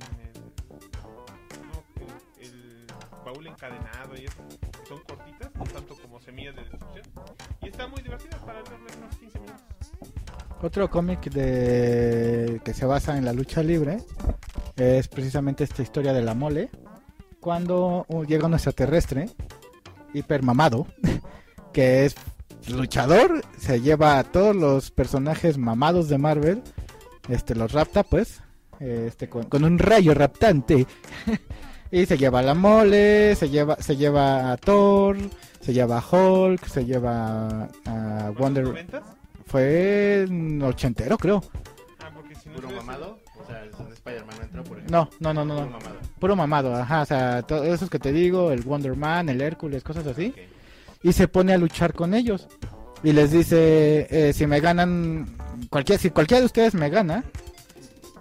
el, 2.40 2.48
el, 2.48 2.88
baúl 3.24 3.48
encadenado 3.48 4.16
y 4.16 4.26
eso, 4.26 4.44
son 4.88 5.00
cortitas, 5.04 5.54
no 5.56 5.64
tanto 5.64 5.96
como 5.96 6.20
semillas 6.20 6.56
de 6.56 6.62
destrucción. 6.64 7.06
Y 7.62 7.68
está 7.70 7.88
muy 7.88 8.02
divertida 8.02 8.38
para 8.46 8.62
leerla 8.64 8.98
unos 8.98 9.16
15 9.18 9.40
minutos. 9.40 10.25
Otro 10.66 10.90
cómic 10.90 11.30
de 11.30 12.60
que 12.66 12.74
se 12.74 12.88
basa 12.88 13.16
en 13.20 13.24
la 13.24 13.34
lucha 13.34 13.62
libre 13.62 14.00
es 14.76 15.08
precisamente 15.08 15.64
esta 15.64 15.84
historia 15.84 16.12
de 16.12 16.24
la 16.24 16.34
mole. 16.34 16.72
Cuando 17.40 18.08
llega 18.28 18.48
un 18.48 18.56
extraterrestre 18.56 19.30
hipermamado, 20.16 20.88
que 21.72 22.06
es 22.06 22.16
luchador, 22.68 23.44
se 23.60 23.80
lleva 23.80 24.18
a 24.18 24.24
todos 24.24 24.56
los 24.56 24.90
personajes 24.90 25.60
mamados 25.60 26.10
de 26.10 26.18
Marvel, 26.18 26.64
este 27.30 27.54
los 27.54 27.72
rapta 27.72 28.02
pues, 28.02 28.42
este 28.80 29.30
con, 29.30 29.64
un 29.64 29.78
rayo 29.78 30.16
raptante. 30.16 30.88
y 31.92 32.08
se 32.08 32.18
lleva 32.18 32.40
a 32.40 32.42
la 32.42 32.56
mole, 32.56 33.36
se 33.36 33.52
lleva 33.52 33.76
se 33.76 33.98
lleva 33.98 34.52
a 34.52 34.58
Thor, 34.58 35.16
se 35.62 35.74
lleva 35.74 36.00
a 36.00 36.04
Hulk, 36.12 36.66
se 36.66 36.86
lleva 36.86 37.70
a 37.86 38.32
¿Con 38.34 38.36
Wonder 38.36 38.64
los 38.64 38.74
noventas? 38.74 39.25
Fue 39.46 40.24
en 40.28 40.62
ochentero, 40.62 41.18
creo. 41.18 41.44
Ah, 42.00 42.10
porque 42.14 42.36
si 42.36 42.50
no 42.50 42.56
¿Puro 42.56 42.70
mamado? 42.72 43.20
O 43.42 43.46
sea, 43.48 43.62
el 43.64 43.70
Spider-Man 43.94 44.36
no 44.38 44.44
entró, 44.44 44.64
por 44.64 44.78
ejemplo. 44.78 45.10
No, 45.20 45.34
no, 45.34 45.46
no, 45.46 45.46
no, 45.46 45.56
Puro 45.56 45.66
no. 45.66 45.72
mamado. 45.80 46.00
Puro 46.20 46.36
mamado, 46.36 46.76
ajá. 46.76 47.02
O 47.02 47.06
sea, 47.06 47.42
todos 47.44 47.68
esos 47.68 47.90
que 47.90 48.00
te 48.00 48.12
digo, 48.12 48.52
el 48.52 48.62
Wonder 48.64 48.96
Man, 48.96 49.30
el 49.30 49.42
Hércules, 49.42 49.84
cosas 49.84 50.08
así. 50.08 50.28
Ok. 50.36 50.40
Y 51.04 51.14
se 51.14 51.28
pone 51.28 51.54
a 51.54 51.58
luchar 51.58 51.94
con 51.94 52.14
ellos. 52.14 52.48
Y 53.04 53.12
les 53.14 53.32
dice, 53.32 54.08
eh, 54.10 54.34
si 54.34 54.48
me 54.48 54.60
ganan, 54.60 55.38
cualquier, 55.70 56.00
si 56.00 56.10
cualquiera 56.10 56.40
de 56.40 56.46
ustedes 56.48 56.74
me 56.74 56.90
gana, 56.90 57.24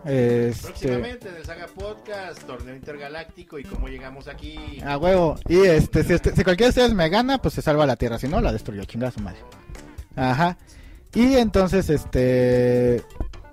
este, 0.05 0.67
Próximamente 0.69 1.29
en 1.31 1.37
el 1.37 1.45
Saga 1.47 1.67
Podcast, 1.69 2.43
torneo 2.43 2.75
intergaláctico 2.77 3.59
y 3.59 3.65
cómo 3.65 3.89
llegamos 3.89 4.29
aquí. 4.29 4.79
a 4.85 4.99
huevo. 4.99 5.37
Y 5.49 5.61
este, 5.61 6.05
si, 6.05 6.13
usted- 6.15 6.35
si 6.35 6.45
cualquiera 6.45 6.67
de 6.67 6.81
ustedes 6.81 6.93
me 6.93 7.09
gana, 7.09 7.39
pues 7.41 7.55
se 7.55 7.63
salva 7.63 7.87
la 7.87 7.97
Tierra. 7.97 8.19
Si 8.19 8.29
no, 8.29 8.43
la 8.43 8.53
destruyó, 8.53 8.85
chingada 8.85 9.13
su 9.13 9.21
madre. 9.21 9.39
Ajá. 10.17 10.59
Y 11.15 11.37
entonces, 11.37 11.89
este, 11.91 13.03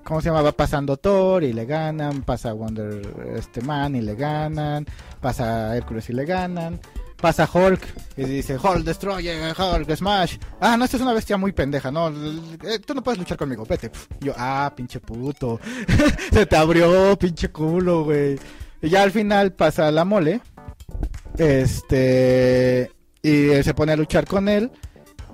¿cómo 0.03 0.19
se 0.19 0.29
llama? 0.29 0.41
Va 0.41 0.51
pasando 0.51 0.97
Thor 0.97 1.43
y 1.43 1.53
le 1.53 1.65
ganan, 1.65 2.23
pasa 2.23 2.53
Wonder 2.53 3.01
este 3.35 3.61
Man 3.61 3.95
y 3.95 4.01
le 4.01 4.15
ganan, 4.15 4.85
pasa 5.19 5.75
Hércules 5.77 6.09
y 6.09 6.13
le 6.13 6.25
ganan, 6.25 6.79
pasa 7.21 7.47
Hulk 7.51 7.81
y 8.17 8.23
dice 8.23 8.57
Hulk 8.57 8.83
Destroyer, 8.83 9.55
Hulk 9.55 9.95
Smash. 9.95 10.37
Ah, 10.59 10.75
no, 10.75 10.85
esta 10.85 10.97
es 10.97 11.03
una 11.03 11.13
bestia 11.13 11.37
muy 11.37 11.51
pendeja, 11.51 11.91
no, 11.91 12.09
eh, 12.09 12.79
tú 12.83 12.95
no 12.95 13.03
puedes 13.03 13.19
luchar 13.19 13.37
conmigo, 13.37 13.63
vete. 13.63 13.91
Yo, 14.19 14.33
ah, 14.35 14.73
pinche 14.75 14.99
puto. 14.99 15.59
Se 16.31 16.47
te 16.47 16.55
abrió, 16.55 17.15
pinche 17.17 17.51
culo, 17.51 18.05
güey. 18.05 18.39
Y 18.81 18.89
ya 18.89 19.03
al 19.03 19.11
final 19.11 19.53
pasa 19.53 19.91
la 19.91 20.03
mole. 20.03 20.41
Este. 21.37 22.91
Y 23.21 23.49
él 23.49 23.63
se 23.63 23.75
pone 23.75 23.91
a 23.91 23.95
luchar 23.95 24.25
con 24.25 24.49
él. 24.49 24.71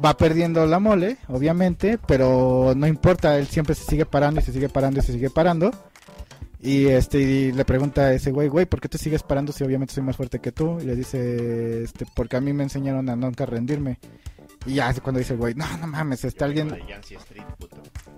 Va 0.04 0.16
perdiendo 0.16 0.66
la 0.68 0.80
mole, 0.80 1.18
obviamente, 1.28 1.98
pero 2.08 2.74
no 2.76 2.86
importa, 2.86 3.38
él 3.40 3.48
siempre 3.48 3.74
se 3.74 3.84
sigue 3.86 4.06
parando 4.06 4.40
y 4.40 4.44
se 4.44 4.54
sigue 4.54 4.70
parando 4.70 5.00
y 5.00 5.04
se 5.04 5.14
sigue 5.14 5.30
parando. 5.32 5.72
Y 6.60 6.86
este 6.88 7.20
y 7.20 7.52
le 7.52 7.66
pregunta 7.66 8.02
a 8.02 8.14
ese 8.14 8.32
güey, 8.32 8.48
güey, 8.48 8.66
¿por 8.66 8.80
qué 8.82 8.90
te 8.90 8.98
sigues 8.98 9.24
parando 9.24 9.52
si 9.54 9.64
obviamente 9.64 9.94
soy 9.94 10.04
más 10.04 10.16
fuerte 10.18 10.40
que 10.40 10.52
tú? 10.52 10.80
Y 10.80 10.86
le 10.86 10.96
dice, 10.96 11.84
este, 11.84 12.06
porque 12.16 12.36
a 12.38 12.42
mí 12.42 12.54
me 12.54 12.64
enseñaron 12.64 13.10
a 13.10 13.16
nunca 13.16 13.46
rendirme. 13.46 14.00
Y 14.66 14.74
ya 14.76 14.90
es 14.90 15.00
cuando 15.00 15.20
dice 15.20 15.34
el 15.34 15.40
güey, 15.40 15.54
no, 15.56 15.66
no 15.78 15.88
mames, 15.88 16.26
está 16.26 16.46
alguien, 16.46 16.68
Street, 17.00 17.44
puto. 17.58 17.78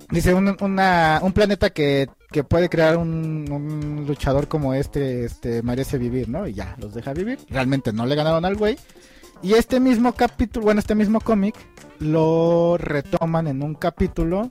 Dice 0.09 0.33
un, 0.33 0.55
una- 0.61 1.19
un 1.21 1.31
planeta 1.33 1.69
que, 1.69 2.09
que 2.31 2.43
puede 2.43 2.69
crear 2.69 2.97
un, 2.97 3.45
un 3.51 4.05
luchador 4.07 4.47
como 4.47 4.73
este, 4.73 5.25
este 5.25 5.61
merece 5.61 5.97
vivir, 5.97 6.27
¿no? 6.29 6.47
Y 6.47 6.53
ya, 6.55 6.75
los 6.79 6.93
deja 6.93 7.13
vivir. 7.13 7.39
Realmente 7.49 7.93
no 7.93 8.05
le 8.05 8.15
ganaron 8.15 8.43
al 8.45 8.55
güey. 8.55 8.77
Y 9.41 9.53
este 9.53 9.79
mismo 9.79 10.13
capítulo, 10.13 10.65
bueno, 10.65 10.79
este 10.79 10.95
mismo 10.95 11.21
cómic 11.21 11.55
lo 11.99 12.77
retoman 12.77 13.47
en 13.47 13.63
un 13.63 13.73
capítulo 13.73 14.49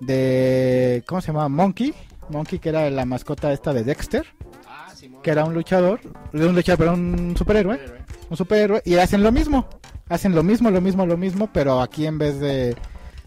de, 0.00 1.02
¿cómo 1.06 1.20
se 1.20 1.28
llama? 1.28 1.48
Monkey. 1.48 1.94
Monkey, 2.30 2.58
que 2.58 2.68
era 2.70 2.90
la 2.90 3.04
mascota 3.06 3.52
esta 3.52 3.72
de 3.72 3.84
Dexter, 3.84 4.26
Ah, 4.66 4.90
Simón. 4.94 5.22
que 5.22 5.30
era 5.30 5.44
un 5.44 5.54
luchador, 5.54 6.00
un 6.32 6.54
luchador, 6.54 6.78
pero 6.78 6.92
un 6.94 7.34
superhéroe 7.38 7.76
Superhéroe. 7.78 8.04
un 8.30 8.36
superhéroe 8.36 8.82
y 8.84 8.94
hacen 8.96 9.22
lo 9.22 9.32
mismo. 9.32 9.66
Hacen 10.08 10.34
lo 10.34 10.42
mismo, 10.42 10.70
lo 10.70 10.80
mismo, 10.80 11.06
lo 11.06 11.16
mismo, 11.16 11.48
pero 11.52 11.80
aquí 11.80 12.06
en 12.06 12.18
vez 12.18 12.38
de, 12.40 12.74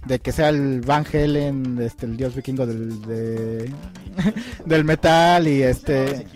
de 0.05 0.19
que 0.19 0.31
sea 0.31 0.49
el 0.49 0.81
Van 0.81 1.05
Helen, 1.11 1.79
este, 1.81 2.05
el 2.05 2.17
dios 2.17 2.35
vikingo 2.35 2.65
del, 2.65 3.01
de- 3.03 3.71
del 4.65 4.83
metal 4.83 5.47
y 5.47 5.61
¿Cómo 5.61 5.73
se 5.73 5.85
llamaba 5.89 6.11
ese 6.11 6.15
este... 6.15 6.27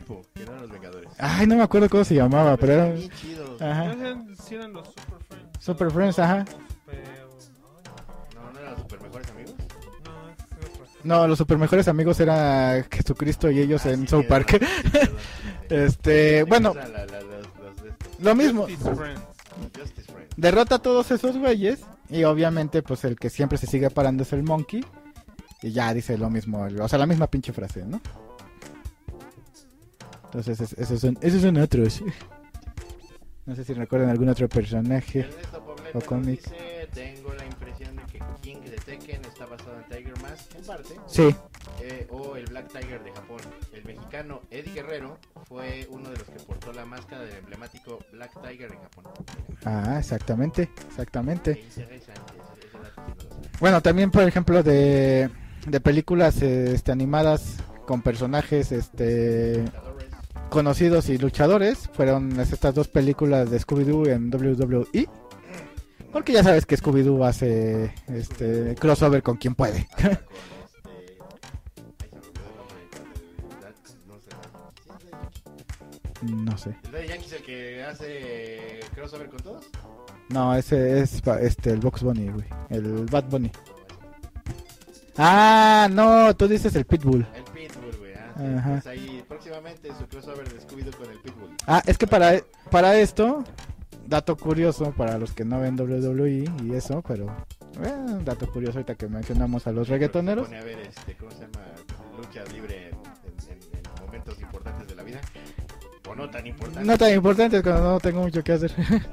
Ay, 1.17 1.47
no 1.47 1.55
me 1.55 1.63
acuerdo 1.63 1.89
cómo 1.89 2.03
se 2.03 2.15
llamaba, 2.15 2.57
pero 2.57 2.73
era... 2.73 2.85
Bien 2.91 3.09
chido. 3.11 3.57
Ajá. 3.61 3.93
No 3.95 4.35
sé 4.35 4.43
si 4.43 4.55
eran 4.55 4.73
los 4.73 4.87
Super 4.87 5.19
Friends. 5.27 5.63
Super 5.65 5.91
Friends, 5.91 6.19
ajá. 6.19 6.45
No, 8.35 8.51
no 8.51 8.59
eran 8.59 8.71
los 8.73 8.81
super 8.81 9.01
mejores 9.01 9.29
amigos. 9.31 9.53
No, 11.03 11.27
los 11.27 11.37
super 11.37 11.57
mejores 11.57 11.87
amigos 11.87 12.19
era 12.19 12.83
Jesucristo 12.91 13.49
y 13.51 13.59
ellos 13.59 13.85
Ah, 13.85 13.91
en 13.91 14.01
sí, 14.01 14.07
South 14.07 14.23
sí, 14.23 14.27
Park. 14.27 14.61
Este, 15.69 16.43
bueno, 16.43 16.71
Eran 16.73 16.93
la- 16.93 17.05
la- 17.05 17.21
los- 17.21 17.47
los 17.63 17.83
de 17.83 17.89
estos. 17.89 18.19
lo 18.19 18.35
mismo. 18.35 18.61
Justice 18.67 18.95
Friends. 18.95 19.21
Justice 19.77 20.11
Friends. 20.11 20.33
Derrota 20.37 20.75
a 20.75 20.79
todos 20.79 21.09
esos 21.11 21.37
güeyes 21.37 21.79
y 22.09 22.23
obviamente 22.23 22.81
pues 22.83 23.03
el 23.05 23.15
que 23.17 23.29
siempre 23.29 23.57
se 23.57 23.65
sigue 23.67 23.89
parando 23.89 24.23
es 24.23 24.33
el 24.33 24.43
Monkey. 24.43 24.85
Y 25.63 25.71
ya 25.71 25.91
dice 25.93 26.17
lo 26.17 26.29
mismo, 26.29 26.67
o 26.79 26.87
sea, 26.87 26.99
la 26.99 27.07
misma 27.07 27.25
pinche 27.27 27.51
frase, 27.53 27.83
¿no? 27.85 27.99
Entonces, 30.35 30.59
es- 30.59 30.73
esos 30.77 30.99
son, 30.99 31.17
esos 31.21 31.41
son 31.41 31.55
otros. 31.57 32.03
No 33.45 33.55
sé 33.55 33.63
si 33.63 33.73
recuerdan 33.73 34.09
algún 34.09 34.27
otro 34.27 34.49
personaje. 34.49 35.19
Ernesto 35.21 35.63
Poblete 35.63 35.97
O 35.97 36.01
cómic. 36.01 36.41
dice, 36.41 36.89
tengo 36.93 37.33
la 37.35 37.45
impresión 37.45 37.95
de 37.95 38.01
que 38.03 38.19
King 38.41 38.57
de 38.69 38.75
Tekken 38.83 39.21
está 39.23 39.45
basado 39.45 39.77
en 39.79 39.83
Tiger 39.85 40.19
Mask 40.21 40.55
en 40.57 40.63
parte, 40.65 40.95
Sí, 41.07 41.33
eh, 41.81 42.05
o 42.09 42.35
el 42.35 42.45
Black 42.47 42.67
Tiger 42.67 43.01
de 43.03 43.11
Japón. 43.13 43.39
El 43.71 43.85
mexicano 43.85 44.41
Eddie 44.51 44.73
Guerrero 44.73 45.17
fue 45.47 45.87
uno 45.89 46.09
de 46.09 46.17
los 46.17 46.27
que 46.27 46.39
portó 46.45 46.73
la 46.73 46.85
máscara 46.85 47.21
del 47.23 47.37
emblemático 47.37 47.99
Black 48.11 48.31
Tiger 48.41 48.71
en 48.73 48.79
Japón. 48.81 49.03
ah, 49.63 49.95
exactamente, 49.99 50.69
exactamente. 50.89 51.63
Bueno, 53.61 53.81
también 53.81 54.11
por 54.11 54.23
ejemplo 54.23 54.63
de, 54.63 55.29
de 55.67 55.79
películas 55.79 56.41
este, 56.41 56.91
animadas 56.91 57.57
con 57.85 58.01
personajes 58.01 58.71
este 58.71 59.63
conocidos 60.55 61.09
y 61.09 61.17
luchadores 61.17 61.89
fueron 61.91 62.39
estas 62.39 62.73
dos 62.73 62.87
películas 62.87 63.51
de 63.51 63.59
Scooby-Doo 63.59 64.07
en 64.07 64.33
WWE. 64.33 65.09
Porque 66.13 66.31
ya 66.31 66.45
sabes 66.45 66.65
que 66.65 66.77
Scooby-Doo 66.77 67.27
hace 67.27 67.93
este 68.07 68.73
crossover 68.75 69.21
con 69.21 69.35
quien 69.35 69.53
puede. 69.53 69.85
no 76.21 76.57
sé. 76.57 76.73
¿El 76.85 76.91
Daddy 76.93 77.07
Yankee 77.09 77.25
es 77.25 77.33
el 77.33 77.43
que 77.43 77.83
hace 77.83 78.79
crossover 78.95 79.27
con 79.27 79.39
todos? 79.41 79.65
No, 80.29 80.55
ese 80.55 81.01
es 81.01 81.21
este 81.41 81.71
el 81.71 81.81
Box 81.81 82.01
Bunny, 82.01 82.29
güey. 82.29 82.45
El 82.69 83.07
Bad 83.07 83.25
Bunny. 83.25 83.51
Ah, 85.17 85.89
no, 85.91 86.33
tú 86.33 86.47
dices 86.47 86.73
el 86.77 86.85
Pitbull. 86.85 87.27
El 87.35 87.44
Ah, 88.37 88.55
Ajá. 88.59 88.69
pues 88.71 88.87
ahí 88.87 89.23
próximamente 89.27 89.89
su 89.97 90.07
crossover 90.07 90.47
de 90.51 90.59
Scooby-Doo 90.59 90.95
con 90.97 91.09
el 91.11 91.19
Pitbull. 91.19 91.55
Ah, 91.67 91.81
es 91.85 91.97
que 91.97 92.05
para, 92.07 92.41
para 92.69 92.97
esto, 92.99 93.43
dato 94.07 94.35
curioso 94.37 94.91
para 94.91 95.17
los 95.17 95.31
que 95.33 95.45
no 95.45 95.59
ven 95.61 95.79
WWE 95.79 96.45
y 96.63 96.73
eso, 96.73 97.01
pero 97.07 97.27
eh, 97.83 97.93
dato 98.23 98.47
curioso 98.51 98.77
ahorita 98.79 98.95
que 98.95 99.07
mencionamos 99.07 99.67
a 99.67 99.71
los 99.71 99.87
reggaetoneros. 99.87 100.47
Se 100.47 100.55
pone 100.55 100.61
a 100.61 100.65
ver, 100.65 100.79
este, 100.87 101.15
¿cómo 101.15 101.31
se 101.31 101.39
llama? 101.41 101.65
Lucha 102.17 102.43
libre 102.53 102.89
en, 102.89 102.95
en- 102.95 103.51
en- 103.51 103.77
en 103.77 104.05
momentos 104.05 104.39
importantes 104.41 104.87
de 104.87 104.95
la 104.95 105.03
vida. 105.03 105.19
O 106.07 106.13
no 106.15 106.29
tan 106.29 106.45
importantes. 106.45 106.85
No 106.85 106.97
tan 106.97 107.13
importante 107.13 107.63
cuando 107.63 107.83
no 107.93 107.99
tengo 107.99 108.21
mucho 108.21 108.43
que 108.43 108.51
hacer. 108.53 108.71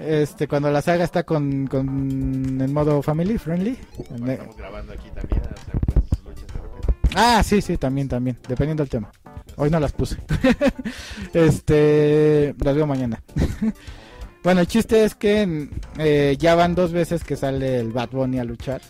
Este, 0.00 0.46
cuando 0.46 0.70
la 0.70 0.80
saga 0.80 1.02
está 1.02 1.24
con, 1.24 1.66
con 1.66 1.88
en 2.60 2.72
modo 2.72 3.02
family 3.02 3.36
friendly. 3.36 3.76
Cuando 4.06 4.30
estamos 4.30 4.56
grabando 4.56 4.92
aquí 4.92 5.10
también, 5.10 5.40
o 5.42 5.44
sea, 5.64 5.77
Ah, 7.20 7.42
sí, 7.42 7.60
sí, 7.60 7.76
también, 7.76 8.08
también, 8.08 8.38
dependiendo 8.46 8.84
del 8.84 8.90
tema. 8.90 9.10
Hoy 9.56 9.70
no 9.70 9.80
las 9.80 9.90
puse. 9.90 10.18
este, 11.34 12.54
las 12.60 12.76
veo 12.76 12.86
mañana. 12.86 13.20
bueno, 14.44 14.60
el 14.60 14.68
chiste 14.68 15.02
es 15.02 15.16
que 15.16 15.68
eh, 15.98 16.36
ya 16.38 16.54
van 16.54 16.76
dos 16.76 16.92
veces 16.92 17.24
que 17.24 17.34
sale 17.34 17.80
el 17.80 17.90
Bad 17.90 18.10
Bunny 18.10 18.38
a 18.38 18.44
luchar 18.44 18.80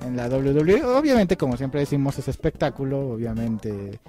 en 0.00 0.16
la 0.16 0.26
WWE. 0.26 0.84
Obviamente, 0.84 1.36
como 1.36 1.58
siempre 1.58 1.80
decimos, 1.80 2.18
es 2.18 2.28
espectáculo, 2.28 3.10
obviamente. 3.10 4.00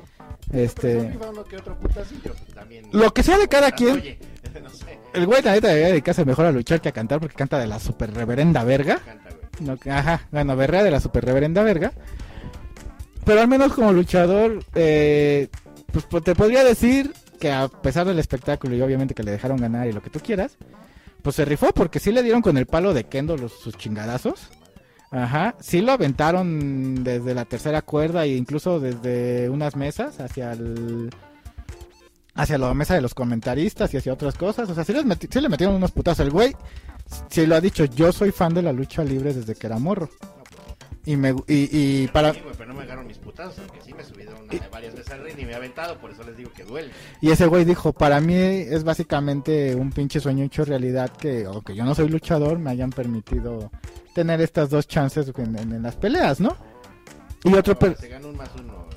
Este, 0.54 1.18
que 1.50 1.58
otro 1.58 1.78
también. 2.54 2.88
lo 2.94 3.14
que 3.14 3.22
sea 3.22 3.38
de 3.38 3.50
cada 3.50 3.74
quien. 3.74 3.96
Oye, 3.96 4.18
no 4.64 4.70
sé, 4.70 4.98
El 5.14 5.26
güey, 5.26 5.42
la 5.42 5.52
neta, 5.52 5.68
debería 5.68 5.90
dedicarse 5.90 6.24
mejor 6.24 6.46
a 6.46 6.54
luchar 6.54 6.80
que 6.80 6.88
a 6.88 6.94
cantar 6.94 7.20
porque 7.20 7.36
canta 7.36 7.60
de 7.60 7.68
la 7.68 7.80
super 7.80 8.14
reverenda 8.14 8.64
verga. 8.64 9.00
canta, 9.00 9.30
güey. 9.32 9.46
No, 9.60 9.92
ajá, 9.92 10.28
bueno, 10.32 10.56
berrea 10.56 10.84
de 10.84 10.92
la 10.92 11.02
super 11.02 11.26
reverenda 11.26 11.64
verga. 11.64 11.92
Pero 13.26 13.42
al 13.42 13.48
menos 13.48 13.74
como 13.74 13.92
luchador, 13.92 14.64
eh, 14.76 15.48
pues, 15.92 16.06
pues, 16.10 16.24
te 16.24 16.36
podría 16.36 16.64
decir 16.64 17.14
que 17.40 17.52
a 17.52 17.68
pesar 17.68 18.06
del 18.06 18.20
espectáculo 18.20 18.76
y 18.76 18.82
obviamente 18.82 19.14
que 19.16 19.24
le 19.24 19.32
dejaron 19.32 19.58
ganar 19.58 19.88
y 19.88 19.92
lo 19.94 20.02
que 20.02 20.10
tú 20.10 20.20
quieras, 20.20 20.58
pues 21.22 21.36
se 21.36 21.44
rifó 21.46 21.68
porque 21.74 22.00
sí 22.00 22.12
le 22.12 22.22
dieron 22.24 22.42
con 22.42 22.58
el 22.58 22.66
palo 22.68 22.94
de 22.94 23.06
Kendo 23.06 23.36
los, 23.36 23.52
sus 23.54 23.76
chingadazos. 23.78 24.50
Ajá, 25.12 25.56
sí 25.60 25.82
lo 25.82 25.92
aventaron 25.94 27.04
desde 27.04 27.34
la 27.34 27.46
tercera 27.46 27.82
cuerda 27.82 28.26
e 28.26 28.36
incluso 28.36 28.80
desde 28.80 29.50
unas 29.50 29.76
mesas 29.76 30.20
hacia 30.20 30.52
el 30.54 31.10
hacia 32.34 32.58
la 32.58 32.74
mesa 32.74 32.96
de 32.96 33.02
los 33.02 33.14
comentaristas 33.14 33.94
y 33.94 33.98
hacia 33.98 34.12
otras 34.14 34.36
cosas. 34.36 34.70
O 34.70 34.76
sea, 34.76 34.84
sí, 34.84 34.92
les 34.94 35.06
meti- 35.06 35.30
sí 35.32 35.40
le 35.40 35.48
metieron 35.50 35.76
unos 35.76 35.92
putazos. 35.92 36.26
El 36.26 36.32
güey 36.32 36.54
sí 37.30 37.46
lo 37.46 37.56
ha 37.56 37.62
dicho, 37.62 37.86
yo 37.86 38.12
soy 38.12 38.32
fan 38.32 38.54
de 38.54 38.62
la 38.62 38.74
lucha 38.74 39.04
libre 39.04 39.34
desde 39.34 39.56
que 39.56 39.68
era 39.68 39.80
morro. 39.80 40.10
Y 41.08 41.16
me 41.18 41.36
y, 41.48 42.04
y 42.04 42.08
para 42.08 42.34
sí, 42.34 42.40
güey, 42.42 42.56
pero 42.58 42.70
no 42.70 42.76
me 42.80 42.84
agarraron 42.84 43.06
mis 43.08 43.18
putazos, 43.20 43.60
aunque 43.60 43.80
sí 43.82 43.94
me 43.94 44.02
he 44.02 44.06
subido 44.06 44.32
una- 44.36 44.68
varias 44.70 44.96
veces 44.96 45.12
al 45.14 45.24
ring 45.24 45.36
y 45.38 45.46
me 45.46 45.52
he 45.52 45.56
aventado, 45.56 46.00
por 46.00 46.10
eso 46.12 46.24
les 46.24 46.36
digo 46.36 46.52
que 46.52 46.64
duele. 46.64 46.92
y 47.22 47.30
ese 47.30 47.46
güey 47.46 47.64
dijo, 47.64 47.94
para 47.94 48.20
mí 48.20 48.34
es 48.36 48.84
básicamente 48.84 49.76
un 49.76 49.92
pinche 49.92 50.20
sueño 50.20 50.44
hecho 50.46 50.66
realidad 50.66 51.12
que 51.12 51.46
aunque 51.46 51.76
yo 51.76 51.86
no 51.86 51.94
soy 51.94 52.10
luchador, 52.10 52.58
me 52.58 52.72
hayan 52.72 52.90
permitido 52.90 53.70
tener 54.16 54.42
estas 54.42 54.70
dos 54.72 54.88
chances 54.88 55.32
en, 55.38 55.58
en- 55.60 55.74
en 55.74 55.84
las 55.84 55.96
peleas, 55.96 56.40
¿no? 56.40 56.58
Y 57.44 57.54
otro 57.54 57.78
per- 57.78 57.98
Se 57.98 58.08
ganó 58.08 58.30
un 58.30 58.38
más 58.38 58.50
uno. 58.60 58.88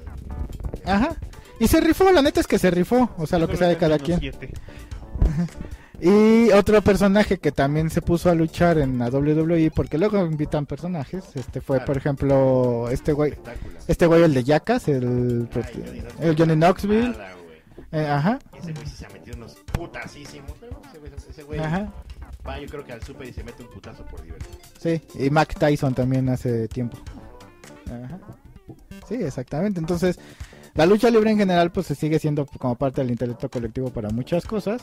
eh, 0.75 0.83
Ajá. 0.87 1.15
Y 1.61 1.69
se 1.69 1.81
rifó, 1.81 2.11
la 2.11 2.23
neta 2.23 2.41
es 2.41 2.47
que 2.47 2.59
se 2.59 2.71
rifó, 2.71 3.11
o 3.19 3.27
sea, 3.27 3.39
lo 3.39 3.49
que 3.49 3.57
sea 3.59 3.69
de 3.69 3.77
cada 3.77 3.99
quien. 3.99 4.19
siete. 4.21 4.51
Y 6.01 6.51
otro 6.53 6.81
personaje 6.83 7.39
que 7.39 7.51
también 7.51 7.91
se 7.91 8.03
puso 8.03 8.31
a 8.31 8.35
luchar 8.35 8.79
en 8.79 8.99
la 8.99 9.09
WWE, 9.09 9.73
porque 9.75 9.99
luego 9.99 10.25
invitan 10.25 10.65
personajes, 10.65 11.25
este 11.35 11.61
fue, 11.61 11.79
Claro. 11.79 11.87
por 11.87 11.97
ejemplo, 11.97 12.89
este 12.91 13.13
güey, 13.13 13.35
este 13.89 14.07
güey 14.07 14.23
el 14.23 14.35
de 14.35 14.41
el, 14.41 15.49
Ay, 15.53 15.63
Johnny 15.75 16.03
el 16.21 16.37
Johnny 16.37 16.55
Knoxville, 16.55 17.09
Nada, 17.11 17.33
eh, 17.91 18.07
ajá, 18.07 18.39
ese 18.57 18.73
güey 18.73 18.87
se 18.87 19.07
ha 19.07 19.09
metido 19.09 19.37
unos 19.39 19.57
putasísimos. 19.73 20.53
Pero 20.61 20.81
ese 20.89 20.99
güey, 20.99 21.13
ese 21.31 21.43
güey 21.43 21.59
ajá, 21.59 21.93
va, 22.47 22.61
yo 22.61 22.69
creo 22.69 22.85
que 22.85 22.93
al 22.93 23.03
super 23.03 23.27
y 23.29 23.33
se 23.33 23.43
mete 23.43 23.65
un 23.65 23.71
putazo 23.71 24.05
por 24.07 24.23
diversión. 24.23 24.55
sí, 24.79 25.03
y 25.19 25.31
Mac 25.31 25.59
Tyson 25.59 25.95
también 25.95 26.29
hace 26.29 26.69
tiempo. 26.69 26.97
Ajá. 27.87 28.21
Sí, 29.09 29.15
exactamente. 29.15 29.81
Entonces, 29.81 30.19
la 30.75 30.87
lucha 30.87 31.11
libre 31.11 31.31
en 31.31 31.39
general 31.39 31.73
pues 31.73 31.87
se 31.87 31.95
sigue 31.95 32.19
siendo 32.19 32.47
como 32.47 32.77
parte 32.77 33.01
del 33.01 33.11
intelecto 33.11 33.49
colectivo 33.51 33.91
para 33.91 34.11
muchas 34.11 34.45
cosas 34.45 34.83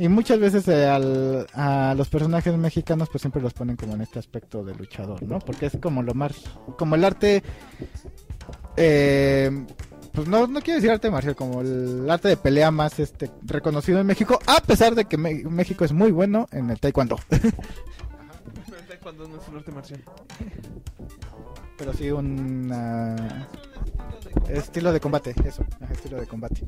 y 0.00 0.08
muchas 0.08 0.38
veces 0.40 0.66
eh, 0.68 0.86
al- 0.86 1.46
a 1.54 1.94
los 1.96 2.08
personajes 2.08 2.56
mexicanos 2.56 3.08
pues 3.10 3.20
siempre 3.20 3.42
los 3.42 3.52
ponen 3.52 3.76
como 3.76 3.94
en 3.94 4.00
este 4.00 4.18
aspecto 4.18 4.64
de 4.64 4.74
luchador, 4.74 5.22
¿no? 5.22 5.38
Porque 5.38 5.66
es 5.66 5.76
como 5.80 6.02
lo 6.02 6.14
más 6.14 6.32
como 6.78 6.94
el 6.94 7.04
arte 7.04 7.42
eh, 8.76 9.50
pues 10.12 10.26
no, 10.26 10.46
no 10.46 10.60
quiero 10.60 10.76
decir 10.78 10.90
arte 10.90 11.10
marcial, 11.10 11.36
como 11.36 11.60
el 11.60 12.08
arte 12.10 12.28
de 12.28 12.36
pelea 12.36 12.70
más 12.70 12.98
este 12.98 13.30
reconocido 13.42 14.00
en 14.00 14.06
México, 14.06 14.38
a 14.46 14.60
pesar 14.60 14.94
de 14.94 15.04
que 15.04 15.16
Me- 15.16 15.44
México 15.44 15.84
es 15.84 15.92
muy 15.92 16.10
bueno 16.10 16.48
en 16.50 16.70
el 16.70 16.80
taekwondo. 16.80 17.16
Pero 17.28 17.48
el 18.78 18.86
taekwondo 18.88 19.28
no 19.28 19.40
es 19.40 19.48
un 19.48 19.56
arte 19.56 19.70
marcial. 19.72 20.00
Pero 21.76 21.92
sí 21.94 22.10
un 22.10 22.70
ah, 22.72 23.46
estilo 24.48 24.92
de 24.92 25.00
combate, 25.00 25.34
eso, 25.44 25.64
estilo 25.92 26.18
de 26.20 26.26
combate. 26.26 26.66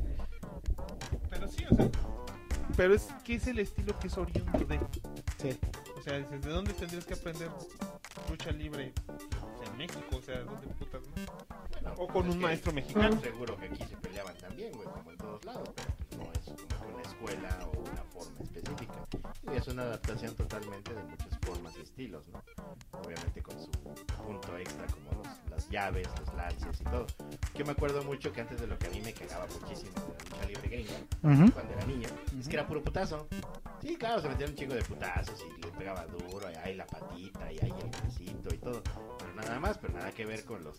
Pero 1.29 1.47
sí, 1.47 1.63
o 1.69 1.75
sea. 1.75 1.89
Pero 2.75 2.93
es 2.95 3.07
que 3.23 3.35
es 3.35 3.47
el 3.47 3.59
estilo 3.59 3.97
que 3.99 4.07
es 4.07 4.17
oriundo 4.17 4.59
de. 4.59 4.79
Sí. 5.37 5.59
O 5.97 6.01
sea, 6.01 6.17
dices, 6.17 6.41
¿de 6.41 6.49
dónde 6.49 6.73
tendrías 6.73 7.05
que 7.05 7.13
aprender 7.13 7.49
lucha 8.29 8.51
libre? 8.51 8.93
En 9.65 9.77
México, 9.77 10.17
o 10.17 10.21
sea, 10.21 10.39
¿dónde 10.41 10.67
putas 10.67 11.01
no? 11.15 11.25
Bueno, 11.71 11.95
O 11.97 12.07
con 12.07 12.27
es 12.27 12.35
un 12.35 12.41
maestro 12.41 12.73
mexicano. 12.73 13.19
Seguro 13.21 13.57
que 13.57 13.65
aquí 13.65 13.83
se 13.85 13.97
peleaban 13.97 14.37
también, 14.37 14.71
güey, 14.73 14.87
como 14.87 15.11
en 15.11 15.17
todos 15.17 15.45
lados, 15.45 15.69
pero 15.75 15.93
pues 15.97 16.17
no 16.17 16.31
es 16.33 16.72
escuela 17.23 17.59
o 17.73 17.79
una 17.79 18.03
forma 18.11 18.39
específica. 18.43 18.93
Y 19.51 19.57
es 19.57 19.67
una 19.67 19.83
adaptación 19.83 20.35
totalmente 20.35 20.93
de 20.93 21.03
muchas 21.03 21.37
formas 21.41 21.73
y 21.77 21.81
estilos, 21.81 22.27
¿no? 22.29 22.41
Obviamente 22.99 23.41
con 23.41 23.59
su 23.59 23.71
punto 23.71 24.57
extra 24.57 24.85
como 24.87 25.11
los- 25.23 25.49
las 25.49 25.69
llaves, 25.69 26.07
los 26.19 26.33
lances 26.35 26.81
y 26.81 26.83
todo. 26.85 27.07
Yo 27.55 27.65
me 27.65 27.71
acuerdo 27.71 28.03
mucho 28.03 28.31
que 28.31 28.41
antes 28.41 28.59
de 28.59 28.67
lo 28.67 28.77
que 28.77 28.87
a 28.87 28.89
mí 28.89 29.01
me 29.01 29.13
cagaba 29.13 29.45
muchísimo 29.47 29.91
de 29.93 30.13
la 30.13 30.23
lucha 30.29 30.45
libre 30.47 30.69
gringa, 30.69 31.43
Ujú. 31.43 31.51
cuando 31.53 31.73
era 31.73 31.85
niño, 31.85 32.07
es 32.39 32.47
que 32.47 32.53
era 32.55 32.67
puro 32.67 32.83
putazo. 32.83 33.27
Sí, 33.81 33.95
claro, 33.97 34.21
se 34.21 34.29
metían 34.29 34.51
un 34.51 34.55
chico 34.55 34.73
de 34.73 34.81
putazos 34.83 35.43
y 35.43 35.61
le 35.61 35.67
pegaba 35.73 36.05
duro, 36.05 36.49
y 36.51 36.55
ahí 36.55 36.75
la 36.75 36.85
patita, 36.87 37.51
y 37.51 37.59
ahí 37.59 37.73
el 37.81 37.89
bracito 37.89 38.53
y 38.53 38.57
todo. 38.57 38.81
Pero 39.19 39.33
nada 39.35 39.59
más, 39.59 39.77
pero 39.77 39.93
nada 39.93 40.11
que 40.11 40.25
ver 40.25 40.45
con 40.45 40.63
los 40.63 40.77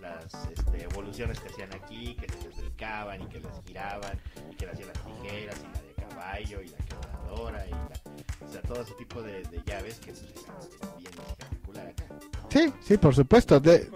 las 0.00 0.34
este, 0.50 0.82
evoluciones 0.84 1.40
que 1.40 1.48
hacían 1.48 1.72
aquí, 1.74 2.14
que 2.16 2.28
se 2.28 2.48
les 2.48 2.56
brincaban 2.58 3.22
y 3.22 3.26
que 3.26 3.40
les 3.40 3.62
giraban, 3.66 4.20
y 4.50 4.54
que 4.56 4.66
le 4.66 4.72
hacían 4.72 4.88
las 4.88 5.04
tijeras, 5.04 5.58
y 5.60 5.66
la 5.74 5.82
de 5.82 5.83
caballo, 6.08 6.62
y 6.62 6.68
la 6.68 6.78
quebradora, 6.78 7.66
y 7.66 7.70
la, 7.70 8.46
o 8.46 8.52
sea, 8.52 8.62
todo 8.62 8.82
ese 8.82 8.94
tipo 8.94 9.22
de, 9.22 9.42
de 9.44 9.62
llaves 9.66 9.98
que 9.98 10.12
pues, 10.12 10.22
era 10.22 10.94
bien 10.96 11.10
espectacular 11.28 11.86
acá. 11.88 12.04
Sí, 12.50 12.72
sí, 12.82 12.98
por 12.98 13.14
supuesto. 13.14 13.60
De, 13.60 13.90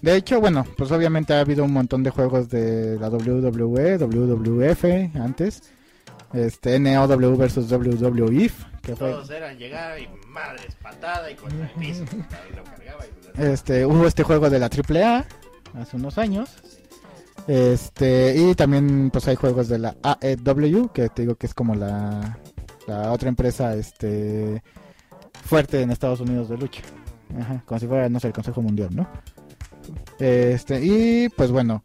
de 0.00 0.16
hecho, 0.16 0.40
bueno, 0.40 0.66
pues 0.76 0.92
obviamente 0.92 1.32
ha 1.32 1.40
habido 1.40 1.64
un 1.64 1.72
montón 1.72 2.02
de 2.02 2.10
juegos 2.10 2.48
de 2.50 2.98
la 2.98 3.08
WWE, 3.08 3.96
WWF 3.96 5.16
antes, 5.16 5.62
este 6.34 6.78
NOW 6.78 7.36
versus 7.36 7.70
WWF, 7.70 8.64
que 8.82 8.96
fue 8.96 9.10
Todos 9.10 9.30
eran 9.30 9.56
llegar 9.56 9.98
y 9.98 10.08
madres, 10.28 10.74
patada 10.82 11.30
y 11.30 11.34
contra 11.36 11.64
el 11.64 11.70
piso. 11.70 12.04
Ahí 12.12 12.54
lo 12.54 12.64
cargaba 12.64 13.04
y 13.06 13.42
este 13.42 13.86
hubo 13.86 14.06
este 14.06 14.22
juego 14.22 14.50
de 14.50 14.58
la 14.58 14.66
AAA 14.66 15.24
hace 15.80 15.96
unos 15.96 16.18
años. 16.18 16.50
Este, 17.46 18.34
y 18.36 18.54
también 18.54 19.10
pues 19.10 19.28
hay 19.28 19.36
juegos 19.36 19.68
de 19.68 19.78
la 19.78 19.96
AEW, 20.02 20.88
que 20.92 21.08
te 21.10 21.22
digo 21.22 21.34
que 21.36 21.46
es 21.46 21.54
como 21.54 21.74
la, 21.74 22.38
la 22.86 23.12
otra 23.12 23.28
empresa 23.28 23.74
este 23.74 24.62
fuerte 25.44 25.82
en 25.82 25.90
Estados 25.90 26.20
Unidos 26.20 26.48
de 26.48 26.56
lucha. 26.56 26.82
Ajá, 27.38 27.62
como 27.66 27.78
si 27.80 27.86
fuera, 27.86 28.08
no 28.08 28.18
sé, 28.20 28.28
el 28.28 28.32
Consejo 28.32 28.62
Mundial, 28.62 28.90
¿no? 28.94 29.06
Este, 30.18 30.80
y 30.82 31.28
pues 31.30 31.50
bueno, 31.50 31.84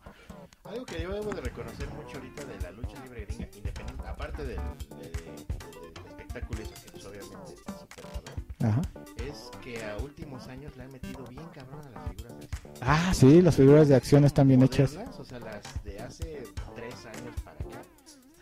Algo 0.64 0.86
que 0.86 1.02
yo 1.02 1.12
debo 1.14 1.32
de 1.34 1.42
reconocer 1.42 1.88
mucho 1.94 2.18
ahorita 2.18 2.46
de 2.46 2.60
la 2.62 2.72
lucha 2.72 3.04
libre 3.04 3.26
gringa, 3.26 3.48
independiente, 3.58 4.08
aparte 4.08 4.46
del, 4.46 4.56
de- 4.58 5.10
de- 5.10 5.12
del 5.12 6.06
espectáculo, 6.08 6.62
eso 6.62 6.72
que 6.86 6.92
pues 6.92 7.06
obviamente 7.06 7.54
está 7.56 7.78
súper 7.80 8.68
ajá. 8.70 8.82
es 9.28 9.50
que 9.64 9.84
a 9.84 9.98
últimos 9.98 10.48
años 10.48 10.78
le 10.78 10.84
han 10.84 10.92
metido 10.92 11.26
bien 11.26 11.46
cabrón 11.54 11.82
a 11.86 11.90
las 12.00 12.10
figuras 12.10 12.38
de 12.40 12.46
acción. 12.46 12.74
Ah, 12.82 13.12
sí, 13.14 13.42
las 13.42 13.56
figuras 13.56 13.88
de 13.90 13.96
acción 13.96 14.24
están 14.26 14.48
bien 14.48 14.62
hechas. 14.62 14.98
Sea, 15.30 15.40
las 15.40 15.84
de 15.84 16.00
hace 16.00 16.44
tres 16.76 16.96
años 17.06 17.36
para 17.44 17.58
acá, 17.60 17.82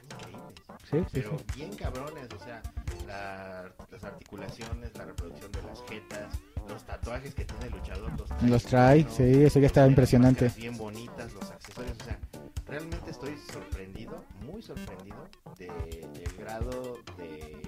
están 0.02 0.20
increíbles. 0.22 0.56
Sí, 0.90 0.98
Pero 1.12 1.38
sí. 1.38 1.46
bien 1.56 1.76
cabrones, 1.76 2.28
o 2.34 2.40
sea, 2.44 2.62
la- 3.06 3.70
las 3.92 4.04
articulaciones, 4.06 4.96
la 4.98 5.06
reproducción 5.06 5.52
de 5.52 5.64
las 5.64 5.82
jetas, 5.90 6.34
los 6.70 6.84
tatuajes 6.86 7.36
que 7.36 7.44
tiene 7.46 7.66
el 7.68 7.72
luchador, 7.74 8.12
los 8.18 8.30
trae. 8.30 8.50
Los 8.50 8.64
trae, 8.64 9.04
¿no? 9.04 9.12
sí, 9.12 9.44
eso 9.44 9.60
ya 9.60 9.68
está 9.68 9.82
Las 9.82 9.90
impresionante. 9.90 10.50
Bien 10.56 10.78
bonitas, 10.78 11.34
los 11.34 11.52
accesorios, 11.52 11.98
o 12.00 12.04
sea, 12.06 12.20
realmente 12.66 13.12
estoy 13.12 13.38
sorprendido, 13.52 14.24
muy 14.46 14.62
sorprendido 14.62 15.28
de- 15.58 15.68
del 16.14 16.38
grado 16.38 17.00
de, 17.18 17.62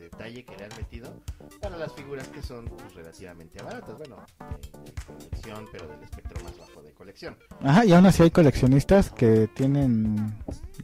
de- 0.00 0.04
de- 0.04 0.10
de 0.10 0.10
detalle 0.10 0.44
que 0.44 0.56
le 0.56 0.64
han 0.64 0.70
metido 0.76 1.12
para 1.60 1.76
las 1.76 1.92
figuras 1.92 2.26
que 2.28 2.42
son 2.42 2.64
pues, 2.66 2.94
relativamente 2.94 3.62
baratas, 3.62 3.96
bueno, 3.98 4.16
de, 4.38 4.80
de 4.82 4.92
colección, 5.06 5.68
pero 5.72 5.86
del 5.88 6.02
espectro 6.02 6.42
más 6.44 6.58
bajo 6.58 6.82
de 6.82 6.92
colección. 6.92 7.36
Ajá, 7.62 7.84
y 7.84 7.92
aún 7.92 8.06
así 8.06 8.22
hay 8.22 8.30
coleccionistas 8.30 9.10
que 9.10 9.48
tienen 9.48 10.34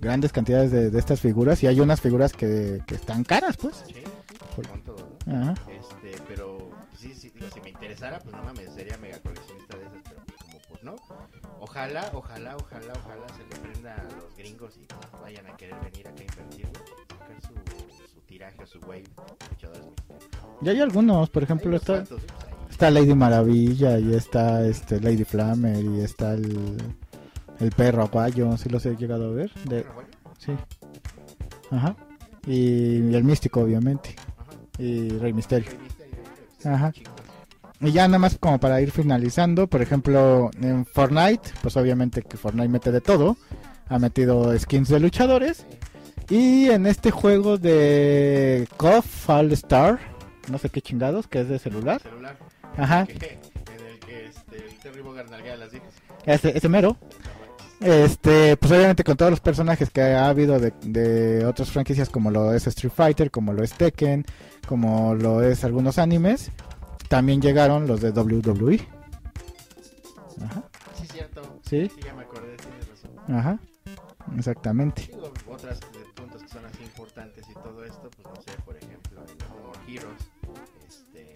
grandes 0.01 0.33
cantidades 0.33 0.71
de, 0.71 0.91
de 0.91 0.99
estas 0.99 1.21
figuras 1.21 1.63
y 1.63 1.67
hay 1.67 1.81
unas 1.81 2.01
figuras 2.01 2.33
que, 2.33 2.83
que 2.87 2.95
están 2.97 3.25
caras, 3.25 3.57
pues. 3.57 3.83
Sí, 3.87 3.95
sí, 3.95 4.03
Por- 4.55 4.69
con 4.69 4.83
todo, 4.83 5.17
¿no? 5.27 5.43
Ajá. 5.53 5.55
Este, 5.71 6.23
pero 6.29 6.71
sí, 6.97 7.15
sí, 7.15 7.31
digo, 7.31 7.47
si 7.53 7.61
me 7.61 7.71
interesara, 7.71 8.19
pues 8.21 8.35
no 8.35 8.43
mames, 8.43 8.73
sería 8.75 8.97
mega 8.99 9.19
coleccionista 9.21 9.77
de 9.79 9.85
esas, 9.87 10.03
pero 10.09 10.23
como 10.45 10.59
pues 10.69 10.83
no. 10.83 10.97
Ojalá, 11.61 12.11
ojalá, 12.13 12.57
ojalá, 12.57 12.93
ojalá 13.05 13.27
se 13.35 13.43
le 13.45 13.57
prenda 13.61 13.95
a 13.95 14.03
los 14.17 14.37
gringos 14.37 14.77
y 14.77 14.85
pues, 14.87 15.23
vayan 15.23 15.47
a 15.47 15.57
querer 15.57 15.77
venir 15.81 16.07
acá 16.09 16.21
a 16.21 16.25
invertir, 16.25 16.69
tiraje 18.37 18.63
o 18.63 18.67
su 18.67 18.79
wave 18.81 19.03
de 19.03 19.47
luchadores 19.51 19.87
mexicanos. 19.87 20.59
Y 20.61 20.69
hay 20.69 20.81
algunos, 20.81 21.31
por 21.31 21.43
ejemplo, 21.43 21.75
está, 21.75 22.05
pues, 22.05 22.21
está 22.71 22.91
Lady 22.91 23.15
Maravilla 23.15 23.99
y 23.99 24.15
está 24.15 24.67
este 24.67 25.01
Lady 25.01 25.25
Flammer 25.25 25.83
y 25.83 26.01
está 26.01 26.35
el, 26.35 26.77
el 27.61 27.71
perro 27.71 28.03
aguayo, 28.03 28.57
si 28.59 28.69
los 28.69 28.85
he 28.85 28.95
llegado 28.95 29.31
a 29.31 29.33
ver. 29.33 29.51
De, 29.65 29.87
sí. 30.39 30.53
Ajá. 31.71 31.97
Y, 32.47 33.15
el 33.15 33.25
místico, 33.25 33.61
obviamente. 33.61 34.15
ajá. 34.37 34.53
Y 34.79 35.09
Rey 35.09 35.33
Misterio. 35.33 35.71
Rey 36.63 36.73
Ajá. 36.73 36.93
Y 37.81 37.93
ya 37.93 38.07
nada 38.07 38.19
más 38.19 38.37
como 38.39 38.59
para 38.59 38.81
ir 38.81 38.91
finalizando, 38.91 39.67
por 39.67 39.81
ejemplo, 39.83 40.51
en 40.61 40.85
Fortnite, 40.85 41.51
pues 41.63 41.77
obviamente 41.77 42.23
que 42.23 42.37
Fortnite 42.37 42.69
mete 42.69 42.93
de 42.93 43.01
todo. 43.01 43.37
Ha 43.89 43.99
metido 43.99 44.59
skins 44.59 44.89
de 44.89 45.01
luchadores. 45.01 45.65
Y 46.29 46.69
en 46.71 46.87
este 46.87 47.11
juego 47.11 47.57
de 47.59 48.67
KOF 48.77 49.31
All 49.31 49.53
Star, 49.53 49.99
no 50.51 50.59
sé 50.59 50.71
qué 50.71 50.81
chingados, 50.83 51.27
que 51.29 51.41
es 51.41 51.49
de 51.49 51.59
celular. 51.59 52.01
Celular. 52.03 52.37
Ajá, 52.77 53.07
Que- 53.07 53.39
en 53.77 53.87
el 53.87 53.99
que 54.01 54.27
este, 54.27 54.57
el 54.57 54.79
Terry 54.79 55.03
Bogard 55.03 55.33
a 55.33 55.57
las 55.57 55.71
viejas. 55.71 55.91
ese, 56.25 56.57
ese 56.57 56.69
mero. 56.69 56.97
Este, 57.81 58.57
pues 58.57 58.73
obviamente 58.73 59.05
con 59.05 59.17
todos 59.19 59.31
los 59.31 59.41
personajes 59.41 59.91
que 59.91 60.01
ha 60.03 60.29
habido 60.29 60.59
de, 60.59 60.73
de 60.83 61.45
otras 61.45 61.71
franquicias 61.71 62.09
como 62.09 62.31
lo 62.31 62.55
es 62.55 62.67
Street 62.67 62.93
Fighter, 62.95 63.31
como 63.31 63.53
lo 63.53 63.63
es 63.63 63.75
Tekken, 63.75 64.25
como 64.67 65.15
lo 65.15 65.43
es 65.43 65.63
algunos 65.63 65.99
animes, 65.99 66.51
también 67.09 67.41
llegaron 67.43 67.87
los 67.87 68.01
de 68.01 68.11
WWE. 68.13 68.81
Ajá, 70.43 70.65
Sí, 70.99 71.07
cierto. 71.13 71.43
sí, 71.69 71.91
Sí, 71.95 72.01
ya 72.05 72.15
me 72.15 72.23
acordé, 72.23 72.57
tienes 72.57 72.89
razón. 72.89 73.39
ajá, 73.39 73.59
exactamente. 74.37 75.03
Digo, 75.03 75.33
otras 75.49 75.81
puntos 76.15 76.43
que 76.43 76.49
son 76.49 76.65
así 76.65 76.83
importantes 76.83 77.49
y 77.49 77.55
todo 77.55 77.85
esto, 77.85 78.11
pues 78.11 78.27
no 78.35 78.43
sé, 78.43 78.53
por 78.65 78.77
ejemplo, 78.77 79.23
More 79.63 79.79
Heroes, 79.87 80.31
este, 80.89 81.35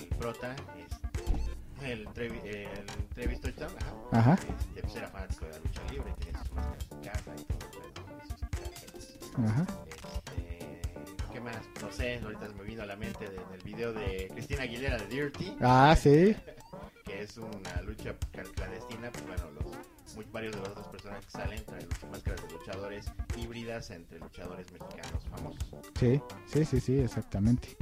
el 0.00 0.06
prota, 0.16 0.54
este, 0.76 1.92
el, 1.92 2.08
Trevi, 2.12 2.38
el 2.48 2.86
Travis 3.14 3.40
Touchdown, 3.40 3.72
ajá, 3.78 4.32
Ajá, 4.32 4.34
este, 4.58 4.82
pues 4.82 4.96
era 4.96 5.08
fanático 5.08 5.44
de 5.46 5.50
la 5.52 5.58
lucha 5.58 5.82
libre, 5.90 6.14
tenía 6.18 6.38
sus 6.40 6.52
máscaras 6.52 6.86
en 6.92 7.00
casa 7.02 7.34
y 7.36 7.44
todo, 7.44 7.58
pero, 7.70 8.18
y 8.98 9.00
sus 9.00 9.38
ajá. 9.50 9.66
Este, 9.86 10.92
¿qué 11.32 11.40
más? 11.40 11.56
No 11.82 11.92
sé, 11.92 12.18
ahorita 12.22 12.48
me 12.56 12.64
vino 12.64 12.82
a 12.82 12.86
la 12.86 12.96
mente 12.96 13.28
de- 13.28 13.36
en 13.36 13.52
el 13.54 13.62
video 13.62 13.92
de 13.92 14.28
Cristina 14.32 14.62
Aguilera 14.62 14.96
de 14.98 15.06
Dirty, 15.06 15.56
Ah, 15.60 15.94
sí, 16.00 16.34
que 17.04 17.22
es 17.22 17.36
una 17.36 17.82
lucha 17.82 18.14
clandestina, 18.54 19.10
pues 19.12 19.26
bueno, 19.26 19.44
los, 19.52 19.66
muy, 20.14 20.26
varios 20.32 20.54
de 20.54 20.60
los 20.60 20.68
otros 20.70 20.88
personajes 20.88 21.24
que 21.26 21.30
salen 21.32 21.64
traen 21.64 21.86
máscaras 22.10 22.42
de 22.42 22.52
luchadores 22.52 23.06
híbridas 23.36 23.90
entre 23.90 24.18
luchadores 24.18 24.66
mexicanos 24.72 25.24
famosos. 25.30 25.68
sí, 25.98 26.20
sí, 26.52 26.64
sí, 26.64 26.80
sí, 26.80 26.98
exactamente. 27.00 27.76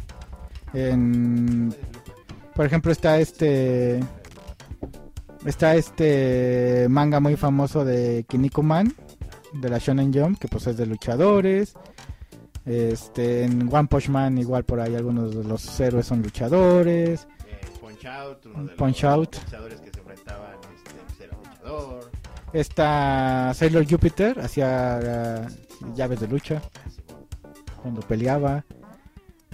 En, 0.73 1.75
por 2.55 2.67
ejemplo, 2.67 2.91
está 2.93 3.19
este, 3.21 4.01
está 5.45 5.75
este 5.77 6.87
manga 6.91 7.21
muy 7.21 7.37
famoso 7.37 7.85
de 7.85 8.25
Kinnikuman, 8.29 8.93
de 9.55 9.69
la 9.69 9.79
Shonen 9.79 10.13
Jump, 10.13 10.39
que 10.39 10.49
pues 10.49 10.67
es 10.67 10.77
de 10.77 10.87
luchadores. 10.87 11.75
Este, 12.65 13.45
en 13.45 13.73
One 13.73 13.87
Punch 13.87 14.09
Man 14.09 14.39
igual 14.39 14.65
por 14.65 14.81
ahí 14.81 14.97
algunos 14.97 15.35
de 15.35 15.45
los 15.45 15.79
héroes 15.81 16.07
son 16.07 16.21
luchadores. 16.23 17.29
Eh, 17.47 17.61
Punch 17.81 18.05
Out, 18.07 18.47
uno 18.47 18.65
de 18.65 18.75
Punch 18.75 19.03
los 19.05 19.13
Out. 19.13 19.37
luchadores 19.45 19.81
que 19.81 19.91
se 19.93 20.01
enfrentaban, 20.01 20.55
este, 20.75 20.91
pues 21.07 21.21
era 21.21 21.37
luchador. 21.37 22.11
Está 22.57 23.53
Sailor 23.53 23.87
Jupiter, 23.87 24.41
hacía 24.41 24.99
eh, 25.03 25.47
llaves 25.95 26.21
de 26.21 26.27
lucha 26.27 26.63
cuando 27.83 28.01
peleaba. 28.01 28.65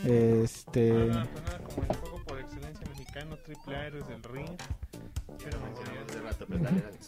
Este, 0.05 0.91
suena 0.91 1.27
como 1.65 1.83
el 1.83 1.97
juego 1.97 2.23
por 2.25 2.39
excelencia 2.39 2.87
mexicano, 2.89 3.37
triple 3.39 3.75
A 3.75 3.87
Héroes 3.89 4.07
del 4.07 4.23
Ring. 4.23 4.57
Ya 5.37 5.51
lo 5.51 5.61
mencionamos 5.65 6.11
hace 6.11 6.21
rato, 6.21 6.47
pero 6.47 6.63
dale, 6.63 6.81
dale. 6.81 6.99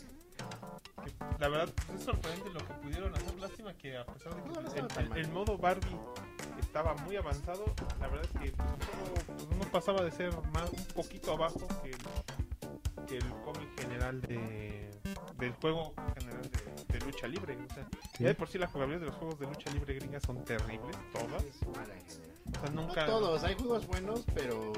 que 1.05 1.39
la 1.39 1.49
verdad 1.49 1.69
es 1.97 2.03
sorprendente 2.03 2.51
lo 2.51 2.59
que 2.59 2.75
pudieron 2.83 3.15
hacer. 3.15 3.41
Lástima 3.41 3.75
que 3.75 3.97
a 3.97 4.05
pesar 4.05 4.35
de 4.35 4.43
que 4.43 4.49
No, 4.49 4.63
no 4.63 5.17
el, 5.17 5.29
modo 5.31 5.57
Barbie 5.57 5.97
estaba 6.59 6.95
muy 7.05 7.15
avanzado, 7.15 7.67
la 8.01 8.09
verdad 8.09 8.27
es 8.35 8.41
que 8.41 8.51
pues, 8.51 9.25
pues, 9.27 9.59
no 9.59 9.65
pasaba 9.71 10.03
de 10.03 10.11
ser 10.11 10.33
más 10.53 10.73
un 10.73 10.85
poquito 10.87 11.35
abajo 11.35 11.61
que 11.85 11.91
el, 11.91 11.99
que 11.99 12.44
el 13.13 13.29
cómic 13.45 13.81
general 13.81 14.21
de 14.23 14.91
del 15.39 15.53
juego 15.55 15.95
general 16.19 16.43
de, 16.89 16.99
de 16.99 17.05
lucha 17.05 17.27
libre. 17.27 17.57
O 17.71 17.75
sea, 17.75 17.87
Sí. 18.17 18.23
ya 18.23 18.29
de 18.29 18.35
por 18.35 18.49
sí 18.49 18.59
la 18.59 18.67
jugabilidad 18.69 19.01
de 19.01 19.07
los 19.07 19.17
juegos 19.17 19.39
de 19.41 19.47
lucha 19.47 19.71
libre 19.73 19.95
gringas 19.95 20.23
son 20.23 20.45
terribles, 20.45 20.97
todas. 21.13 21.43
O 21.67 21.75
sea, 21.75 22.71
No 22.73 22.83
nunca. 22.83 23.05
todos, 23.07 23.43
hay 23.45 23.55
juegos 23.57 23.87
buenos, 23.87 24.25
pero 24.35 24.73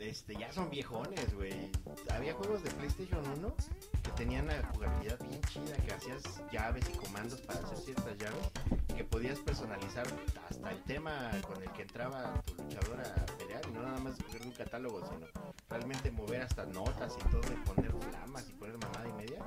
este 0.00 0.34
ya 0.36 0.52
son 0.52 0.68
viejones, 0.70 1.34
güey. 1.34 1.70
Había 2.10 2.34
juegos 2.34 2.62
de 2.62 2.70
PlayStation 2.72 3.22
1 3.38 3.54
que 4.02 4.10
tenían 4.12 4.46
la 4.48 4.62
jugabilidad 4.74 5.18
bien 5.26 5.40
chida, 5.42 5.76
que 5.76 5.92
hacías 5.92 6.22
llaves 6.52 6.84
y 6.92 6.96
comandos 6.96 7.40
para 7.42 7.60
hacer 7.60 7.78
ciertas 7.78 8.16
llaves, 8.18 8.50
que 8.94 9.04
podías 9.04 9.38
personalizar 9.40 10.06
hasta 10.50 10.70
el 10.70 10.82
tema 10.84 11.30
con 11.46 11.62
el 11.62 11.70
que 11.72 11.82
entraba 11.82 12.42
tu 12.42 12.54
luchador 12.62 13.00
a 13.00 13.26
pelear, 13.38 13.62
y 13.68 13.72
no 13.72 13.82
nada 13.82 13.98
más 14.00 14.18
escoger 14.18 14.42
un 14.42 14.52
catálogo, 14.52 15.00
sino 15.08 15.26
realmente 15.68 16.10
mover 16.10 16.42
hasta 16.42 16.64
notas 16.66 17.14
y 17.16 17.30
todo, 17.30 17.40
y 17.52 17.68
poner 17.68 17.92
flamas 18.10 18.44
y 18.48 18.52
poner 18.54 18.78
mamada 18.78 19.08
y 19.08 19.12
media. 19.14 19.42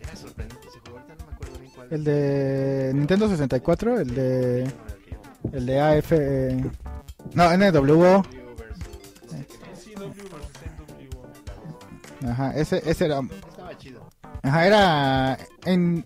Era 0.00 0.16
sorprendente 0.16 0.68
ese 0.68 0.80
juego, 0.80 0.98
ahorita 0.98 1.14
no 1.16 1.26
me 1.26 1.32
acuerdo 1.34 1.58
bien 1.58 1.72
cuál 1.74 1.88
el 1.90 2.04
de 2.04 2.92
Nintendo 2.94 3.28
64, 3.28 4.00
el 4.00 4.14
de 4.14 4.72
No 5.42 5.58
el 5.58 5.66
de 5.66 5.80
AF 5.80 6.12
eh, 6.12 6.70
no, 7.34 7.56
NWO, 7.56 8.22
no 12.20 12.30
ajá, 12.30 12.54
ese 12.54 12.82
ese 12.88 13.06
era 13.06 13.20
Estaba 13.20 13.76
chido. 13.78 14.06
ajá, 14.42 14.66
era 14.66 15.38
en 15.64 16.04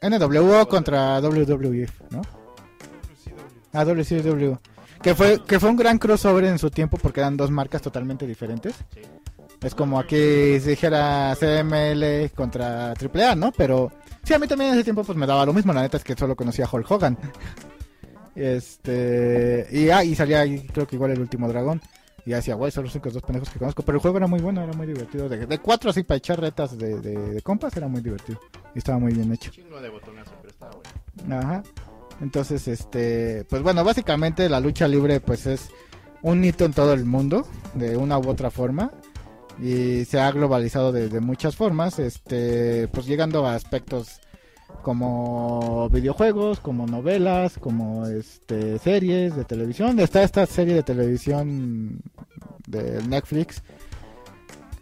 NWO 0.00 0.68
contra 0.68 1.20
WWF, 1.20 2.00
¿no? 2.10 2.22
WCW. 2.22 3.60
Ah, 3.72 3.84
WCW. 3.84 4.56
Que 5.08 5.14
fue, 5.14 5.42
que 5.42 5.58
fue 5.58 5.70
un 5.70 5.76
gran 5.76 5.98
crossover 5.98 6.44
en 6.44 6.58
su 6.58 6.70
tiempo 6.70 6.98
porque 7.00 7.20
eran 7.20 7.34
dos 7.34 7.50
marcas 7.50 7.80
totalmente 7.80 8.26
diferentes. 8.26 8.74
Sí. 8.92 9.00
Es 9.62 9.74
como 9.74 9.98
aquí 9.98 10.60
si 10.60 10.68
dijera 10.68 11.34
CML 11.40 12.30
contra 12.34 12.92
AAA, 12.92 13.34
¿no? 13.34 13.50
Pero 13.52 13.90
sí, 14.22 14.34
a 14.34 14.38
mí 14.38 14.46
también 14.46 14.68
en 14.68 14.74
ese 14.74 14.84
tiempo 14.84 15.04
pues 15.04 15.16
me 15.16 15.26
daba 15.26 15.46
lo 15.46 15.54
mismo. 15.54 15.72
La 15.72 15.80
neta 15.80 15.96
es 15.96 16.04
que 16.04 16.14
solo 16.14 16.36
conocía 16.36 16.66
a 16.66 16.68
Hulk 16.70 16.90
Hogan. 16.90 17.16
Este. 18.36 19.66
Y, 19.72 19.88
ah, 19.88 20.04
y 20.04 20.14
salía 20.14 20.42
ahí, 20.42 20.64
creo 20.68 20.86
que 20.86 20.94
igual 20.94 21.10
el 21.12 21.20
último 21.20 21.48
dragón. 21.48 21.80
Y 22.26 22.30
decía, 22.30 22.54
güey, 22.54 22.70
son 22.70 22.84
los 22.84 22.94
únicos 22.94 23.14
dos 23.14 23.22
pendejos 23.22 23.48
que 23.48 23.58
conozco. 23.58 23.82
Pero 23.82 23.96
el 23.96 24.02
juego 24.02 24.18
era 24.18 24.26
muy 24.26 24.40
bueno, 24.40 24.62
era 24.62 24.74
muy 24.74 24.86
divertido. 24.86 25.28
De, 25.28 25.46
de 25.46 25.58
cuatro 25.58 25.88
así 25.90 26.02
para 26.02 26.18
echar 26.18 26.38
retas 26.38 26.76
de, 26.76 27.00
de, 27.00 27.16
de 27.16 27.42
compas 27.42 27.74
era 27.78 27.88
muy 27.88 28.02
divertido. 28.02 28.38
Y 28.74 28.78
estaba 28.78 28.98
muy 28.98 29.14
bien 29.14 29.32
hecho. 29.32 29.50
Chingo 29.50 29.80
de 29.80 29.88
botonazo, 29.88 30.32
pero 30.42 30.50
estaba 30.50 30.72
bueno. 30.72 31.36
Ajá. 31.36 31.62
Entonces, 32.20 32.66
este, 32.68 33.44
pues 33.48 33.62
bueno, 33.62 33.84
básicamente 33.84 34.48
la 34.48 34.60
lucha 34.60 34.88
libre 34.88 35.20
pues 35.20 35.46
es 35.46 35.68
un 36.22 36.44
hito 36.44 36.64
en 36.64 36.72
todo 36.72 36.92
el 36.92 37.04
mundo, 37.04 37.46
de 37.74 37.96
una 37.96 38.18
u 38.18 38.28
otra 38.28 38.50
forma. 38.50 38.92
Y 39.60 40.04
se 40.04 40.20
ha 40.20 40.30
globalizado 40.30 40.92
de, 40.92 41.20
muchas 41.20 41.56
formas, 41.56 41.98
este, 41.98 42.86
pues 42.88 43.06
llegando 43.06 43.44
a 43.44 43.54
aspectos 43.54 44.20
como 44.82 45.88
videojuegos, 45.90 46.60
como 46.60 46.86
novelas, 46.86 47.58
como 47.58 48.06
este 48.06 48.78
series 48.78 49.34
de 49.34 49.44
televisión. 49.44 49.98
Está 49.98 50.22
esta 50.22 50.46
serie 50.46 50.74
de 50.74 50.84
televisión 50.84 52.00
de 52.66 53.02
Netflix. 53.08 53.62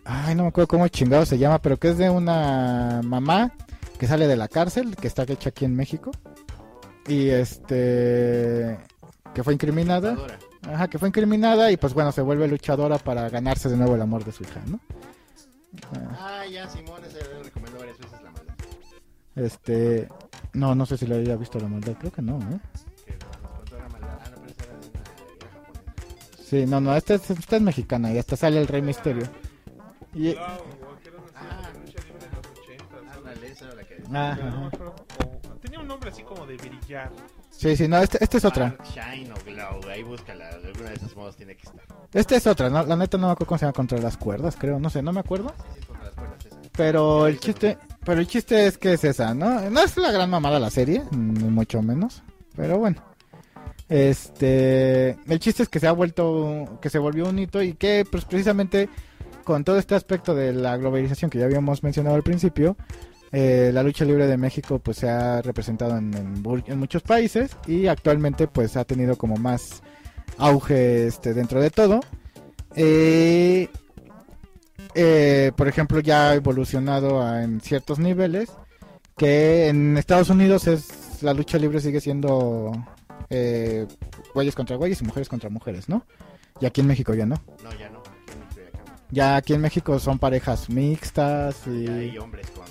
Ay, 0.05 0.35
no 0.35 0.43
me 0.43 0.51
acuerdo 0.51 0.69
cómo 0.69 0.89
chingado 0.89 1.25
se 1.25 1.39
llama, 1.39 1.61
pero 1.61 1.79
que 1.79 1.89
es 1.89 1.99
de 1.99 2.11
una 2.11 3.01
mamá 3.03 3.53
que 3.99 4.07
sale 4.07 4.27
de 4.27 4.37
la 4.37 4.49
cárcel, 4.49 4.95
que 4.95 5.07
está 5.07 5.23
hecha 5.23 5.49
aquí 5.49 5.65
en 5.65 5.75
México. 5.75 6.11
Y 7.09 7.29
este 7.31 8.79
que 9.35 9.45
fue 9.45 9.53
incriminada. 9.53 10.17
Ajá, 10.69 10.89
que 10.89 10.99
fue 10.99 11.09
incriminada 11.09 11.71
y 11.71 11.77
pues 11.77 11.95
bueno, 11.95 12.11
se 12.11 12.23
vuelve 12.23 12.49
luchadora 12.49 12.99
para 12.99 13.29
ganarse 13.29 13.69
de 13.69 13.77
nuevo 13.77 13.95
el 13.95 14.03
amor 14.03 14.25
de 14.25 14.33
su 14.33 14.43
hija, 14.43 14.61
¿no? 14.67 14.81
Ah, 15.93 16.17
Ah, 16.19 16.47
ya, 16.47 16.69
Simón, 16.69 17.03
ese 17.05 17.21
recomendó 17.45 17.79
varias 17.79 17.99
veces 17.99 18.21
la 18.23 18.31
maldad. 18.31 18.55
Este, 19.37 20.09
no, 20.55 20.75
no 20.75 20.87
sé 20.87 20.97
si 20.97 21.07
le 21.07 21.17
había 21.17 21.37
visto 21.37 21.61
la 21.61 21.69
maldad, 21.69 21.93
creo 21.99 22.11
que 22.11 22.23
no, 22.23 22.39
¿eh? 22.41 22.59
Ah. 24.03 24.31
Sí, 26.43 26.65
no, 26.67 26.81
no, 26.81 26.95
esta 26.97 27.15
es, 27.15 27.31
esta 27.31 27.57
es 27.57 27.63
mexicana 27.63 28.13
y 28.13 28.19
hasta 28.19 28.37
sale 28.37 28.61
el 28.61 28.69
Rey 28.69 28.83
Misterio. 28.83 29.25
Y, 30.15 30.35
Wow, 30.35 30.37
que 31.03 31.09
era 31.09 31.19
una 31.19 31.29
serie 31.33 31.73
de 31.73 31.79
lucha 31.81 32.03
libre 32.05 32.27
de 32.27 32.37
los 32.37 32.47
80. 32.59 32.85
¿sabes? 32.89 33.17
Ándale, 33.17 33.49
esa 33.49 33.65
era 33.67 33.75
la 33.75 33.85
que 33.85 34.03
Ah, 34.13 34.31
ajá. 34.33 34.71
Un 35.87 35.91
nombre 35.91 36.11
así 36.11 36.23
como 36.23 36.45
de 36.47 36.57
brillar. 36.57 37.13
sí, 37.51 37.77
sí, 37.77 37.87
no, 37.87 37.99
este, 37.99 38.23
este 38.23 38.39
es 38.39 38.45
otra. 38.45 38.71
Dark 38.71 38.83
Shine 38.93 39.33
o 39.33 39.37
Glow, 39.45 39.89
ahí 39.89 40.03
búscala. 40.03 40.49
de 40.59 40.67
Alguna 40.67 40.91
de 40.91 40.97
esos 40.97 41.15
modos 41.15 41.37
tiene 41.37 41.57
que 41.57 41.63
estar. 41.63 41.85
Este 42.13 42.35
es 42.35 42.47
otra, 42.47 42.69
¿no? 42.69 42.85
La 42.85 42.97
neta 42.97 43.17
no 43.17 43.29
me 43.29 43.33
acuerdo 43.33 43.47
cómo 43.49 43.59
se 43.59 43.67
llama 43.67 43.73
contra 43.73 43.99
las 43.99 44.17
cuerdas, 44.17 44.57
creo, 44.59 44.81
no 44.81 44.91
sé, 44.91 45.01
no 45.01 45.13
me 45.13 45.21
acuerdo. 45.21 45.55
Sí, 45.57 45.81
sí, 45.81 45.87
contra 45.87 46.07
las 46.07 46.15
cuerdas 46.15 46.47
esa. 46.47 46.57
Pero 46.77 47.29
el 47.29 47.39
chiste, 47.39 47.79
pero 48.05 48.21
el 48.21 48.27
chiste 48.27 48.67
es 48.67 48.77
que 48.79 48.95
es 48.95 49.05
esa, 49.05 49.33
¿no? 49.33 49.71
No 49.71 49.81
es 49.81 49.97
la 49.97 50.11
gran 50.11 50.29
mamada 50.29 50.59
la 50.59 50.71
serie, 50.71 51.05
ni 51.13 51.45
mucho 51.45 51.81
menos. 51.83 52.23
Pero 52.57 52.79
bueno. 52.79 53.03
Este, 53.89 55.11
el 55.11 55.39
chiste 55.39 55.63
es 55.63 55.69
que 55.69 55.79
se 55.79 55.87
ha 55.87 55.93
vuelto, 55.93 56.81
que 56.83 56.91
se 56.91 56.99
volvió 56.99 57.29
un 57.29 57.39
hito 57.39 57.63
y 57.63 57.75
que 57.75 58.05
pues 58.11 58.25
precisamente 58.25 58.89
con 59.45 59.63
todo 59.63 59.79
este 59.79 59.95
aspecto 59.95 60.35
de 60.35 60.53
la 60.53 60.77
globalización 60.77 61.31
que 61.31 61.39
ya 61.39 61.45
habíamos 61.45 61.85
mencionado 61.85 62.17
al 62.17 62.25
principio, 62.25 62.77
eh, 63.33 63.71
la 63.73 63.83
lucha 63.83 64.05
libre 64.05 64.27
de 64.27 64.37
México 64.37 64.79
pues 64.79 64.99
se 64.99 65.09
ha 65.09 65.43
representado 65.43 65.97
en, 65.99 66.15
en 66.15 66.43
bu- 66.43 66.63
en 66.67 66.79
muchos 66.79 67.03
países 67.03 67.57
y 67.67 67.87
actualmente 67.87 68.47
pues 68.49 68.77
ha 68.77 68.85
tenido 68.85 69.17
como 69.17 69.37
más 69.37 69.83
auge 70.39 71.07
este 71.07 71.35
dentro 71.35 71.61
de 71.61 71.71
todo. 71.71 72.01
Eh, 72.75 73.69
eh, 74.95 75.53
por 75.57 75.69
ejemplo, 75.69 76.01
ya 76.01 76.31
ha 76.31 76.35
evolucionado 76.35 77.23
a- 77.23 77.43
en 77.43 77.61
ciertos 77.61 77.99
niveles. 77.99 78.51
Que 79.17 79.69
en 79.69 79.97
Estados 79.97 80.29
Unidos 80.29 80.67
es 80.67 81.23
la 81.23 81.33
lucha 81.33 81.57
libre 81.57 81.81
sigue 81.81 82.03
siendo 82.03 82.71
eh, 83.31 83.87
güeyes 84.35 84.55
contra 84.55 84.77
güeyes 84.77 85.01
y 85.01 85.05
mujeres 85.05 85.31
contra 85.31 85.49
mujeres, 85.49 85.89
¿no? 85.89 86.05
Y 86.61 86.67
aquí 86.67 86.83
en 86.83 86.87
México 86.87 87.15
ya 87.15 87.25
no. 87.25 87.37
No, 87.65 87.71
ya 87.79 87.89
no. 87.89 88.01
Aquí 88.01 88.33
en 88.35 88.39
México 88.41 88.61
ya 88.63 88.71
cambió. 88.85 88.95
Ya 89.11 89.37
aquí 89.37 89.55
en 89.55 89.61
México 89.63 89.99
son 90.01 90.19
parejas 90.19 90.69
mixtas 90.69 91.63
Ya 91.65 91.95
hay 91.95 92.11
y... 92.15 92.19
hombres 92.19 92.47
con 92.51 92.67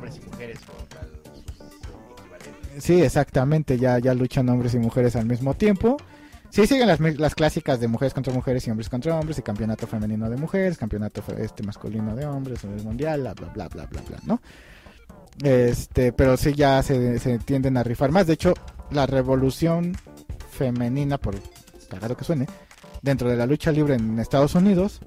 hombres 0.00 0.16
y 0.16 0.30
mujeres 0.30 0.58
contra 0.60 1.00
sus. 1.02 2.82
Sí, 2.82 3.02
exactamente, 3.02 3.78
ya, 3.78 3.98
ya 3.98 4.14
luchan 4.14 4.48
hombres 4.48 4.72
y 4.74 4.78
mujeres 4.78 5.14
al 5.16 5.26
mismo 5.26 5.54
tiempo. 5.54 5.98
Sí, 6.48 6.66
siguen 6.66 6.88
las, 6.88 7.00
las 7.00 7.34
clásicas 7.34 7.78
de 7.80 7.86
mujeres 7.86 8.14
contra 8.14 8.32
mujeres 8.32 8.66
y 8.66 8.70
hombres 8.70 8.88
contra 8.88 9.18
hombres 9.18 9.38
y 9.38 9.42
campeonato 9.42 9.86
femenino 9.86 10.30
de 10.30 10.36
mujeres, 10.36 10.78
campeonato 10.78 11.22
este 11.38 11.62
masculino 11.62 12.16
de 12.16 12.26
hombres, 12.26 12.64
el 12.64 12.82
mundial, 12.82 13.20
bla, 13.20 13.34
bla, 13.34 13.48
bla, 13.48 13.68
bla, 13.68 13.86
bla, 13.86 14.02
bla, 14.08 14.18
¿no? 14.24 14.40
Este, 15.42 16.12
pero 16.12 16.36
sí 16.36 16.54
ya 16.54 16.82
se, 16.82 17.18
se 17.18 17.38
tienden 17.38 17.76
a 17.76 17.82
rifar 17.82 18.10
más. 18.10 18.26
De 18.26 18.32
hecho, 18.32 18.54
la 18.90 19.06
revolución 19.06 19.96
femenina, 20.50 21.18
por 21.18 21.36
cagado 21.88 22.16
que 22.16 22.24
suene, 22.24 22.46
dentro 23.02 23.28
de 23.28 23.36
la 23.36 23.46
lucha 23.46 23.70
libre 23.70 23.94
en 23.94 24.18
Estados 24.18 24.54
Unidos 24.54 25.00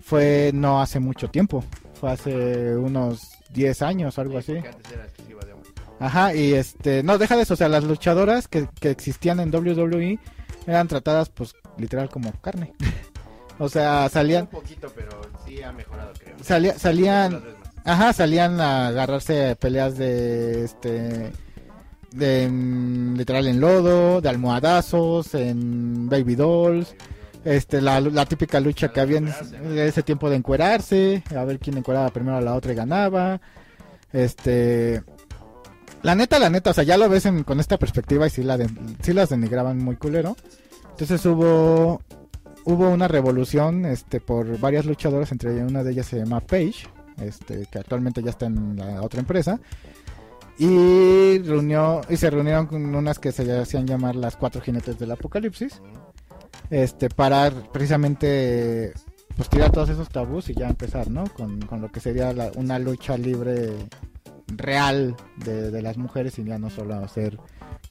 fue 0.00 0.50
no 0.54 0.80
hace 0.80 0.98
mucho 0.98 1.28
tiempo. 1.28 1.62
Fue 2.00 2.10
hace 2.10 2.76
unos 2.76 3.20
10 3.52 3.82
años 3.82 4.16
o 4.16 4.20
algo 4.22 4.38
así. 4.38 4.54
Porque 4.54 4.68
antes 4.68 4.92
era 4.92 5.04
exclusiva 5.04 5.40
de 5.44 5.52
hombres. 5.52 5.72
Ajá, 5.98 6.34
y 6.34 6.54
este, 6.54 7.02
no, 7.02 7.18
deja 7.18 7.36
de 7.36 7.42
eso, 7.42 7.52
o 7.54 7.56
sea, 7.58 7.68
las 7.68 7.84
luchadoras 7.84 8.48
que, 8.48 8.66
que 8.80 8.88
existían 8.90 9.38
en 9.38 9.54
WWE 9.54 10.18
eran 10.66 10.88
tratadas, 10.88 11.28
pues, 11.28 11.54
literal 11.76 12.08
como 12.08 12.32
carne. 12.40 12.72
o 13.58 13.68
sea, 13.68 14.04
Un 14.04 14.10
salían, 14.10 14.46
poquito, 14.46 14.90
pero 14.96 15.20
sí 15.46 15.60
ha 15.62 15.72
mejorado, 15.72 16.12
creo. 16.18 16.36
salía, 16.42 16.78
salían, 16.78 17.42
ajá, 17.84 18.14
salían 18.14 18.58
a 18.62 18.86
agarrarse 18.88 19.56
peleas 19.56 19.98
de, 19.98 20.64
este, 20.64 21.32
de, 22.12 22.48
mm, 22.48 23.16
literal 23.16 23.46
en 23.46 23.60
lodo, 23.60 24.22
de 24.22 24.28
almohadazos, 24.30 25.34
en 25.34 26.08
baby 26.08 26.34
dolls, 26.34 26.94
este, 27.44 27.80
la, 27.80 28.00
la 28.00 28.26
típica 28.26 28.60
lucha 28.60 28.88
que 28.92 29.00
había 29.00 29.18
en 29.18 29.28
ese- 29.78 30.02
tiempo 30.02 30.28
de 30.30 30.36
encuerarse, 30.36 31.22
a 31.36 31.44
ver 31.44 31.58
quién 31.58 31.76
encueraba 31.78 32.08
primero 32.10 32.36
a 32.36 32.40
la 32.40 32.54
otra 32.54 32.72
y 32.72 32.76
ganaba. 32.76 33.40
Este, 34.12 35.02
la 36.02 36.14
neta, 36.14 36.38
la 36.38 36.50
neta, 36.50 36.70
o 36.70 36.74
sea, 36.74 36.84
ya 36.84 36.96
lo 36.96 37.08
ves 37.08 37.26
en- 37.26 37.44
con 37.44 37.60
esta 37.60 37.78
perspectiva 37.78 38.26
y 38.26 38.30
sí, 38.30 38.42
la 38.42 38.56
de- 38.56 38.68
sí 39.02 39.12
las 39.12 39.28
denigraban 39.30 39.78
muy 39.78 39.96
culero. 39.96 40.36
Entonces 40.90 41.24
hubo 41.26 42.00
hubo 42.64 42.90
una 42.90 43.08
revolución 43.08 43.86
este 43.86 44.20
por 44.20 44.58
varias 44.60 44.84
luchadoras, 44.84 45.32
entre 45.32 45.54
ellas 45.54 45.70
una 45.70 45.82
de 45.82 45.92
ellas 45.92 46.06
se 46.06 46.18
llama 46.18 46.40
Paige, 46.40 46.86
este 47.22 47.66
que 47.70 47.78
actualmente 47.78 48.22
ya 48.22 48.30
está 48.30 48.46
en 48.46 48.76
la 48.76 49.00
otra 49.02 49.20
empresa. 49.20 49.58
Y 50.58 51.38
reunió 51.38 52.02
y 52.10 52.18
se 52.18 52.28
reunieron 52.28 52.66
con 52.66 52.94
unas 52.94 53.18
que 53.18 53.32
se 53.32 53.50
hacían 53.58 53.86
llamar 53.86 54.14
las 54.14 54.36
cuatro 54.36 54.60
jinetes 54.60 54.98
del 54.98 55.10
apocalipsis 55.12 55.80
este 56.70 57.08
para 57.08 57.50
precisamente 57.72 58.92
pues 59.36 59.48
tirar 59.48 59.70
todos 59.72 59.88
esos 59.90 60.08
tabús 60.08 60.48
y 60.50 60.54
ya 60.54 60.68
empezar 60.68 61.10
no 61.10 61.24
con, 61.34 61.60
con 61.62 61.80
lo 61.80 61.90
que 61.90 62.00
sería 62.00 62.32
la- 62.32 62.52
una 62.56 62.78
lucha 62.78 63.16
libre 63.16 63.74
real 64.48 65.16
de, 65.36 65.70
de 65.70 65.82
las 65.82 65.96
mujeres 65.96 66.38
y 66.38 66.44
ya 66.44 66.58
no 66.58 66.70
solo 66.70 66.94
hacer 66.96 67.38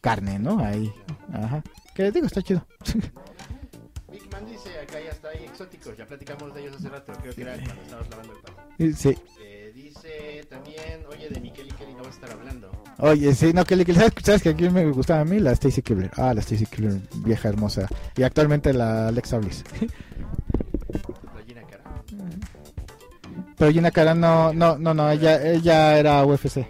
carne 0.01 0.39
no 0.39 0.63
ahí 0.63 0.91
ajá. 1.33 1.63
Que 1.95 2.11
digo 2.11 2.27
está 2.27 2.41
chido. 2.41 2.65
Big 4.11 4.31
Man 4.31 4.45
dice, 4.45 4.69
acá 4.79 4.99
ya 5.03 5.11
está 5.11 5.29
ahí 5.29 5.43
exóticos, 5.45 5.95
ya 5.97 6.05
platicamos 6.05 6.53
de 6.55 6.61
ellos 6.61 6.75
hace 6.77 6.89
rato, 6.89 7.13
creo 7.21 7.33
que 7.35 7.41
era 7.41 7.53
cuando 7.55 7.81
estábamos 7.83 8.09
lavando 8.09 8.33
el. 8.77 8.87
Y 8.89 8.93
sí. 8.93 9.17
Eh, 9.41 9.58
dice 10.09 10.45
también, 10.49 11.03
oye, 11.09 11.29
de 11.29 11.39
Miquel 11.39 11.67
y 11.67 11.71
Kelly 11.71 11.93
no 11.93 11.99
vas 12.03 12.07
a 12.07 12.11
estar 12.11 12.31
hablando. 12.31 12.71
oye 12.99 13.33
sí 13.35 13.53
no 13.53 13.63
que 13.65 13.75
le- 13.75 13.85
que 13.85 13.93
sabes, 13.93 14.13
sabes 14.23 14.41
que 14.43 14.49
aquí 14.49 14.69
me 14.69 14.85
gustaba 14.91 15.21
a 15.21 15.25
mí 15.25 15.39
la 15.39 15.51
Stacy 15.53 15.81
Kibler 15.81 16.11
ah 16.17 16.33
la 16.33 16.41
Stacy 16.41 16.65
Kibler 16.65 16.99
vieja 17.25 17.49
hermosa 17.49 17.87
y 18.17 18.23
actualmente 18.23 18.73
la 18.73 19.07
Alexa 19.09 19.37
Bliss 19.37 19.63
La 21.35 21.43
Gina 21.45 21.61
Cara. 21.63 21.83
pero 23.57 23.71
Gina 23.71 23.91
Cara 23.91 24.13
no 24.15 24.53
no 24.53 24.77
no 24.77 24.93
no 24.93 25.09
ella 25.11 25.41
ella 25.43 25.97
era 25.97 26.25
UFC 26.25 26.65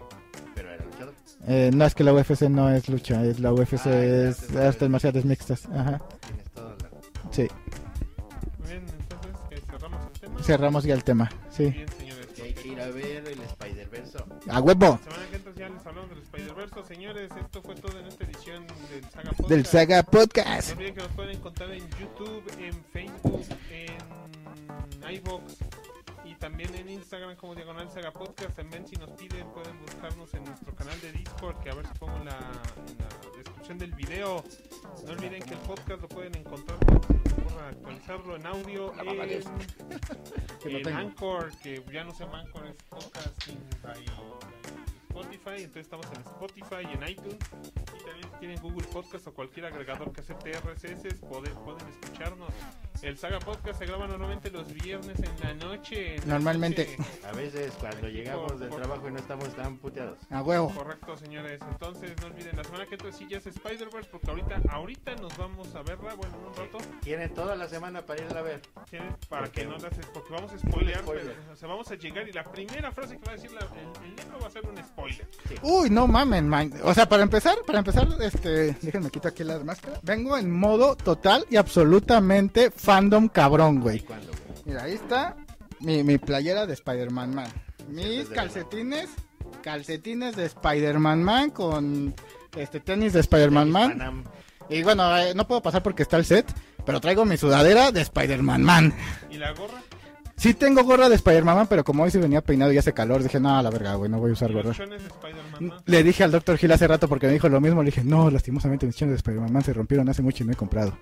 Pero 0.55 0.69
era 0.71 0.83
luchador. 0.85 1.13
Eh, 1.47 1.71
no 1.73 1.85
es 1.85 1.95
que 1.95 2.03
la 2.03 2.13
UFC 2.13 2.43
no 2.49 2.69
es 2.69 2.87
lucha, 2.89 3.23
es 3.23 3.39
la 3.39 3.51
UFC 3.53 3.87
Ah, 3.87 3.99
es 4.03 4.55
artes 4.55 4.89
marciales. 4.89 5.25
mixtas. 5.25 5.65
Ajá, 5.67 5.99
Tienes 6.27 6.49
toda 6.51 6.69
la... 6.75 7.31
sí. 7.31 7.47
Muy 8.59 8.67
bien, 8.69 8.85
entonces 8.99 9.31
eh, 9.51 9.61
cerramos 9.71 9.99
el 10.13 10.19
tema. 10.19 10.43
Cerramos 10.43 10.83
ya 10.83 10.93
el 10.93 11.03
tema, 11.03 11.29
sí. 11.49 11.69
Bien, 11.71 11.87
señores. 11.97 12.27
Que 12.35 12.41
hay 12.43 12.53
que 12.53 12.67
ir 12.69 12.79
a 12.79 12.87
ver 12.89 13.18
Spider-Verse. 13.89 14.49
A 14.49 14.59
huevo 14.61 14.99
La 15.05 15.11
semana 15.11 15.29
que 15.29 15.35
entra 15.37 15.53
ya 15.55 15.69
les 15.69 15.85
hablamos 15.85 16.09
del 16.09 16.19
Spider-Verse. 16.19 16.83
Señores, 16.87 17.31
esto 17.39 17.61
fue 17.61 17.75
todo 17.75 17.99
en 17.99 18.05
esta 18.07 18.23
edición 18.23 18.65
del 18.89 19.03
Saga 19.09 19.29
Podcast. 19.31 19.49
del 19.49 19.65
Saga 19.65 19.97
No 20.01 20.03
Podcast. 20.11 20.71
olviden 20.71 20.95
que 20.95 21.01
nos 21.01 21.11
pueden 21.11 21.37
encontrar 21.37 21.71
en 21.71 21.89
YouTube, 21.91 22.43
en 22.59 22.83
Facebook, 22.85 23.45
en 23.71 25.11
iVoox 25.13 25.43
y 26.25 26.35
también 26.35 26.73
en 26.75 26.89
Instagram 26.89 27.35
como 27.35 27.55
Diagonal 27.55 27.89
Saga 27.91 28.11
Podcast. 28.11 28.55
También 28.55 28.87
si 28.87 28.95
nos 28.95 29.09
piden 29.11 29.47
pueden 29.51 29.79
buscarnos 29.81 30.33
en 30.33 30.43
nuestro 30.45 30.73
canal 30.75 30.99
de 31.01 31.11
Discord 31.11 31.57
que 31.63 31.69
a 31.71 31.75
ver 31.75 31.87
si 31.87 31.93
pongo 31.97 32.17
la, 32.19 32.31
la 32.37 33.28
descripción 33.69 33.77
del 33.77 33.93
video. 33.93 34.43
No 35.05 35.11
olviden 35.11 35.43
que 35.43 35.53
el 35.53 35.59
podcast 35.59 36.01
lo 36.01 36.07
pueden 36.07 36.35
encontrar 36.35 36.77
ocurra 36.79 37.69
actualizarlo 37.69 38.35
en 38.35 38.45
audio 38.45 38.91
de 38.91 39.43
en, 40.65 40.87
en. 40.87 40.93
Anchor, 40.93 41.51
que 41.61 41.83
ya 41.91 42.03
no 42.03 42.11
se 42.11 42.25
llama 42.25 42.41
Anchor, 42.41 42.67
es 42.67 42.75
podcasting 42.89 43.59
by 43.83 44.58
Spotify. 45.09 45.63
Entonces 45.63 45.81
estamos 45.81 46.05
en 46.13 46.21
Spotify 46.21 46.87
y 46.89 46.93
en 47.03 47.09
iTunes. 47.09 47.35
Y 47.35 48.03
también 48.05 48.29
si 48.31 48.39
tienen 48.39 48.61
Google 48.61 48.87
Podcast 48.87 49.27
o 49.27 49.33
cualquier 49.33 49.65
agregador 49.65 50.11
que 50.13 50.21
acepte 50.21 50.51
RSS, 50.51 51.15
pueden, 51.27 51.53
pueden 51.55 51.87
escucharnos. 51.89 52.49
El 53.01 53.17
Saga 53.17 53.39
Podcast 53.39 53.79
se 53.79 53.85
graba 53.85 54.07
normalmente 54.07 54.51
los 54.51 54.71
viernes 54.73 55.17
en 55.19 55.39
la 55.41 55.53
noche. 55.53 56.15
en 56.15 56.21
la 56.21 56.33
Normalmente. 56.35 56.95
noche. 56.97 57.09
A 57.27 57.31
veces 57.31 57.73
cuando 57.79 58.09
llegamos 58.09 58.59
del 58.59 58.69
por- 58.69 58.81
trabajo 58.81 59.07
y 59.07 59.11
no 59.11 59.19
estamos 59.19 59.55
tan 59.55 59.77
puteados. 59.77 60.17
A 60.29 60.41
huevo. 60.41 60.69
Correcto, 60.73 61.15
señores. 61.17 61.61
Entonces, 61.71 62.13
no 62.21 62.27
olviden, 62.27 62.57
la 62.57 62.63
semana 62.65 62.85
que 62.85 62.95
entra 62.95 63.11
sí 63.13 63.25
ya 63.29 63.37
es 63.37 63.47
Spider-Verse, 63.47 64.09
porque 64.11 64.29
ahorita, 64.29 64.61
ahorita 64.69 65.15
nos 65.15 65.35
vamos 65.37 65.73
a 65.75 65.81
verla, 65.83 66.13
bueno, 66.15 66.37
en 66.37 66.45
un 66.47 66.53
rato, 66.55 66.77
Tienen 67.01 67.33
toda 67.33 67.55
la 67.55 67.67
semana 67.69 68.05
para 68.05 68.21
irla 68.21 68.39
a 68.39 68.43
ver. 68.43 68.61
¿tienen? 68.89 69.15
para 69.29 69.43
Porque- 69.45 69.61
que 69.61 69.67
no 69.67 69.77
las... 69.77 69.93
Porque 70.13 70.33
vamos 70.33 70.51
a 70.51 70.57
spoilear, 70.59 71.01
spoiler. 71.01 71.35
pero, 71.39 71.53
o 71.53 71.55
sea, 71.55 71.67
vamos 71.69 71.89
a 71.91 71.95
llegar 71.95 72.27
y 72.27 72.33
la 72.33 72.43
primera 72.43 72.91
frase 72.91 73.17
que 73.17 73.25
va 73.25 73.31
a 73.31 73.35
decir 73.35 73.51
la- 73.53 73.61
el, 73.61 74.03
el 74.09 74.15
negro 74.17 74.39
va 74.41 74.47
a 74.47 74.51
ser 74.51 74.65
un 74.67 74.75
spoiler. 74.77 74.98
Uy, 75.63 75.89
no 75.89 76.07
mamen, 76.07 76.47
man. 76.47 76.71
O 76.83 76.93
sea, 76.93 77.07
para 77.09 77.23
empezar, 77.23 77.57
para 77.65 77.79
empezar, 77.79 78.07
este, 78.21 78.75
déjenme 78.81 79.09
quito 79.09 79.27
aquí 79.27 79.43
la 79.43 79.59
máscara. 79.59 79.99
Vengo 80.03 80.37
en 80.37 80.51
modo 80.51 80.95
total 80.95 81.45
y 81.49 81.55
absolutamente 81.57 82.71
fandom 82.71 83.27
cabrón, 83.29 83.77
¿Y 83.77 83.79
güey. 83.79 83.99
cuándo, 84.01 84.27
güey? 84.27 84.61
Mira, 84.65 84.83
ahí 84.83 84.93
está 84.93 85.35
mi, 85.79 86.03
mi 86.03 86.17
playera 86.17 86.65
de 86.65 86.73
Spider-Man 86.73 87.33
Man. 87.33 87.47
Mis 87.87 88.29
calcetines, 88.29 89.09
calcetines 89.63 90.35
de 90.35 90.45
Spider-Man 90.45 91.23
Man 91.23 91.49
con 91.49 92.13
este 92.55 92.79
tenis 92.79 93.13
de 93.13 93.21
Spider-Man 93.21 93.71
Man. 93.71 93.89
Panam. 93.97 94.23
Y 94.69 94.83
bueno, 94.83 95.17
eh, 95.17 95.33
no 95.33 95.47
puedo 95.47 95.63
pasar 95.63 95.81
porque 95.81 96.03
está 96.03 96.17
el 96.17 96.25
set, 96.25 96.45
pero 96.85 97.01
traigo 97.01 97.25
mi 97.25 97.37
sudadera 97.37 97.91
de 97.91 98.01
Spider-Man 98.01 98.61
Man. 98.61 98.93
¿Y 99.31 99.37
la 99.37 99.51
gorra? 99.53 99.81
Sí 100.39 100.53
tengo 100.53 100.83
gorra 100.85 101.09
de 101.09 101.15
Spider-Man 101.15 101.55
Man, 101.55 101.67
pero 101.67 101.83
como 101.83 102.03
hoy 102.03 102.11
se 102.11 102.17
venía 102.17 102.39
peinado 102.41 102.71
y 102.71 102.77
hace 102.77 102.93
calor, 102.93 103.21
dije, 103.21 103.39
no, 103.41 103.61
la 103.61 103.69
verga, 103.69 103.95
güey, 103.95 104.09
no 104.09 104.19
voy 104.19 104.29
a 104.29 104.33
usar 104.33 104.49
¿Y 104.49 104.53
los 104.53 104.63
gorra. 104.63 104.75
chones. 104.77 105.01
Le 105.85 106.01
dije 106.03 106.23
al 106.23 106.31
Dr. 106.31 106.57
Gil 106.57 106.71
hace 106.71 106.87
rato 106.87 107.09
porque 107.09 107.27
me 107.27 107.33
dijo 107.33 107.49
lo 107.49 107.59
mismo. 107.59 107.83
Le 107.83 107.87
dije, 107.91 108.03
no, 108.05 108.29
lastimosamente 108.31 108.85
mis 108.85 108.95
chanes 108.95 109.13
de 109.13 109.17
Spider-Man 109.17 109.51
Man 109.51 109.63
se 109.63 109.73
rompieron 109.73 110.07
hace 110.07 110.21
mucho 110.21 110.43
y 110.43 110.47
no 110.47 110.53
he 110.53 110.55
comprado. 110.55 110.97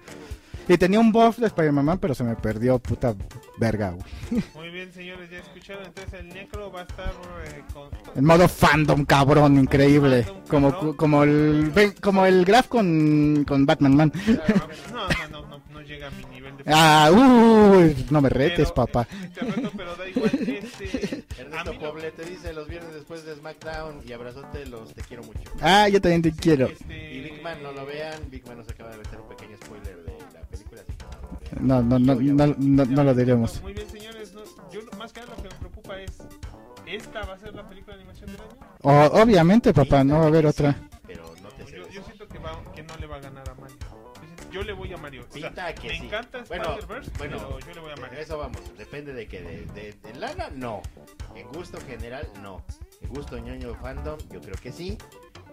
Y 0.69 0.77
tenía 0.77 0.99
un 0.99 1.11
buff 1.13 1.37
de 1.37 1.45
Spider-Man 1.47 1.85
Man, 1.85 1.97
pero 1.99 2.13
se 2.15 2.23
me 2.23 2.35
perdió, 2.35 2.79
puta 2.79 3.15
verga, 3.59 3.91
güey. 3.91 4.43
Muy 4.55 4.69
bien, 4.71 4.91
señores, 4.91 5.29
ya 5.29 5.37
escucharon. 5.37 5.85
Entonces, 5.85 6.13
el 6.19 6.29
necro 6.29 6.71
va 6.71 6.79
a 6.81 6.83
estar 6.83 7.13
eh, 7.45 7.61
con... 7.73 7.89
En 8.15 8.25
modo 8.25 8.47
fandom, 8.49 9.05
cabrón, 9.05 9.59
increíble. 9.59 10.23
Fandom, 10.23 10.43
Como, 10.49 10.71
cabrón. 10.71 10.95
como 10.97 11.23
el 11.23 11.71
como 12.01 12.25
el 12.25 12.43
Graf 12.43 12.67
con, 12.67 13.45
con 13.47 13.65
Batman 13.67 13.95
Man. 13.95 14.11
No, 14.25 14.33
no, 14.33 15.41
no, 15.41 15.47
no, 15.47 15.61
no 15.71 15.81
llega 15.81 16.07
a 16.07 16.11
mi. 16.11 16.36
Ah, 16.67 17.09
uy, 17.13 18.05
no 18.09 18.21
me 18.21 18.29
retes, 18.29 18.71
Pero, 18.71 18.73
papá. 18.87 19.07
Te 19.33 19.39
reto, 19.41 19.71
pero 19.75 19.95
da 19.95 20.07
igual. 20.07 20.31
Este, 20.67 21.23
Ernesto 21.39 21.73
no- 21.73 21.79
Poble 21.79 22.11
te 22.11 22.25
dice 22.25 22.51
los 22.53 22.67
viernes 22.67 22.93
después 22.93 23.23
de 23.25 23.35
SmackDown 23.35 24.01
y 24.05 24.11
abrazote 24.11 24.65
los 24.65 24.93
te 24.93 25.01
quiero 25.01 25.23
mucho. 25.23 25.39
Ah, 25.61 25.87
yo 25.87 26.01
también 26.01 26.21
te 26.21 26.31
quiero. 26.31 26.67
este, 26.67 27.13
Y 27.13 27.21
Big 27.21 27.41
Man 27.41 27.61
no 27.63 27.71
lo 27.71 27.85
vean, 27.85 28.19
Big 28.29 28.45
Man 28.47 28.57
nos 28.57 28.69
acaba 28.69 28.89
de 28.91 28.97
meter 28.97 29.19
un 29.21 29.29
pequeño 29.29 29.55
spoiler 29.63 29.95
de 30.03 30.13
la 30.33 30.41
película. 30.41 30.81
así 30.81 30.93
que 30.93 31.55
no. 31.61 31.81
No, 31.81 31.81
no, 31.81 31.99
no, 31.99 32.15
no, 32.15 32.55
no, 32.57 32.85
no 32.85 33.03
lo 33.03 33.13
diremos. 33.13 33.61
Muy 33.61 33.73
bien, 33.73 33.89
señores. 33.89 34.33
no, 34.33 34.41
yo 34.71 34.81
más 34.97 35.13
que 35.13 35.21
nada 35.21 35.33
lo 35.37 35.43
que 35.43 35.49
me 35.49 35.55
preocupa 35.55 35.99
es... 36.01 36.11
¿Esta 36.85 37.21
va 37.25 37.33
a 37.33 37.39
ser 37.39 37.53
la 37.53 37.67
película 37.67 37.95
de 37.97 38.01
animación 38.03 38.31
del 38.31 38.41
año? 38.41 38.55
O- 38.81 39.21
obviamente, 39.21 39.73
papá, 39.73 40.03
no 40.03 40.19
va 40.19 40.25
a 40.25 40.27
haber 40.27 40.45
otra. 40.45 40.75
Yo 44.57 44.63
le 44.63 44.73
voy 44.73 44.91
a 44.91 44.97
Mario. 44.97 45.21
O 45.29 45.31
sea, 45.31 45.49
Pinta 45.49 45.75
que 45.75 45.87
me 45.87 45.99
sí. 45.99 46.05
encanta 46.07 46.43
Bueno, 46.47 46.63
Spider-Verse, 46.79 47.11
bueno, 47.19 47.37
pero 47.37 47.59
yo 47.59 47.73
le 47.75 47.79
voy 47.79 47.91
a 47.91 47.95
Mario. 47.97 48.19
Eso 48.19 48.39
vamos, 48.39 48.59
depende 48.75 49.13
de 49.13 49.27
que 49.27 49.39
de, 49.43 49.65
de, 49.67 49.93
de 49.93 50.13
lana, 50.15 50.49
no. 50.49 50.81
En 51.35 51.47
gusto 51.49 51.79
general, 51.81 52.27
no. 52.41 52.65
En 53.01 53.09
gusto 53.09 53.37
ñoño 53.37 53.75
fandom, 53.75 54.17
yo 54.31 54.41
creo 54.41 54.55
que 54.55 54.71
sí. 54.71 54.97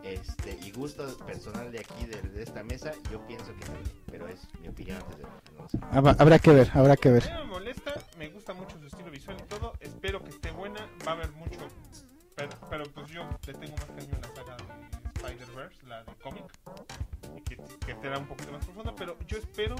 Este, 0.02 0.58
y 0.64 0.70
gusto 0.72 1.06
personal 1.26 1.70
de 1.70 1.80
aquí, 1.80 2.06
de, 2.06 2.18
de 2.30 2.42
esta 2.42 2.62
mesa, 2.62 2.92
yo 3.10 3.20
pienso 3.26 3.54
que 3.56 3.66
sí. 3.66 3.92
Pero 4.10 4.26
es 4.26 4.40
mi 4.62 4.68
opinión 4.68 4.96
antes 4.96 5.18
de 5.18 5.24
no 5.58 5.68
sé. 5.68 5.78
Habrá 5.92 6.12
habrá 6.18 6.38
que 6.38 6.52
ver, 6.52 6.70
habrá 6.72 6.96
que 6.96 7.10
ver. 7.10 7.30
me 7.30 7.44
molesta, 7.44 7.92
me 8.16 8.28
gusta 8.28 8.54
mucho 8.54 8.78
su 8.78 8.86
estilo 8.86 9.10
visual 9.10 9.36
y 9.38 9.42
todo. 9.48 9.74
Espero 9.80 10.24
que 10.24 10.30
esté 10.30 10.50
buena. 10.50 10.80
Va 11.06 11.12
a 11.12 11.14
haber 11.16 11.30
mucho. 11.32 11.58
Pero, 12.36 12.48
pero 12.70 12.84
pues 12.86 13.06
yo 13.10 13.28
le 13.46 13.52
tengo 13.52 13.76
más 13.76 13.84
cariño 13.84 14.14
a 14.16 14.28
la 14.28 14.34
saga 14.34 14.56
de 14.56 15.20
Spider-Verse, 15.28 15.86
la 15.86 16.04
de 16.04 16.12
cómic. 16.22 16.44
Que, 17.86 17.94
será 18.00 18.18
un 18.18 18.26
poquito 18.26 18.52
más 18.52 18.64
profunda. 18.64 18.94
Pero 18.96 19.16
yo 19.26 19.38
espero 19.38 19.76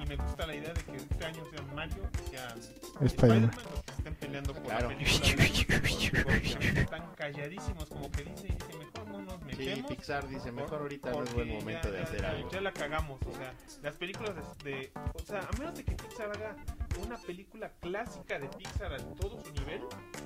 y 0.00 0.06
me 0.06 0.16
gusta 0.16 0.46
la 0.46 0.54
idea 0.54 0.72
de 0.72 0.82
que 0.82 0.96
este 0.96 1.24
año 1.24 1.44
sean 1.50 1.74
Mario 1.74 2.02
y 2.26 2.30
sean 2.30 2.58
Spider-Man. 2.58 3.06
Spider-Man 3.06 3.50
los 3.74 3.82
que 3.84 3.92
estén 3.92 4.14
peleando 4.16 4.52
por 4.54 4.62
Claro. 4.64 4.90
la 4.90 4.96
película. 4.96 6.24
Porque 6.24 6.80
están 6.80 7.14
calladísimos, 7.16 7.88
como 7.88 8.10
que 8.10 8.24
dice 8.24 8.44
dice: 8.48 8.78
Mejor 8.78 9.08
no 9.08 9.18
nos 9.22 9.34
Sí, 9.40 9.44
metemos. 9.46 9.90
Pixar 9.90 10.28
dice, 10.28 10.52
mejor 10.52 10.80
ahorita 10.82 11.10
no 11.10 11.22
es 11.24 11.34
buen 11.34 11.48
momento 11.48 11.88
ya- 11.88 11.94
de 11.94 12.02
hacer 12.02 12.20
ya- 12.22 12.30
algo. 12.30 12.50
Ya 12.50 12.60
la 12.60 12.72
cagamos, 12.72 13.20
o 13.26 13.32
sea, 13.32 13.52
las 13.82 13.94
películas 13.96 14.34
de, 14.62 14.70
de- 14.70 14.92
O 15.14 15.18
sea, 15.20 15.40
a 15.40 15.58
menos 15.58 15.74
de 15.76 15.84
que 15.84 15.92
Pixar 15.92 16.30
haga 16.30 16.56
una 17.02 17.16
película 17.18 17.70
clásica 17.80 18.38
de 18.38 18.48
Pixar 18.48 18.92
a 18.92 18.98
todo 18.98 19.40
su 19.44 19.52
nivel, 19.52 19.80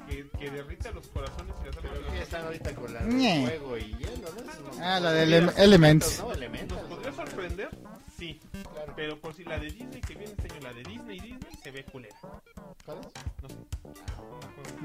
que, 0.08 0.28
que 0.38 0.50
derrita 0.50 0.90
los 0.92 1.06
corazones 1.08 1.54
y 1.62 1.66
las 1.66 1.76
almas 1.76 1.92
Pero 1.98 2.12
de 2.12 2.22
están 2.22 2.44
ahorita 2.44 2.74
con 2.74 2.92
la 2.94 3.00
de 3.00 3.46
fuego 3.46 3.78
y 3.78 3.94
hielo, 3.96 4.28
¿no? 4.34 4.40
Es- 4.72 4.78
Ah, 4.80 5.00
la 5.00 5.12
de 5.12 5.22
Ele- 5.24 5.52
Elements. 5.56 6.18
¿no? 6.20 6.28
¿Nos 6.28 6.36
Elementos. 6.36 6.78
podría 6.88 7.12
sorprender? 7.12 7.68
Sí, 8.16 8.40
Claro. 8.72 8.92
pero 8.96 9.18
por 9.20 9.34
si 9.34 9.44
la 9.44 9.58
de 9.58 9.70
Disney 9.70 10.00
que 10.00 10.14
viene 10.14 10.32
este 10.36 10.52
año, 10.52 10.60
la 10.62 10.72
de 10.72 10.82
Disney 10.82 11.20
Disney, 11.20 11.52
se 11.62 11.70
ve 11.70 11.84
culera. 11.84 12.16
¿Cuál 12.84 12.98
es? 12.98 13.06
No 13.42 13.48
sé. 13.48 13.54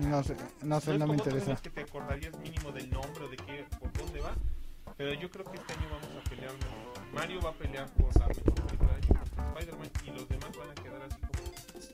No 0.08 0.24
sé, 0.24 0.36
no 0.62 0.82
sé, 0.82 0.94
es 0.94 1.00
no 1.00 1.08
me 1.08 1.14
interesa. 1.16 1.56
que 1.62 1.70
te 1.70 1.82
acordarías 1.82 2.38
mínimo 2.40 2.72
del 2.72 2.90
nombre 2.92 3.24
o 3.26 3.30
de 3.30 3.38
qué, 3.38 3.66
por 3.80 3.92
dónde 3.94 4.20
va. 4.22 4.36
Pero 4.98 5.14
yo 5.14 5.30
creo 5.32 5.46
que 5.46 5.58
este 5.58 5.74
año 5.74 5.88
vamos 5.90 6.10
a 6.26 6.30
pelear. 6.30 6.52
Mario 7.14 7.42
va 7.42 7.50
a 7.50 7.54
pelear 7.54 7.90
por 7.94 8.16
la 8.20 8.28
mejor 8.28 8.44
película 8.54 8.78
contra 8.78 9.54
Spider-Man 9.60 9.90
y 10.06 10.12
los 10.12 10.30
demás 10.30 10.58
van 10.58 10.70
a 10.70 10.76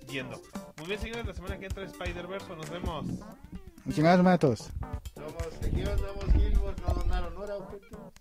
Muy 0.10 0.88
bien, 0.88 1.00
señores, 1.00 1.24
la 1.28 1.34
semana 1.36 1.60
que 1.60 1.68
entra 1.68 1.84
Spider-Verse, 1.84 2.56
nos 2.56 2.68
vemos. 2.72 3.06
Chingados 3.94 4.24
matos. 4.24 4.70
Somos 5.14 5.60
tejidos, 5.60 6.02
somos 6.02 6.34
Gilbos, 6.34 6.74
no 6.82 6.94
donaron, 6.96 7.36
no 7.36 7.44
era 7.44 7.56
objetivo. 7.58 8.12